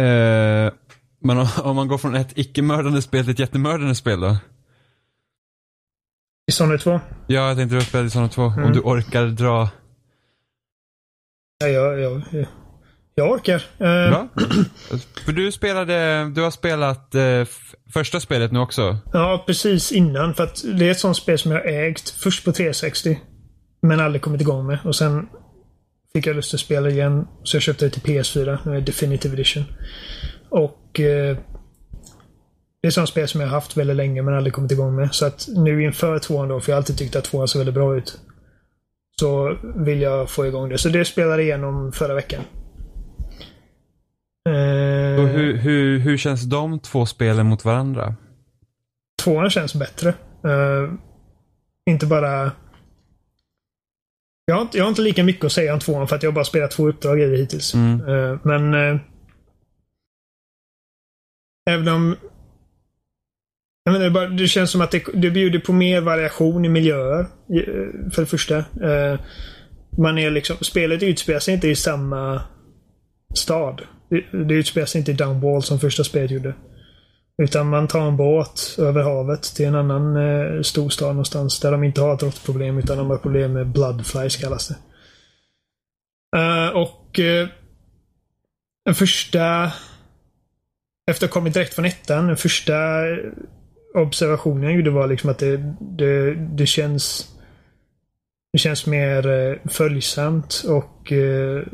Eh, 0.00 0.72
men 1.24 1.38
om, 1.38 1.46
om 1.62 1.76
man 1.76 1.88
går 1.88 1.98
från 1.98 2.14
ett 2.14 2.32
icke-mördande 2.38 3.02
spel 3.02 3.24
till 3.24 3.32
ett 3.32 3.38
jättemördande 3.38 3.94
spel 3.94 4.20
då? 4.20 4.36
I 6.50 6.52
Sony 6.52 6.78
2. 6.78 7.00
Ja, 7.26 7.48
jag 7.48 7.56
tänkte 7.56 7.76
upp 7.76 7.94
Edison 7.94 8.28
2. 8.28 8.42
Om 8.42 8.52
Mm. 8.58 8.72
du 8.72 8.80
orkar 8.80 9.26
dra. 9.26 9.68
Ja, 11.58 11.66
jag, 11.68 12.00
jag, 12.00 12.22
jag 13.14 13.30
orkar. 13.30 13.54
Eh, 13.78 14.10
Bra. 14.10 14.28
För 15.24 15.32
du 15.32 15.52
spelade, 15.52 16.24
du 16.34 16.42
har 16.42 16.50
spelat 16.50 17.14
f- 17.14 17.74
första 17.92 18.20
spelet 18.20 18.52
nu 18.52 18.58
också. 18.58 18.98
Ja, 19.12 19.44
precis 19.46 19.92
innan. 19.92 20.34
För 20.34 20.44
att 20.44 20.62
det 20.78 20.86
är 20.86 20.90
ett 20.90 20.98
sånt 21.00 21.16
spel 21.16 21.38
som 21.38 21.52
jag 21.52 21.86
ägt. 21.88 22.10
Först 22.10 22.44
på 22.44 22.52
360. 22.52 23.20
Men 23.82 24.00
aldrig 24.00 24.22
kommit 24.22 24.40
igång 24.40 24.66
med. 24.66 24.78
Och 24.84 24.96
sen 24.96 25.28
fick 26.12 26.26
jag 26.26 26.36
lust 26.36 26.54
att 26.54 26.60
spela 26.60 26.88
igen. 26.90 27.26
Så 27.42 27.56
jag 27.56 27.62
köpte 27.62 27.84
det 27.84 27.90
till 27.90 28.02
PS4. 28.02 28.58
Nu 28.64 28.70
är 28.70 28.74
det 28.74 28.80
Definitive 28.80 29.34
Edition. 29.34 29.64
Och 30.54 31.00
eh, 31.00 31.36
det 32.82 32.88
är 32.88 32.90
sånt 32.90 33.08
spel 33.08 33.28
som 33.28 33.40
jag 33.40 33.48
har 33.48 33.54
haft 33.54 33.76
väldigt 33.76 33.96
länge 33.96 34.22
men 34.22 34.34
aldrig 34.34 34.52
kommit 34.52 34.72
igång 34.72 34.96
med. 34.96 35.14
Så 35.14 35.26
att 35.26 35.48
nu 35.54 35.82
inför 35.84 36.18
tvåan 36.18 36.48
då, 36.48 36.60
för 36.60 36.72
jag 36.72 36.76
har 36.76 36.80
alltid 36.80 36.98
tyckt 36.98 37.16
att 37.16 37.24
tvåan 37.24 37.48
såg 37.48 37.58
väldigt 37.58 37.74
bra 37.74 37.96
ut. 37.96 38.20
Så 39.20 39.56
vill 39.62 40.02
jag 40.02 40.30
få 40.30 40.46
igång 40.46 40.68
det. 40.68 40.78
Så 40.78 40.88
det 40.88 41.04
spelade 41.04 41.34
jag 41.34 41.42
igenom 41.42 41.92
förra 41.92 42.14
veckan. 42.14 42.42
Eh, 44.48 45.24
hur, 45.26 45.56
hur, 45.56 45.98
hur 45.98 46.16
känns 46.16 46.42
de 46.42 46.78
två 46.78 47.06
spelen 47.06 47.46
mot 47.46 47.64
varandra? 47.64 48.14
Tvåan 49.22 49.50
känns 49.50 49.74
bättre. 49.74 50.08
Eh, 50.44 50.92
inte 51.86 52.06
bara... 52.06 52.52
Jag 54.44 54.54
har, 54.54 54.62
inte, 54.62 54.78
jag 54.78 54.84
har 54.84 54.88
inte 54.88 55.02
lika 55.02 55.24
mycket 55.24 55.44
att 55.44 55.52
säga 55.52 55.72
om 55.74 55.80
tvåan 55.80 56.08
för 56.08 56.16
att 56.16 56.22
jag 56.22 56.34
bara 56.34 56.44
spelat 56.44 56.70
två 56.70 56.88
uppdrag 56.88 57.20
i 57.20 57.26
det 57.26 57.36
hittills. 57.36 57.74
Mm. 57.74 58.08
Eh, 58.08 58.38
men... 58.42 59.00
Även 61.70 61.88
om... 61.88 62.16
Jag 63.84 63.92
menar, 63.92 64.04
det, 64.04 64.10
bara, 64.10 64.28
det 64.28 64.48
känns 64.48 64.70
som 64.70 64.80
att 64.80 64.90
det, 64.90 65.04
det 65.14 65.30
bjuder 65.30 65.58
på 65.58 65.72
mer 65.72 66.00
variation 66.00 66.64
i 66.64 66.68
miljöer. 66.68 67.20
Eh, 67.20 68.10
för 68.12 68.22
det 68.22 68.26
första. 68.26 68.56
Eh, 68.58 69.20
man 69.98 70.18
är 70.18 70.30
liksom... 70.30 70.56
Spelet 70.60 71.02
utspelar 71.02 71.40
sig 71.40 71.54
inte 71.54 71.68
i 71.68 71.76
samma 71.76 72.42
stad. 73.34 73.82
Det, 74.48 74.54
utspelar 74.54 74.86
sig 74.86 74.98
inte 74.98 75.10
i 75.10 75.14
Downwall 75.14 75.62
som 75.62 75.80
första 75.80 76.04
spelet 76.04 76.30
gjorde. 76.30 76.54
Utan 77.42 77.68
man 77.68 77.88
tar 77.88 78.08
en 78.08 78.16
båt 78.16 78.76
över 78.78 79.02
havet 79.02 79.42
till 79.42 79.66
en 79.66 79.74
annan 79.74 80.16
eh, 80.16 80.62
storstad 80.62 81.08
någonstans 81.08 81.60
där 81.60 81.72
de 81.72 81.84
inte 81.84 82.00
har 82.00 82.14
ett 82.14 82.22
råttproblem 82.22 82.78
utan 82.78 82.98
de 82.98 83.10
har 83.10 83.18
problem 83.18 83.52
med 83.52 83.66
bloodflies 83.66 84.36
kallas 84.36 84.68
det. 84.68 84.76
Uh, 86.36 86.68
och 86.68 87.18
uh, 87.18 87.48
den 88.84 88.94
första... 88.94 89.72
Efter 91.06 91.26
att 91.26 91.30
ha 91.30 91.40
kommit 91.40 91.54
direkt 91.54 91.74
från 91.74 91.84
ettan, 91.84 92.26
den 92.26 92.36
första 92.36 92.74
observationen 93.94 94.62
jag 94.62 94.72
gjorde 94.72 94.90
var 94.90 95.06
liksom 95.06 95.30
att 95.30 95.38
det, 95.38 95.74
det, 95.80 96.34
det 96.34 96.66
känns... 96.66 97.30
Det 98.52 98.58
känns 98.58 98.86
mer 98.86 99.26
eh, 99.28 99.56
följsamt 99.70 100.64
och 100.68 101.12
eh, 101.12 101.64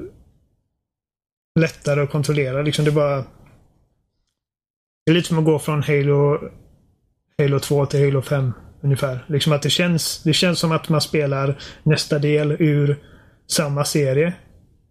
lättare 1.61 2.01
att 2.01 2.11
kontrollera. 2.11 2.63
Liksom 2.63 2.85
det 2.85 2.93
bara... 2.93 3.25
Det 5.05 5.13
är 5.13 5.15
lite 5.15 5.29
som 5.29 5.39
att 5.39 5.45
gå 5.45 5.59
från 5.59 5.83
Halo, 5.83 6.39
Halo 7.39 7.59
2 7.59 7.87
till 7.87 8.05
Halo 8.05 8.23
5 8.23 8.53
ungefär. 8.81 9.25
Liksom 9.29 9.53
att 9.53 9.63
det 9.63 9.71
känns, 9.71 10.23
det 10.23 10.33
känns 10.33 10.59
som 10.59 10.73
att 10.73 10.89
man 10.89 11.01
spelar 11.01 11.59
nästa 11.83 12.19
del 12.19 12.57
ur 12.59 12.97
samma 13.47 13.85
serie. 13.85 14.27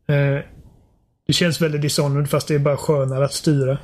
Eh, 0.07 0.39
det 1.27 1.33
känns 1.33 1.61
väldigt 1.61 1.81
Dishonored 1.81 2.29
fast 2.29 2.47
det 2.47 2.55
är 2.55 2.59
bara 2.59 2.77
skönare 2.77 3.25
att 3.25 3.33
styra. 3.33 3.77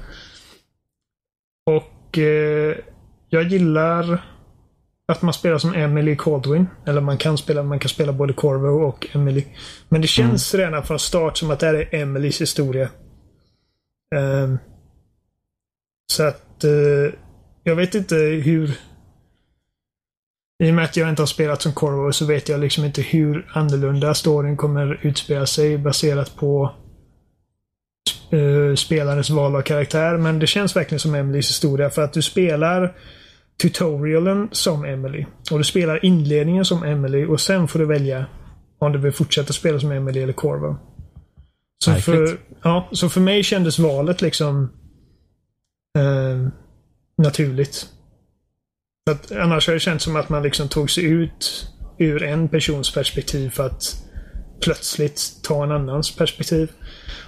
Och 2.15 2.19
eh, 2.19 2.75
jag 3.29 3.43
gillar 3.43 4.25
att 5.07 5.21
man 5.21 5.33
spelar 5.33 5.57
som 5.57 5.73
Emily 5.73 6.15
Caldwin. 6.15 6.67
Eller 6.85 7.01
man 7.01 7.17
kan 7.17 7.37
spela, 7.37 7.63
man 7.63 7.79
kan 7.79 7.89
spela 7.89 8.13
både 8.13 8.33
Corvo 8.33 8.67
och 8.67 9.07
Emily. 9.13 9.43
Men 9.89 10.01
det 10.01 10.07
känns 10.07 10.53
redan 10.53 10.83
från 10.83 10.99
start 10.99 11.37
som 11.37 11.51
att 11.51 11.59
det 11.59 11.65
här 11.65 11.73
är 11.73 11.95
Emelies 11.95 12.41
historia. 12.41 12.89
Ehm, 14.15 14.57
så 16.11 16.23
att 16.23 16.63
eh, 16.63 17.13
jag 17.63 17.75
vet 17.75 17.95
inte 17.95 18.15
hur... 18.15 18.77
I 20.63 20.71
och 20.71 20.75
med 20.75 20.85
att 20.85 20.97
jag 20.97 21.09
inte 21.09 21.21
har 21.21 21.27
spelat 21.27 21.61
som 21.61 21.73
Corvo 21.73 22.11
så 22.11 22.25
vet 22.25 22.49
jag 22.49 22.59
liksom 22.59 22.85
inte 22.85 23.01
hur 23.01 23.51
annorlunda 23.53 24.13
storyn 24.13 24.57
kommer 24.57 24.99
utspela 25.01 25.45
sig 25.45 25.77
baserat 25.77 26.35
på 26.35 26.75
eh, 28.31 28.75
spelarens 28.75 29.29
val 29.29 29.55
av 29.55 29.61
karaktär. 29.61 30.17
Men 30.17 30.39
det 30.39 30.47
känns 30.47 30.75
verkligen 30.75 30.99
som 30.99 31.15
Emelies 31.15 31.49
historia 31.49 31.89
för 31.89 32.01
att 32.01 32.13
du 32.13 32.21
spelar 32.21 32.95
tutorialen 33.61 34.49
som 34.51 34.85
Emily. 34.85 35.25
Och 35.51 35.57
du 35.57 35.63
spelar 35.63 36.05
inledningen 36.05 36.65
som 36.65 36.83
Emily 36.83 37.25
och 37.25 37.41
sen 37.41 37.67
får 37.67 37.79
du 37.79 37.85
välja 37.85 38.25
om 38.79 38.91
du 38.91 38.99
vill 38.99 39.11
fortsätta 39.11 39.53
spela 39.53 39.79
som 39.79 39.91
Emily 39.91 40.21
eller 40.21 40.33
Corvo. 40.33 40.77
Så 41.83 41.93
för, 41.93 42.37
ja, 42.63 42.89
så 42.91 43.09
för 43.09 43.21
mig 43.21 43.43
kändes 43.43 43.79
valet 43.79 44.21
liksom 44.21 44.71
eh, 45.97 46.47
naturligt. 47.17 47.87
Att 49.11 49.31
annars 49.31 49.67
har 49.67 49.73
det 49.73 49.79
känts 49.79 50.03
som 50.03 50.15
att 50.15 50.29
man 50.29 50.43
liksom 50.43 50.67
tog 50.67 50.91
sig 50.91 51.03
ut 51.03 51.67
ur 51.97 52.23
en 52.23 52.49
persons 52.49 52.93
perspektiv 52.93 53.49
för 53.49 53.65
att 53.65 53.83
plötsligt 54.63 55.39
ta 55.43 55.63
en 55.63 55.71
annans 55.71 56.15
perspektiv. 56.15 56.71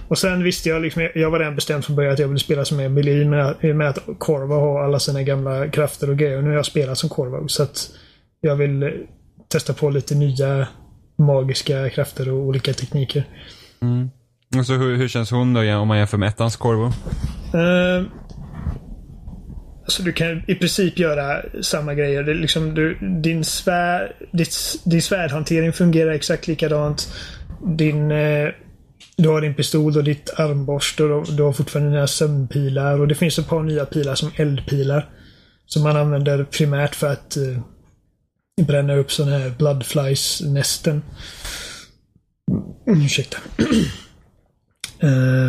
Och 0.08 0.18
sen 0.18 0.42
visste 0.42 0.68
jag 0.68 0.82
liksom, 0.82 1.08
jag 1.14 1.30
var 1.30 1.38
redan 1.38 1.54
bestämd 1.54 1.84
från 1.84 1.96
början 1.96 2.12
att 2.12 2.18
jag 2.18 2.28
ville 2.28 2.38
spela 2.40 2.64
som 2.64 2.80
Emily 2.80 3.24
med, 3.24 3.76
med 3.76 3.88
att 3.88 3.98
Corvo 4.18 4.54
har 4.54 4.84
alla 4.84 4.98
sina 4.98 5.22
gamla 5.22 5.68
krafter 5.68 6.10
och 6.10 6.16
grejer. 6.16 6.36
Och 6.36 6.44
nu 6.44 6.50
har 6.50 6.56
jag 6.56 6.66
spelat 6.66 6.98
som 6.98 7.08
Corvo 7.08 7.48
så 7.48 7.62
att 7.62 7.90
jag 8.40 8.56
vill 8.56 8.82
eh, 8.82 8.90
testa 9.48 9.72
på 9.72 9.90
lite 9.90 10.14
nya 10.14 10.66
magiska 11.18 11.90
krafter 11.90 12.28
och 12.32 12.38
olika 12.38 12.72
tekniker. 12.72 13.24
Mm. 13.82 14.10
Och 14.56 14.66
så 14.66 14.72
hur, 14.72 14.96
hur 14.96 15.08
känns 15.08 15.30
hon 15.30 15.54
då 15.54 15.60
om 15.60 15.88
man 15.88 15.98
jämför 15.98 16.18
med 16.18 16.28
ettans 16.28 16.56
Corvo? 16.56 16.84
Uh, 17.54 18.06
alltså 19.84 20.02
du 20.02 20.12
kan 20.12 20.42
i 20.46 20.54
princip 20.54 20.98
göra 20.98 21.42
samma 21.62 21.94
grejer. 21.94 22.22
Det 22.22 22.32
är 22.32 22.34
liksom 22.34 22.74
du, 22.74 22.98
din, 23.22 23.44
svär, 23.44 24.12
ditt, 24.32 24.54
din 24.84 25.02
svärdhantering 25.02 25.72
fungerar 25.72 26.10
exakt 26.10 26.48
likadant. 26.48 27.12
Din, 27.66 28.10
uh, 28.10 28.50
du 29.18 29.28
har 29.28 29.40
din 29.40 29.54
pistol 29.54 29.96
och 29.96 30.04
ditt 30.04 30.30
armborst 30.36 31.00
och 31.00 31.26
du 31.32 31.42
har 31.42 31.52
fortfarande 31.52 31.90
dina 31.90 32.06
sömnpilar 32.06 33.00
och 33.00 33.08
det 33.08 33.14
finns 33.14 33.38
ett 33.38 33.48
par 33.48 33.62
nya 33.62 33.86
pilar 33.86 34.14
som 34.14 34.30
eldpilar. 34.36 35.10
Som 35.66 35.82
man 35.82 35.96
använder 35.96 36.44
primärt 36.44 36.94
för 36.94 37.12
att 37.12 37.36
uh, 37.36 37.58
bränna 38.66 38.94
upp 38.94 39.12
sådana 39.12 39.38
här 39.38 39.50
bloodflies-nästen. 39.58 41.02
Ursäkta. 42.86 43.38
uh, 45.02 45.48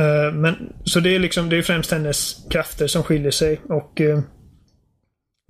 uh, 0.00 0.34
men, 0.34 0.72
så 0.84 1.00
det 1.00 1.14
är 1.14 1.18
liksom, 1.18 1.48
det 1.48 1.56
är 1.56 1.62
främst 1.62 1.90
hennes 1.90 2.36
krafter 2.50 2.86
som 2.86 3.02
skiljer 3.02 3.30
sig 3.30 3.60
och 3.68 4.00
uh, 4.00 4.20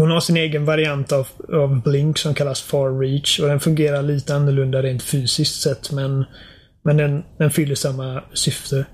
hon 0.01 0.11
har 0.11 0.21
sin 0.21 0.37
egen 0.37 0.65
variant 0.65 1.13
av, 1.13 1.29
av 1.53 1.83
Blink 1.83 2.19
som 2.19 2.35
kallas 2.35 2.63
Far 2.63 2.99
Reach 2.99 3.41
och 3.41 3.49
den 3.49 3.61
fungerar 3.61 4.03
lite 4.03 4.35
annorlunda 4.35 4.83
rent 4.83 5.03
fysiskt 5.03 5.63
sett 5.63 5.93
men, 5.93 6.25
men 6.83 6.97
den, 6.97 7.25
den 7.39 7.51
fyller 7.51 7.75
samma 7.75 8.23
syfte. 8.33 8.87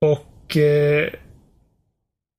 Och 0.00 0.56
eh, 0.56 1.08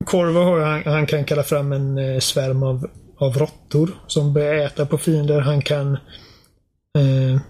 Corvo 0.06 0.40
har 0.40 0.60
han, 0.60 0.84
han 0.86 1.06
kan 1.06 1.26
kalla 1.26 1.44
fram 1.44 1.72
en 1.72 1.98
eh, 1.98 2.20
svärm 2.20 2.64
av 2.64 2.88
av 3.22 3.38
råttor 3.38 3.90
som 4.08 4.34
börjar 4.34 4.66
äta 4.66 4.86
på 4.86 4.98
fiender. 4.98 5.42
Han 5.42 5.62
kan... 5.62 5.94
Eh, 6.98 7.42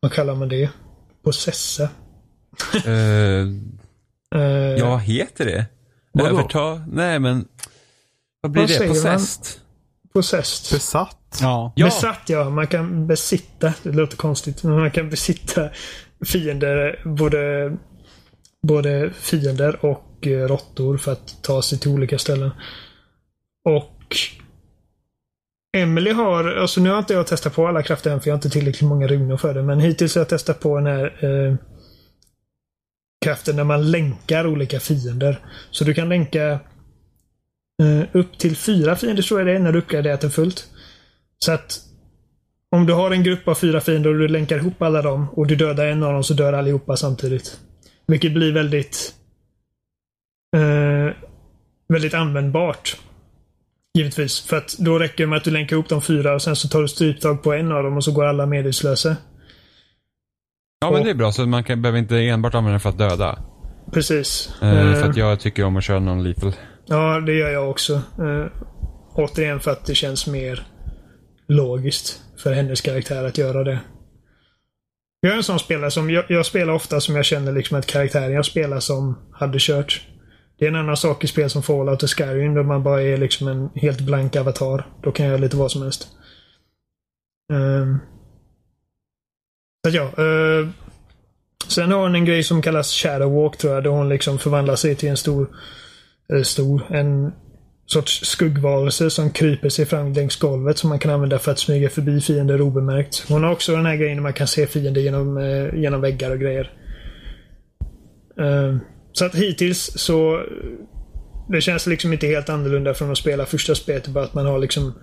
vad 0.00 0.12
kallar 0.12 0.34
man 0.34 0.48
det? 0.48 0.70
Possessa. 1.24 1.88
uh, 2.86 3.46
uh, 4.34 4.40
ja, 4.78 4.96
heter 4.96 5.44
det? 5.44 5.66
Vadå? 6.12 6.28
Överta? 6.28 6.84
Nej, 6.88 7.18
men... 7.18 7.48
Vad 8.42 8.52
blir 8.52 8.62
Vad 8.62 8.70
det? 8.70 8.74
säger 8.74 8.90
Possessed? 8.90 9.62
Possessed. 10.14 10.76
Besatt. 10.76 11.38
Ja. 11.40 11.72
Ja. 11.76 11.86
Besatt 11.86 12.28
ja. 12.28 12.50
Man 12.50 12.66
kan 12.66 13.06
besitta. 13.06 13.72
Det 13.82 13.92
låter 13.92 14.16
konstigt. 14.16 14.62
Men 14.62 14.78
man 14.78 14.90
kan 14.90 15.10
besitta 15.10 15.70
fiender. 16.24 17.02
Både, 17.04 17.72
både 18.62 19.10
fiender 19.12 19.84
och 19.84 20.26
eh, 20.26 20.48
råttor 20.48 20.96
för 20.96 21.12
att 21.12 21.42
ta 21.42 21.62
sig 21.62 21.78
till 21.78 21.90
olika 21.90 22.18
ställen. 22.18 22.50
Och 23.64 24.16
Emily 25.76 26.10
har, 26.10 26.44
alltså 26.44 26.80
nu 26.80 26.90
har 26.90 26.98
inte 26.98 27.14
jag 27.14 27.26
testat 27.26 27.54
på 27.54 27.66
alla 27.66 27.82
krafter 27.82 28.10
än 28.10 28.20
för 28.20 28.28
jag 28.28 28.34
har 28.34 28.38
inte 28.38 28.50
tillräckligt 28.50 28.88
många 28.88 29.06
runor 29.06 29.36
för 29.36 29.54
det. 29.54 29.62
Men 29.62 29.80
hittills 29.80 30.14
har 30.14 30.20
jag 30.20 30.28
testat 30.28 30.60
på 30.60 30.76
den 30.76 30.86
här 30.86 31.24
eh, 31.24 31.56
kraften 33.24 33.56
när 33.56 33.64
man 33.64 33.90
länkar 33.90 34.46
olika 34.46 34.80
fiender. 34.80 35.40
Så 35.70 35.84
du 35.84 35.94
kan 35.94 36.08
länka 36.08 36.60
eh, 37.82 38.08
upp 38.12 38.38
till 38.38 38.56
fyra 38.56 38.96
fiender 38.96 39.22
tror 39.22 39.40
jag 39.40 39.46
det 39.46 39.52
är 39.52 39.58
när 39.58 39.72
du 39.72 39.78
uppgraderat 39.78 40.20
den 40.20 40.30
fullt. 40.30 40.66
Så 41.44 41.52
att 41.52 41.80
om 42.70 42.86
du 42.86 42.92
har 42.92 43.10
en 43.10 43.22
grupp 43.22 43.48
av 43.48 43.54
fyra 43.54 43.80
fiender 43.80 44.10
och 44.10 44.18
du 44.18 44.28
länkar 44.28 44.56
ihop 44.56 44.82
alla 44.82 45.02
dem 45.02 45.28
och 45.32 45.46
du 45.46 45.56
dödar 45.56 45.86
en 45.86 46.02
av 46.02 46.12
dem 46.12 46.24
så 46.24 46.34
dör 46.34 46.52
allihopa 46.52 46.96
samtidigt. 46.96 47.60
Vilket 48.06 48.34
blir 48.34 48.52
väldigt 48.52 49.14
eh, 50.56 51.14
väldigt 51.88 52.14
användbart. 52.14 52.96
Givetvis. 53.94 54.40
För 54.40 54.56
att 54.56 54.78
då 54.78 54.98
räcker 54.98 55.24
det 55.24 55.26
med 55.26 55.36
att 55.36 55.44
du 55.44 55.50
länkar 55.50 55.76
ihop 55.76 55.88
de 55.88 56.02
fyra 56.02 56.34
och 56.34 56.42
sen 56.42 56.56
så 56.56 56.68
tar 56.68 56.82
du 56.82 56.88
stryptag 56.88 57.42
på 57.42 57.52
en 57.52 57.72
av 57.72 57.82
dem 57.82 57.96
och 57.96 58.04
så 58.04 58.12
går 58.12 58.24
alla 58.24 58.46
medvetslösa. 58.46 59.16
Ja, 60.80 60.90
men 60.90 61.04
det 61.04 61.10
är 61.10 61.14
bra. 61.14 61.32
Så 61.32 61.46
man 61.46 61.64
kan, 61.64 61.82
behöver 61.82 61.98
inte 61.98 62.16
enbart 62.16 62.54
använda 62.54 62.72
den 62.72 62.80
för 62.80 62.88
att 62.88 62.98
döda. 62.98 63.38
Precis. 63.92 64.52
Eh, 64.62 64.94
för 64.94 65.10
att 65.10 65.16
jag 65.16 65.40
tycker 65.40 65.64
om 65.64 65.76
att 65.76 65.84
köra 65.84 66.00
någon 66.00 66.22
lethal. 66.22 66.52
Ja, 66.86 67.20
det 67.20 67.32
gör 67.32 67.50
jag 67.50 67.70
också. 67.70 67.92
Eh, 67.94 68.46
återigen 69.14 69.60
för 69.60 69.70
att 69.70 69.86
det 69.86 69.94
känns 69.94 70.26
mer 70.26 70.66
logiskt 71.48 72.20
för 72.38 72.52
hennes 72.52 72.80
karaktär 72.80 73.24
att 73.24 73.38
göra 73.38 73.64
det. 73.64 73.80
Jag 75.20 75.32
är 75.32 75.36
en 75.36 75.42
sån 75.42 75.58
spelare 75.58 75.90
som, 75.90 76.10
jag, 76.10 76.24
jag 76.28 76.46
spelar 76.46 76.72
ofta 76.72 77.00
som 77.00 77.16
jag 77.16 77.24
känner 77.24 77.52
liksom 77.52 77.78
att 77.78 77.86
karaktären 77.86 78.32
jag 78.32 78.46
spelar 78.46 78.80
som 78.80 79.18
hade 79.32 79.58
kört. 79.60 80.06
Det 80.58 80.64
är 80.64 80.68
en 80.68 80.76
annan 80.76 80.96
sak 80.96 81.24
i 81.24 81.26
spel 81.26 81.50
som 81.50 81.62
Fallout 81.62 82.02
och 82.02 82.10
Skyrim 82.10 82.54
där 82.54 82.62
man 82.62 82.82
bara 82.82 83.02
är 83.02 83.16
liksom 83.16 83.48
en 83.48 83.70
helt 83.74 84.00
blank 84.00 84.36
avatar. 84.36 84.86
Då 85.02 85.12
kan 85.12 85.26
jag 85.26 85.30
göra 85.32 85.40
lite 85.40 85.56
vad 85.56 85.70
som 85.70 85.82
helst. 85.82 86.08
Um, 87.52 87.98
så 89.86 89.96
ja. 89.96 90.24
Uh, 90.24 90.68
sen 91.68 91.90
har 91.92 91.98
hon 91.98 92.14
en 92.14 92.24
grej 92.24 92.42
som 92.42 92.62
kallas 92.62 92.92
Shadow 92.92 93.32
Walk 93.32 93.56
tror 93.56 93.74
jag. 93.74 93.84
Där 93.84 93.90
hon 93.90 94.08
liksom 94.08 94.38
förvandlar 94.38 94.76
sig 94.76 94.96
till 94.96 95.08
en 95.08 95.16
stor, 95.16 95.48
Eh, 96.32 96.42
stor, 96.42 96.82
en 96.90 97.32
sorts 97.86 98.26
skuggvarelse 98.26 99.10
som 99.10 99.30
kryper 99.30 99.68
sig 99.68 99.86
fram 99.86 100.12
längs 100.12 100.36
golvet 100.36 100.78
som 100.78 100.88
man 100.88 100.98
kan 100.98 101.10
använda 101.10 101.38
för 101.38 101.52
att 101.52 101.58
smyga 101.58 101.88
förbi 101.88 102.20
fiender 102.20 102.60
obemärkt. 102.60 103.24
Hon 103.28 103.44
har 103.44 103.52
också 103.52 103.76
den 103.76 103.86
här 103.86 103.96
grejen 103.96 104.16
där 104.16 104.22
man 104.22 104.32
kan 104.32 104.46
se 104.46 104.66
fiender 104.66 105.00
genom, 105.00 105.36
eh, 105.38 105.74
genom 105.74 106.00
väggar 106.00 106.30
och 106.30 106.40
grejer. 106.40 106.70
Ehm, 108.40 108.78
så 109.12 109.24
att 109.24 109.34
hittills 109.34 109.92
så 109.96 110.42
det 111.48 111.60
känns 111.60 111.86
liksom 111.86 112.12
inte 112.12 112.26
helt 112.26 112.48
annorlunda 112.48 112.94
från 112.94 113.10
att 113.10 113.18
spela 113.18 113.46
första 113.46 113.74
spelet. 113.74 114.08
Bara 114.08 114.24
att 114.24 114.34
man 114.34 114.46
har 114.46 114.58
liksom 114.58 114.94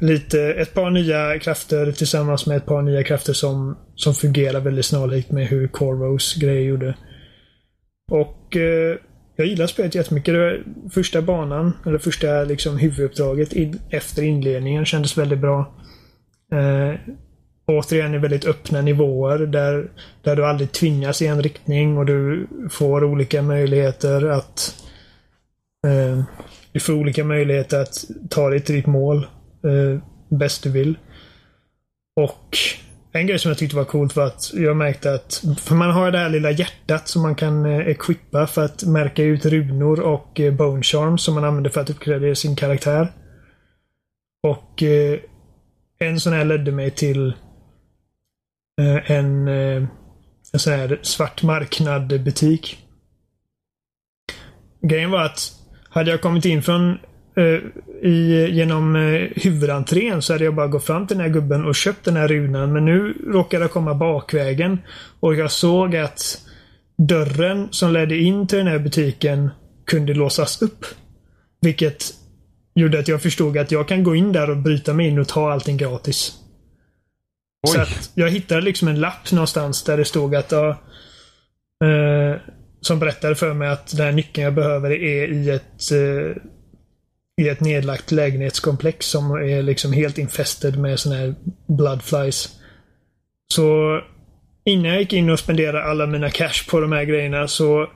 lite, 0.00 0.40
ett 0.40 0.74
par 0.74 0.90
nya 0.90 1.38
krafter 1.38 1.92
tillsammans 1.92 2.46
med 2.46 2.56
ett 2.56 2.66
par 2.66 2.82
nya 2.82 3.02
krafter 3.02 3.32
som, 3.32 3.78
som 3.94 4.14
fungerar 4.14 4.60
väldigt 4.60 4.86
snarlikt 4.86 5.30
med 5.30 5.46
hur 5.46 5.68
Corvos 5.68 6.34
grejer 6.34 6.62
gjorde. 6.62 6.94
Och 8.10 8.56
eh, 8.56 8.96
jag 9.36 9.46
gillar 9.46 9.66
spelet 9.66 9.94
jättemycket. 9.94 10.34
Det 10.34 10.62
första 10.90 11.22
banan, 11.22 11.72
eller 11.86 11.98
första 11.98 12.44
liksom 12.44 12.78
huvuduppdraget 12.78 13.52
in, 13.52 13.80
efter 13.90 14.22
inledningen 14.22 14.84
kändes 14.84 15.18
väldigt 15.18 15.38
bra. 15.38 15.74
Eh, 16.52 17.00
återigen 17.66 18.14
i 18.14 18.18
väldigt 18.18 18.44
öppna 18.44 18.80
nivåer 18.80 19.38
där, 19.38 19.90
där 20.22 20.36
du 20.36 20.46
aldrig 20.46 20.72
tvingas 20.72 21.22
i 21.22 21.26
en 21.26 21.42
riktning 21.42 21.98
och 21.98 22.06
du 22.06 22.46
får 22.70 23.04
olika 23.04 23.42
möjligheter 23.42 24.24
att 24.26 24.84
eh, 25.86 26.22
du 26.72 26.80
får 26.80 26.92
olika 26.92 27.24
möjligheter 27.24 27.80
att 27.80 28.04
ta 28.30 28.50
dig 28.50 28.60
till 28.60 28.74
ditt 28.74 28.86
mål 28.86 29.26
eh, 29.64 30.00
bäst 30.28 30.62
du 30.62 30.70
vill. 30.70 30.98
Och 32.20 32.58
en 33.16 33.26
grej 33.26 33.38
som 33.38 33.48
jag 33.48 33.58
tyckte 33.58 33.76
var 33.76 33.84
coolt 33.84 34.16
var 34.16 34.26
att 34.26 34.52
jag 34.54 34.76
märkte 34.76 35.14
att, 35.14 35.44
för 35.60 35.74
man 35.74 35.90
har 35.90 36.10
det 36.10 36.18
här 36.18 36.30
lilla 36.30 36.50
hjärtat 36.50 37.08
som 37.08 37.22
man 37.22 37.34
kan 37.34 37.66
eh, 37.66 37.88
equippa 37.88 38.46
för 38.46 38.64
att 38.64 38.84
märka 38.84 39.22
ut 39.22 39.46
runor 39.46 40.00
och 40.00 40.40
eh, 40.40 40.54
bone 40.54 40.82
charms 40.82 41.22
som 41.22 41.34
man 41.34 41.44
använder 41.44 41.70
för 41.70 41.80
att 41.80 41.90
uppgradera 41.90 42.34
sin 42.34 42.56
karaktär. 42.56 43.12
Och 44.42 44.82
eh, 44.82 45.18
en 45.98 46.20
sån 46.20 46.32
här 46.32 46.44
ledde 46.44 46.72
mig 46.72 46.90
till 46.90 47.34
en, 49.06 49.48
en 49.48 49.88
sån 50.58 50.72
här 50.72 50.98
svart 51.02 51.42
marknad 51.42 52.22
butik. 52.24 52.78
Grejen 54.82 55.10
var 55.10 55.24
att 55.24 55.52
hade 55.90 56.10
jag 56.10 56.20
kommit 56.20 56.44
in 56.44 56.62
från 56.62 56.98
i, 58.02 58.48
genom 58.50 58.96
eh, 58.96 59.28
huvudentrén 59.36 60.22
så 60.22 60.32
hade 60.32 60.44
jag 60.44 60.54
bara 60.54 60.66
gått 60.66 60.84
fram 60.84 61.06
till 61.06 61.16
den 61.16 61.26
här 61.26 61.32
gubben 61.32 61.64
och 61.64 61.74
köpt 61.74 62.04
den 62.04 62.16
här 62.16 62.28
runan. 62.28 62.72
Men 62.72 62.84
nu 62.84 63.14
råkade 63.26 63.64
jag 63.64 63.70
komma 63.70 63.94
bakvägen 63.94 64.78
och 65.20 65.34
jag 65.34 65.50
såg 65.50 65.96
att 65.96 66.38
dörren 66.98 67.68
som 67.70 67.92
ledde 67.92 68.16
in 68.16 68.46
till 68.46 68.58
den 68.58 68.66
här 68.66 68.78
butiken 68.78 69.50
kunde 69.86 70.14
låsas 70.14 70.62
upp. 70.62 70.86
Vilket 71.60 72.14
gjorde 72.74 72.98
att 72.98 73.08
jag 73.08 73.22
förstod 73.22 73.58
att 73.58 73.70
jag 73.70 73.88
kan 73.88 74.04
gå 74.04 74.14
in 74.14 74.32
där 74.32 74.50
och 74.50 74.56
bryta 74.56 74.92
mig 74.92 75.08
in 75.08 75.18
och 75.18 75.28
ta 75.28 75.52
allting 75.52 75.76
gratis. 75.76 76.32
Så 77.66 77.78
Oj. 77.78 77.82
att 77.82 78.10
jag 78.14 78.30
hittade 78.30 78.60
liksom 78.60 78.88
en 78.88 79.00
lapp 79.00 79.32
någonstans 79.32 79.84
där 79.84 79.96
det 79.96 80.04
stod 80.04 80.34
att 80.34 80.52
ja, 80.52 80.68
eh, 81.84 82.40
som 82.80 82.98
berättade 82.98 83.34
för 83.34 83.54
mig 83.54 83.68
att 83.68 83.96
den 83.96 84.06
här 84.06 84.12
nyckeln 84.12 84.44
jag 84.44 84.54
behöver 84.54 84.90
är 84.90 85.32
i 85.32 85.50
ett 85.50 85.92
eh, 85.92 86.42
i 87.40 87.48
ett 87.48 87.60
nedlagt 87.60 88.12
lägenhetskomplex 88.12 89.06
som 89.06 89.30
är 89.30 89.62
liksom 89.62 89.92
helt 89.92 90.18
infested 90.18 90.78
med 90.78 90.98
såna 90.98 91.16
här 91.16 91.34
bloodflies. 91.66 92.48
Så 93.54 94.00
innan 94.64 94.84
jag 94.84 95.00
gick 95.00 95.12
in 95.12 95.30
och 95.30 95.38
spenderade 95.38 95.84
alla 95.84 96.06
mina 96.06 96.30
cash 96.30 96.70
på 96.70 96.80
de 96.80 96.92
här 96.92 97.04
grejerna 97.04 97.48
så 97.48 97.90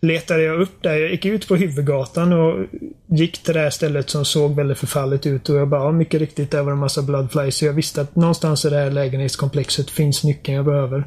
letade 0.00 0.42
jag 0.42 0.60
upp 0.60 0.82
där. 0.82 0.96
Jag 0.96 1.10
gick 1.10 1.24
ut 1.24 1.48
på 1.48 1.56
huvudgatan 1.56 2.32
och 2.32 2.66
gick 3.06 3.42
till 3.42 3.54
det 3.54 3.60
här 3.60 3.70
stället 3.70 4.10
som 4.10 4.24
såg 4.24 4.56
väldigt 4.56 4.78
förfallet 4.78 5.26
ut 5.26 5.48
och 5.48 5.56
jag 5.56 5.68
bara, 5.68 5.84
ja, 5.84 5.92
mycket 5.92 6.20
riktigt, 6.20 6.50
där 6.50 6.62
var 6.62 6.70
det 6.70 6.74
en 6.74 6.78
massa 6.78 7.02
bloodflies. 7.02 7.56
Så 7.56 7.64
jag 7.64 7.72
visste 7.72 8.00
att 8.00 8.16
någonstans 8.16 8.64
i 8.64 8.70
det 8.70 8.76
här 8.76 8.90
lägenhetskomplexet 8.90 9.90
finns 9.90 10.24
nyckeln 10.24 10.56
jag 10.56 10.64
behöver. 10.64 11.04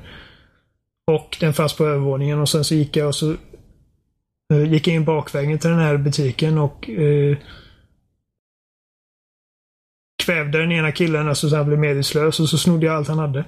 Och 1.12 1.38
den 1.40 1.54
fanns 1.54 1.74
på 1.74 1.86
övervåningen 1.86 2.40
och 2.40 2.50
sen 2.50 2.64
så 2.64 2.76
gick 2.76 2.98
jag 2.98 3.08
och 3.08 3.16
så 3.16 3.36
eh, 4.54 4.72
gick 4.72 4.88
jag 4.88 4.96
in 4.96 5.06
bakvägen 5.06 5.60
till 5.60 5.70
den 5.70 5.80
här 5.80 5.98
butiken 5.98 6.58
och 6.58 6.90
eh, 6.90 7.38
kvävde 10.26 10.60
den 10.60 10.72
ena 10.72 10.92
killen 10.92 11.28
alltså, 11.28 11.50
så 11.50 11.56
han 11.56 11.66
blev 11.66 11.80
medvetslös 11.80 12.40
och 12.40 12.50
så 12.50 12.58
snodde 12.58 12.86
jag 12.86 12.96
allt 12.96 13.08
han 13.08 13.20
hade. 13.20 13.46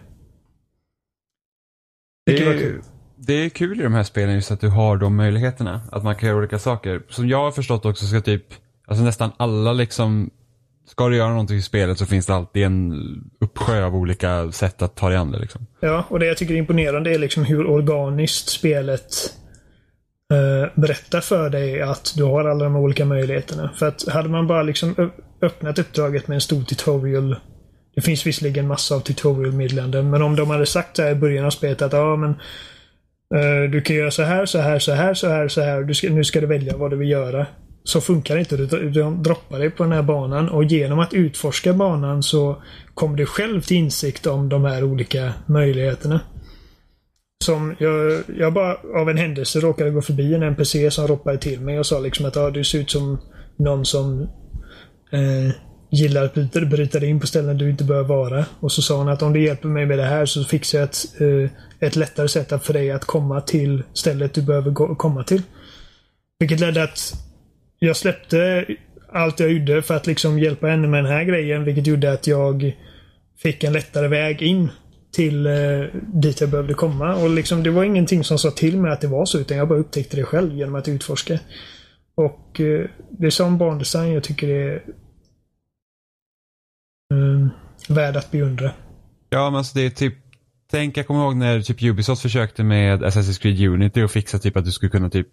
Det 2.26 2.38
är, 2.38 2.57
kul. 2.57 2.82
det 3.17 3.34
är 3.34 3.49
kul 3.49 3.80
i 3.80 3.84
de 3.84 3.93
här 3.93 4.03
spelen 4.03 4.36
just 4.36 4.51
att 4.51 4.61
du 4.61 4.67
har 4.69 4.97
de 4.97 5.15
möjligheterna. 5.15 5.82
Att 5.91 6.03
man 6.03 6.15
kan 6.15 6.30
göra 6.30 6.38
olika 6.38 6.59
saker. 6.59 7.01
Som 7.09 7.30
jag 7.30 7.38
har 7.38 7.51
förstått 7.51 7.86
också 7.86 8.05
ska 8.05 8.21
typ, 8.21 8.45
alltså 8.88 9.03
nästan 9.03 9.32
alla 9.38 9.73
liksom, 9.73 10.30
ska 10.88 11.09
du 11.09 11.17
göra 11.17 11.30
någonting 11.30 11.57
i 11.57 11.61
spelet 11.61 11.97
så 11.97 12.05
finns 12.05 12.26
det 12.26 12.36
alltid 12.36 12.63
en 12.63 12.93
uppsjö 13.39 13.86
av 13.86 13.95
olika 13.95 14.51
sätt 14.51 14.82
att 14.82 14.95
ta 14.95 15.09
dig 15.09 15.17
an 15.17 15.32
det 15.32 15.39
liksom. 15.39 15.67
Ja, 15.80 16.05
och 16.09 16.19
det 16.19 16.26
jag 16.26 16.38
tycker 16.38 16.53
är 16.53 16.57
imponerande 16.57 17.13
är 17.13 17.19
liksom 17.19 17.43
hur 17.43 17.65
organiskt 17.67 18.49
spelet 18.49 19.34
eh, 20.34 20.82
berättar 20.82 21.21
för 21.21 21.49
dig 21.49 21.82
att 21.82 22.13
du 22.17 22.23
har 22.23 22.45
alla 22.45 22.63
de 22.63 22.76
olika 22.76 23.05
möjligheterna. 23.05 23.71
För 23.76 23.88
att 23.88 24.07
hade 24.07 24.30
man 24.30 24.47
bara 24.47 24.63
liksom 24.63 24.95
ö- 24.97 25.09
öppnat 25.41 25.79
uppdraget 25.79 26.27
med 26.27 26.36
en 26.36 26.41
stor 26.41 26.63
tutorial. 26.63 27.36
Det 27.95 28.01
finns 28.01 28.27
visserligen 28.27 28.67
massa 28.67 28.95
av 28.95 28.99
tutorial-meddelanden, 28.99 30.09
men 30.09 30.21
om 30.21 30.36
de 30.36 30.49
hade 30.49 30.65
sagt 30.65 30.95
så 30.95 31.03
här 31.03 31.11
i 31.11 31.15
början 31.15 31.45
av 31.45 31.49
spelet 31.49 31.81
att 31.81 31.93
ja, 31.93 32.15
men 32.15 32.29
eh, 33.36 33.71
du 33.71 33.81
kan 33.81 33.95
göra 33.95 34.11
så 34.11 34.23
här, 34.23 34.45
så 34.45 34.59
här, 34.59 34.79
så 34.79 34.91
här, 34.91 35.13
så 35.13 35.27
här, 35.27 35.47
så 35.47 35.61
här. 35.61 35.83
Du 35.83 35.93
ska, 35.93 36.09
nu 36.09 36.23
ska 36.23 36.41
du 36.41 36.47
välja 36.47 36.77
vad 36.77 36.91
du 36.91 36.97
vill 36.97 37.09
göra. 37.09 37.47
Så 37.83 38.01
funkar 38.01 38.36
det 38.36 38.39
inte. 38.39 38.57
Du, 38.57 38.89
du 38.89 39.15
droppar 39.15 39.59
dig 39.59 39.69
på 39.69 39.83
den 39.83 39.91
här 39.91 40.01
banan 40.01 40.49
och 40.49 40.63
genom 40.63 40.99
att 40.99 41.13
utforska 41.13 41.73
banan 41.73 42.23
så 42.23 42.63
kommer 42.93 43.17
du 43.17 43.25
själv 43.25 43.61
till 43.61 43.77
insikt 43.77 44.27
om 44.27 44.49
de 44.49 44.65
här 44.65 44.83
olika 44.83 45.33
möjligheterna. 45.45 46.19
Som 47.43 47.75
jag, 47.79 48.23
jag 48.38 48.53
bara 48.53 48.77
av 49.01 49.09
en 49.09 49.17
händelse 49.17 49.59
råkade 49.59 49.91
gå 49.91 50.01
förbi 50.01 50.33
en 50.33 50.43
NPC 50.43 50.91
som 50.91 51.07
ropade 51.07 51.38
till 51.38 51.61
mig 51.61 51.79
och 51.79 51.86
sa 51.86 51.99
liksom 51.99 52.25
att 52.25 52.38
ah, 52.38 52.49
du 52.49 52.63
ser 52.63 52.79
ut 52.79 52.91
som 52.91 53.19
någon 53.57 53.86
som 53.86 54.29
eh, 55.12 55.53
gillar 55.91 56.26
att 56.26 56.34
bryta, 56.34 56.62
bryta 56.62 56.99
dig 56.99 57.10
in 57.10 57.20
på 57.20 57.28
ställen 57.28 57.58
du 57.58 57.70
inte 57.70 57.84
bör 57.84 58.03
vara. 58.03 58.45
Och 58.60 58.72
så 58.72 58.82
sa 58.82 58.97
hon 58.97 59.10
att 59.10 59.22
om 59.22 59.34
du 59.34 59.43
hjälper 59.43 59.68
mig 59.68 59.86
med 59.86 59.97
det 59.97 60.06
här 60.06 60.26
så 60.26 60.43
fixar 60.43 60.80
jag 60.80 60.89
ett, 60.89 61.22
eh, 61.22 61.49
ett 61.88 61.95
lättare 61.95 62.28
sätt 62.28 62.64
för 62.64 62.74
dig 62.74 62.91
att 62.91 63.06
komma 63.06 63.41
till 63.41 63.84
stället 63.93 64.34
du 64.34 64.41
behöver 64.41 64.72
gå, 64.72 64.95
komma 64.95 65.24
till. 65.24 65.41
Vilket 66.39 66.60
ledde 66.60 66.84
att 66.84 67.14
jag 67.80 67.97
släppte 67.97 68.66
allt 69.12 69.39
jag 69.39 69.51
gjorde 69.51 69.82
för 69.82 69.95
att 69.95 70.08
liksom 70.08 70.39
hjälpa 70.39 70.68
henne 70.68 70.88
med 70.88 71.03
den 71.03 71.12
här 71.12 71.24
grejen. 71.24 71.64
Vilket 71.64 71.88
gjorde 71.88 72.12
att 72.12 72.28
jag 72.28 72.76
fick 73.43 73.64
en 73.64 73.74
lättare 73.74 74.08
väg 74.08 74.41
in 74.41 74.72
till 75.16 75.47
eh, 75.47 75.53
dit 76.14 76.41
jag 76.41 76.49
behövde 76.49 76.74
komma. 76.74 77.16
Och 77.16 77.30
liksom, 77.30 77.64
det 77.64 77.70
var 77.70 77.84
ingenting 77.84 78.24
som 78.24 78.39
sa 78.39 78.51
till 78.51 78.78
mig 78.78 78.91
att 78.91 79.01
det 79.01 79.08
var 79.08 79.26
så, 79.26 79.39
utan 79.39 79.58
jag 79.58 79.68
bara 79.68 79.80
upptäckte 79.80 80.18
det 80.18 80.24
själv 80.24 80.53
genom 80.53 80.76
att 80.76 80.88
utforska. 80.88 81.39
Och 82.16 82.59
eh, 82.59 82.86
det 83.09 83.26
är 83.26 83.30
sån 83.30 83.57
barndesign 83.57 84.13
jag 84.13 84.24
tycker 84.24 84.47
är 84.47 84.84
mm, 87.13 87.49
värd 87.89 88.18
att 88.18 88.32
beundra. 88.32 88.72
Ja 89.30 89.49
men 89.49 89.57
alltså 89.57 89.78
det 89.78 89.86
är 89.86 89.89
typ, 89.89 90.16
tänk 90.72 90.97
jag 90.97 91.07
kommer 91.07 91.24
ihåg 91.24 91.36
när 91.36 91.61
typ 91.61 91.84
Ubisoft 91.84 92.22
försökte 92.22 92.63
med 92.63 93.03
Assassin's 93.03 93.41
Creed 93.41 93.68
Unity 93.68 94.01
och 94.03 94.11
fixa 94.11 94.39
typ 94.39 94.57
att 94.57 94.66
du 94.66 94.72
skulle 94.72 94.89
kunna 94.89 95.09
typ 95.09 95.28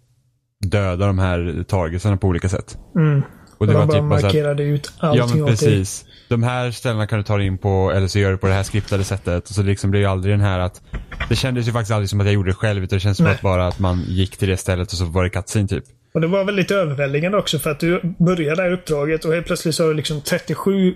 döda 0.65 1.07
de 1.07 1.19
här 1.19 1.65
targetsarna 1.67 2.17
på 2.17 2.27
olika 2.27 2.49
sätt. 2.49 2.77
Mm. 2.95 3.21
Och 3.57 3.67
det 3.67 3.73
de 3.73 3.79
var 3.79 3.85
bara 3.85 3.93
typ 3.93 3.99
så 3.99 4.15
här, 4.15 4.33
markerade 4.33 4.63
ut 4.63 4.93
Ja 5.01 5.07
allting 5.07 5.25
men 5.29 5.43
åt 5.43 5.47
dig. 5.47 5.57
precis. 5.57 6.05
De 6.29 6.43
här 6.43 6.71
ställena 6.71 7.07
kan 7.07 7.17
du 7.19 7.23
ta 7.23 7.37
dig 7.37 7.47
in 7.47 7.57
på 7.57 7.91
eller 7.91 8.07
så 8.07 8.19
gör 8.19 8.31
du 8.31 8.37
på 8.37 8.47
det 8.47 8.53
här 8.53 8.63
skriptade 8.63 9.03
sättet. 9.03 9.49
Och 9.49 9.55
så 9.55 9.63
liksom 9.63 9.91
blir 9.91 10.01
ju 10.01 10.07
aldrig 10.07 10.33
den 10.33 10.41
här 10.41 10.59
att 10.59 10.81
Det 11.29 11.35
kändes 11.35 11.67
ju 11.67 11.71
faktiskt 11.71 11.91
aldrig 11.91 12.09
som 12.09 12.19
att 12.19 12.25
jag 12.25 12.33
gjorde 12.33 12.49
det 12.49 12.55
själv 12.55 12.83
utan 12.83 12.95
det 12.95 12.99
känns 12.99 13.17
som 13.17 13.27
att 13.27 13.41
bara 13.41 13.67
att 13.67 13.79
man 13.79 14.03
gick 14.07 14.37
till 14.37 14.49
det 14.49 14.57
stället 14.57 14.91
och 14.91 14.97
så 14.97 15.05
var 15.05 15.23
det 15.23 15.29
cutscene 15.29 15.67
typ. 15.67 15.83
Och 16.13 16.21
det 16.21 16.27
var 16.27 16.43
väldigt 16.43 16.71
överväldigande 16.71 17.37
också 17.37 17.59
för 17.59 17.71
att 17.71 17.79
du 17.79 18.01
börjar 18.19 18.55
det 18.55 18.61
här 18.61 18.71
uppdraget 18.71 19.25
och 19.25 19.33
helt 19.33 19.45
plötsligt 19.45 19.75
så 19.75 19.83
har 19.83 19.89
du 19.89 19.95
liksom 19.95 20.21
37 20.21 20.95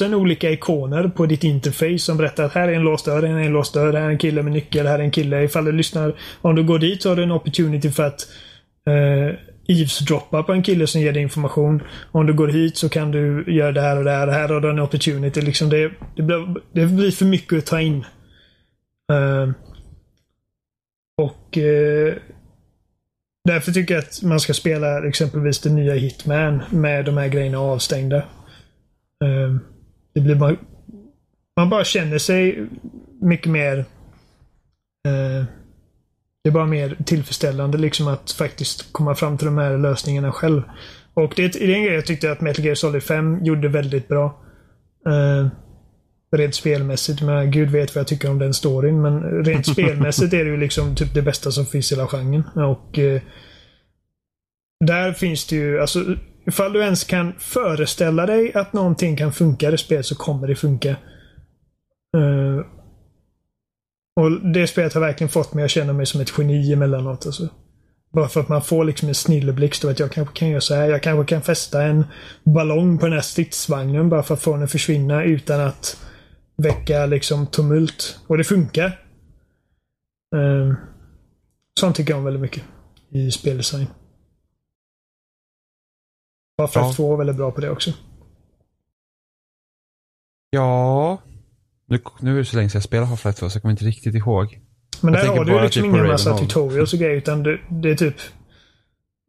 000 0.00 0.14
olika 0.14 0.50
ikoner 0.50 1.08
på 1.08 1.26
ditt 1.26 1.44
interface 1.44 1.98
som 1.98 2.16
berättar 2.16 2.44
att 2.44 2.52
här 2.52 2.68
är 2.68 2.72
en 2.72 2.82
låst 2.82 3.04
dörr, 3.04 3.22
här 3.22 3.34
är 3.34 3.40
en 3.40 3.52
låst 3.52 3.74
dörr, 3.74 3.92
här 3.92 4.02
är 4.02 4.10
en 4.10 4.18
kille 4.18 4.42
med 4.42 4.52
nyckel, 4.52 4.86
här 4.86 4.98
är 4.98 5.02
en 5.02 5.10
kille. 5.10 5.44
Ifall 5.44 5.64
du 5.64 5.72
lyssnar, 5.72 6.14
om 6.40 6.54
du 6.54 6.64
går 6.64 6.78
dit 6.78 7.02
så 7.02 7.08
har 7.08 7.16
du 7.16 7.22
en 7.22 7.30
opportunity 7.30 7.90
för 7.90 8.02
att 8.02 8.28
eh, 8.86 9.38
eavesdroppa 9.68 10.42
på 10.42 10.52
en 10.52 10.62
kille 10.62 10.86
som 10.86 11.00
ger 11.00 11.12
dig 11.12 11.22
information. 11.22 11.82
Om 12.12 12.26
du 12.26 12.32
går 12.32 12.48
hit 12.48 12.76
så 12.76 12.88
kan 12.88 13.10
du 13.10 13.44
göra 13.46 13.72
det 13.72 13.80
här 13.80 13.98
och 13.98 14.04
det 14.04 14.10
här. 14.10 14.28
Här 14.28 14.48
har 14.48 14.60
du 14.60 14.70
en 14.70 14.78
opportunity. 14.80 15.40
Liksom 15.40 15.68
det, 15.68 15.90
det, 16.16 16.22
blir, 16.22 16.54
det 16.72 16.86
blir 16.86 17.10
för 17.10 17.24
mycket 17.24 17.58
att 17.58 17.66
ta 17.66 17.80
in. 17.80 18.04
Eh, 19.12 19.50
och 21.22 21.58
eh, 21.58 22.14
Därför 23.44 23.72
tycker 23.72 23.94
jag 23.94 24.04
att 24.04 24.22
man 24.22 24.40
ska 24.40 24.54
spela 24.54 25.08
exempelvis 25.08 25.60
det 25.60 25.70
nya 25.70 25.94
Hitman 25.94 26.62
med 26.70 27.04
de 27.04 27.16
här 27.16 27.28
grejerna 27.28 27.58
avstängda. 27.58 28.24
Ehm, 29.24 29.60
det 30.14 30.20
blir 30.20 30.34
bara... 30.34 30.56
Man 31.56 31.70
bara 31.70 31.84
känner 31.84 32.18
sig 32.18 32.68
mycket 33.20 33.52
mer... 33.52 33.84
Ehm, 35.08 35.44
det 36.42 36.50
är 36.50 36.52
bara 36.52 36.66
mer 36.66 36.96
tillfredsställande 37.06 37.78
liksom 37.78 38.08
att 38.08 38.30
faktiskt 38.30 38.92
komma 38.92 39.14
fram 39.14 39.38
till 39.38 39.46
de 39.46 39.58
här 39.58 39.78
lösningarna 39.78 40.32
själv. 40.32 40.62
Och 41.14 41.32
det, 41.36 41.48
det 41.48 41.64
är 41.64 41.74
en 41.74 41.84
grej 41.84 41.94
jag 41.94 42.06
tyckte 42.06 42.32
att 42.32 42.40
Metal 42.40 42.64
Gear 42.64 42.74
Solid 42.74 43.02
5 43.02 43.44
gjorde 43.44 43.68
väldigt 43.68 44.08
bra. 44.08 44.44
Ehm, 45.08 45.50
Rent 46.36 46.54
spelmässigt. 46.54 47.22
Men 47.22 47.50
gud 47.50 47.70
vet 47.70 47.94
vad 47.94 48.00
jag 48.00 48.08
tycker 48.08 48.30
om 48.30 48.38
den 48.38 48.54
storyn. 48.54 49.02
Men 49.02 49.44
rent 49.44 49.66
spelmässigt 49.72 50.32
är 50.32 50.44
det 50.44 50.50
ju 50.50 50.56
liksom 50.56 50.94
typ 50.94 51.14
det 51.14 51.22
bästa 51.22 51.50
som 51.50 51.66
finns 51.66 51.92
i 51.92 51.94
hela 51.94 52.08
genren. 52.08 52.44
Och 52.56 52.98
eh, 52.98 53.22
där 54.84 55.12
finns 55.12 55.46
det 55.46 55.56
ju, 55.56 55.80
alltså 55.80 56.16
ifall 56.46 56.72
du 56.72 56.82
ens 56.82 57.04
kan 57.04 57.32
föreställa 57.38 58.26
dig 58.26 58.54
att 58.54 58.72
någonting 58.72 59.16
kan 59.16 59.32
funka 59.32 59.70
i 59.70 59.78
spelet 59.78 60.06
så 60.06 60.14
kommer 60.14 60.48
det 60.48 60.54
funka. 60.54 60.90
Eh, 62.16 62.66
och 64.20 64.52
det 64.52 64.66
spelet 64.66 64.94
har 64.94 65.00
verkligen 65.00 65.28
fått 65.28 65.54
mig 65.54 65.64
att 65.64 65.70
känna 65.70 65.92
mig 65.92 66.06
som 66.06 66.20
ett 66.20 66.32
geni 66.38 66.72
emellanåt. 66.72 67.26
Alltså. 67.26 67.48
Bara 68.12 68.28
för 68.28 68.40
att 68.40 68.48
man 68.48 68.62
får 68.62 68.84
liksom 68.84 69.08
en 69.08 69.14
snilleblixt 69.14 69.84
och 69.84 69.90
att 69.90 69.98
jag 69.98 70.12
kanske 70.12 70.34
kan 70.34 70.48
göra 70.48 70.60
så 70.60 70.74
här. 70.74 70.88
Jag 70.88 71.02
kanske 71.02 71.34
kan 71.34 71.42
fästa 71.42 71.82
en 71.82 72.04
ballong 72.44 72.98
på 72.98 73.06
den 73.06 73.12
här 73.12 73.20
stridsvagnen 73.20 74.08
bara 74.08 74.22
för 74.22 74.34
att 74.34 74.42
få 74.42 74.52
den 74.52 74.62
att 74.62 74.72
försvinna 74.72 75.24
utan 75.24 75.60
att 75.60 75.96
väcka 76.56 77.06
liksom 77.06 77.46
tumult. 77.46 78.20
Och 78.26 78.38
det 78.38 78.44
funkar. 78.44 78.86
Eh, 80.36 80.74
sånt 81.80 81.96
tycker 81.96 82.10
jag 82.12 82.18
om 82.18 82.24
väldigt 82.24 82.42
mycket 82.42 82.62
i 83.10 83.30
speldesign. 83.30 83.86
Half-Life 86.62 86.86
Ja. 86.86 86.92
2 86.96 87.12
är 87.12 87.18
väldigt 87.18 87.36
bra 87.36 87.50
på 87.50 87.60
det 87.60 87.70
också. 87.70 87.90
Ja. 90.50 91.22
Nu, 91.86 92.00
nu 92.20 92.34
är 92.34 92.38
det 92.38 92.44
så 92.44 92.56
länge 92.56 92.68
sedan 92.68 92.76
jag 92.78 92.84
spelade 92.84 93.10
Half-Life 93.12 93.32
2 93.32 93.50
så 93.50 93.56
jag 93.56 93.62
kommer 93.62 93.72
inte 93.72 93.84
riktigt 93.84 94.14
ihåg. 94.14 94.60
Men 95.00 95.12
där 95.12 95.26
har 95.26 95.44
du 95.44 95.52
ju 95.52 95.60
liksom 95.60 95.82
typ 95.82 95.90
ingen 95.92 96.06
massa 96.06 96.38
tutorials 96.38 96.92
och 96.92 96.98
grejer 96.98 97.16
utan 97.16 97.42
det, 97.42 97.60
det 97.70 97.90
är 97.90 97.94
typ 97.96 98.16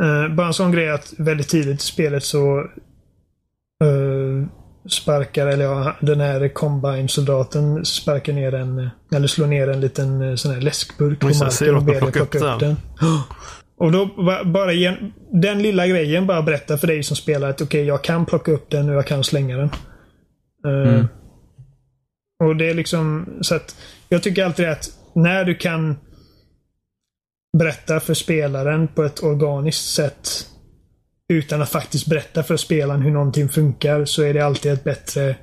eh, 0.03 0.35
bara 0.35 0.47
en 0.47 0.53
sån 0.53 0.71
grej 0.71 0.89
att 0.89 1.13
väldigt 1.17 1.49
tidigt 1.49 1.81
i 1.81 1.85
spelet 1.85 2.23
så 2.23 2.69
sparkar, 4.89 5.47
eller 5.47 5.65
ja, 5.65 5.95
den 6.01 6.19
här 6.19 6.47
Combine-soldaten 6.47 7.85
sparkar 7.85 8.33
ner 8.33 8.53
en, 8.53 8.89
eller 9.15 9.27
slår 9.27 9.47
ner 9.47 9.67
en 9.67 9.79
liten 9.81 10.21
eh, 10.29 10.35
sån 10.35 10.53
här 10.53 10.61
läskburk 10.61 11.19
på 11.19 11.27
marken 11.27 11.75
och 11.75 11.83
ber 11.83 12.01
dig 12.01 12.11
plocka 12.11 12.37
upp 12.53 12.59
den. 12.59 12.75
Och 13.77 13.91
då 13.91 14.05
ba- 14.05 14.43
bara 14.43 14.73
igen, 14.73 15.13
den 15.31 15.61
lilla 15.61 15.87
grejen 15.87 16.27
bara 16.27 16.41
berättar 16.41 16.77
för 16.77 16.87
dig 16.87 17.03
som 17.03 17.15
spelar 17.15 17.49
att 17.49 17.61
okej, 17.61 17.85
jag 17.85 18.03
kan 18.03 18.25
plocka 18.25 18.51
upp 18.51 18.69
den 18.69 18.89
och 18.89 18.95
jag 18.95 19.07
kan 19.07 19.23
slänga 19.23 19.57
den. 19.57 19.69
Eh, 20.67 20.93
Mm. 20.93 21.07
Och 22.43 22.55
det 22.55 22.69
är 22.69 22.73
liksom 22.73 23.25
så 23.41 23.55
att 23.55 23.75
jag 24.09 24.23
tycker 24.23 24.45
alltid 24.45 24.69
att 24.69 24.89
när 25.15 25.43
du 25.45 25.55
kan 25.55 25.95
berätta 27.57 27.99
för 27.99 28.13
spelaren 28.13 28.87
på 28.87 29.03
ett 29.03 29.23
organiskt 29.23 29.85
sätt 29.93 30.47
utan 31.29 31.61
att 31.61 31.69
faktiskt 31.69 32.07
berätta 32.07 32.43
för 32.43 32.57
spelaren 32.57 33.01
hur 33.01 33.11
någonting 33.11 33.49
funkar 33.49 34.05
så 34.05 34.21
är 34.23 34.33
det 34.33 34.41
alltid 34.45 34.71
ett 34.71 34.83
bättre 34.83 35.35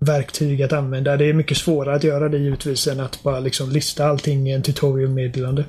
verktyg 0.00 0.62
att 0.62 0.72
använda. 0.72 1.16
Det 1.16 1.24
är 1.24 1.32
mycket 1.32 1.56
svårare 1.56 1.94
att 1.96 2.04
göra 2.04 2.28
det 2.28 2.38
givetvis 2.38 2.86
än 2.86 3.00
att 3.00 3.22
bara 3.22 3.40
liksom 3.40 3.70
lista 3.70 4.06
allting 4.06 4.48
i 4.48 4.52
en 4.52 4.62
tutorial-meddelande. 4.62 5.64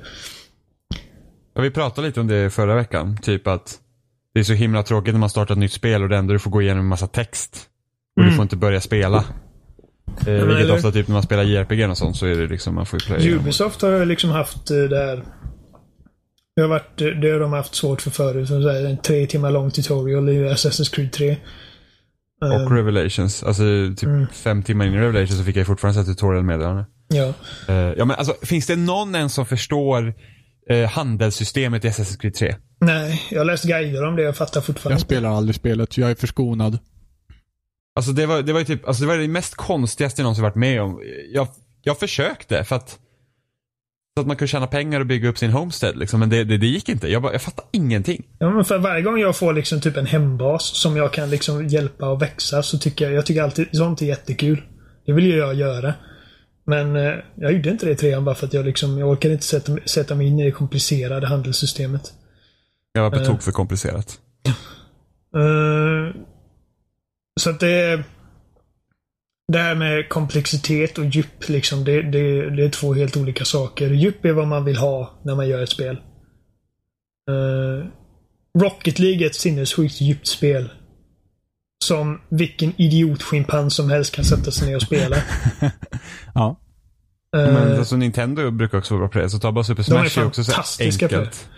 Ja, 1.54 1.62
vi 1.62 1.70
pratade 1.70 2.06
lite 2.06 2.20
om 2.20 2.26
det 2.26 2.50
förra 2.50 2.74
veckan. 2.74 3.16
Typ 3.22 3.46
att 3.46 3.78
det 4.34 4.40
är 4.40 4.44
så 4.44 4.52
himla 4.52 4.82
tråkigt 4.82 5.14
när 5.14 5.18
man 5.20 5.30
startar 5.30 5.54
ett 5.54 5.58
nytt 5.58 5.72
spel 5.72 6.02
och 6.02 6.08
det 6.08 6.16
enda 6.16 6.32
du 6.32 6.38
får 6.38 6.50
gå 6.50 6.62
igenom 6.62 6.78
en 6.80 6.88
massa 6.88 7.06
text. 7.06 7.56
Och 8.16 8.22
du 8.22 8.28
Mm. 8.28 8.36
får 8.36 8.42
inte 8.42 8.56
börja 8.56 8.80
spela. 8.80 9.16
Eh, 9.16 10.32
vilket 10.32 10.42
eller- 10.42 10.74
ofta 10.74 10.92
typ 10.92 11.08
när 11.08 11.12
man 11.12 11.22
spelar 11.22 11.42
JRPG 11.42 11.86
och 11.90 11.98
sånt 11.98 12.16
så 12.16 12.26
är 12.26 12.34
det 12.36 12.46
liksom 12.46 12.74
man 12.74 12.86
får 12.86 13.00
ju. 13.20 13.34
Ubisoft 13.36 13.82
har 13.82 14.04
liksom 14.04 14.30
haft 14.30 14.70
eh, 14.70 14.76
det 14.76 14.96
här 14.98 15.24
det 16.56 16.62
har, 16.62 16.68
varit, 16.68 17.00
eh, 17.00 17.06
det 17.08 17.30
har 17.30 17.40
de 17.40 17.52
haft 17.52 17.74
svårt 17.74 18.02
för 18.02 18.10
förut. 18.10 18.48
Så 18.48 18.58
där, 18.58 18.86
en 18.86 18.96
tre 18.96 19.26
timmar 19.26 19.50
lång 19.50 19.70
tutorial 19.70 20.28
i 20.28 20.44
Assassin's 20.48 20.94
Creed 20.94 21.12
3. 21.12 21.36
Och 22.64 22.70
Revelations. 22.76 23.42
Alltså 23.42 23.62
typ 23.96 24.02
Mm. 24.02 24.26
fem 24.32 24.62
timmar 24.62 24.84
in 24.86 24.94
i 24.94 24.98
Revelations 24.98 25.38
så 25.38 25.44
fick 25.44 25.56
jag 25.56 25.66
fortfarande 25.66 26.00
sätta 26.00 26.14
tutorial-meddelande. 26.14 26.86
Ja. 27.08 27.32
Eh, 27.68 27.74
ja 27.74 28.04
men 28.04 28.16
alltså 28.16 28.34
finns 28.42 28.66
det 28.66 28.76
någon 28.76 29.14
än 29.14 29.30
som 29.30 29.46
förstår 29.46 30.14
eh, 30.70 30.88
handelssystemet 30.88 31.84
i 31.84 31.88
Assassin's 31.88 32.20
Creed 32.20 32.34
3? 32.34 32.56
Nej, 32.80 33.22
jag 33.30 33.40
har 33.40 33.44
läst 33.44 33.64
guider 33.64 34.04
om 34.06 34.16
det. 34.16 34.22
Jag 34.22 34.36
fattar 34.36 34.60
fortfarande 34.60 34.94
Jag 34.94 35.00
spelar 35.00 35.30
aldrig 35.30 35.54
spelet, 35.54 35.98
jag 35.98 36.10
är 36.10 36.14
förskonad. 36.14 36.78
Alltså 37.96 38.12
det 38.12 38.26
var, 38.26 38.42
det 38.42 38.52
var 38.52 38.60
ju 38.60 38.66
typ, 38.66 38.86
alltså 38.88 39.02
det 39.02 39.08
var 39.08 39.16
det 39.16 39.28
mest 39.28 39.54
konstigaste 39.54 40.20
jag 40.20 40.24
någonsin 40.24 40.42
varit 40.44 40.54
med 40.54 40.82
om. 40.82 41.00
Jag, 41.32 41.48
jag 41.82 41.98
försökte 41.98 42.64
för 42.64 42.76
att, 42.76 42.98
så 44.16 44.20
att 44.20 44.26
man 44.26 44.36
kunde 44.36 44.48
tjäna 44.48 44.66
pengar 44.66 45.00
och 45.00 45.06
bygga 45.06 45.28
upp 45.28 45.38
sin 45.38 45.50
homestead 45.50 45.96
liksom, 45.96 46.20
men 46.20 46.30
det, 46.30 46.44
det, 46.44 46.58
det 46.58 46.66
gick 46.66 46.88
inte. 46.88 47.08
Jag, 47.08 47.22
bara, 47.22 47.32
jag 47.32 47.42
fattade 47.42 47.68
ingenting. 47.72 48.26
Ja, 48.38 48.50
men 48.50 48.64
för 48.64 48.78
varje 48.78 49.02
gång 49.02 49.18
jag 49.18 49.36
får 49.36 49.52
liksom 49.52 49.80
typ 49.80 49.96
en 49.96 50.06
hembas 50.06 50.62
som 50.76 50.96
jag 50.96 51.12
kan 51.12 51.30
liksom 51.30 51.68
hjälpa 51.68 52.08
och 52.08 52.22
växa 52.22 52.62
så 52.62 52.78
tycker 52.78 53.04
jag, 53.04 53.14
jag 53.14 53.26
tycker 53.26 53.42
alltid 53.42 53.68
sånt 53.72 54.02
är 54.02 54.06
jättekul. 54.06 54.62
Det 55.06 55.12
vill 55.12 55.26
ju 55.26 55.36
jag 55.36 55.54
göra. 55.54 55.94
Men 56.66 56.96
eh, 56.96 57.14
jag 57.34 57.52
gjorde 57.52 57.70
inte 57.70 57.86
det 57.86 57.92
i 57.92 57.96
trean 57.96 58.24
bara 58.24 58.34
för 58.34 58.46
att 58.46 58.52
jag 58.52 58.64
liksom, 58.64 58.98
jag 58.98 59.08
orkade 59.08 59.34
inte 59.34 59.46
sätta, 59.46 59.76
sätta 59.86 60.14
mig 60.14 60.26
in 60.26 60.40
i 60.40 60.44
det 60.44 60.50
komplicerade 60.50 61.26
handelssystemet. 61.26 62.12
Jag 62.92 63.02
var 63.02 63.10
på 63.10 63.16
Eh. 63.16 63.22
tok 63.26 63.42
för 63.42 63.52
komplicerat. 63.52 64.18
Eh, 65.36 66.20
så 67.40 67.50
att 67.50 67.60
det... 67.60 68.04
Det 69.52 69.58
här 69.58 69.74
med 69.74 70.08
komplexitet 70.08 70.98
och 70.98 71.04
djup, 71.04 71.48
liksom, 71.48 71.84
det, 71.84 72.02
det, 72.02 72.50
det 72.56 72.64
är 72.64 72.70
två 72.70 72.94
helt 72.94 73.16
olika 73.16 73.44
saker. 73.44 73.90
Djup 73.90 74.24
är 74.24 74.32
vad 74.32 74.46
man 74.48 74.64
vill 74.64 74.76
ha 74.76 75.20
när 75.24 75.34
man 75.34 75.48
gör 75.48 75.62
ett 75.62 75.68
spel. 75.70 75.96
Eh, 77.30 77.86
Rocket 78.60 78.98
League 78.98 79.22
är 79.22 79.26
ett 79.26 79.34
sinnessjukt 79.34 80.00
djupt 80.00 80.26
spel. 80.26 80.70
Som 81.84 82.20
vilken 82.28 82.72
idiotschimpans 82.80 83.74
som 83.74 83.90
helst 83.90 84.14
kan 84.14 84.24
sätta 84.24 84.50
sig 84.50 84.68
ner 84.68 84.76
och 84.76 84.82
spela. 84.82 85.16
Ja. 86.34 86.60
Eh, 87.36 87.52
Men 87.52 87.78
alltså 87.78 87.96
Nintendo 87.96 88.50
brukar 88.50 88.78
också 88.78 88.94
vara 88.94 89.00
bra 89.00 89.08
på 89.08 89.18
det. 89.18 89.30
Så 89.30 89.38
ta 89.38 89.52
bara 89.52 89.64
Super 89.64 89.84
De 89.90 89.96
är 89.96 90.08
Smash 90.08 90.22
är 90.22 90.26
också 90.26 90.44
så 90.44 90.82
enkelt. 90.82 91.48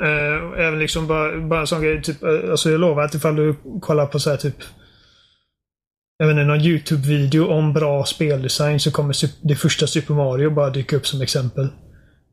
Eh, 0.00 0.66
även 0.66 0.78
liksom 0.78 1.06
bara, 1.06 1.40
bara 1.40 1.60
en 1.60 1.66
sån 1.66 1.82
grej. 1.82 2.02
Typ, 2.02 2.16
alltså 2.50 2.70
jag 2.70 2.80
lovar 2.80 3.02
att 3.02 3.14
ifall 3.14 3.36
du 3.36 3.56
kollar 3.80 4.06
på 4.06 4.18
så 4.18 4.30
här 4.30 4.36
typ 4.36 4.56
jag 6.18 6.26
vet 6.26 6.32
inte, 6.34 6.44
någon 6.44 6.60
YouTube-video 6.60 7.46
om 7.46 7.72
bra 7.72 8.04
speldesign 8.04 8.80
så 8.80 8.90
kommer 8.90 9.14
det 9.48 9.56
första 9.56 9.86
Super 9.86 10.14
Mario 10.14 10.50
bara 10.50 10.70
dyka 10.70 10.96
upp 10.96 11.06
som 11.06 11.22
exempel. 11.22 11.68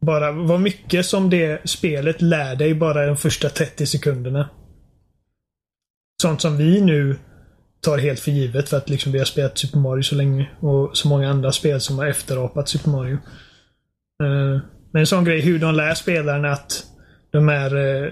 Bara 0.02 0.32
vad 0.32 0.60
mycket 0.60 1.06
som 1.06 1.30
det 1.30 1.70
spelet 1.70 2.22
lär 2.22 2.56
dig 2.56 2.74
bara 2.74 3.06
de 3.06 3.18
första 3.18 3.50
30 3.50 3.86
sekunderna. 3.86 4.50
Sånt 6.22 6.42
som 6.42 6.58
vi 6.58 6.82
nu 6.82 7.16
tar 7.82 7.98
helt 7.98 8.20
för 8.20 8.32
givet 8.32 8.70
för 8.70 8.78
att 8.78 8.90
liksom 8.90 9.12
vi 9.12 9.18
har 9.18 9.26
spelat 9.26 9.58
Super 9.58 9.80
Mario 9.80 10.04
så 10.04 10.16
länge 10.16 10.50
och 10.60 10.98
så 10.98 11.08
många 11.08 11.30
andra 11.30 11.52
spel 11.52 11.82
som 11.82 11.98
har 12.00 12.08
efterapat 12.08 12.70
Super 12.70 12.90
Mario. 12.90 13.18
Eh, 14.24 14.62
men 14.92 15.00
en 15.00 15.08
sån 15.08 15.24
grej 15.24 15.42
hur 15.42 15.60
de 15.60 15.76
lär 15.76 15.94
spelaren 15.94 16.46
att 16.46 16.84
de 17.32 17.48
här 17.48 17.76
eh, 17.76 18.12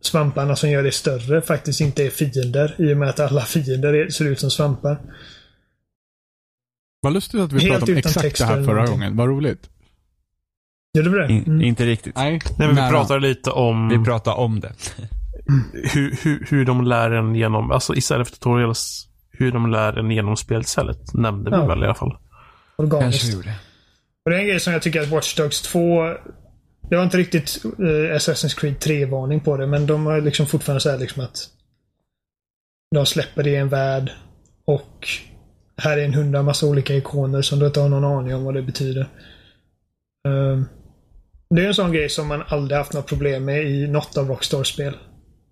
svamparna 0.00 0.56
som 0.56 0.70
gör 0.70 0.82
det 0.82 0.92
större 0.92 1.42
faktiskt 1.42 1.80
inte 1.80 2.04
är 2.06 2.10
fiender 2.10 2.74
i 2.78 2.92
och 2.94 2.96
med 2.96 3.08
att 3.08 3.20
alla 3.20 3.40
fiender 3.40 4.08
ser 4.10 4.24
ut 4.24 4.40
som 4.40 4.50
svampar. 4.50 4.98
Vad 7.00 7.12
lustigt 7.12 7.40
att 7.40 7.52
vi 7.52 7.58
Helt 7.60 7.70
pratade 7.72 7.92
om 7.92 7.98
exakt 7.98 8.20
text 8.20 8.38
det 8.38 8.46
här 8.46 8.54
förra 8.54 8.64
någonting. 8.74 8.92
gången. 8.98 9.16
Vad 9.16 9.28
roligt. 9.28 9.70
Gjorde 10.98 11.10
du 11.10 11.18
det? 11.18 11.32
In, 11.32 11.44
Mm. 11.46 11.60
Inte 11.62 11.86
riktigt. 11.86 12.16
Nej, 12.16 12.30
Nej, 12.32 12.40
men 12.58 12.68
vi 12.68 12.74
nära. 12.74 12.90
pratade 12.90 13.20
lite 13.20 13.50
om 13.50 13.88
Vi 13.88 14.04
pratar 14.04 14.34
om 14.34 14.60
det. 14.60 14.72
hur, 15.94 16.16
hur, 16.24 16.46
hur 16.50 16.64
de 16.64 16.84
lär 16.84 17.10
en 17.10 17.34
genom, 17.34 17.70
alltså 17.70 17.94
istället 17.94 18.28
för 18.28 18.34
tutorials, 18.36 19.08
hur 19.30 19.52
de 19.52 19.70
lär 19.70 19.98
en 19.98 20.10
genom 20.10 20.36
spelstället. 20.36 21.14
Nämnde 21.14 21.50
vi 21.50 21.56
Ja. 21.56 21.66
väl 21.66 21.82
i 21.82 21.84
alla 21.84 21.94
fall. 21.94 22.16
Organiskt. 22.76 23.32
gjorde. 23.34 23.54
Och 24.24 24.30
det 24.30 24.36
är 24.36 24.40
en 24.40 24.46
grej 24.46 24.60
som 24.60 24.72
jag 24.72 24.82
tycker 24.82 25.00
att 25.02 25.08
Watch 25.08 25.34
Dogs 25.36 25.62
2... 25.62 25.78
Jag 26.90 26.98
har 26.98 27.04
inte 27.04 27.18
riktigt 27.18 27.64
eh, 27.64 28.16
Assassin's 28.16 28.60
Creed 28.60 28.76
3-varning 28.78 29.40
på 29.40 29.56
det, 29.56 29.66
men 29.66 29.86
de 29.86 30.06
har 30.06 30.20
liksom 30.20 30.46
fortfarande 30.46 30.80
så 30.80 30.90
här 30.90 30.98
liksom 30.98 31.24
att 31.24 31.48
de 32.94 33.06
släpper 33.06 33.42
det 33.42 33.50
i 33.50 33.56
en 33.56 33.68
värld 33.68 34.12
och 34.64 35.08
här 35.76 35.98
är 35.98 36.04
en 36.04 36.14
hundra 36.14 36.42
massa 36.42 36.66
olika 36.66 36.94
ikoner 36.94 37.42
som 37.42 37.58
du 37.58 37.66
inte 37.66 37.80
har 37.80 37.88
någon 37.88 38.04
aning 38.04 38.34
om 38.34 38.44
vad 38.44 38.54
det 38.54 38.62
betyder. 38.62 39.08
Ehm, 40.28 40.64
det 41.50 41.62
är 41.62 41.66
en 41.66 41.74
sån 41.74 41.92
grej 41.92 42.08
som 42.08 42.28
man 42.28 42.42
aldrig 42.48 42.78
haft 42.78 42.92
något 42.92 43.06
problem 43.06 43.44
med 43.44 43.70
i 43.70 43.86
något 43.86 44.16
av 44.16 44.28
Rockstar-spel. 44.28 44.96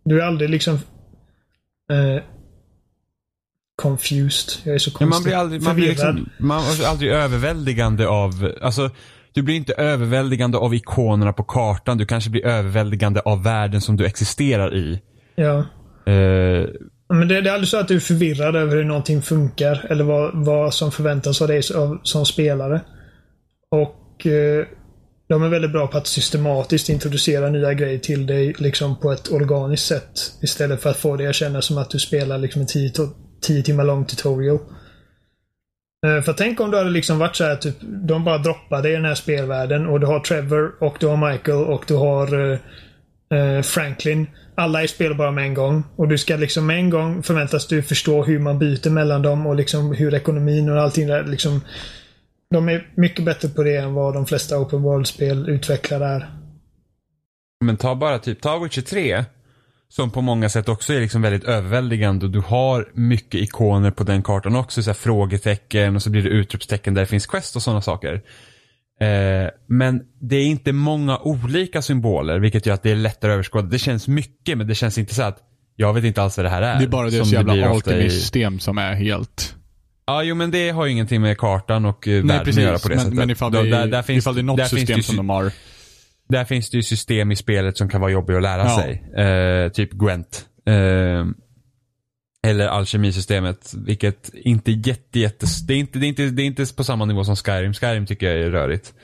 Du 0.05 0.21
är 0.21 0.25
aldrig 0.27 0.51
liksom 0.51 0.75
eh, 1.93 2.23
confused. 3.83 4.61
Jag 4.65 4.75
är 4.75 4.79
så 4.79 4.91
konstig. 4.91 5.01
Men 5.01 5.09
man 5.09 5.23
blir 5.23 5.35
aldrig, 5.35 5.63
man 5.63 5.77
blir 5.77 5.89
liksom, 5.89 6.31
man 6.39 6.63
blir 6.77 6.87
aldrig 6.87 7.11
överväldigande 7.11 8.09
av, 8.09 8.53
alltså 8.63 8.91
du 9.37 9.43
blir 9.43 9.55
inte 9.55 9.73
överväldigande 9.73 10.59
av 10.59 10.75
ikonerna 10.75 11.33
på 11.33 11.43
kartan. 11.45 11.99
Du 11.99 12.07
kanske 12.07 12.31
blir 12.31 12.47
överväldigande 12.47 13.21
av 13.21 13.43
världen 13.43 13.81
som 13.81 13.97
du 13.97 14.07
existerar 14.07 14.75
i. 14.75 15.01
Ja. 15.35 15.59
Eh, 16.13 16.69
Men 17.09 17.29
det, 17.29 17.41
det 17.41 17.51
är 17.51 17.55
aldrig 17.55 17.69
så 17.69 17.77
att 17.81 17.89
du 17.89 17.97
är 17.97 18.01
förvirrad 18.01 18.57
över 18.57 18.77
hur 18.77 18.85
någonting 18.85 19.23
funkar 19.23 19.87
eller 19.91 20.05
vad, 20.05 20.45
vad 20.45 20.75
som 20.75 20.93
förväntas 20.93 21.43
av 21.43 21.49
dig 21.49 21.63
som, 21.63 22.01
som 22.03 22.27
spelare. 22.27 22.81
Och 23.71 24.27
eh, 24.27 24.67
de 25.29 25.43
är 25.43 25.49
väldigt 25.49 25.73
bra 25.73 25.87
på 25.87 25.99
att 25.99 26.07
systematiskt 26.07 26.89
introducera 26.89 27.49
nya 27.51 27.75
grejer 27.75 27.99
till 27.99 28.27
dig 28.27 28.55
liksom 28.59 28.97
på 29.01 29.13
ett 29.13 29.33
organiskt 29.33 29.87
sätt. 29.87 30.33
Istället 30.43 30.83
för 30.83 30.91
att 30.91 30.97
få 30.97 31.17
dig 31.17 31.27
att 31.27 31.35
känna 31.35 31.63
som 31.63 31.79
att 31.79 31.91
du 31.91 31.99
spelar 31.99 32.39
liksom 32.39 32.61
en 32.61 32.67
10 32.67 32.89
to- 32.89 33.11
10 33.43 33.63
timmar 33.63 33.85
lång 33.85 34.05
tutorial. 34.05 34.59
Eh, 36.07 36.23
för 36.23 36.33
tänk 36.33 36.61
om 36.61 36.71
du 36.71 36.77
hade 36.77 36.91
liksom 36.91 37.19
varit 37.19 37.37
så 37.37 37.45
här 37.45 37.57
typ, 37.57 37.77
de 37.81 38.25
bara 38.25 38.39
droppade 38.39 38.91
i 38.91 38.93
den 38.93 39.05
här 39.05 39.15
spelvärlden 39.15 39.87
och 39.87 40.01
du 40.01 40.07
har 40.07 40.21
Trevor 40.21 40.75
och 40.81 40.97
du 41.01 41.07
har 41.07 41.31
Michael 41.31 41.65
och 41.65 41.85
du 41.89 41.95
har 41.95 42.51
eh, 42.51 42.59
eh 43.39 43.63
Franklin. 43.63 44.27
Alla 44.55 44.83
är 44.83 44.87
spelbara 44.87 45.31
med 45.31 45.45
en 45.45 45.55
gång. 45.55 45.85
Och 45.97 46.09
du 46.09 46.19
ska 46.19 46.37
liksom 46.37 46.67
med 46.67 46.77
en 46.77 46.91
gång 46.91 47.23
förväntas 47.23 47.67
du 47.67 47.83
förstå 47.83 48.25
hur 48.25 48.39
man 48.39 48.59
byter 48.59 48.91
mellan 48.91 49.23
dem 49.23 49.47
och 49.47 49.57
liksom 49.57 49.95
hur 49.95 50.15
ekonomin 50.15 50.71
och 50.71 50.81
allting 50.81 51.07
där 51.07 51.25
liksom. 51.25 51.61
De 52.51 52.69
är 52.69 52.89
mycket 52.95 53.25
bättre 53.25 53.49
på 53.49 53.63
det 53.63 53.77
än 53.77 53.95
vad 53.95 54.15
de 54.15 54.27
flesta 54.27 54.59
open 54.59 54.83
world-spel 54.83 55.49
utvecklar 55.49 56.01
är. 56.01 56.27
Men 57.65 57.77
ta 57.77 57.95
bara 57.95 58.19
typ, 58.19 58.41
ta 58.41 58.59
Witcher 58.59 58.83
3. 58.83 59.25
Som 59.89 60.11
på 60.11 60.21
många 60.21 60.49
sätt 60.49 60.69
också 60.69 60.93
är 60.93 61.01
liksom 61.01 61.23
väldigt 61.23 61.45
överväldigande 61.45 62.27
och 62.27 62.33
du 62.33 62.41
har 62.41 62.89
mycket 62.95 63.41
ikoner 63.41 63.91
på 63.91 64.05
den 64.05 64.23
kartan 64.23 64.57
också. 64.57 64.83
Så 64.83 64.95
frågetecken 64.95 65.97
och 65.97 66.03
så 66.03 66.11
blir 66.11 66.23
det 66.23 66.29
utropstecken 66.29 66.95
där 66.95 67.03
det 67.03 67.07
finns 67.07 67.27
quest 67.27 67.57
och 67.57 67.63
sådana 67.63 67.83
saker. 67.83 68.15
Eh, 69.01 69.51
men 69.69 70.01
det 70.21 70.37
är 70.37 70.45
inte 70.47 70.73
många 70.73 71.19
olika 71.19 71.83
symboler 71.83 72.39
vilket 72.39 72.67
gör 72.67 72.75
att 72.75 72.83
det 72.83 72.91
är 72.91 72.97
lättare 72.97 73.31
att 73.31 73.35
överskåda. 73.35 73.67
Det 73.69 73.79
känns 73.79 74.09
mycket 74.09 74.59
men 74.59 74.67
det 74.67 74.75
känns 74.75 74.99
inte 74.99 75.15
så 75.15 75.23
att 75.23 75.39
jag 75.77 75.95
vet 75.95 76.05
inte 76.05 76.23
alls 76.23 76.37
vad 76.37 76.47
det 76.47 76.51
här 76.51 76.63
är. 76.63 76.79
Det 76.79 76.85
är 76.85 76.89
bara 76.89 77.11
som 77.11 77.19
deras 77.19 77.33
jävla 77.33 77.71
ofta 77.71 77.91
i- 77.91 77.95
alchemy-system 77.95 78.59
som 78.59 78.79
är 78.79 78.95
helt... 78.95 79.55
Ja, 80.07 80.23
jo 80.23 80.35
men 80.35 80.51
det 80.51 80.71
har 80.71 80.87
ju 80.87 80.93
ingenting 80.93 81.21
med 81.23 81.39
kartan 81.39 81.85
och 81.85 82.09
eh, 82.09 82.13
Nej 82.13 82.23
världen 82.23 82.45
precis, 82.45 82.59
att 82.59 82.65
göra 82.65 82.79
på 82.79 82.89
det 82.89 82.95
men, 82.95 83.05
sättet. 83.05 83.19
men 83.19 83.31
ifall 83.31 83.53
Då- 83.53 83.63
det, 83.63 83.71
där, 83.71 83.87
där 83.87 84.03
finns, 84.03 84.25
ifall 84.25 84.35
det 84.35 84.41
är 84.41 84.43
något 84.43 84.69
system 84.69 85.03
som 85.03 85.13
ju- 85.15 85.17
de 85.17 85.29
har. 85.29 85.53
Där 86.29 86.45
finns 86.45 86.71
det 86.71 86.77
ju 86.77 86.83
system 86.83 87.33
i 87.33 87.37
spelet 87.37 87.77
som 87.77 87.89
kan 87.89 88.01
vara 88.01 88.11
jobbiga 88.11 88.37
att 88.37 88.43
lära 88.43 88.63
Ja. 88.65 88.83
sig. 88.83 89.25
Eh, 89.25 89.69
typ 89.69 89.93
Gwent. 89.93 90.47
Eh, 90.67 91.25
eller 92.47 92.67
alkemisystemet, 92.69 93.73
vilket 93.87 94.31
inte 94.35 94.71
är 94.71 94.89
jätte, 94.89 95.19
jätte, 95.21 95.47
det 95.69 95.75
är 95.75 95.79
inte, 95.79 95.99
det 95.99 96.07
är 96.07 96.09
inte, 96.09 96.23
det 96.23 96.43
är 96.43 96.47
inte 96.47 96.75
på 96.77 96.85
samma 96.85 97.05
nivå 97.05 97.25
som 97.25 97.37
Skyrim. 97.37 97.75
Skyrim 97.75 98.07
tycker 98.07 98.27
jag 98.27 98.47
är 98.47 98.51
rörigt. 98.51 98.95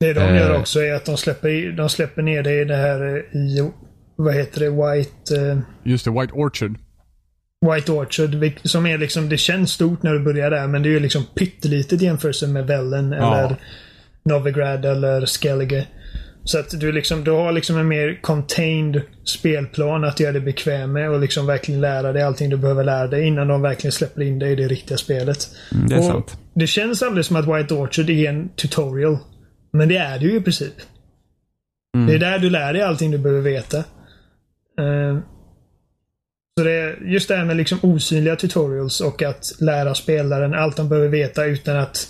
Det 0.00 0.12
de 0.12 0.20
Eh. 0.20 0.36
gör 0.36 0.60
också 0.60 0.80
är 0.80 0.94
att 0.94 1.04
de 1.04 1.16
släpper, 1.16 1.72
de 1.76 1.88
släpper 1.88 2.22
ner 2.22 2.42
det 2.42 2.60
i 2.60 2.64
det 2.64 2.76
här 2.76 3.16
eh, 3.16 3.40
i, 3.40 3.70
vad 4.16 4.34
heter 4.34 4.60
det, 4.60 4.70
White, 4.70 5.36
eh, 5.50 5.58
Just 5.84 6.04
det, 6.04 6.10
White 6.10 6.32
Orchard. 6.32 6.74
White 7.74 7.92
Orchard. 7.92 8.52
Som 8.64 8.86
är 8.86 8.98
liksom, 8.98 9.28
det 9.28 9.36
känns 9.38 9.70
stort 9.72 10.02
när 10.02 10.12
du 10.14 10.20
börjar 10.20 10.50
där 10.50 10.66
men 10.66 10.82
det 10.82 10.88
är 10.88 10.90
ju 10.90 11.00
liksom 11.00 11.24
pyttelitet 11.34 12.02
i 12.02 12.04
jämförelse 12.04 12.46
med 12.46 12.66
Velen 12.66 13.12
Ja. 13.12 13.38
eller 13.38 13.56
Novigrad 14.24 14.84
eller 14.84 15.26
Skellige. 15.26 15.86
Så 16.48 16.58
att 16.58 16.80
du 16.80 16.92
liksom, 16.92 17.24
du 17.24 17.30
har 17.30 17.52
liksom 17.52 17.78
en 17.78 17.88
mer 17.88 18.18
contained 18.22 19.02
spelplan 19.24 20.04
att 20.04 20.20
göra 20.20 20.32
dig 20.32 20.40
bekväm 20.40 20.92
med 20.92 21.10
och 21.10 21.20
liksom 21.20 21.46
verkligen 21.46 21.80
lära 21.80 22.12
dig 22.12 22.22
allting 22.22 22.50
du 22.50 22.56
behöver 22.56 22.84
lära 22.84 23.06
dig 23.06 23.26
innan 23.26 23.48
de 23.48 23.62
verkligen 23.62 23.92
släpper 23.92 24.22
in 24.22 24.38
dig 24.38 24.52
i 24.52 24.54
det 24.54 24.68
riktiga 24.68 24.98
spelet. 24.98 25.50
Mm, 25.72 25.88
det 25.88 25.94
är 25.94 25.98
och 25.98 26.04
sant. 26.04 26.38
Det 26.54 26.66
känns 26.66 27.02
aldrig 27.02 27.24
som 27.24 27.36
att 27.36 27.46
White 27.46 27.74
Orchard 27.74 28.10
är 28.10 28.28
en 28.28 28.48
tutorial. 28.48 29.18
Men 29.72 29.88
det 29.88 29.96
är 29.96 30.18
det 30.18 30.24
ju 30.24 30.36
i 30.36 30.40
princip. 30.40 30.74
Mm. 31.96 32.06
Det 32.06 32.14
är 32.14 32.18
där 32.18 32.38
du 32.38 32.50
lär 32.50 32.72
dig 32.72 32.82
allting 32.82 33.10
du 33.10 33.18
behöver 33.18 33.42
veta. 33.42 33.78
Eh, 34.78 35.18
så 36.58 36.64
det 36.64 36.72
är 36.72 36.98
just 37.04 37.28
det 37.28 37.36
här 37.36 37.44
med 37.44 37.56
liksom 37.56 37.78
osynliga 37.82 38.36
tutorials 38.36 39.00
och 39.00 39.22
att 39.22 39.60
lära 39.60 39.94
spelaren 39.94 40.54
allt 40.54 40.76
de 40.76 40.88
behöver 40.88 41.08
veta 41.08 41.44
utan 41.44 41.76
att 41.76 42.08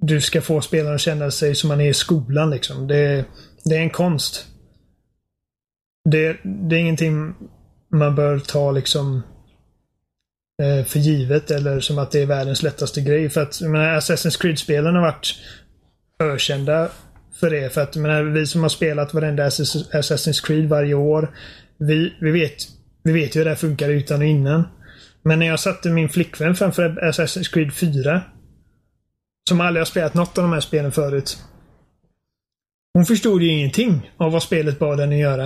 du 0.00 0.20
ska 0.20 0.40
få 0.40 0.60
spelaren 0.60 0.94
att 0.94 1.00
känna 1.00 1.30
sig 1.30 1.54
som 1.54 1.68
man 1.68 1.80
är 1.80 1.90
i 1.90 1.94
skolan. 1.94 2.50
Liksom. 2.50 2.86
Det, 2.86 3.24
det 3.64 3.76
är 3.76 3.80
en 3.80 3.90
konst. 3.90 4.46
Det, 6.10 6.36
det 6.44 6.76
är 6.76 6.80
ingenting 6.80 7.34
man 7.92 8.14
bör 8.14 8.38
ta 8.38 8.70
liksom 8.70 9.22
eh, 10.62 10.84
för 10.84 10.98
givet 10.98 11.50
eller 11.50 11.80
som 11.80 11.98
att 11.98 12.10
det 12.10 12.22
är 12.22 12.26
världens 12.26 12.62
lättaste 12.62 13.00
grej. 13.00 13.30
För 13.30 13.42
att 13.42 13.60
jag 13.60 13.70
menar, 13.70 13.96
Assassin's 13.96 14.40
Creed-spelen 14.40 14.94
har 14.94 15.02
varit 15.02 15.34
ökända 16.20 16.90
för 17.40 17.50
det. 17.50 17.74
För 17.74 17.80
att 17.80 17.96
jag 17.96 18.02
menar, 18.02 18.22
vi 18.22 18.46
som 18.46 18.62
har 18.62 18.68
spelat 18.68 19.14
varenda 19.14 19.48
Assassin's 19.48 20.46
Creed 20.46 20.68
varje 20.68 20.94
år. 20.94 21.34
Vi, 21.78 22.14
vi, 22.20 22.30
vet, 22.30 22.56
vi 23.02 23.12
vet 23.12 23.36
ju 23.36 23.40
hur 23.40 23.44
det 23.44 23.50
här 23.50 23.56
funkar 23.56 23.88
utan 23.88 24.20
och 24.20 24.26
innan. 24.26 24.64
Men 25.22 25.38
när 25.38 25.46
jag 25.46 25.60
satte 25.60 25.90
min 25.90 26.08
flickvän 26.08 26.54
framför 26.54 26.88
Assassin's 26.88 27.52
Creed 27.52 27.72
4. 27.72 28.22
Som 29.48 29.60
aldrig 29.60 29.80
har 29.80 29.86
spelat 29.86 30.14
något 30.14 30.38
av 30.38 30.44
de 30.44 30.52
här 30.52 30.60
spelen 30.60 30.92
förut. 30.92 31.38
Hon 32.94 33.06
förstod 33.06 33.42
ju 33.42 33.48
ingenting 33.48 34.10
av 34.16 34.32
vad 34.32 34.42
spelet 34.42 34.78
bad 34.78 35.00
henne 35.00 35.18
göra. 35.18 35.44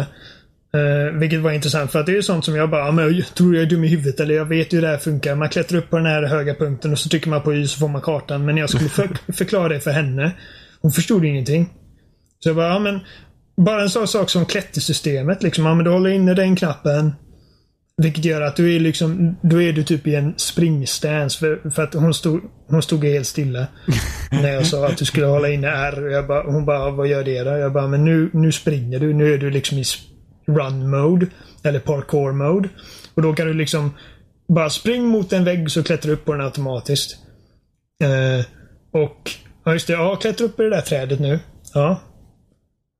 Uh, 0.76 1.18
vilket 1.18 1.40
var 1.40 1.52
intressant 1.52 1.92
för 1.92 2.00
att 2.00 2.06
det 2.06 2.12
är 2.12 2.16
ju 2.16 2.22
sånt 2.22 2.44
som 2.44 2.56
jag 2.56 2.70
bara, 2.70 2.92
men 2.92 3.16
jag 3.16 3.34
tror 3.34 3.54
jag 3.54 3.62
är 3.62 3.70
dum 3.70 3.84
i 3.84 3.88
huvudet 3.88 4.20
eller 4.20 4.34
jag 4.34 4.44
vet 4.44 4.72
ju 4.72 4.76
hur 4.76 4.82
det 4.82 4.88
här 4.88 4.98
funkar. 4.98 5.34
Man 5.34 5.48
klättrar 5.48 5.78
upp 5.78 5.90
på 5.90 5.96
den 5.96 6.06
här 6.06 6.22
höga 6.22 6.54
punkten 6.54 6.92
och 6.92 6.98
så 6.98 7.08
trycker 7.08 7.30
man 7.30 7.42
på 7.42 7.54
Y 7.54 7.66
så 7.66 7.78
får 7.78 7.88
man 7.88 8.02
kartan. 8.02 8.44
Men 8.44 8.56
jag 8.56 8.70
skulle 8.70 8.88
för 8.88 9.08
förklara 9.32 9.68
det 9.68 9.80
för 9.80 9.90
henne. 9.90 10.32
Hon 10.80 10.92
förstod 10.92 11.24
ingenting. 11.24 11.70
Så 12.38 12.48
jag 12.48 12.56
bara, 12.56 12.68
ja 12.68 12.78
men 12.78 13.00
bara 13.56 13.82
en 13.82 13.90
sån 13.90 14.08
sak 14.08 14.30
som 14.30 14.46
klättersystemet 14.46 15.42
liksom. 15.42 15.66
Ja 15.66 15.74
men 15.74 15.84
du 15.84 15.90
håller 15.90 16.10
inne 16.10 16.34
den 16.34 16.56
knappen. 16.56 17.12
Vilket 18.02 18.24
gör 18.24 18.40
att 18.40 18.56
du 18.56 18.76
är 18.76 18.80
liksom, 18.80 19.36
då 19.42 19.62
är 19.62 19.72
du 19.72 19.84
typ 19.84 20.06
i 20.06 20.14
en 20.14 20.34
springstance. 20.36 21.38
För, 21.38 21.70
för 21.70 21.82
att 21.82 21.94
hon 21.94 22.14
stod, 22.14 22.40
hon 22.68 22.82
stod 22.82 23.04
helt 23.04 23.26
stilla. 23.26 23.66
när 24.30 24.52
jag 24.52 24.66
sa 24.66 24.86
att 24.86 24.96
du 24.96 25.04
skulle 25.04 25.26
hålla 25.26 25.48
inne 25.48 25.68
R. 25.68 26.08
Jag 26.10 26.26
bara, 26.26 26.42
hon 26.42 26.64
bara, 26.64 26.90
vad 26.90 27.06
gör 27.06 27.24
det 27.24 27.44
då? 27.44 27.50
Jag 27.50 27.72
bara, 27.72 27.86
men 27.86 28.04
nu, 28.04 28.30
nu 28.32 28.52
springer 28.52 29.00
du. 29.00 29.14
Nu 29.14 29.34
är 29.34 29.38
du 29.38 29.50
liksom 29.50 29.78
i 29.78 29.84
run 30.46 30.90
mode. 30.90 31.26
Eller 31.62 31.78
parkour 31.78 32.32
mode. 32.32 32.68
Och 33.14 33.22
då 33.22 33.32
kan 33.32 33.46
du 33.46 33.54
liksom 33.54 33.94
bara 34.48 34.70
spring 34.70 35.04
mot 35.04 35.32
en 35.32 35.44
vägg 35.44 35.70
så 35.70 35.82
klättrar 35.82 36.08
du 36.08 36.14
upp 36.14 36.24
på 36.24 36.32
den 36.32 36.40
automatiskt. 36.40 37.16
Eh, 38.02 38.46
och, 39.02 39.30
ja 39.64 39.72
just 39.72 39.86
det, 39.86 39.92
ja 39.92 40.16
klättra 40.16 40.44
upp 40.44 40.60
i 40.60 40.62
det 40.62 40.70
där 40.70 40.80
trädet 40.80 41.20
nu. 41.20 41.38
Ja, 41.74 42.00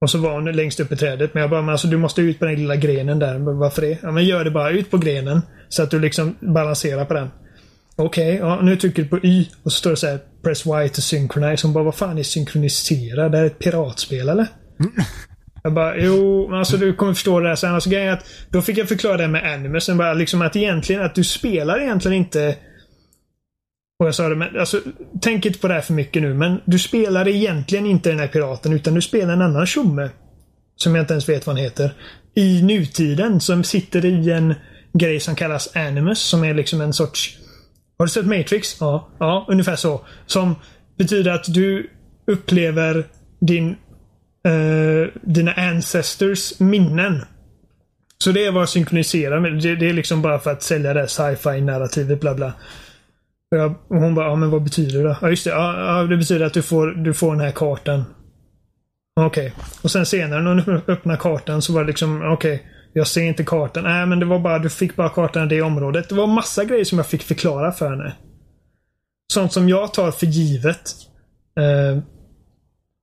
och 0.05 0.11
så 0.11 0.19
var 0.19 0.33
hon 0.33 0.45
längst 0.45 0.81
upp 0.81 0.93
i 0.93 0.97
trädet. 0.97 1.35
Men 1.35 1.41
jag 1.41 1.51
bara, 1.51 1.63
men 1.63 1.71
alltså 1.71 1.89
du 1.89 1.97
måste 1.97 2.23
ut 2.23 2.39
på 2.39 2.45
den 2.45 2.55
lilla 2.55 2.77
grenen 2.77 3.19
där. 3.19 3.39
Men 3.39 3.59
varför 3.59 3.83
det? 3.83 3.99
Ja 4.03 4.11
men 4.11 4.25
gör 4.25 4.45
det 4.45 4.51
bara. 4.51 4.71
Ut 4.71 4.91
på 4.91 4.99
grenen. 4.99 5.43
Så 5.69 5.83
att 5.83 5.91
du 5.91 6.01
liksom 6.01 6.37
balanserar 6.41 7.05
på 7.05 7.15
den. 7.15 7.29
Okej, 7.97 8.35
okay, 8.35 8.49
ja 8.49 8.61
nu 8.63 8.77
trycker 8.77 9.03
du 9.03 9.09
på 9.09 9.19
Y 9.23 9.47
och 9.63 9.73
så 9.73 9.79
står 9.79 9.91
det 9.91 9.97
så 9.97 10.07
här 10.07 10.19
Press 10.45 10.67
Y 10.67 10.89
to 10.89 11.01
synchronize. 11.01 11.67
Hon 11.67 11.75
bara, 11.75 11.85
vad 11.85 11.95
fan 11.95 12.19
är 12.19 12.23
synkronisera? 12.23 13.29
Det 13.29 13.37
här 13.37 13.45
är 13.45 13.47
ett 13.47 13.59
piratspel 13.59 14.29
eller? 14.29 14.47
Jag 15.63 15.73
bara, 15.73 15.97
jo, 15.97 16.55
alltså 16.55 16.77
du 16.77 16.95
kommer 16.95 17.13
förstå 17.15 17.41
det 17.41 17.49
här 17.49 17.57
sen. 17.57 17.75
Alltså 17.75 17.91
grejen 17.91 18.09
är 18.09 18.13
att 18.13 18.27
då 18.51 18.63
fick 18.63 18.79
jag 18.79 18.89
förklara 18.89 19.17
det 19.17 19.29
med 19.29 19.55
animusen. 19.55 19.97
Bara 19.97 20.15
liksom 20.15 20.43
att 20.43 20.57
egentligen 20.57 21.03
att 21.03 21.15
du 21.15 21.25
spelar 21.25 21.81
egentligen 21.81 22.19
inte 22.19 22.57
och 23.99 24.07
jag 24.07 24.15
sa 24.15 24.29
det, 24.29 24.37
men 24.37 24.61
alltså, 24.61 24.81
tänk 25.21 25.47
inte 25.47 25.59
på 25.59 25.69
det 25.69 25.75
här 25.75 25.81
för 25.81 25.95
mycket 25.95 26.23
nu, 26.23 26.35
men 26.35 26.61
du 26.65 26.79
spelar 26.79 27.29
egentligen 27.29 27.87
inte 27.87 28.11
den 28.11 28.19
här 28.19 28.29
piraten 28.29 28.73
utan 28.73 28.95
du 28.95 29.01
spelar 29.01 29.33
en 29.33 29.43
annan 29.43 29.67
tjomme. 29.67 30.11
Som 30.77 30.95
jag 30.95 31.03
inte 31.03 31.15
ens 31.15 31.29
vet 31.29 31.47
vad 31.47 31.57
han 31.57 31.65
heter. 31.65 31.95
I 32.35 32.63
nutiden 32.63 33.41
som 33.41 33.65
sitter 33.65 34.05
i 34.05 34.31
en 34.31 34.55
grej 34.93 35.21
som 35.21 35.35
kallas 35.35 35.77
Animus 35.77 36.19
som 36.19 36.45
är 36.45 36.55
liksom 36.55 36.81
en 36.81 36.93
sorts... 36.93 37.39
Har 37.99 38.07
du 38.07 38.11
sett 38.13 38.27
Matrix? 38.27 38.77
Ja. 38.81 39.09
Ja, 39.19 39.47
ungefär 39.49 39.77
så. 39.77 40.01
Som 40.27 40.55
betyder 40.99 41.31
att 41.31 41.55
du 41.55 41.91
upplever 42.27 43.07
din 43.41 43.77
Uh, 44.49 45.09
dina 45.23 45.53
ancestors 45.53 46.61
minnen. 46.61 47.25
Så 48.19 48.33
det 48.33 48.45
är 48.45 48.51
vad 48.51 48.69
synkroniserar 48.69 49.41
med. 49.41 49.63
Det, 49.63 49.77
det, 49.77 49.89
är 49.89 49.93
liksom 49.93 50.23
bara 50.23 50.39
för 50.39 50.51
att 50.51 50.63
sälja 50.63 50.95
det 50.95 51.09
sci-fi 51.09 51.61
narrativet 51.61 52.21
bla 52.21 52.35
bla. 52.35 52.53
Och, 53.55 53.61
jag, 53.61 53.75
och 53.89 53.97
hon 53.97 54.15
bara, 54.15 54.27
ja 54.27 54.37
men 54.37 54.51
vad 54.51 54.63
betyder 54.63 55.05
det? 55.05 55.17
Ja 55.21 55.31
just 55.31 55.45
det, 55.45 55.51
ja, 55.51 56.07
det 56.11 56.17
betyder 56.17 56.47
att 56.47 56.53
du 56.53 56.63
får, 56.63 56.87
du 56.87 57.15
får 57.15 57.33
den 57.33 57.41
här 57.41 57.51
kartan. 57.51 58.05
Okej. 59.17 59.47
Okay. 59.47 59.65
Och 59.83 59.91
sen 59.91 60.07
senare 60.07 60.43
när 60.43 60.65
hon 60.65 60.81
öppnar 60.87 61.17
kartan 61.17 61.63
så 61.63 61.73
var 61.73 61.81
det 61.81 61.87
liksom, 61.87 62.33
okej. 62.33 62.55
Okay, 62.55 62.67
jag 62.93 63.07
ser 63.07 63.23
inte 63.23 63.45
kartan. 63.45 63.85
Nej 63.85 64.07
men 64.07 64.21
det 64.21 64.27
var 64.27 64.39
bara, 64.39 64.59
du 64.59 64.71
fick 64.71 64.97
bara 64.97 65.09
kartan 65.09 65.45
i 65.45 65.49
det 65.49 65.63
området. 65.63 66.09
Det 66.09 66.15
var 66.15 66.27
massa 66.27 66.65
grejer 66.65 66.85
som 66.85 66.99
jag 66.99 67.07
fick 67.07 67.23
förklara 67.23 67.73
för 67.73 67.91
henne. 67.91 68.15
Sånt 69.33 69.53
som 69.53 69.69
jag 69.69 69.95
tar 69.95 70.11
för 70.11 70.27
givet. 70.27 70.95
Uh, 71.61 72.03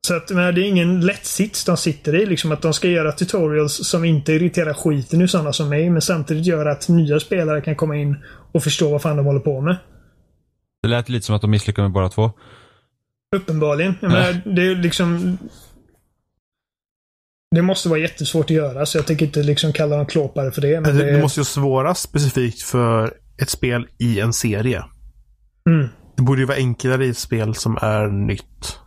så 0.07 0.15
att 0.15 0.29
men 0.29 0.55
det 0.55 0.61
är 0.61 0.67
ingen 0.67 1.01
lätt 1.01 1.25
sits 1.25 1.65
de 1.65 1.77
sitter 1.77 2.15
i. 2.15 2.25
Liksom 2.25 2.51
att 2.51 2.61
de 2.61 2.73
ska 2.73 2.87
göra 2.87 3.11
tutorials 3.11 3.87
som 3.87 4.05
inte 4.05 4.33
irriterar 4.33 4.73
skiten 4.73 5.21
ur 5.21 5.27
sådana 5.27 5.53
som 5.53 5.69
mig. 5.69 5.89
Men 5.89 6.01
samtidigt 6.01 6.45
gör 6.45 6.65
att 6.65 6.89
nya 6.89 7.19
spelare 7.19 7.61
kan 7.61 7.75
komma 7.75 7.95
in 7.95 8.17
och 8.51 8.63
förstå 8.63 8.91
vad 8.91 9.01
fan 9.01 9.17
de 9.17 9.25
håller 9.25 9.39
på 9.39 9.61
med. 9.61 9.77
Det 10.81 10.87
lät 10.87 11.09
lite 11.09 11.25
som 11.25 11.35
att 11.35 11.41
de 11.41 11.51
misslyckades 11.51 11.85
med 11.85 11.91
bara 11.91 12.09
två. 12.09 12.31
Uppenbarligen. 13.35 13.95
Jag 14.01 14.11
menar, 14.11 14.41
det 14.55 14.61
är 14.61 14.75
liksom... 14.75 15.37
Det 17.55 17.61
måste 17.61 17.89
vara 17.89 17.99
jättesvårt 17.99 18.45
att 18.45 18.49
göra, 18.49 18.85
så 18.85 18.97
jag 18.97 19.07
tänker 19.07 19.25
inte 19.25 19.43
liksom 19.43 19.73
kalla 19.73 19.97
dem 19.97 20.05
klåpare 20.05 20.51
för 20.51 20.61
det. 20.61 20.81
Men 20.81 20.97
det, 20.97 21.03
det, 21.03 21.11
det 21.11 21.21
måste 21.21 21.39
ju 21.39 21.43
svåra 21.43 21.95
specifikt 21.95 22.61
för 22.61 23.13
ett 23.41 23.49
spel 23.49 23.87
i 23.99 24.19
en 24.19 24.33
serie. 24.33 24.83
Mm. 25.69 25.89
Det 26.15 26.23
borde 26.23 26.41
ju 26.41 26.45
vara 26.47 26.57
enklare 26.57 27.05
i 27.05 27.09
ett 27.09 27.17
spel 27.17 27.55
som 27.55 27.77
är 27.81 28.07
nytt. 28.07 28.79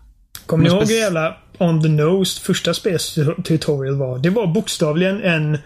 Kommer 0.46 0.64
ni 0.64 0.70
ihåg 0.70 0.88
hur 0.88 1.00
jävla 1.00 1.36
on 1.58 1.82
the 1.82 1.88
nose 1.88 2.40
första 2.40 2.74
spels 2.74 3.18
tutorial 3.44 3.96
var? 3.96 4.18
Det 4.18 4.30
var 4.30 4.46
bokstavligen 4.46 5.22
en 5.22 5.58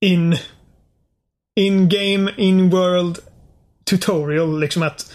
in 0.00 0.36
in-game, 1.56 2.32
in-world 2.36 3.18
tutorial. 3.90 4.60
Liksom 4.60 4.82
att 4.82 5.12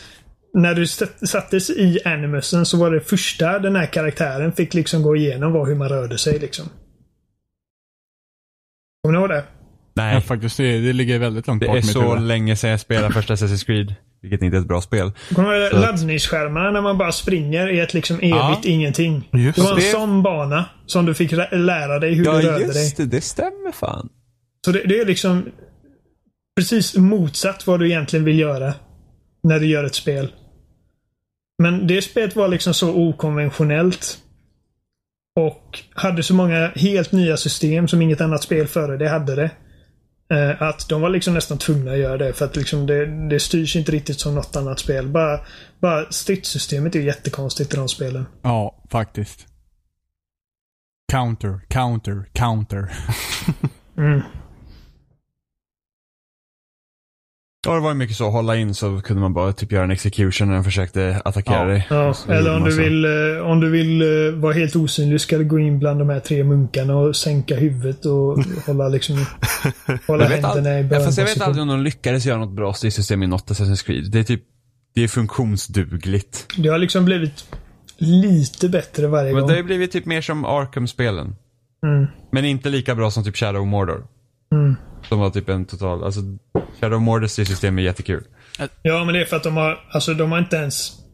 när 0.53 0.73
du 0.73 0.88
sattes 1.27 1.69
i 1.69 1.99
animusen 2.06 2.65
så 2.65 2.77
var 2.77 2.91
det 2.91 3.02
första 3.02 3.60
den 3.60 3.76
här 3.76 3.85
karaktären 3.85 4.52
fick 4.52 4.73
liksom 4.73 5.02
gå 5.02 5.15
igenom 5.15 5.53
var 5.53 5.65
hur 5.65 5.76
man 5.76 5.89
rörde 5.89 6.18
sig 6.18 6.39
liksom. 6.39 6.65
Kommer 9.03 9.14
ni 9.14 9.19
ihåg 9.19 9.30
det? 9.30 9.43
Nej. 9.95 10.15
Ja, 10.15 10.22
faktiskt. 10.22 10.57
Det, 10.57 10.80
det 10.80 10.93
ligger 10.93 11.19
väldigt 11.19 11.47
långt 11.47 11.61
det 11.61 11.68
bak 11.68 11.76
Det 11.76 11.80
är 11.80 11.81
så 11.81 12.10
huvud. 12.10 12.27
länge 12.27 12.56
sedan 12.56 12.69
jag 12.69 12.80
spelade 12.80 13.14
första 13.14 13.35
Assassin's 13.35 13.65
Creed. 13.65 13.95
Vilket 14.22 14.41
inte 14.41 14.57
är 14.57 14.61
ett 14.61 14.68
bra 14.68 14.81
spel. 14.81 15.11
Kommer 15.35 15.72
laddningsskärmarna 15.73 16.72
när 16.72 16.81
man 16.81 16.97
bara 16.97 17.11
springer 17.11 17.69
i 17.69 17.80
ett 17.80 17.93
liksom 17.93 18.15
evigt 18.18 18.35
ja. 18.35 18.60
ingenting? 18.64 19.30
Just 19.34 19.56
det 19.56 19.61
var 19.61 19.72
en 19.72 19.76
det. 19.76 19.81
sån 19.81 20.23
bana 20.23 20.65
som 20.85 21.06
du 21.06 21.14
fick 21.14 21.31
lära 21.52 21.99
dig 21.99 22.14
hur 22.14 22.26
ja, 22.26 22.31
du 22.31 22.47
rörde 22.47 22.57
dig. 22.57 22.68
Ja, 22.68 22.81
just 22.81 22.97
det. 22.97 23.06
Det 23.06 23.22
stämmer 23.22 23.72
fan. 23.72 24.10
Så 24.65 24.72
det, 24.72 24.84
det 24.85 24.99
är 24.99 25.06
liksom 25.06 25.45
precis 26.56 26.95
motsatt 26.95 27.68
vad 27.68 27.80
du 27.80 27.90
egentligen 27.90 28.26
vill 28.26 28.40
göra 28.40 28.73
när 29.44 29.60
du 29.60 29.68
gör 29.68 29.84
ett 29.84 29.95
spel. 29.95 30.34
Men 31.57 31.88
det 31.88 32.02
spelet 32.02 32.36
var 32.36 32.48
liksom 32.48 32.73
så 32.73 32.95
okonventionellt. 32.95 34.18
Och 35.40 35.80
hade 35.94 36.23
så 36.23 36.34
många 36.34 36.72
helt 36.76 37.11
nya 37.11 37.38
system 37.38 37.88
som 37.88 38.02
inget 38.02 38.22
annat 38.22 38.44
spel 38.44 38.68
före 38.68 38.98
det 38.98 39.10
hade 39.10 39.36
det. 39.36 39.52
Eh, 40.30 40.61
att 40.61 40.90
de 40.90 41.02
var 41.02 41.10
liksom 41.10 41.34
nästan 41.34 41.57
tvungna 41.57 41.91
att 41.91 41.98
göra 41.98 42.18
det 42.18 42.34
för 42.34 42.45
att 42.45 42.56
liksom 42.56 42.86
det, 42.86 43.27
det 43.30 43.40
styrs 43.40 43.76
inte 43.76 43.91
riktigt 43.91 44.19
som 44.19 44.36
något 44.36 44.56
annat 44.56 44.80
spel. 44.80 45.07
Bara, 45.07 45.40
bara 45.80 46.11
stridssystemet 46.11 46.95
är 46.95 46.99
jättekonstigt 46.99 47.73
i 47.73 47.77
de 47.77 47.88
spelen. 47.88 48.26
Ja, 48.41 48.84
faktiskt. 48.90 49.48
Counter, 51.11 51.60
counter, 51.69 52.26
counter. 52.34 52.91
mm. 53.98 54.22
Ja, 57.65 57.73
det 57.73 57.79
var 57.79 57.89
ju 57.89 57.95
mycket 57.95 58.17
så. 58.17 58.29
Hålla 58.29 58.55
in 58.55 58.73
så 58.73 59.01
kunde 59.01 59.21
man 59.21 59.33
bara 59.33 59.53
typ 59.53 59.71
göra 59.71 59.83
en 59.83 59.91
execution 59.91 60.47
när 60.47 60.55
den 60.55 60.63
försökte 60.63 61.21
attackera 61.25 61.59
ja. 61.59 61.65
dig. 61.65 61.87
Ja, 61.89 62.15
eller 62.29 62.55
om 62.55 62.63
du, 62.63 62.77
vill, 62.77 63.05
eh, 63.05 63.51
om 63.51 63.59
du 63.59 63.69
vill 63.69 64.01
eh, 64.01 64.33
vara 64.33 64.53
helt 64.53 64.75
osynlig 64.75 65.21
ska 65.21 65.37
du 65.37 65.45
gå 65.45 65.59
in 65.59 65.79
bland 65.79 65.99
de 65.99 66.09
här 66.09 66.19
tre 66.19 66.43
munkarna 66.43 66.95
och 66.95 67.15
sänka 67.15 67.55
huvudet 67.55 68.05
och 68.05 68.37
hålla 68.65 68.87
liksom 68.87 69.25
hålla 70.07 70.25
händerna 70.25 70.79
i 70.79 70.83
bön. 70.83 70.99
Ja, 70.99 71.05
fast 71.05 71.17
jag 71.17 71.25
vet 71.25 71.41
aldrig 71.41 71.61
om 71.61 71.67
de 71.67 71.83
lyckades 71.83 72.25
göra 72.25 72.37
något 72.37 72.55
bra 72.55 72.73
styrsystem 72.73 73.23
i 73.23 73.27
något 73.27 73.51
Assassin's 73.51 73.85
Creed. 73.85 74.11
Det 74.11 74.19
är 74.19 74.23
typ 74.23 74.41
det 74.95 75.03
är 75.03 75.07
funktionsdugligt. 75.07 76.47
Det 76.57 76.69
har 76.69 76.77
liksom 76.77 77.05
blivit 77.05 77.45
lite 77.97 78.69
bättre 78.69 79.07
varje 79.07 79.33
Men 79.33 79.41
gång. 79.41 79.49
det 79.49 79.55
har 79.55 79.63
blivit 79.63 79.91
typ 79.91 80.05
mer 80.05 80.21
som 80.21 80.45
Arkham-spelen. 80.45 81.35
Mm. 81.85 82.07
Men 82.31 82.45
inte 82.45 82.69
lika 82.69 82.95
bra 82.95 83.11
som 83.11 83.23
typ 83.23 83.37
Shadow 83.37 83.67
Mordor. 83.67 84.07
Mm. 84.56 84.76
Som 85.10 85.19
var 85.19 85.30
typ 85.30 85.49
en 85.49 85.65
total, 85.65 86.03
alltså 86.03 86.22
Shadow 86.80 87.02
Mordors 87.02 87.32
system 87.32 87.80
är 87.80 87.84
jättekul. 87.84 88.23
Ja, 88.82 89.03
men 89.03 89.14
det 89.14 89.22
är 89.22 89.26
för 89.26 89.36
att 89.36 89.44
de 89.44 89.57
har, 89.57 89.80
alltså 89.91 90.14
de 90.14 90.32
har 90.32 90.40
inte 90.40 90.56
ens 90.56 91.06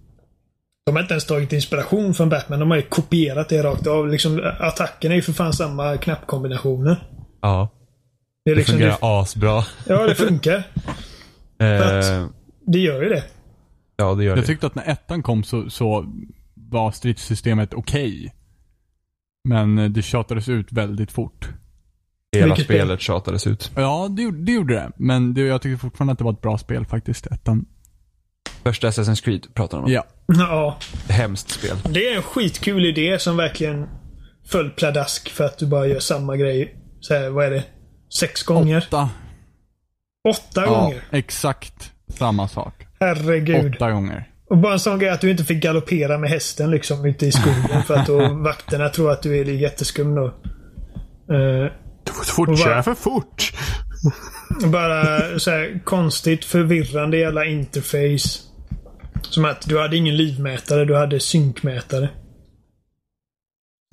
de 0.85 0.95
har 0.95 1.01
inte 1.01 1.13
ens 1.13 1.26
tagit 1.26 1.53
inspiration 1.53 2.13
från 2.13 2.30
Batman. 2.30 2.59
De 2.59 2.72
har 2.72 2.77
ju 2.77 2.84
kopierat 2.84 3.49
det 3.49 3.63
rakt 3.63 3.88
av. 3.88 4.07
Liksom, 4.07 4.51
attackerna 4.59 5.13
är 5.13 5.15
ju 5.15 5.22
för 5.22 5.34
fan 5.34 5.53
samma 5.53 5.97
knappkombinationer. 5.97 7.07
Ja. 7.41 7.69
Det, 8.45 8.51
är 8.51 8.55
liksom, 8.55 8.73
det 8.73 8.80
fungerar 8.80 8.97
det, 9.01 9.22
asbra. 9.22 9.63
Ja, 9.88 10.07
det 10.07 10.15
funkar. 10.15 10.57
eh, 11.59 12.27
det 12.68 12.80
gör 12.80 13.03
ju 13.03 13.09
det. 13.09 13.23
Ja, 13.95 14.15
det 14.15 14.23
gör 14.23 14.31
Jag 14.31 14.43
det. 14.43 14.47
tyckte 14.47 14.68
att 14.68 14.76
när 14.76 14.89
ettan 14.89 15.23
kom 15.23 15.43
så, 15.43 15.69
så 15.69 16.05
var 16.55 16.91
stridssystemet 16.91 17.73
okej. 17.73 18.18
Okay. 18.18 18.30
Men 19.43 19.93
det 19.93 20.01
tjatades 20.01 20.49
ut 20.49 20.72
väldigt 20.72 21.11
fort. 21.11 21.49
Hela 22.35 22.45
Vilket 22.45 22.65
spelet 22.65 22.85
spel? 22.87 22.97
tjatades 22.99 23.47
ut. 23.47 23.71
Ja, 23.75 24.07
det, 24.09 24.31
det 24.31 24.51
gjorde 24.51 24.73
det. 24.73 24.91
Men 24.95 25.33
det, 25.33 25.41
jag 25.41 25.61
tycker 25.61 25.77
fortfarande 25.77 26.11
att 26.11 26.17
det 26.17 26.23
var 26.23 26.31
ett 26.33 26.41
bra 26.41 26.57
spel 26.57 26.85
faktiskt, 26.85 27.27
ettan. 27.27 27.65
Första 28.63 28.87
Assassin's 28.89 29.23
Creed 29.23 29.47
pratar 29.53 29.77
de 29.77 29.83
om. 29.85 29.91
Ja. 29.91 30.03
Ja. 30.27 30.77
Hemskt 31.09 31.49
spel. 31.49 31.77
Det 31.89 32.07
är 32.09 32.15
en 32.15 32.21
skitkul 32.21 32.85
idé 32.85 33.19
som 33.19 33.37
verkligen 33.37 33.87
föll 34.47 34.69
pladask 34.69 35.29
för 35.29 35.43
att 35.45 35.57
du 35.57 35.67
bara 35.67 35.87
gör 35.87 35.99
samma 35.99 36.37
grej. 36.37 36.75
Så 36.99 37.13
här, 37.13 37.29
vad 37.29 37.45
är 37.45 37.51
det? 37.51 37.63
Sex 38.19 38.43
gånger? 38.43 38.77
Åtta. 38.87 39.09
Åtta 40.29 40.63
Ja, 40.65 40.79
gånger. 40.81 41.03
exakt 41.11 41.91
samma 42.07 42.47
sak. 42.47 42.87
Herregud. 42.99 43.75
Åtta 43.75 43.91
gånger. 43.91 44.27
Och 44.49 44.57
bara 44.57 44.73
en 44.73 44.79
sån 44.79 44.99
grej 44.99 45.09
att 45.09 45.21
du 45.21 45.31
inte 45.31 45.43
fick 45.43 45.63
galoppera 45.63 46.17
med 46.17 46.29
hästen 46.29 46.71
liksom 46.71 47.05
ute 47.05 47.25
i 47.25 47.31
skogen 47.31 47.83
för 47.87 47.93
att 47.95 48.07
då 48.07 48.33
vakterna 48.33 48.89
tror 48.89 49.11
att 49.11 49.21
du 49.21 49.39
är 49.39 49.45
jätteskum 49.45 50.15
då. 50.15 50.25
Eh, 51.35 51.71
Du 52.03 52.11
får 52.11 52.23
fort 52.23 52.59
köra 52.59 52.83
för 52.83 52.93
fort. 52.93 53.53
bara 54.65 55.39
så 55.39 55.51
här 55.51 55.81
konstigt 55.83 56.45
förvirrande 56.45 57.17
jävla 57.17 57.45
interface. 57.45 58.39
Som 59.21 59.45
att 59.45 59.61
du 59.69 59.79
hade 59.79 59.97
ingen 59.97 60.17
livmätare, 60.17 60.85
du 60.85 60.95
hade 60.95 61.19
synkmätare. 61.19 62.09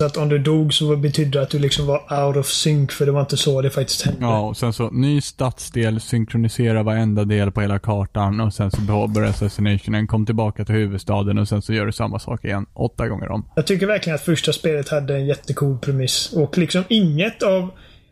Så 0.01 0.05
att 0.05 0.17
om 0.17 0.29
du 0.29 0.37
dog 0.37 0.73
så 0.73 0.95
betydde 0.95 1.31
det 1.39 1.41
att 1.41 1.49
du 1.49 1.59
liksom 1.59 1.87
var 1.87 2.25
out 2.25 2.37
of 2.37 2.47
sync 2.47 2.91
för 2.93 3.05
det 3.05 3.11
var 3.11 3.21
inte 3.21 3.37
så 3.37 3.61
det 3.61 3.69
faktiskt 3.69 4.05
hände. 4.05 4.21
Ja, 4.21 4.39
och 4.39 4.57
sen 4.57 4.73
så 4.73 4.89
ny 4.89 5.21
stadsdel, 5.21 5.99
synkronisera 6.01 6.83
varenda 6.83 7.23
del 7.23 7.51
på 7.51 7.61
hela 7.61 7.79
kartan 7.79 8.39
och 8.39 8.53
sen 8.53 8.71
så 8.71 9.07
börjar 9.07 9.29
assassinationen, 9.29 10.07
kom 10.07 10.25
tillbaka 10.25 10.65
till 10.65 10.75
huvudstaden 10.75 11.37
och 11.37 11.47
sen 11.47 11.61
så 11.61 11.73
gör 11.73 11.85
du 11.85 11.91
samma 11.91 12.19
sak 12.19 12.45
igen. 12.45 12.65
Åtta 12.73 13.07
gånger 13.07 13.31
om. 13.31 13.45
Jag 13.55 13.67
tycker 13.67 13.87
verkligen 13.87 14.15
att 14.15 14.21
första 14.21 14.53
spelet 14.53 14.89
hade 14.89 15.15
en 15.15 15.25
jättecool 15.25 15.77
premiss. 15.77 16.33
Och 16.33 16.57
liksom 16.57 16.83
inget 16.87 17.43
av... 17.43 17.69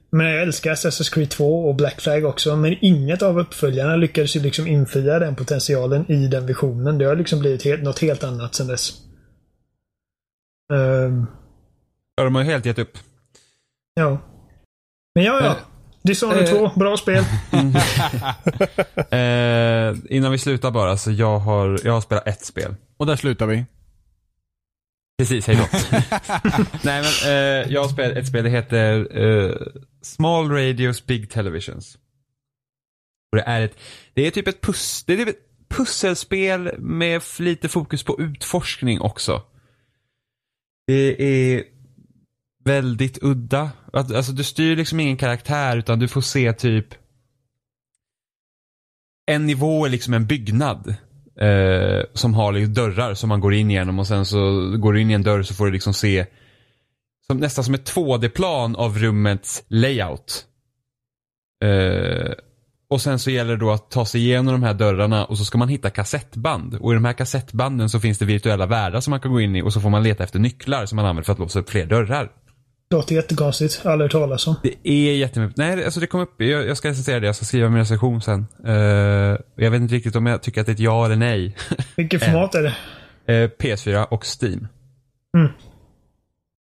Men 0.09 0.25
jag 0.25 0.41
älskar 0.41 0.71
Assassin's 0.71 1.13
Creed 1.13 1.29
2 1.29 1.65
och 1.69 1.75
Black 1.75 2.01
Flag 2.01 2.25
också, 2.25 2.55
men 2.55 2.75
inget 2.81 3.21
av 3.21 3.39
uppföljarna 3.39 3.95
lyckades 3.95 4.35
ju 4.35 4.39
liksom 4.39 4.67
infria 4.67 5.19
den 5.19 5.35
potentialen 5.35 6.11
i 6.11 6.27
den 6.27 6.45
visionen. 6.45 6.97
Det 6.97 7.05
har 7.05 7.15
liksom 7.15 7.39
blivit 7.39 7.63
helt, 7.63 7.83
något 7.83 7.99
helt 7.99 8.23
annat 8.23 8.55
sen 8.55 8.67
dess. 8.67 8.93
Ehm, 10.73 11.25
Ja, 12.15 12.23
de 12.23 12.35
har 12.35 12.43
ju 12.43 12.49
helt 12.49 12.65
gett 12.65 12.79
upp. 12.79 12.97
ja. 13.93 14.17
Men 15.15 15.23
ja, 15.23 15.39
ja. 15.41 15.47
Eh, 15.51 15.55
Dishonored 16.03 16.43
eh. 16.43 16.49
2, 16.49 16.71
bra 16.75 16.97
spel. 16.97 17.23
Eh, 19.11 19.95
innan 20.09 20.31
vi 20.31 20.37
slutar 20.37 20.71
bara, 20.71 20.97
så 20.97 21.11
jag 21.11 21.39
har, 21.39 21.79
jag 21.83 21.93
har 21.93 22.01
spelat 22.01 22.27
ett 22.27 22.45
spel. 22.45 22.75
Och 22.97 23.05
där 23.05 23.15
slutar 23.15 23.45
vi. 23.45 23.65
Precis, 25.17 25.47
hej 25.47 25.55
då. 25.55 25.63
Nej 26.83 27.03
men, 27.03 27.31
eh, 27.31 27.71
jag 27.73 27.81
har 27.81 27.89
spelat 27.89 28.17
ett 28.17 28.27
spel, 28.27 28.43
det 28.43 28.49
heter 28.49 29.07
eh, 29.23 29.55
Small 30.01 30.49
Radios 30.49 31.05
Big 31.05 31.29
Televisions. 31.29 31.97
Och 33.31 33.37
det 33.37 33.43
är 33.43 33.61
ett, 33.61 33.77
det 34.13 34.27
är 34.27 34.31
typ 34.31 34.47
ett, 34.47 34.61
pus, 34.61 35.03
det 35.03 35.13
är 35.13 35.17
typ 35.17 35.29
ett 35.29 35.69
pusselspel 35.69 36.79
med 36.79 37.21
lite 37.39 37.69
fokus 37.69 38.03
på 38.03 38.21
utforskning 38.21 39.01
också. 39.01 39.43
Det 40.87 41.23
är 41.23 41.63
väldigt 42.63 43.23
udda. 43.23 43.71
Alltså 43.93 44.31
du 44.31 44.43
styr 44.43 44.75
liksom 44.75 44.99
ingen 44.99 45.17
karaktär 45.17 45.77
utan 45.77 45.99
du 45.99 46.07
får 46.07 46.21
se 46.21 46.53
typ 46.53 46.87
en 49.25 49.45
nivå 49.45 49.85
är 49.85 49.89
liksom 49.89 50.13
en 50.13 50.27
byggnad. 50.27 50.95
Eh, 51.39 52.03
som 52.13 52.33
har 52.33 52.51
liksom 52.51 52.73
dörrar 52.73 53.13
som 53.13 53.29
man 53.29 53.39
går 53.39 53.53
in 53.53 53.71
genom 53.71 53.99
och 53.99 54.07
sen 54.07 54.25
så 54.25 54.37
går 54.77 54.93
du 54.93 55.01
in 55.01 55.11
i 55.11 55.13
en 55.13 55.23
dörr 55.23 55.43
så 55.43 55.53
får 55.53 55.65
du 55.65 55.71
liksom 55.71 55.93
se 55.93 56.25
som, 57.27 57.37
nästan 57.37 57.63
som 57.63 57.73
ett 57.73 57.95
2D-plan 57.95 58.75
av 58.75 58.97
rummets 58.97 59.63
layout. 59.67 60.45
Eh, 61.63 62.31
och 62.89 63.01
sen 63.01 63.19
så 63.19 63.31
gäller 63.31 63.51
det 63.51 63.57
då 63.57 63.71
att 63.71 63.91
ta 63.91 64.05
sig 64.05 64.21
igenom 64.21 64.53
de 64.53 64.63
här 64.63 64.73
dörrarna 64.73 65.25
och 65.25 65.37
så 65.37 65.45
ska 65.45 65.57
man 65.57 65.69
hitta 65.69 65.89
kassettband. 65.89 66.75
Och 66.75 66.91
i 66.91 66.95
de 66.95 67.05
här 67.05 67.13
kassettbanden 67.13 67.89
så 67.89 67.99
finns 67.99 68.17
det 68.17 68.25
virtuella 68.25 68.65
världar 68.65 69.01
som 69.01 69.11
man 69.11 69.19
kan 69.19 69.31
gå 69.31 69.41
in 69.41 69.55
i 69.55 69.61
och 69.61 69.73
så 69.73 69.81
får 69.81 69.89
man 69.89 70.03
leta 70.03 70.23
efter 70.23 70.39
nycklar 70.39 70.85
som 70.85 70.95
man 70.95 71.05
använder 71.05 71.23
för 71.23 71.33
att 71.33 71.39
låsa 71.39 71.59
upp 71.59 71.69
fler 71.69 71.85
dörrar. 71.85 72.31
Låter 72.89 73.15
jättekonstigt. 73.15 73.85
Aldrig 73.85 74.05
hört 74.05 74.11
talas 74.11 74.47
om. 74.47 74.55
Det 74.63 74.89
är 74.89 75.15
jättemycket. 75.15 75.57
Nej, 75.57 75.85
alltså 75.85 75.99
det 75.99 76.07
kom 76.07 76.21
upp. 76.21 76.41
Jag, 76.41 76.67
jag 76.67 76.77
ska 76.77 76.89
recensera 76.89 77.19
det. 77.19 77.25
Jag 77.25 77.35
ska 77.35 77.45
skriva 77.45 77.69
min 77.69 77.79
recension 77.79 78.21
sen. 78.21 78.47
Eh, 78.65 78.73
jag 79.55 79.71
vet 79.71 79.81
inte 79.81 79.95
riktigt 79.95 80.15
om 80.15 80.25
jag 80.25 80.41
tycker 80.41 80.61
att 80.61 80.67
det 80.67 80.71
är 80.71 80.73
ett 80.73 80.79
ja 80.79 81.05
eller 81.05 81.15
nej. 81.15 81.55
Vilket 81.95 82.23
format 82.25 82.55
är 82.55 82.63
det? 82.63 82.75
Eh, 83.33 83.49
PS4 83.49 84.03
och 84.03 84.25
Steam. 84.41 84.67
Mm. 85.37 85.51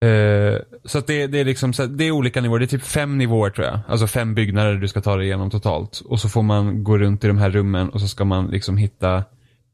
Eh, 0.01 0.59
så 0.85 0.99
att 0.99 1.07
det, 1.07 1.27
det 1.27 1.39
är 1.39 1.45
liksom 1.45 1.73
så 1.73 1.87
det 1.87 2.05
är 2.05 2.11
olika 2.11 2.41
nivåer. 2.41 2.59
Det 2.59 2.65
är 2.65 2.66
typ 2.66 2.83
fem 2.83 3.19
nivåer 3.19 3.51
tror 3.51 3.66
jag. 3.66 3.81
Alltså 3.89 4.07
fem 4.07 4.35
byggnader 4.35 4.75
du 4.75 4.89
ska 4.89 5.01
ta 5.01 5.16
dig 5.16 5.27
igenom 5.27 5.51
totalt. 5.51 6.01
Och 6.01 6.20
så 6.20 6.29
får 6.29 6.43
man 6.43 6.85
gå 6.85 6.99
runt 6.99 7.25
i 7.25 7.27
de 7.27 7.39
här 7.39 7.51
rummen 7.51 7.89
och 7.89 8.01
så 8.01 8.09
ska 8.09 8.25
man 8.25 8.47
liksom 8.47 8.77
hitta 8.77 9.25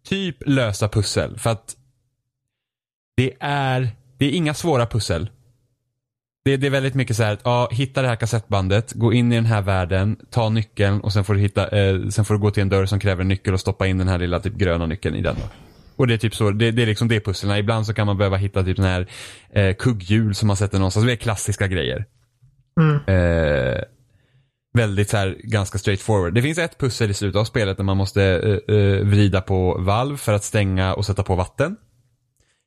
typ 0.09 0.37
lösa 0.47 0.89
pussel. 0.89 1.39
För 1.39 1.51
att 1.51 1.77
det 3.17 3.33
är, 3.41 3.89
det 4.19 4.27
är 4.27 4.31
inga 4.31 4.55
svåra 4.55 4.87
pussel. 4.87 5.31
Det, 6.45 6.57
det 6.57 6.67
är 6.67 6.71
väldigt 6.71 6.95
mycket 6.95 7.17
så 7.17 7.23
här 7.23 7.33
att, 7.33 7.41
ja, 7.45 7.69
hitta 7.73 8.03
det 8.03 8.09
här 8.09 8.17
kassettbandet, 8.17 8.93
gå 8.93 9.13
in 9.13 9.33
i 9.33 9.35
den 9.35 9.47
här 9.47 9.63
världen, 9.63 10.17
ta 10.31 10.49
nyckeln 10.49 11.01
och 11.01 11.13
sen 11.13 11.25
får 11.25 11.35
du, 11.35 11.41
hitta, 11.41 11.69
eh, 11.69 12.09
sen 12.09 12.25
får 12.25 12.35
du 12.35 12.41
gå 12.41 12.51
till 12.51 12.61
en 12.61 12.69
dörr 12.69 12.87
som 12.87 13.01
kräver 13.01 13.23
en 13.23 13.29
nyckel 13.29 13.55
och 13.55 13.61
stoppa 13.61 13.87
in 13.87 13.99
den 13.99 14.09
här 14.09 14.19
lilla 14.19 14.41
typ 14.41 14.55
gröna 14.55 14.87
nyckeln 14.87 15.15
i 15.15 15.23
den. 15.23 15.35
Då. 15.35 15.49
Och 15.97 16.07
det 16.07 16.15
är 16.15 16.19
typ 16.19 16.35
så, 16.35 16.51
det, 16.51 16.71
det 16.71 16.83
är 16.83 16.87
liksom 16.87 17.09
det 17.09 17.21
pusslen. 17.21 17.59
Ibland 17.59 17.87
så 17.87 17.95
kan 17.95 18.07
man 18.07 18.19
behöva 18.19 18.37
hitta 18.37 18.63
typ 18.63 18.77
den 18.77 18.87
här 18.87 19.09
eh, 19.51 19.75
kugghjul 19.75 20.35
som 20.35 20.47
man 20.47 20.57
sätter 20.57 20.79
någonstans. 20.79 21.07
Det 21.07 21.13
är 21.13 21.17
klassiska 21.17 21.67
grejer. 21.67 22.05
Mm. 22.81 22.97
Eh, 23.07 23.83
väldigt 24.75 25.11
så 25.11 25.17
här 25.17 25.37
ganska 25.43 25.79
straight 25.79 26.01
forward. 26.01 26.35
Det 26.35 26.43
finns 26.43 26.59
ett 26.59 26.79
pussel 26.79 27.11
i 27.11 27.15
slutet 27.15 27.41
av 27.41 27.45
spelet 27.45 27.77
där 27.77 27.85
man 27.85 27.97
måste 27.97 28.23
eh, 28.23 28.77
eh, 28.77 29.07
vrida 29.07 29.41
på 29.41 29.79
valv 29.79 30.17
för 30.17 30.33
att 30.33 30.45
stänga 30.45 30.95
och 30.95 31.07
sätta 31.07 31.23
på 31.23 31.35
vatten. 31.35 31.77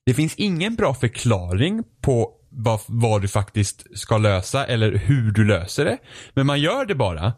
Det 0.05 0.13
finns 0.13 0.35
ingen 0.35 0.75
bra 0.75 0.93
förklaring 0.93 1.83
på 2.01 2.31
vad, 2.49 2.79
vad 2.87 3.21
du 3.21 3.27
faktiskt 3.27 3.97
ska 3.97 4.17
lösa 4.17 4.65
eller 4.65 4.91
hur 4.91 5.31
du 5.31 5.45
löser 5.45 5.85
det. 5.85 5.97
Men 6.33 6.45
man 6.45 6.61
gör 6.61 6.85
det 6.85 6.95
bara. 6.95 7.33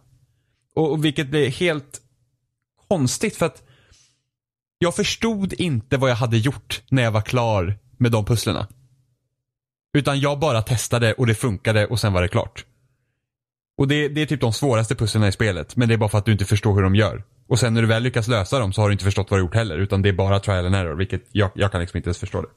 Och, 0.75 0.91
och 0.91 1.05
vilket 1.05 1.27
blir 1.29 1.49
helt 1.49 2.01
konstigt 2.87 3.35
för 3.35 3.45
att 3.45 3.63
jag 4.79 4.95
förstod 4.95 5.53
inte 5.53 5.97
vad 5.97 6.09
jag 6.09 6.15
hade 6.15 6.37
gjort 6.37 6.81
när 6.89 7.03
jag 7.03 7.11
var 7.11 7.21
klar 7.21 7.77
med 7.97 8.11
de 8.11 8.25
pusslerna. 8.25 8.67
Utan 9.93 10.19
jag 10.19 10.39
bara 10.39 10.61
testade 10.61 11.13
och 11.13 11.27
det 11.27 11.35
funkade 11.35 11.87
och 11.87 11.99
sen 11.99 12.13
var 12.13 12.21
det 12.21 12.27
klart. 12.27 12.65
Och 13.77 13.87
det, 13.87 14.07
det 14.07 14.21
är 14.21 14.25
typ 14.25 14.41
de 14.41 14.53
svåraste 14.53 14.95
pusslerna 14.95 15.27
i 15.27 15.31
spelet. 15.31 15.75
Men 15.75 15.87
det 15.87 15.93
är 15.93 15.97
bara 15.97 16.09
för 16.09 16.17
att 16.17 16.25
du 16.25 16.31
inte 16.31 16.45
förstår 16.45 16.75
hur 16.75 16.81
de 16.81 16.95
gör. 16.95 17.23
Och 17.47 17.59
sen 17.59 17.73
när 17.73 17.81
du 17.81 17.87
väl 17.87 18.03
lyckas 18.03 18.27
lösa 18.27 18.59
dem 18.59 18.73
så 18.73 18.81
har 18.81 18.89
du 18.89 18.93
inte 18.93 19.03
förstått 19.03 19.31
vad 19.31 19.39
du 19.39 19.43
gjort 19.43 19.55
heller. 19.55 19.77
Utan 19.77 20.01
det 20.01 20.09
är 20.09 20.13
bara 20.13 20.39
trial 20.39 20.65
and 20.65 20.75
error. 20.75 20.95
Vilket 20.95 21.23
jag, 21.31 21.51
jag 21.53 21.71
kan 21.71 21.81
liksom 21.81 21.97
inte 21.97 22.07
ens 22.07 22.17
förstå 22.17 22.41
det. 22.41 22.49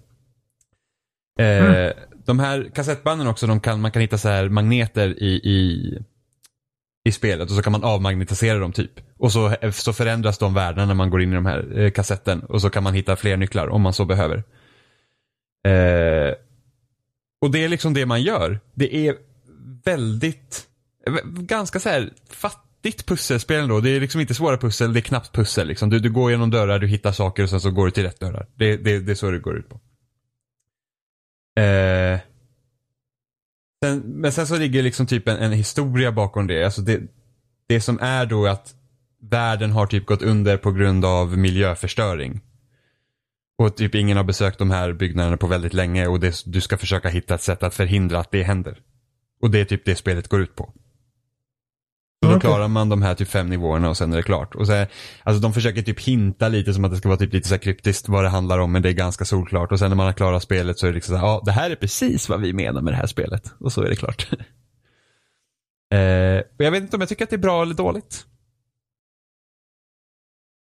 Eh, 1.44 1.92
De 2.24 2.38
här 2.38 2.70
kassettbanden 2.74 3.26
också, 3.26 3.46
de 3.46 3.60
kan, 3.60 3.80
man 3.80 3.90
kan 3.90 4.02
hitta 4.02 4.18
så 4.18 4.28
här 4.28 4.48
magneter 4.48 5.22
i, 5.22 5.34
i, 5.34 5.98
i 7.04 7.12
spelet 7.12 7.50
och 7.50 7.56
så 7.56 7.62
kan 7.62 7.72
man 7.72 7.84
avmagnetisera 7.84 8.58
dem 8.58 8.72
typ. 8.72 9.00
Och 9.18 9.32
så, 9.32 9.54
så 9.72 9.92
förändras 9.92 10.38
de 10.38 10.54
värdena 10.54 10.86
när 10.86 10.94
man 10.94 11.10
går 11.10 11.22
in 11.22 11.32
i 11.32 11.34
de 11.34 11.46
här 11.46 11.78
eh, 11.78 11.90
kassetten. 11.90 12.40
Och 12.40 12.60
så 12.60 12.70
kan 12.70 12.82
man 12.82 12.94
hitta 12.94 13.16
fler 13.16 13.36
nycklar 13.36 13.68
om 13.68 13.82
man 13.82 13.92
så 13.92 14.04
behöver. 14.04 14.36
Eh, 15.64 16.34
och 17.40 17.50
det 17.50 17.64
är 17.64 17.68
liksom 17.68 17.94
det 17.94 18.06
man 18.06 18.22
gör. 18.22 18.60
Det 18.74 19.08
är 19.08 19.16
väldigt, 19.84 20.66
ganska 21.24 21.80
så 21.80 21.88
här 21.88 22.10
fattigt 22.30 23.06
pusselspel 23.06 23.62
ändå. 23.62 23.80
Det 23.80 23.90
är 23.90 24.00
liksom 24.00 24.20
inte 24.20 24.34
svåra 24.34 24.58
pussel, 24.58 24.92
det 24.92 24.98
är 24.98 25.02
knappt 25.02 25.32
pussel. 25.32 25.66
Liksom. 25.68 25.90
Du, 25.90 25.98
du 25.98 26.10
går 26.10 26.30
genom 26.30 26.50
dörrar, 26.50 26.78
du 26.78 26.86
hittar 26.86 27.12
saker 27.12 27.42
och 27.42 27.50
sen 27.50 27.60
så 27.60 27.70
går 27.70 27.84
du 27.84 27.90
till 27.90 28.02
rätt 28.02 28.20
dörrar. 28.20 28.46
Det, 28.54 28.76
det, 28.76 28.98
det 28.98 29.12
är 29.12 29.16
så 29.16 29.30
det 29.30 29.38
går 29.38 29.58
ut 29.58 29.68
på. 29.68 29.80
Eh, 31.60 32.20
sen, 33.84 34.02
men 34.06 34.32
sen 34.32 34.46
så 34.46 34.58
ligger 34.58 34.82
liksom 34.82 35.06
typ 35.06 35.28
en, 35.28 35.36
en 35.36 35.52
historia 35.52 36.12
bakom 36.12 36.46
det. 36.46 36.64
Alltså 36.64 36.82
det. 36.82 37.00
Det 37.66 37.80
som 37.80 37.98
är 38.00 38.26
då 38.26 38.46
att 38.46 38.74
världen 39.20 39.72
har 39.72 39.86
typ 39.86 40.06
gått 40.06 40.22
under 40.22 40.56
på 40.56 40.72
grund 40.72 41.04
av 41.04 41.38
miljöförstöring. 41.38 42.40
Och 43.58 43.76
typ 43.76 43.94
ingen 43.94 44.16
har 44.16 44.24
besökt 44.24 44.58
de 44.58 44.70
här 44.70 44.92
byggnaderna 44.92 45.36
på 45.36 45.46
väldigt 45.46 45.74
länge 45.74 46.06
och 46.06 46.20
det, 46.20 46.42
du 46.46 46.60
ska 46.60 46.78
försöka 46.78 47.08
hitta 47.08 47.34
ett 47.34 47.42
sätt 47.42 47.62
att 47.62 47.74
förhindra 47.74 48.18
att 48.18 48.30
det 48.30 48.42
händer. 48.42 48.78
Och 49.42 49.50
det 49.50 49.60
är 49.60 49.64
typ 49.64 49.84
det 49.84 49.96
spelet 49.96 50.28
går 50.28 50.40
ut 50.40 50.56
på. 50.56 50.72
Så 52.22 52.28
då 52.28 52.36
Okej. 52.36 52.40
klarar 52.50 52.68
man 52.68 52.88
de 52.88 53.02
här 53.02 53.14
typ 53.14 53.28
fem 53.28 53.46
nivåerna 53.46 53.88
och 53.90 53.96
sen 53.96 54.12
är 54.12 54.16
det 54.16 54.22
klart. 54.22 54.54
Och 54.54 54.66
så, 54.66 54.72
är- 54.72 54.88
alltså 55.22 55.42
de 55.42 55.52
försöker 55.54 55.82
typ 55.82 56.00
hinta 56.00 56.48
lite 56.48 56.74
som 56.74 56.84
att 56.84 56.90
det 56.90 56.96
ska 56.96 57.08
vara 57.08 57.18
typ 57.18 57.32
lite 57.32 57.48
så 57.48 57.54
här 57.54 57.60
kryptiskt 57.60 58.08
vad 58.08 58.24
det 58.24 58.28
handlar 58.28 58.58
om 58.58 58.72
men 58.72 58.82
det 58.82 58.88
är 58.88 58.92
ganska 58.92 59.24
solklart. 59.24 59.72
Och 59.72 59.78
sen 59.78 59.88
när 59.90 59.96
man 59.96 60.06
har 60.06 60.12
klarat 60.12 60.42
spelet 60.42 60.78
så 60.78 60.86
är 60.86 60.90
det 60.90 60.94
liksom 60.94 61.12
så 61.14 61.18
här, 61.20 61.26
ja 61.26 61.42
det 61.44 61.52
här 61.52 61.70
är 61.70 61.74
precis 61.76 62.28
vad 62.28 62.40
vi 62.40 62.52
menar 62.52 62.82
med 62.82 62.92
det 62.92 62.96
här 62.96 63.06
spelet. 63.06 63.54
Och 63.60 63.72
så 63.72 63.82
är 63.82 63.88
det 63.88 63.96
klart. 63.96 64.28
eh, 65.94 66.38
och 66.58 66.64
jag 66.64 66.70
vet 66.70 66.82
inte 66.82 66.96
om 66.96 67.00
jag 67.00 67.08
tycker 67.08 67.24
att 67.24 67.30
det 67.30 67.36
är 67.36 67.38
bra 67.38 67.62
eller 67.62 67.74
dåligt. 67.74 68.26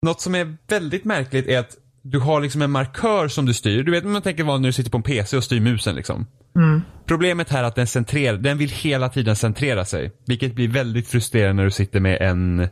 Något 0.06 0.22
som 0.22 0.36
är 0.36 0.58
väldigt 0.68 1.06
märkligt 1.06 1.48
är 1.48 1.60
att 1.60 1.78
du 2.12 2.20
har 2.20 2.42
liksom 2.42 2.62
en 2.62 2.72
markör 2.72 3.28
som 3.28 3.46
du 3.46 3.54
styr. 3.54 3.84
Du 3.84 3.92
vet 3.92 4.04
man 4.04 4.22
tänker 4.22 4.44
vara 4.44 4.58
när 4.58 4.70
du 4.70 4.74
sitter 4.74 4.92
på 4.92 4.98
en 4.98 5.04
PC 5.04 5.38
och 5.38 5.44
styr 5.44 5.60
musen 5.60 5.96
liksom. 5.96 6.28
Mm. 6.56 6.82
Problemet 7.06 7.50
här 7.50 7.64
är 7.64 7.68
att 7.68 7.76
den 7.76 7.88
centrerar, 7.88 8.38
den 8.38 8.58
vill 8.58 8.70
hela 8.70 9.10
tiden 9.10 9.36
centrera 9.36 9.86
sig. 9.86 10.12
Vilket 10.28 10.56
blir 10.56 10.68
väldigt 10.68 11.08
frustrerande 11.08 11.54
när 11.54 11.66
du 11.66 11.72
sitter 11.72 12.00
med 12.00 12.22
en, 12.22 12.68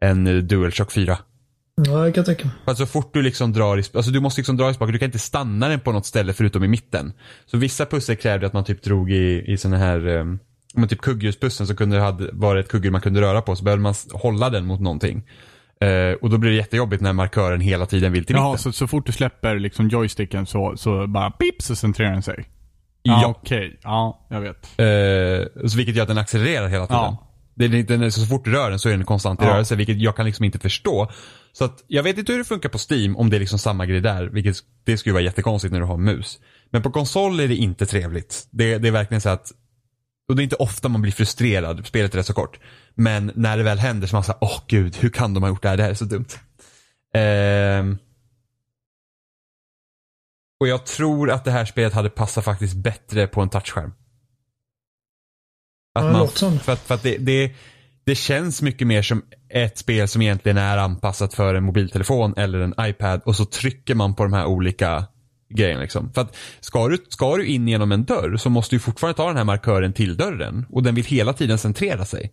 en 0.00 0.46
DualShock 0.48 0.92
4. 0.92 1.18
Ja, 1.86 2.04
jag 2.04 2.14
kan 2.14 2.24
tänka 2.24 2.44
mig. 2.44 2.54
För 2.64 2.72
att 2.72 2.78
så 2.78 2.86
fort 2.86 3.14
du 3.14 3.22
liksom 3.22 3.52
drar 3.52 3.78
i, 3.78 3.82
alltså 3.94 4.10
du 4.10 4.20
måste 4.20 4.40
liksom 4.40 4.56
dra 4.56 4.70
i 4.70 4.74
spaken, 4.74 4.92
du 4.92 4.98
kan 4.98 5.06
inte 5.06 5.18
stanna 5.18 5.68
den 5.68 5.80
på 5.80 5.92
något 5.92 6.06
ställe 6.06 6.32
förutom 6.32 6.64
i 6.64 6.68
mitten. 6.68 7.12
Så 7.46 7.56
vissa 7.56 7.86
pussel 7.86 8.16
krävde 8.16 8.46
att 8.46 8.52
man 8.52 8.64
typ 8.64 8.82
drog 8.82 9.12
i, 9.12 9.44
i 9.46 9.56
såna 9.56 9.78
här, 9.78 10.06
um, 10.06 10.38
om 10.74 10.88
typ 10.88 11.00
kugghjulsbussen 11.00 11.66
så 11.66 11.76
kunde 11.76 11.96
det 11.96 12.02
ha 12.02 12.18
varit 12.32 12.64
ett 12.64 12.70
kugghjul 12.70 12.92
man 12.92 13.00
kunde 13.00 13.20
röra 13.20 13.42
på 13.42 13.56
så 13.56 13.64
behövde 13.64 13.82
man 13.82 13.94
hålla 14.12 14.50
den 14.50 14.66
mot 14.66 14.80
någonting. 14.80 15.24
Eh, 15.80 16.12
och 16.22 16.30
då 16.30 16.38
blir 16.38 16.50
det 16.50 16.56
jättejobbigt 16.56 17.02
när 17.02 17.12
markören 17.12 17.60
hela 17.60 17.86
tiden 17.86 18.12
vill 18.12 18.24
till 18.24 18.36
Jaha, 18.36 18.52
mitten. 18.52 18.58
så, 18.58 18.72
så 18.72 18.86
fort 18.86 19.06
du 19.06 19.12
släpper 19.12 19.58
liksom 19.58 19.88
joysticken 19.88 20.46
så, 20.46 20.76
så 20.76 21.06
bara 21.06 21.30
pip 21.30 21.62
så 21.62 21.76
centrerar 21.76 22.12
den 22.12 22.22
sig? 22.22 22.44
Ja, 23.02 23.18
Ja. 23.22 23.28
okej. 23.28 23.80
Ja, 23.82 24.26
jag 24.30 24.40
vet. 24.40 24.56
Eh, 24.78 25.68
så 25.68 25.76
vilket 25.76 25.94
gör 25.96 26.02
att 26.02 26.08
den 26.08 26.18
accelererar 26.18 26.68
hela 26.68 26.86
tiden. 26.86 27.02
Ja. 27.02 27.26
Den 27.86 28.02
är 28.02 28.10
så 28.10 28.26
fort 28.26 28.44
du 28.44 28.50
rör 28.52 28.70
den 28.70 28.78
så 28.78 28.88
är 28.88 28.92
den 28.92 29.04
konstant 29.04 29.42
i 29.42 29.44
Ja. 29.44 29.50
rörelse, 29.50 29.76
vilket 29.76 29.98
jag 29.98 30.16
kan 30.16 30.26
liksom 30.26 30.44
inte 30.44 30.58
förstå. 30.58 31.10
Så 31.52 31.64
att 31.64 31.84
jag 31.86 32.02
vet 32.02 32.18
inte 32.18 32.32
hur 32.32 32.38
det 32.38 32.44
funkar 32.44 32.68
på 32.68 32.78
Steam, 32.90 33.16
om 33.16 33.30
det 33.30 33.36
är 33.36 33.40
liksom 33.40 33.58
samma 33.58 33.86
grej 33.86 34.00
där, 34.00 34.24
vilket 34.26 34.56
det 34.84 34.96
skulle 34.96 35.12
vara 35.12 35.22
jättekonstigt 35.22 35.72
när 35.72 35.80
du 35.80 35.86
har 35.86 35.96
mus. 35.96 36.38
Men 36.70 36.82
på 36.82 36.90
konsol 36.90 37.40
är 37.40 37.48
det 37.48 37.56
inte 37.56 37.86
trevligt. 37.86 38.48
Det, 38.50 38.78
det 38.78 38.88
är 38.88 38.92
verkligen 38.92 39.20
så 39.20 39.28
att, 39.28 39.52
och 40.28 40.36
det 40.36 40.42
är 40.42 40.44
inte 40.44 40.56
ofta 40.56 40.88
man 40.88 41.02
blir 41.02 41.12
frustrerad, 41.12 41.86
spelet 41.86 42.14
är 42.14 42.18
rätt 42.18 42.26
så 42.26 42.34
kort. 42.34 42.58
Men 42.94 43.32
när 43.34 43.56
det 43.56 43.62
väl 43.62 43.78
händer 43.78 44.06
så 44.06 44.16
man 44.16 44.24
såhär, 44.24 44.38
åh 44.40 44.60
gud, 44.66 44.96
hur 44.96 45.10
kan 45.10 45.34
de 45.34 45.42
ha 45.42 45.50
gjort 45.50 45.62
det 45.62 45.68
här? 45.68 45.76
Det 45.76 45.82
här 45.82 45.90
är 45.90 45.94
så 45.94 46.04
dumt. 46.04 46.28
Ehm. 47.14 47.98
och 50.60 50.68
jag 50.68 50.86
tror 50.86 51.30
att 51.30 51.44
det 51.44 51.50
här 51.50 51.64
spelet 51.64 51.92
hade 51.92 52.10
passat 52.10 52.44
faktiskt 52.44 52.76
bättre 52.76 53.26
på 53.26 53.40
en 53.40 53.48
touchskärm. 53.48 53.92
Att 55.94 56.12
man, 56.12 56.28
för 56.58 56.72
att, 56.72 56.80
för 56.80 56.94
att 56.94 57.02
det, 57.02 57.16
det, 57.16 57.54
det 58.04 58.14
känns 58.14 58.62
mycket 58.62 58.86
mer 58.86 59.02
som 59.02 59.22
ett 59.48 59.78
spel 59.78 60.08
som 60.08 60.22
egentligen 60.22 60.58
är 60.58 60.78
anpassat 60.78 61.34
för 61.34 61.54
en 61.54 61.64
mobiltelefon 61.64 62.34
eller 62.36 62.60
en 62.60 62.74
iPad 62.80 63.20
och 63.24 63.36
så 63.36 63.44
trycker 63.44 63.94
man 63.94 64.14
på 64.14 64.22
de 64.22 64.32
här 64.32 64.46
olika 64.46 65.06
grejerna. 65.54 65.80
Liksom. 65.80 66.12
För 66.12 66.20
att 66.20 66.36
ska 66.60 66.88
du, 66.88 66.98
ska 67.08 67.36
du 67.36 67.46
in 67.46 67.68
genom 67.68 67.92
en 67.92 68.04
dörr 68.04 68.36
så 68.36 68.50
måste 68.50 68.76
du 68.76 68.80
fortfarande 68.80 69.16
ta 69.16 69.26
den 69.26 69.36
här 69.36 69.44
markören 69.44 69.92
till 69.92 70.16
dörren 70.16 70.66
och 70.70 70.82
den 70.82 70.94
vill 70.94 71.04
hela 71.04 71.32
tiden 71.32 71.58
centrera 71.58 72.04
sig. 72.04 72.32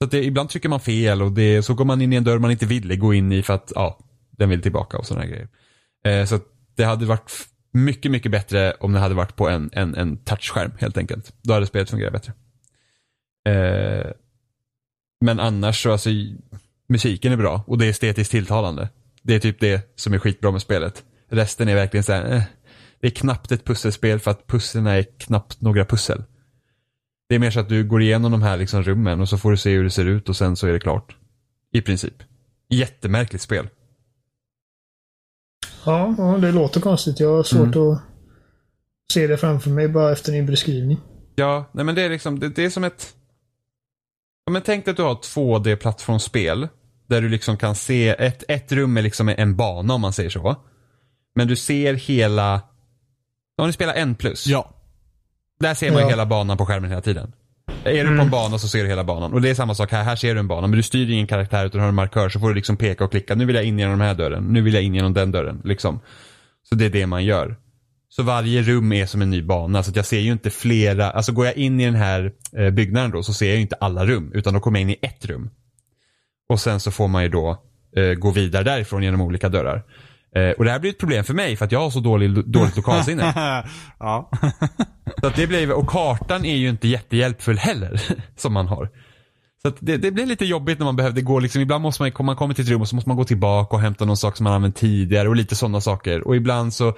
Så 0.00 0.04
att 0.04 0.10
det, 0.10 0.24
ibland 0.24 0.48
trycker 0.48 0.68
man 0.68 0.80
fel 0.80 1.22
och 1.22 1.32
det, 1.32 1.62
så 1.62 1.74
går 1.74 1.84
man 1.84 2.02
in 2.02 2.12
i 2.12 2.16
en 2.16 2.24
dörr 2.24 2.38
man 2.38 2.50
inte 2.50 2.66
ville 2.66 2.96
gå 2.96 3.14
in 3.14 3.32
i 3.32 3.42
för 3.42 3.54
att 3.54 3.72
ja, 3.74 3.98
den 4.30 4.48
vill 4.48 4.62
tillbaka 4.62 4.98
och 4.98 5.06
sådana 5.06 5.26
grejer. 5.26 5.48
Eh, 6.04 6.24
så 6.24 6.34
att 6.34 6.44
det 6.76 6.84
hade 6.84 7.06
varit 7.06 7.32
mycket, 7.72 8.10
mycket 8.10 8.32
bättre 8.32 8.72
om 8.80 8.92
det 8.92 8.98
hade 8.98 9.14
varit 9.14 9.36
på 9.36 9.48
en, 9.48 9.70
en, 9.72 9.94
en 9.94 10.16
touchskärm 10.16 10.72
helt 10.78 10.96
enkelt. 10.96 11.32
Då 11.42 11.52
hade 11.52 11.66
spelet 11.66 11.90
fungerat 11.90 12.12
bättre. 12.12 12.32
Eh, 13.48 14.10
men 15.20 15.40
annars 15.40 15.82
så, 15.82 15.92
alltså, 15.92 16.10
musiken 16.88 17.32
är 17.32 17.36
bra 17.36 17.64
och 17.66 17.78
det 17.78 17.86
är 17.86 17.90
estetiskt 17.90 18.30
tilltalande. 18.30 18.88
Det 19.22 19.34
är 19.34 19.40
typ 19.40 19.60
det 19.60 19.92
som 19.96 20.14
är 20.14 20.18
skitbra 20.18 20.50
med 20.50 20.62
spelet. 20.62 21.04
Resten 21.28 21.68
är 21.68 21.74
verkligen 21.74 22.04
så 22.04 22.12
här, 22.12 22.34
eh, 22.34 22.42
det 23.00 23.06
är 23.06 23.10
knappt 23.10 23.52
ett 23.52 23.64
pusselspel 23.64 24.20
för 24.20 24.30
att 24.30 24.46
pusslen 24.46 24.86
är 24.86 25.02
knappt 25.02 25.60
några 25.60 25.84
pussel. 25.84 26.22
Det 27.30 27.34
är 27.34 27.38
mer 27.38 27.50
så 27.50 27.60
att 27.60 27.68
du 27.68 27.84
går 27.84 28.02
igenom 28.02 28.32
de 28.32 28.42
här 28.42 28.56
liksom 28.56 28.82
rummen 28.82 29.20
och 29.20 29.28
så 29.28 29.38
får 29.38 29.50
du 29.50 29.56
se 29.56 29.70
hur 29.70 29.84
det 29.84 29.90
ser 29.90 30.04
ut 30.04 30.28
och 30.28 30.36
sen 30.36 30.56
så 30.56 30.66
är 30.66 30.72
det 30.72 30.80
klart. 30.80 31.16
I 31.72 31.80
princip. 31.80 32.14
Jättemärkligt 32.68 33.42
spel. 33.42 33.68
Ja, 35.84 36.14
det 36.40 36.52
låter 36.52 36.80
konstigt. 36.80 37.20
Jag 37.20 37.36
har 37.36 37.42
svårt 37.42 37.76
Mm. 37.76 37.88
att 37.88 38.02
se 39.12 39.26
det 39.26 39.36
framför 39.36 39.70
mig 39.70 39.88
bara 39.88 40.12
efter 40.12 40.32
din 40.32 40.46
beskrivning. 40.46 41.00
Ja, 41.34 41.70
nej 41.72 41.84
men 41.84 41.94
det 41.94 42.02
är 42.02 42.10
liksom, 42.10 42.38
det, 42.38 42.48
det 42.48 42.64
är 42.64 42.70
som 42.70 42.84
ett... 42.84 43.14
Ja, 44.44 44.52
men 44.52 44.62
tänk 44.62 44.84
dig 44.84 44.90
att 44.90 44.96
du 44.96 45.02
har 45.02 45.12
ett 45.12 45.34
2D-plattformsspel. 45.36 46.68
Där 47.06 47.20
du 47.20 47.28
liksom 47.28 47.56
kan 47.56 47.74
se, 47.74 48.08
ett, 48.08 48.44
ett 48.48 48.72
rum 48.72 48.96
är 48.96 49.02
liksom 49.02 49.28
en 49.28 49.56
bana 49.56 49.94
om 49.94 50.00
man 50.00 50.12
säger 50.12 50.30
så. 50.30 50.56
Men 51.34 51.48
du 51.48 51.56
ser 51.56 51.94
hela... 51.94 52.60
Om 53.58 53.66
du 53.66 53.72
spelar 53.72 53.94
en 53.94 54.14
plus. 54.14 54.46
Ja. 54.46 54.74
Där 55.60 55.74
ser 55.74 55.92
man 55.92 56.00
Ja. 56.02 56.08
hela 56.08 56.26
banan 56.26 56.56
på 56.56 56.66
skärmen 56.66 56.90
hela 56.90 57.02
tiden. 57.02 57.32
Är 57.84 58.04
du 58.04 58.16
på 58.16 58.22
en 58.22 58.30
bana 58.30 58.58
så 58.58 58.68
ser 58.68 58.82
du 58.82 58.88
hela 58.88 59.04
banan. 59.04 59.32
Och 59.32 59.40
det 59.42 59.50
är 59.50 59.54
samma 59.54 59.74
sak 59.74 59.92
här. 59.92 60.02
Här 60.02 60.16
ser 60.16 60.34
du 60.34 60.40
en 60.40 60.48
bana 60.48 60.66
men 60.66 60.76
du 60.76 60.82
styr 60.82 61.10
ingen 61.10 61.26
karaktär 61.26 61.66
utan 61.66 61.80
har 61.80 61.88
en 61.88 61.94
markör 61.94 62.28
så 62.28 62.40
får 62.40 62.48
du 62.48 62.54
liksom 62.54 62.76
peka 62.76 63.04
och 63.04 63.10
klicka. 63.10 63.34
Nu 63.34 63.44
vill 63.44 63.56
jag 63.56 63.64
in 63.64 63.78
genom 63.78 63.98
den 63.98 64.08
här 64.08 64.14
dörren. 64.14 64.44
Nu 64.44 64.62
vill 64.62 64.74
jag 64.74 64.82
in 64.82 64.94
genom 64.94 65.12
den 65.12 65.32
dörren. 65.32 65.60
Liksom. 65.64 66.00
Så 66.68 66.74
det 66.74 66.84
är 66.86 66.90
det 66.90 67.06
man 67.06 67.24
gör. 67.24 67.56
Så 68.08 68.22
varje 68.22 68.62
rum 68.62 68.92
är 68.92 69.06
som 69.06 69.22
en 69.22 69.30
ny 69.30 69.42
bana. 69.42 69.82
Så 69.82 69.92
jag 69.94 70.06
ser 70.06 70.18
ju 70.20 70.32
inte 70.32 70.50
flera. 70.50 71.10
Alltså 71.10 71.32
går 71.32 71.46
jag 71.46 71.56
in 71.56 71.80
i 71.80 71.84
den 71.84 71.94
här 71.94 72.32
eh, 72.56 72.70
byggnaden 72.70 73.10
då 73.10 73.22
så 73.22 73.32
ser 73.32 73.46
jag 73.46 73.54
ju 73.56 73.60
inte 73.62 73.76
alla 73.80 74.06
rum. 74.06 74.32
Utan 74.34 74.54
då 74.54 74.60
kommer 74.60 74.78
jag 74.78 74.82
in 74.82 74.90
i 74.90 74.98
ett 75.02 75.26
rum. 75.26 75.50
Och 76.48 76.60
sen 76.60 76.80
så 76.80 76.90
får 76.90 77.08
man 77.08 77.22
ju 77.22 77.28
då 77.28 77.62
eh, 77.96 78.14
gå 78.14 78.30
vidare 78.30 78.64
därifrån 78.64 79.02
genom 79.02 79.20
olika 79.20 79.48
dörrar. 79.48 79.82
Eh, 80.36 80.50
och 80.50 80.64
det 80.64 80.70
här 80.70 80.78
blir 80.78 80.90
ett 80.90 80.98
problem 80.98 81.24
för 81.24 81.34
mig 81.34 81.56
för 81.56 81.64
att 81.64 81.72
jag 81.72 81.80
har 81.80 81.90
så 81.90 82.00
dålig, 82.00 82.50
dåligt 82.50 82.76
lokalsinne. 82.76 83.34
ja. 83.98 84.30
Så 85.20 85.26
att 85.26 85.36
det 85.36 85.46
blir, 85.46 85.72
och 85.72 85.88
kartan 85.88 86.44
är 86.44 86.56
ju 86.56 86.68
inte 86.68 86.88
jättehjälpfull 86.88 87.58
heller, 87.58 88.02
som 88.36 88.52
man 88.52 88.68
har. 88.68 88.88
Så 89.62 89.72
det, 89.80 89.96
det 89.96 90.10
blir 90.10 90.26
lite 90.26 90.44
jobbigt 90.44 90.78
när 90.78 90.84
man 90.84 90.96
behövde 90.96 91.22
gå, 91.22 91.38
liksom, 91.38 91.60
ibland 91.62 91.82
måste 91.82 92.02
man, 92.02 92.26
man 92.26 92.36
kommer 92.36 92.54
till 92.54 92.64
ett 92.64 92.70
rum 92.70 92.80
och 92.80 92.88
så 92.88 92.94
måste 92.94 93.10
man 93.10 93.16
gå 93.16 93.24
tillbaka 93.24 93.76
och 93.76 93.82
hämta 93.82 94.04
någon 94.04 94.16
sak 94.16 94.36
som 94.36 94.44
man 94.44 94.52
använt 94.52 94.76
tidigare 94.76 95.28
och 95.28 95.36
lite 95.36 95.56
sådana 95.56 95.80
saker. 95.80 96.26
Och 96.26 96.36
ibland 96.36 96.74
så 96.74 96.94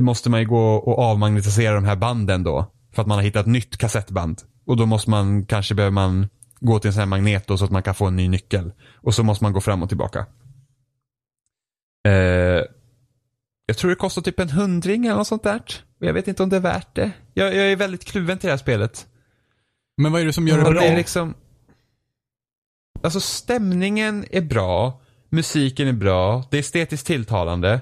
måste 0.00 0.30
man 0.30 0.40
ju 0.40 0.46
gå 0.46 0.74
och 0.74 0.98
avmagnetisera 0.98 1.74
de 1.74 1.84
här 1.84 1.96
banden 1.96 2.42
då. 2.42 2.66
För 2.94 3.02
att 3.02 3.08
man 3.08 3.18
har 3.18 3.22
hittat 3.22 3.46
nytt 3.46 3.76
kassettband. 3.76 4.40
Och 4.66 4.76
då 4.76 4.86
måste 4.86 5.10
man, 5.10 5.46
kanske 5.46 5.74
behöver 5.74 5.94
man 5.94 6.28
gå 6.60 6.78
till 6.78 6.88
en 6.88 6.92
sån 6.92 7.00
här 7.00 7.06
magnet 7.06 7.46
då, 7.46 7.58
så 7.58 7.64
att 7.64 7.70
man 7.70 7.82
kan 7.82 7.94
få 7.94 8.06
en 8.06 8.16
ny 8.16 8.28
nyckel. 8.28 8.72
Och 8.94 9.14
så 9.14 9.22
måste 9.22 9.44
man 9.44 9.52
gå 9.52 9.60
fram 9.60 9.82
och 9.82 9.88
tillbaka. 9.88 10.26
Eh, 12.04 12.64
jag 13.66 13.76
tror 13.76 13.90
det 13.90 13.96
kostar 13.96 14.22
typ 14.22 14.40
en 14.40 14.50
hundring 14.50 15.06
eller 15.06 15.16
något 15.16 15.26
sånt 15.26 15.42
där. 15.42 15.62
Jag 15.98 16.12
vet 16.12 16.28
inte 16.28 16.42
om 16.42 16.48
det 16.48 16.56
är 16.56 16.60
värt 16.60 16.94
det. 16.94 17.12
Jag, 17.34 17.54
jag 17.54 17.72
är 17.72 17.76
väldigt 17.76 18.04
kluven 18.04 18.38
till 18.38 18.46
det 18.46 18.52
här 18.52 18.58
spelet. 18.58 19.06
Men 19.96 20.12
vad 20.12 20.20
är 20.20 20.26
det 20.26 20.32
som 20.32 20.48
gör 20.48 20.56
det 20.58 20.70
bra? 20.70 20.80
det 20.80 20.86
är 20.86 20.96
liksom... 20.96 21.34
Alltså 23.02 23.20
stämningen 23.20 24.24
är 24.30 24.40
bra. 24.40 25.00
Musiken 25.30 25.88
är 25.88 25.92
bra. 25.92 26.44
Det 26.50 26.56
är 26.56 26.60
estetiskt 26.60 27.06
tilltalande. 27.06 27.80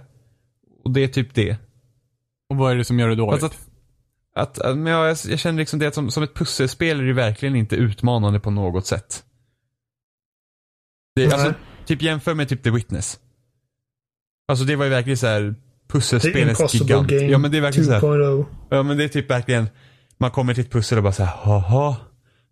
Och 0.84 0.90
det 0.90 1.00
är 1.00 1.08
typ 1.08 1.34
det. 1.34 1.56
Och 2.48 2.56
vad 2.56 2.72
är 2.72 2.76
det 2.76 2.84
som 2.84 2.98
gör 2.98 3.08
det 3.08 3.14
dåligt? 3.14 3.42
Alltså 3.42 3.60
att, 4.34 4.58
att, 4.58 4.78
men 4.78 4.92
jag, 4.92 5.16
jag 5.28 5.38
känner 5.38 5.58
liksom 5.58 5.78
det 5.78 5.86
att 5.86 5.94
som, 5.94 6.10
som 6.10 6.22
ett 6.22 6.34
pusselspel 6.34 7.00
är 7.00 7.04
det 7.04 7.12
verkligen 7.12 7.56
inte 7.56 7.76
utmanande 7.76 8.40
på 8.40 8.50
något 8.50 8.86
sätt. 8.86 9.24
Det, 11.14 11.32
alltså, 11.32 11.54
typ 11.86 12.02
jämför 12.02 12.34
med 12.34 12.48
typ 12.48 12.62
The 12.62 12.70
Witness. 12.70 13.18
Alltså 14.50 14.64
det 14.64 14.76
var 14.76 14.84
ju 14.84 14.90
verkligen 14.90 15.16
så 15.16 15.26
här 15.26 15.54
pusselspelens 15.88 16.74
gigant. 16.74 17.08
Game 17.08 17.22
Ja 17.22 17.38
men 17.38 17.50
det 17.50 17.56
är 17.56 17.60
verkligen 17.60 17.86
så 17.86 17.92
här, 17.92 18.00
2.0. 18.00 18.44
Ja 18.70 18.82
men 18.82 18.96
det 18.96 19.04
är 19.04 19.08
typ 19.08 19.30
verkligen, 19.30 19.68
man 20.18 20.30
kommer 20.30 20.54
till 20.54 20.64
ett 20.64 20.72
pussel 20.72 20.98
och 20.98 21.04
bara 21.04 21.12
så 21.12 21.24
här, 21.24 21.36
haha, 21.36 21.96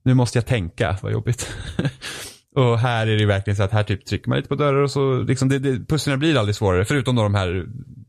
nu 0.05 0.15
måste 0.15 0.39
jag 0.39 0.47
tänka, 0.47 0.99
vad 1.03 1.13
jobbigt. 1.13 1.57
och 2.55 2.79
här 2.79 3.07
är 3.07 3.19
det 3.19 3.27
verkligen 3.27 3.57
så 3.57 3.63
att 3.63 3.73
här 3.73 3.83
typ 3.83 4.07
trycker 4.07 4.29
man 4.29 4.37
lite 4.37 4.49
på 4.49 4.55
dörrar 4.55 4.83
och 4.83 4.91
så, 4.91 5.23
liksom 5.23 5.49
det, 5.49 5.59
det, 5.59 5.87
pusslen 5.87 6.19
blir 6.19 6.37
aldrig 6.37 6.55
svårare, 6.55 6.85
förutom 6.85 7.17
då 7.17 7.23
de 7.23 7.35
här 7.35 7.67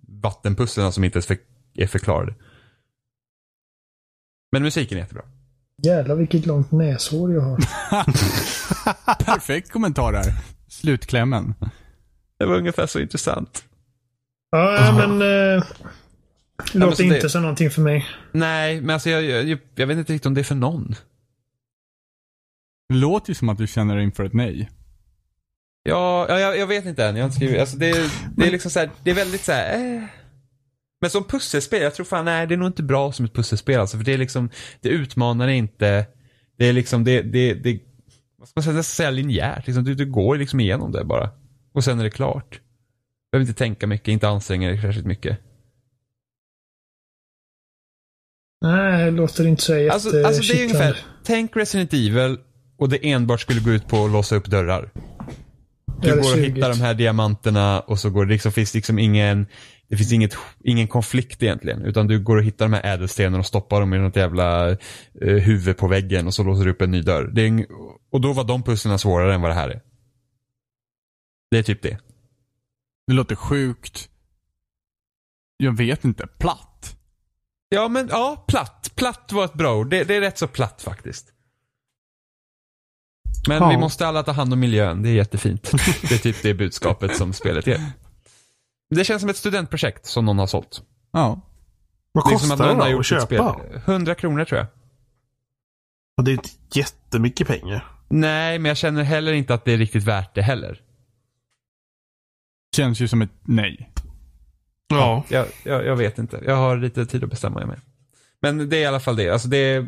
vattenpusslen 0.07 0.91
som 0.91 1.03
inte 1.03 1.17
ens 1.17 1.25
för, 1.25 1.37
är 1.75 1.87
förklarade. 1.87 2.33
Men 4.51 4.63
musiken 4.63 4.97
är 4.97 5.01
jättebra. 5.01 5.23
Jävlar 5.83 6.15
vilket 6.15 6.45
långt 6.45 6.71
näshår 6.71 7.33
jag 7.33 7.41
har. 7.41 7.57
Perfekt 9.25 9.71
kommentar 9.71 10.11
där. 10.11 10.33
Slutklämmen. 10.67 11.53
Det 12.39 12.45
var 12.45 12.55
ungefär 12.55 12.87
så 12.87 12.99
intressant. 12.99 13.63
Ja, 14.51 14.85
ja 14.85 15.07
men... 15.07 15.11
Eh, 15.11 15.63
men 16.73 16.81
låter 16.81 16.95
så 16.95 17.03
inte 17.03 17.19
det- 17.19 17.29
som 17.29 17.41
någonting 17.41 17.69
för 17.71 17.81
mig. 17.81 18.05
Nej, 18.31 18.81
men 18.81 18.89
alltså 18.89 19.09
jag, 19.09 19.23
jag, 19.23 19.59
jag 19.75 19.87
vet 19.87 19.97
inte 19.97 20.13
riktigt 20.13 20.25
om 20.25 20.33
det 20.33 20.41
är 20.41 20.43
för 20.43 20.55
någon. 20.55 20.95
Det 22.89 22.95
låter 22.95 23.29
ju 23.29 23.35
som 23.35 23.49
att 23.49 23.57
du 23.57 23.67
känner 23.67 23.95
dig 23.95 24.03
inför 24.03 24.23
ett 24.25 24.33
nej. 24.33 24.69
Ja, 25.83 26.25
ja 26.29 26.39
jag, 26.39 26.57
jag 26.57 26.67
vet 26.67 26.85
inte 26.85 27.05
än. 27.05 27.15
Jag 27.15 27.23
har 27.23 27.27
inte 27.27 27.35
skrivit. 27.35 27.59
Alltså 27.59 27.77
det, 27.77 28.11
det 28.37 28.47
är 28.47 28.51
liksom 28.51 28.71
så 28.71 28.79
här, 28.79 28.89
det 29.03 29.11
är 29.11 29.15
väldigt 29.15 29.41
så 29.45 29.51
här, 29.51 29.95
eh. 29.95 30.03
Men 31.01 31.09
som 31.09 31.23
pusselspel, 31.23 31.81
jag 31.81 31.95
tror 31.95 32.05
fan 32.05 32.25
nej, 32.25 32.47
det 32.47 32.55
är 32.55 32.57
nog 32.57 32.67
inte 32.67 32.83
bra 32.83 33.11
som 33.11 33.25
ett 33.25 33.33
pusselspel 33.33 33.79
alltså. 33.79 33.97
För 33.97 34.03
det 34.03 34.13
är 34.13 34.17
liksom, 34.17 34.49
det 34.81 34.89
utmanar 34.89 35.47
inte. 35.47 36.05
Det 36.57 36.65
är 36.65 36.73
liksom, 36.73 37.03
det, 37.03 37.21
det, 37.21 37.53
det 37.53 37.79
vad 38.37 38.47
ska 38.47 38.57
man 38.59 38.63
säga, 38.63 38.75
nästan 38.75 38.95
säga 38.95 39.11
linjärt. 39.11 39.67
Liksom, 39.67 39.83
du, 39.83 39.95
du 39.95 40.05
går 40.05 40.37
liksom 40.37 40.59
igenom 40.59 40.91
det 40.91 41.05
bara. 41.05 41.29
Och 41.73 41.83
sen 41.83 41.99
är 41.99 42.03
det 42.03 42.09
klart. 42.09 42.59
Behöver 43.31 43.47
inte 43.49 43.57
tänka 43.57 43.87
mycket, 43.87 44.07
inte 44.07 44.27
anstränga 44.27 44.67
dig 44.67 44.81
särskilt 44.81 45.05
mycket. 45.05 45.39
Nej, 48.61 49.05
det 49.05 49.11
låter 49.11 49.47
inte 49.47 49.61
så 49.61 49.75
jätte 49.75 49.93
Alltså, 49.93 50.25
alltså 50.25 50.53
det 50.53 50.59
är 50.59 50.63
ungefär, 50.63 50.97
tänk 51.23 51.55
Resident 51.55 51.93
Evil 51.93 52.37
och 52.77 52.89
det 52.89 53.11
enbart 53.11 53.41
skulle 53.41 53.61
gå 53.61 53.71
ut 53.71 53.87
på 53.87 54.05
att 54.05 54.11
låsa 54.11 54.35
upp 54.35 54.45
dörrar. 54.45 54.91
Du 56.01 56.21
går 56.21 56.33
och 56.33 56.39
hittar 56.39 56.69
de 56.69 56.81
här 56.81 56.93
diamanterna 56.93 57.79
och 57.79 57.99
så 57.99 58.09
går 58.09 58.25
det 58.25 58.31
liksom, 58.31 58.51
finns 58.51 58.73
liksom 58.73 58.99
ingen, 58.99 59.47
det 59.87 59.97
finns 59.97 60.13
inget, 60.13 60.35
ingen 60.63 60.87
konflikt 60.87 61.43
egentligen. 61.43 61.85
Utan 61.85 62.07
du 62.07 62.19
går 62.19 62.37
och 62.37 62.43
hittar 62.43 62.65
de 62.65 62.73
här 62.73 62.93
ädelstenarna 62.93 63.39
och 63.39 63.45
stoppar 63.45 63.79
dem 63.79 63.93
i 63.93 63.97
något 63.97 64.15
jävla 64.15 64.69
eh, 64.69 64.77
huvud 65.21 65.77
på 65.77 65.87
väggen 65.87 66.27
och 66.27 66.33
så 66.33 66.43
låser 66.43 66.65
du 66.65 66.71
upp 66.71 66.81
en 66.81 66.91
ny 66.91 67.01
dörr. 67.01 67.39
En, 67.39 67.65
och 68.11 68.21
då 68.21 68.33
var 68.33 68.43
de 68.43 68.63
pusslarna 68.63 68.97
svårare 68.97 69.33
än 69.33 69.41
vad 69.41 69.51
det 69.51 69.55
här 69.55 69.69
är. 69.69 69.81
Det 71.51 71.57
är 71.57 71.63
typ 71.63 71.81
det. 71.81 71.97
Det 73.09 73.15
låter 73.15 73.35
sjukt. 73.35 74.09
Jag 75.57 75.77
vet 75.77 76.03
inte. 76.05 76.27
Platt. 76.27 76.95
Ja, 77.69 77.87
men 77.87 78.07
ja, 78.11 78.45
platt. 78.47 78.91
Platt 78.95 79.31
var 79.31 79.45
ett 79.45 79.53
bra 79.53 79.75
ord. 79.75 79.89
Det, 79.89 80.03
det 80.03 80.15
är 80.15 80.21
rätt 80.21 80.37
så 80.37 80.47
platt 80.47 80.81
faktiskt. 80.81 81.33
Men 83.47 83.57
Ja. 83.57 83.69
vi 83.69 83.77
måste 83.77 84.07
alla 84.07 84.23
ta 84.23 84.31
hand 84.31 84.53
om 84.53 84.59
miljön. 84.59 85.03
Det 85.03 85.09
är 85.09 85.13
jättefint. 85.13 85.71
Det 86.01 86.11
är 86.11 86.17
typ 86.17 86.41
det 86.43 86.53
budskapet 86.53 87.15
som 87.17 87.33
spelet 87.33 87.67
ger. 87.67 87.81
Det 88.89 89.03
känns 89.03 89.21
som 89.21 89.29
ett 89.29 89.37
studentprojekt 89.37 90.05
som 90.05 90.25
någon 90.25 90.39
har 90.39 90.47
sålt. 90.47 90.83
Ja. 91.11 91.41
Vad 92.11 92.25
Det 92.25 92.29
kostar 92.29 92.53
att 92.53 92.59
någon 92.59 92.67
det 92.77 92.83
har 92.83 92.89
då 92.89 92.91
gjort 92.91 92.99
att 92.99 93.05
köpa? 93.05 93.25
spel. 93.59 93.81
100 93.85 94.15
kronor 94.15 94.45
tror 94.45 94.57
jag. 94.57 94.67
Och 96.17 96.23
det 96.23 96.31
är 96.31 96.33
inte 96.33 96.49
jättemycket 96.73 97.47
pengar. 97.47 97.91
Nej, 98.09 98.59
men 98.59 98.69
jag 98.69 98.77
känner 98.77 99.03
heller 99.03 99.33
inte 99.33 99.53
att 99.53 99.65
det 99.65 99.71
är 99.73 99.77
riktigt 99.77 100.03
värt 100.03 100.35
det 100.35 100.41
heller. 100.41 100.81
Känns 102.79 102.99
ju 102.99 103.07
som 103.07 103.21
ett 103.21 103.31
nej. 103.43 103.91
Ja. 104.87 105.23
Jag, 105.29 105.45
jag, 105.63 105.85
jag 105.85 105.95
vet 105.95 106.17
inte. 106.17 106.41
Jag 106.45 106.55
har 106.55 106.77
lite 106.77 107.05
tid 107.05 107.23
att 107.23 107.29
bestämma 107.29 107.59
mig 107.59 107.67
med. 107.67 107.79
Men 108.41 108.69
det 108.69 108.77
är 108.77 108.81
i 108.81 108.85
alla 108.85 108.99
fall 108.99 109.15
det. 109.15 109.29
Alltså 109.29 109.47
det 109.47 109.57
är, 109.57 109.87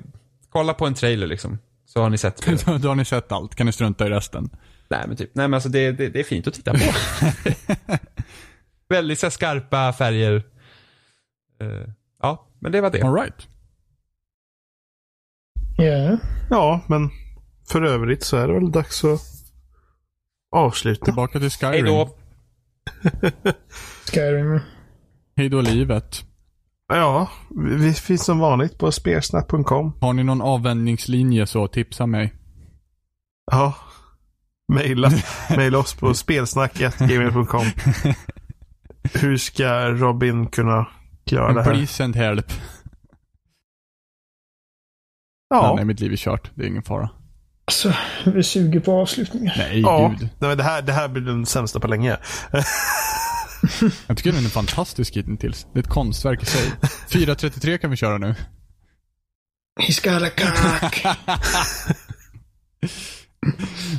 kolla 0.50 0.74
på 0.74 0.86
en 0.86 0.94
trailer 0.94 1.28
liksom. 1.28 1.58
Så 1.86 2.02
har 2.02 2.10
ni 2.10 2.18
sett. 2.18 2.66
Då 2.82 2.88
har 2.88 2.96
ni 2.96 3.06
sett 3.06 3.32
allt. 3.32 3.56
Kan 3.56 3.66
ni 3.66 3.72
strunta 3.72 4.08
i 4.08 4.10
resten? 4.10 4.50
Nej 4.90 5.04
men 5.08 5.18
typ, 5.18 5.36
nej 5.36 5.48
men 5.48 5.54
alltså 5.54 5.70
det, 5.70 5.92
det, 5.92 6.10
det 6.10 6.20
är 6.20 6.24
fint 6.24 6.48
att 6.48 6.54
titta 6.54 6.74
på. 6.74 6.80
Väldigt 8.90 9.20
så 9.20 9.32
skarpa 9.32 9.94
färger. 9.94 10.44
Eh, 11.62 11.88
ja, 12.22 12.48
men 12.60 12.72
det 12.72 12.82
var 12.82 12.90
det. 12.90 13.02
All 13.02 13.14
right. 13.14 13.48
Ja. 15.78 16.18
ja, 16.50 16.82
men 16.88 17.10
för 17.68 17.82
övrigt 17.82 18.24
så 18.24 18.38
är 18.38 18.48
det 18.48 18.54
väl 18.54 18.72
dags 18.72 19.04
att 19.04 19.22
avsluta. 20.52 21.06
Tillbaka 21.06 21.40
till 21.40 21.50
Skyrim. 21.50 21.74
Hej 21.74 21.82
då. 21.84 22.21
Skyrim. 24.14 24.60
Hej 25.36 25.50
då 25.50 25.62
livet. 25.62 26.26
Ja, 26.88 27.30
vi 27.80 27.94
finns 27.94 28.26
som 28.26 28.40
vanligt 28.40 28.78
på 28.78 28.92
spelsnack.com. 28.92 29.94
Har 30.02 30.14
ni 30.14 30.24
någon 30.24 30.42
avvändningslinje 30.42 31.48
så 31.48 31.68
tipsa 31.68 32.06
mig. 32.06 32.34
Ja. 33.52 33.76
Maila, 34.74 35.12
maila 35.58 35.78
oss 35.78 35.94
på 35.94 36.14
spelsnack.gmail.com. 36.14 37.66
Hur 39.14 39.38
ska 39.38 39.90
Robin 39.90 40.48
kunna 40.48 40.88
klara 41.26 41.54
det 41.54 41.64
här? 41.64 41.74
Please 41.74 41.94
send 41.94 42.16
help. 42.16 42.46
Ja, 45.50 45.74
Nej, 45.76 45.86
mitt 45.86 46.00
liv 46.00 46.12
är 46.12 46.16
kört. 46.16 46.52
Det 46.56 46.64
är 46.64 46.68
ingen 46.68 46.84
fara. 46.84 47.10
Alltså, 47.66 47.94
vi 48.26 48.44
suger 48.44 48.80
på 48.80 48.92
avslutningar. 49.02 49.54
Nej, 49.58 49.82
ja. 49.82 50.16
gud. 50.20 50.30
Nej, 50.40 50.56
det, 50.56 50.64
här, 50.64 50.82
det 50.82 50.94
här 50.94 51.08
blir 51.08 51.22
den 51.24 51.46
sämsta 51.46 51.80
på 51.80 51.88
länge. 51.88 52.18
Jag 54.08 54.18
tycker 54.18 54.32
den 54.32 54.46
är 54.46 54.50
fantastisk 54.50 55.18
hittills. 55.18 55.68
Det 55.74 55.80
är 55.80 55.84
ett 55.84 55.90
konstverk 55.90 56.44
i 56.44 56.46
sig. 56.46 56.72
4.33 57.10 57.78
kan 57.78 57.90
vi 57.90 57.96
köra 57.98 58.18
nu. 58.18 58.36
He's 59.82 60.04
got 60.14 60.24
a 60.24 60.32
cock. 60.38 61.06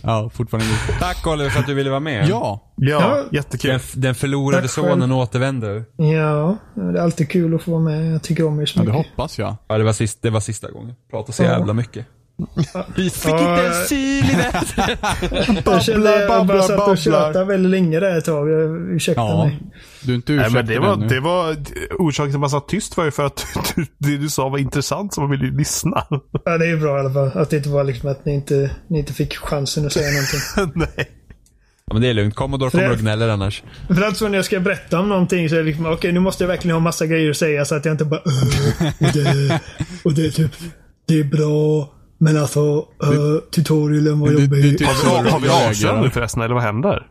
Ja, 0.03 0.31
fortfarande. 0.35 0.69
Tack 0.99 1.27
Oliver 1.27 1.51
för 1.51 1.61
att 1.61 1.67
du 1.67 1.75
ville 1.75 1.91
vara 1.91 2.01
med. 2.01 2.29
Ja, 2.29 2.73
Ja, 2.77 3.01
Ja. 3.01 3.25
jättekul. 3.33 3.71
Den, 3.71 3.81
den 3.95 4.15
förlorade 4.15 4.63
Tack 4.63 4.71
själv. 4.71 4.89
sonen 4.93 5.13
återvänder. 5.13 5.85
ja, 5.97 6.57
det 6.75 6.81
är 6.99 7.03
alltid 7.03 7.31
kul 7.31 7.55
att 7.55 7.63
få 7.63 7.71
vara 7.71 7.81
med. 7.83 8.15
Jag 8.15 8.23
tycker 8.23 8.47
om 8.47 8.61
er 8.61 8.67
så 8.67 8.79
ja 8.79 8.83
det 8.85 8.93
mycket. 8.93 9.07
hoppas 9.11 9.39
jag. 9.39 9.57
Ja, 9.69 9.79
det 9.79 9.85
var, 9.85 9.93
sist, 9.93 10.23
det 10.23 10.31
var 10.31 10.41
sista 10.41 10.71
gången. 10.71 10.95
Prata 11.11 11.33
så 11.33 11.43
Ja. 11.43 11.49
jävla 11.51 11.73
mycket. 11.73 12.07
Vi 12.97 13.11
fick 13.11 13.33
Ja, 13.33 13.39
inte 13.63 13.67
en 13.79 13.87
syl 13.87 14.25
i 14.31 14.35
vädret. 14.37 15.67
Jag 15.67 15.83
kände 15.83 16.11
jag 16.21 16.29
babblar, 16.29 16.61
satt 16.63 16.89
och 16.89 16.99
tjötade 16.99 17.45
väldigt 17.45 17.71
länge 17.71 18.01
där 18.01 18.19
ett 18.19 18.25
tag. 18.25 18.51
Jag- 18.51 18.91
Ursäkta 18.95 19.21
Ja, 19.21 19.45
mig. 19.45 19.59
du 20.03 20.13
är 20.13 20.17
inte 20.17 20.33
Nej, 20.33 20.41
ursäktad 20.47 20.59
men 20.59 20.67
det 20.67 20.79
var, 20.81 20.93
ännu. 20.95 21.07
det 21.09 21.21
var 21.21 21.57
orsaken 21.99 22.31
till 22.31 22.37
att 22.37 22.41
man 22.41 22.51
satt 22.51 22.69
tyst 22.69 22.97
var 22.97 23.05
ju 23.05 23.11
för 23.11 23.27
att 23.27 23.47
du, 23.77 23.87
det 23.99 24.17
du 24.17 24.29
sa 24.29 24.49
var 24.49 24.59
intressant 24.59 25.15
så 25.15 25.21
man 25.21 25.31
ville 25.31 25.45
ju 25.45 25.57
lyssna. 25.57 26.05
Ja, 26.45 26.59
det 26.59 26.65
är 26.65 26.69
ju 26.71 26.77
bra 26.81 26.97
i 26.97 27.01
alla 27.01 27.13
fall. 27.13 27.31
Att 27.43 27.51
det 27.51 27.57
inte 27.57 27.69
var 27.69 27.85
liksom 27.85 28.11
att 28.11 28.25
ni 28.25 28.35
inte, 28.35 28.71
ni 28.89 28.99
inte 28.99 29.13
fick 29.13 29.37
chansen 29.37 29.87
att 29.87 29.93
säga 29.93 30.09
någonting. 30.11 30.73
Nej. 30.97 31.09
Ja, 31.87 31.93
men 31.95 32.03
det 32.03 32.09
är 32.09 32.15
lugnt. 32.15 32.35
Commodore 32.35 32.71
kommer 32.71 32.91
och 32.91 32.99
gnäller 32.99 33.29
annars. 33.29 33.63
För 33.89 34.03
att 34.03 34.17
så 34.17 34.29
när 34.29 34.39
jag 34.39 34.45
ska 34.45 34.61
berätta 34.61 35.01
om 35.01 35.09
någonting 35.09 35.49
så 35.49 35.55
är 35.55 35.59
det 35.59 35.65
liksom, 35.65 35.87
okej 35.87 36.13
nu 36.13 36.21
måste 36.21 36.45
jag 36.45 36.49
verkligen 36.49 36.75
ha 36.75 36.81
massa 36.81 37.07
grejer 37.07 37.31
att 37.31 37.37
säga 37.37 37.65
så 37.65 37.75
att 37.75 37.85
jag 37.85 37.95
inte 37.95 38.05
bara 38.05 38.21
"Öh, 38.27 38.89
och 39.01 39.13
det, 39.13 39.61
och 40.05 40.13
det 40.15 40.27
är 40.27 40.31
typ, 40.31 40.51
det 41.09 41.21
är 41.21 41.25
bra, 41.25 41.91
men 42.23 42.37
alltså 42.37 42.61
uh, 42.79 43.39
tutorialen 43.55 44.21
var 44.21 44.29
det- 44.31 44.33
jobbig. 44.43 44.79
det- 44.79 44.85
Har 44.85 45.23
vi, 45.25 45.31
har 45.31 45.41
vi 45.41 45.49
avslutat 45.69 46.03
nu 46.03 46.11
förresten, 46.11 46.43
eller 46.43 46.55
vad 46.55 46.63
händer? 46.63 47.07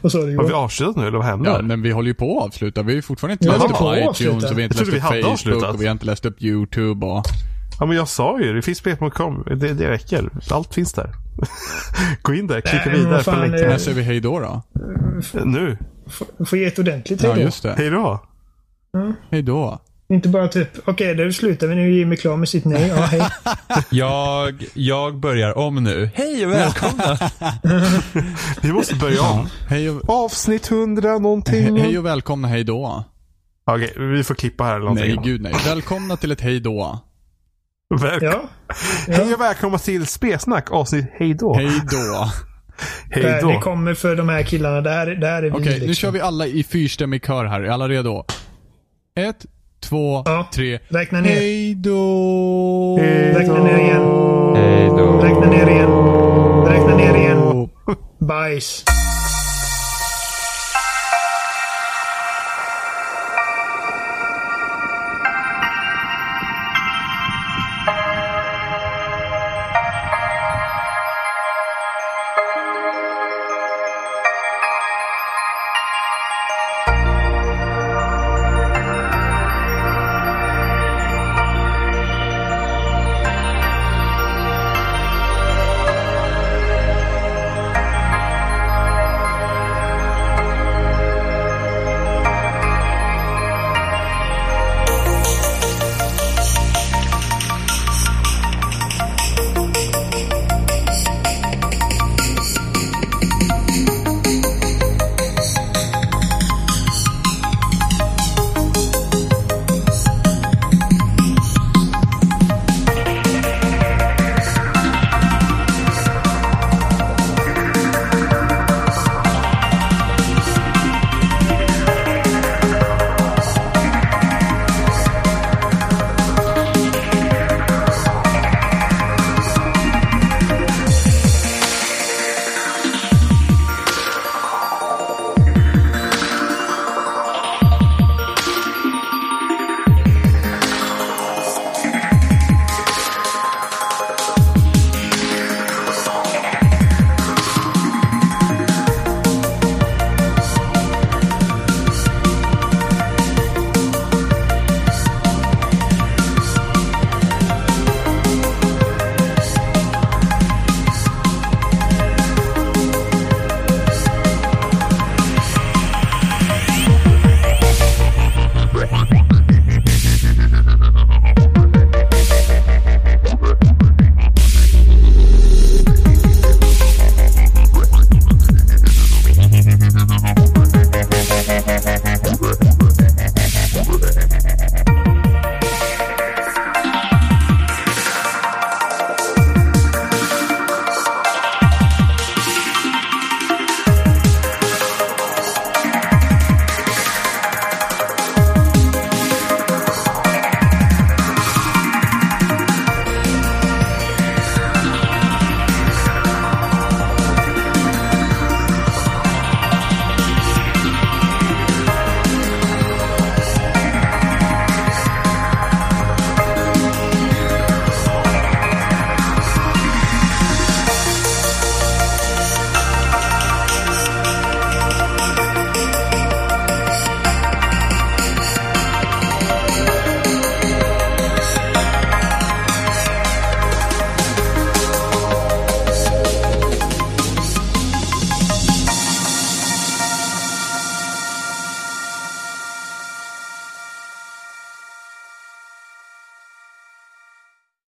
Vad 0.00 0.12
sa 0.12 0.18
du 0.18 0.36
Har 0.36 0.44
vi 0.44 0.52
avslutat 0.52 0.96
nu, 0.96 1.06
eller 1.06 1.18
vad 1.18 1.26
händer? 1.26 1.50
Ja, 1.50 1.62
men 1.62 1.82
vi 1.82 1.90
håller 1.90 2.08
ju 2.08 2.14
på 2.14 2.38
att 2.38 2.44
avsluta. 2.46 2.82
Vi 2.82 2.88
har 2.92 2.96
ju 2.96 3.02
fortfarande 3.02 3.32
inte 3.32 3.44
Ja, 3.46 3.52
läst 3.52 3.64
upp 3.64 3.76
på 3.78 3.96
iTunes 3.96 4.44
och 4.50 4.58
vi 4.58 4.62
har 4.62 4.68
inte 4.70 4.78
läst 4.78 4.92
upp 4.94 5.00
Facebook 5.02 5.24
avslutat. 5.32 5.74
och 5.74 5.80
vi 5.82 5.86
har 5.86 5.92
inte 5.92 6.06
läst 6.06 6.26
upp 6.26 6.42
YouTube 6.42 7.06
och... 7.06 7.24
Ja, 7.80 7.86
men 7.86 7.96
jag 7.96 8.08
sa 8.08 8.40
ju 8.40 8.52
det. 8.52 8.62
finns 8.62 8.78
spel.com. 8.78 9.44
Det, 9.46 9.54
det 9.56 9.90
räcker. 9.90 10.30
Allt 10.50 10.74
finns 10.74 10.92
där. 10.92 11.10
Gå 12.22 12.34
in 12.34 12.46
där, 12.46 12.60
klicka 12.60 12.82
Nej, 12.86 12.98
vidare 12.98 13.18
på 13.18 13.24
fan, 13.24 13.40
länken. 13.40 13.68
När 13.68 13.78
säger 13.78 13.96
vi 13.96 14.02
hej 14.02 14.20
då 14.20 14.40
då? 14.40 14.62
Nu. 15.44 15.78
Får- 16.08 16.44
Får 16.44 16.58
ge 16.58 16.64
ett 16.64 16.78
ordentligt 16.78 17.22
Ja, 17.22 17.28
hej 17.32 17.38
då. 17.40 17.44
just 17.44 17.62
det. 17.62 17.74
Hej 17.78 17.90
då. 17.90 18.20
Hej 19.30 19.42
då. 19.42 19.78
Inte 20.14 20.28
bara 20.28 20.48
typ, 20.48 20.68
okej 20.84 21.14
då 21.14 21.32
slutar 21.32 21.66
vi 21.66 21.74
nu. 21.74 21.94
Jimmy 21.98 22.16
klar 22.16 22.36
med 22.36 22.48
sitt 22.48 22.64
nej. 22.64 22.88
Ja, 22.88 22.94
hej. 22.96 23.22
Jag, 23.90 24.64
jag 24.74 25.16
börjar 25.16 25.58
om 25.58 25.84
nu. 25.84 26.10
Hej 26.14 26.46
och 26.46 26.52
välkomna. 26.52 27.18
Vi 28.62 28.72
måste 28.72 28.94
börja 28.94 29.22
om. 29.22 29.48
Hej 29.68 29.90
och, 29.90 30.10
Avsnitt 30.10 30.70
100 30.70 31.18
någonting. 31.18 31.78
he- 31.78 31.80
hej 31.80 31.98
och 31.98 32.06
välkomna 32.06 32.48
hej 32.48 32.64
då. 32.64 33.04
Okej, 33.66 33.92
vi 33.96 34.24
får 34.24 34.34
klippa 34.34 34.64
här 34.64 34.70
eller 34.74 34.80
någonting. 34.84 35.14
Nej, 35.14 35.24
gud 35.24 35.40
nej. 35.42 35.52
Välkomna 35.66 36.16
till 36.16 36.32
ett 36.32 36.40
hej 36.40 36.60
då. 36.60 36.98
Väl- 38.00 38.18
Ja. 38.22 38.42
Hej 39.06 39.34
och 39.34 39.40
välkomna 39.40 39.78
till 39.78 40.06
Spesnack 40.06 40.70
avsnitt 40.70 41.06
Hej 41.12 41.34
då. 41.34 41.54
Hej 41.54 41.70
då. 41.90 42.30
Hej 43.10 43.22
Det, 43.22 43.30
det 43.32 43.40
då. 43.40 43.60
kommer 43.60 43.94
för 43.94 44.16
de 44.16 44.28
här 44.28 44.42
killarna. 44.42 44.80
Det 44.80 44.90
här, 44.90 45.06
det 45.06 45.26
här 45.26 45.42
är 45.42 45.42
vi 45.42 45.50
Okej, 45.50 45.64
liksom. 45.64 45.86
nu 45.86 45.94
kör 45.94 46.10
vi 46.10 46.20
alla 46.20 46.46
i 46.46 46.64
fyrstämmig 46.64 47.22
kör 47.22 47.44
här. 47.44 47.60
Är 47.60 47.68
alla 47.70 47.88
redo? 47.88 48.24
Ett, 49.16 49.46
två, 49.88 50.22
Ja. 50.26 50.46
tre. 50.54 50.78
Räkna 50.88 51.20
ner. 51.20 51.30
Hej 51.30 51.74
då. 51.74 52.96
Räkna 53.36 53.64
ner 53.64 53.78
igen. 53.78 54.02
Hej 54.56 54.86
då. 54.88 55.20
Räkna 55.22 55.46
ner 55.50 55.66
igen. 55.70 55.90
Räkna 56.66 56.96
ner 56.96 57.14
igen. 57.16 57.68
Bajs. 58.18 58.84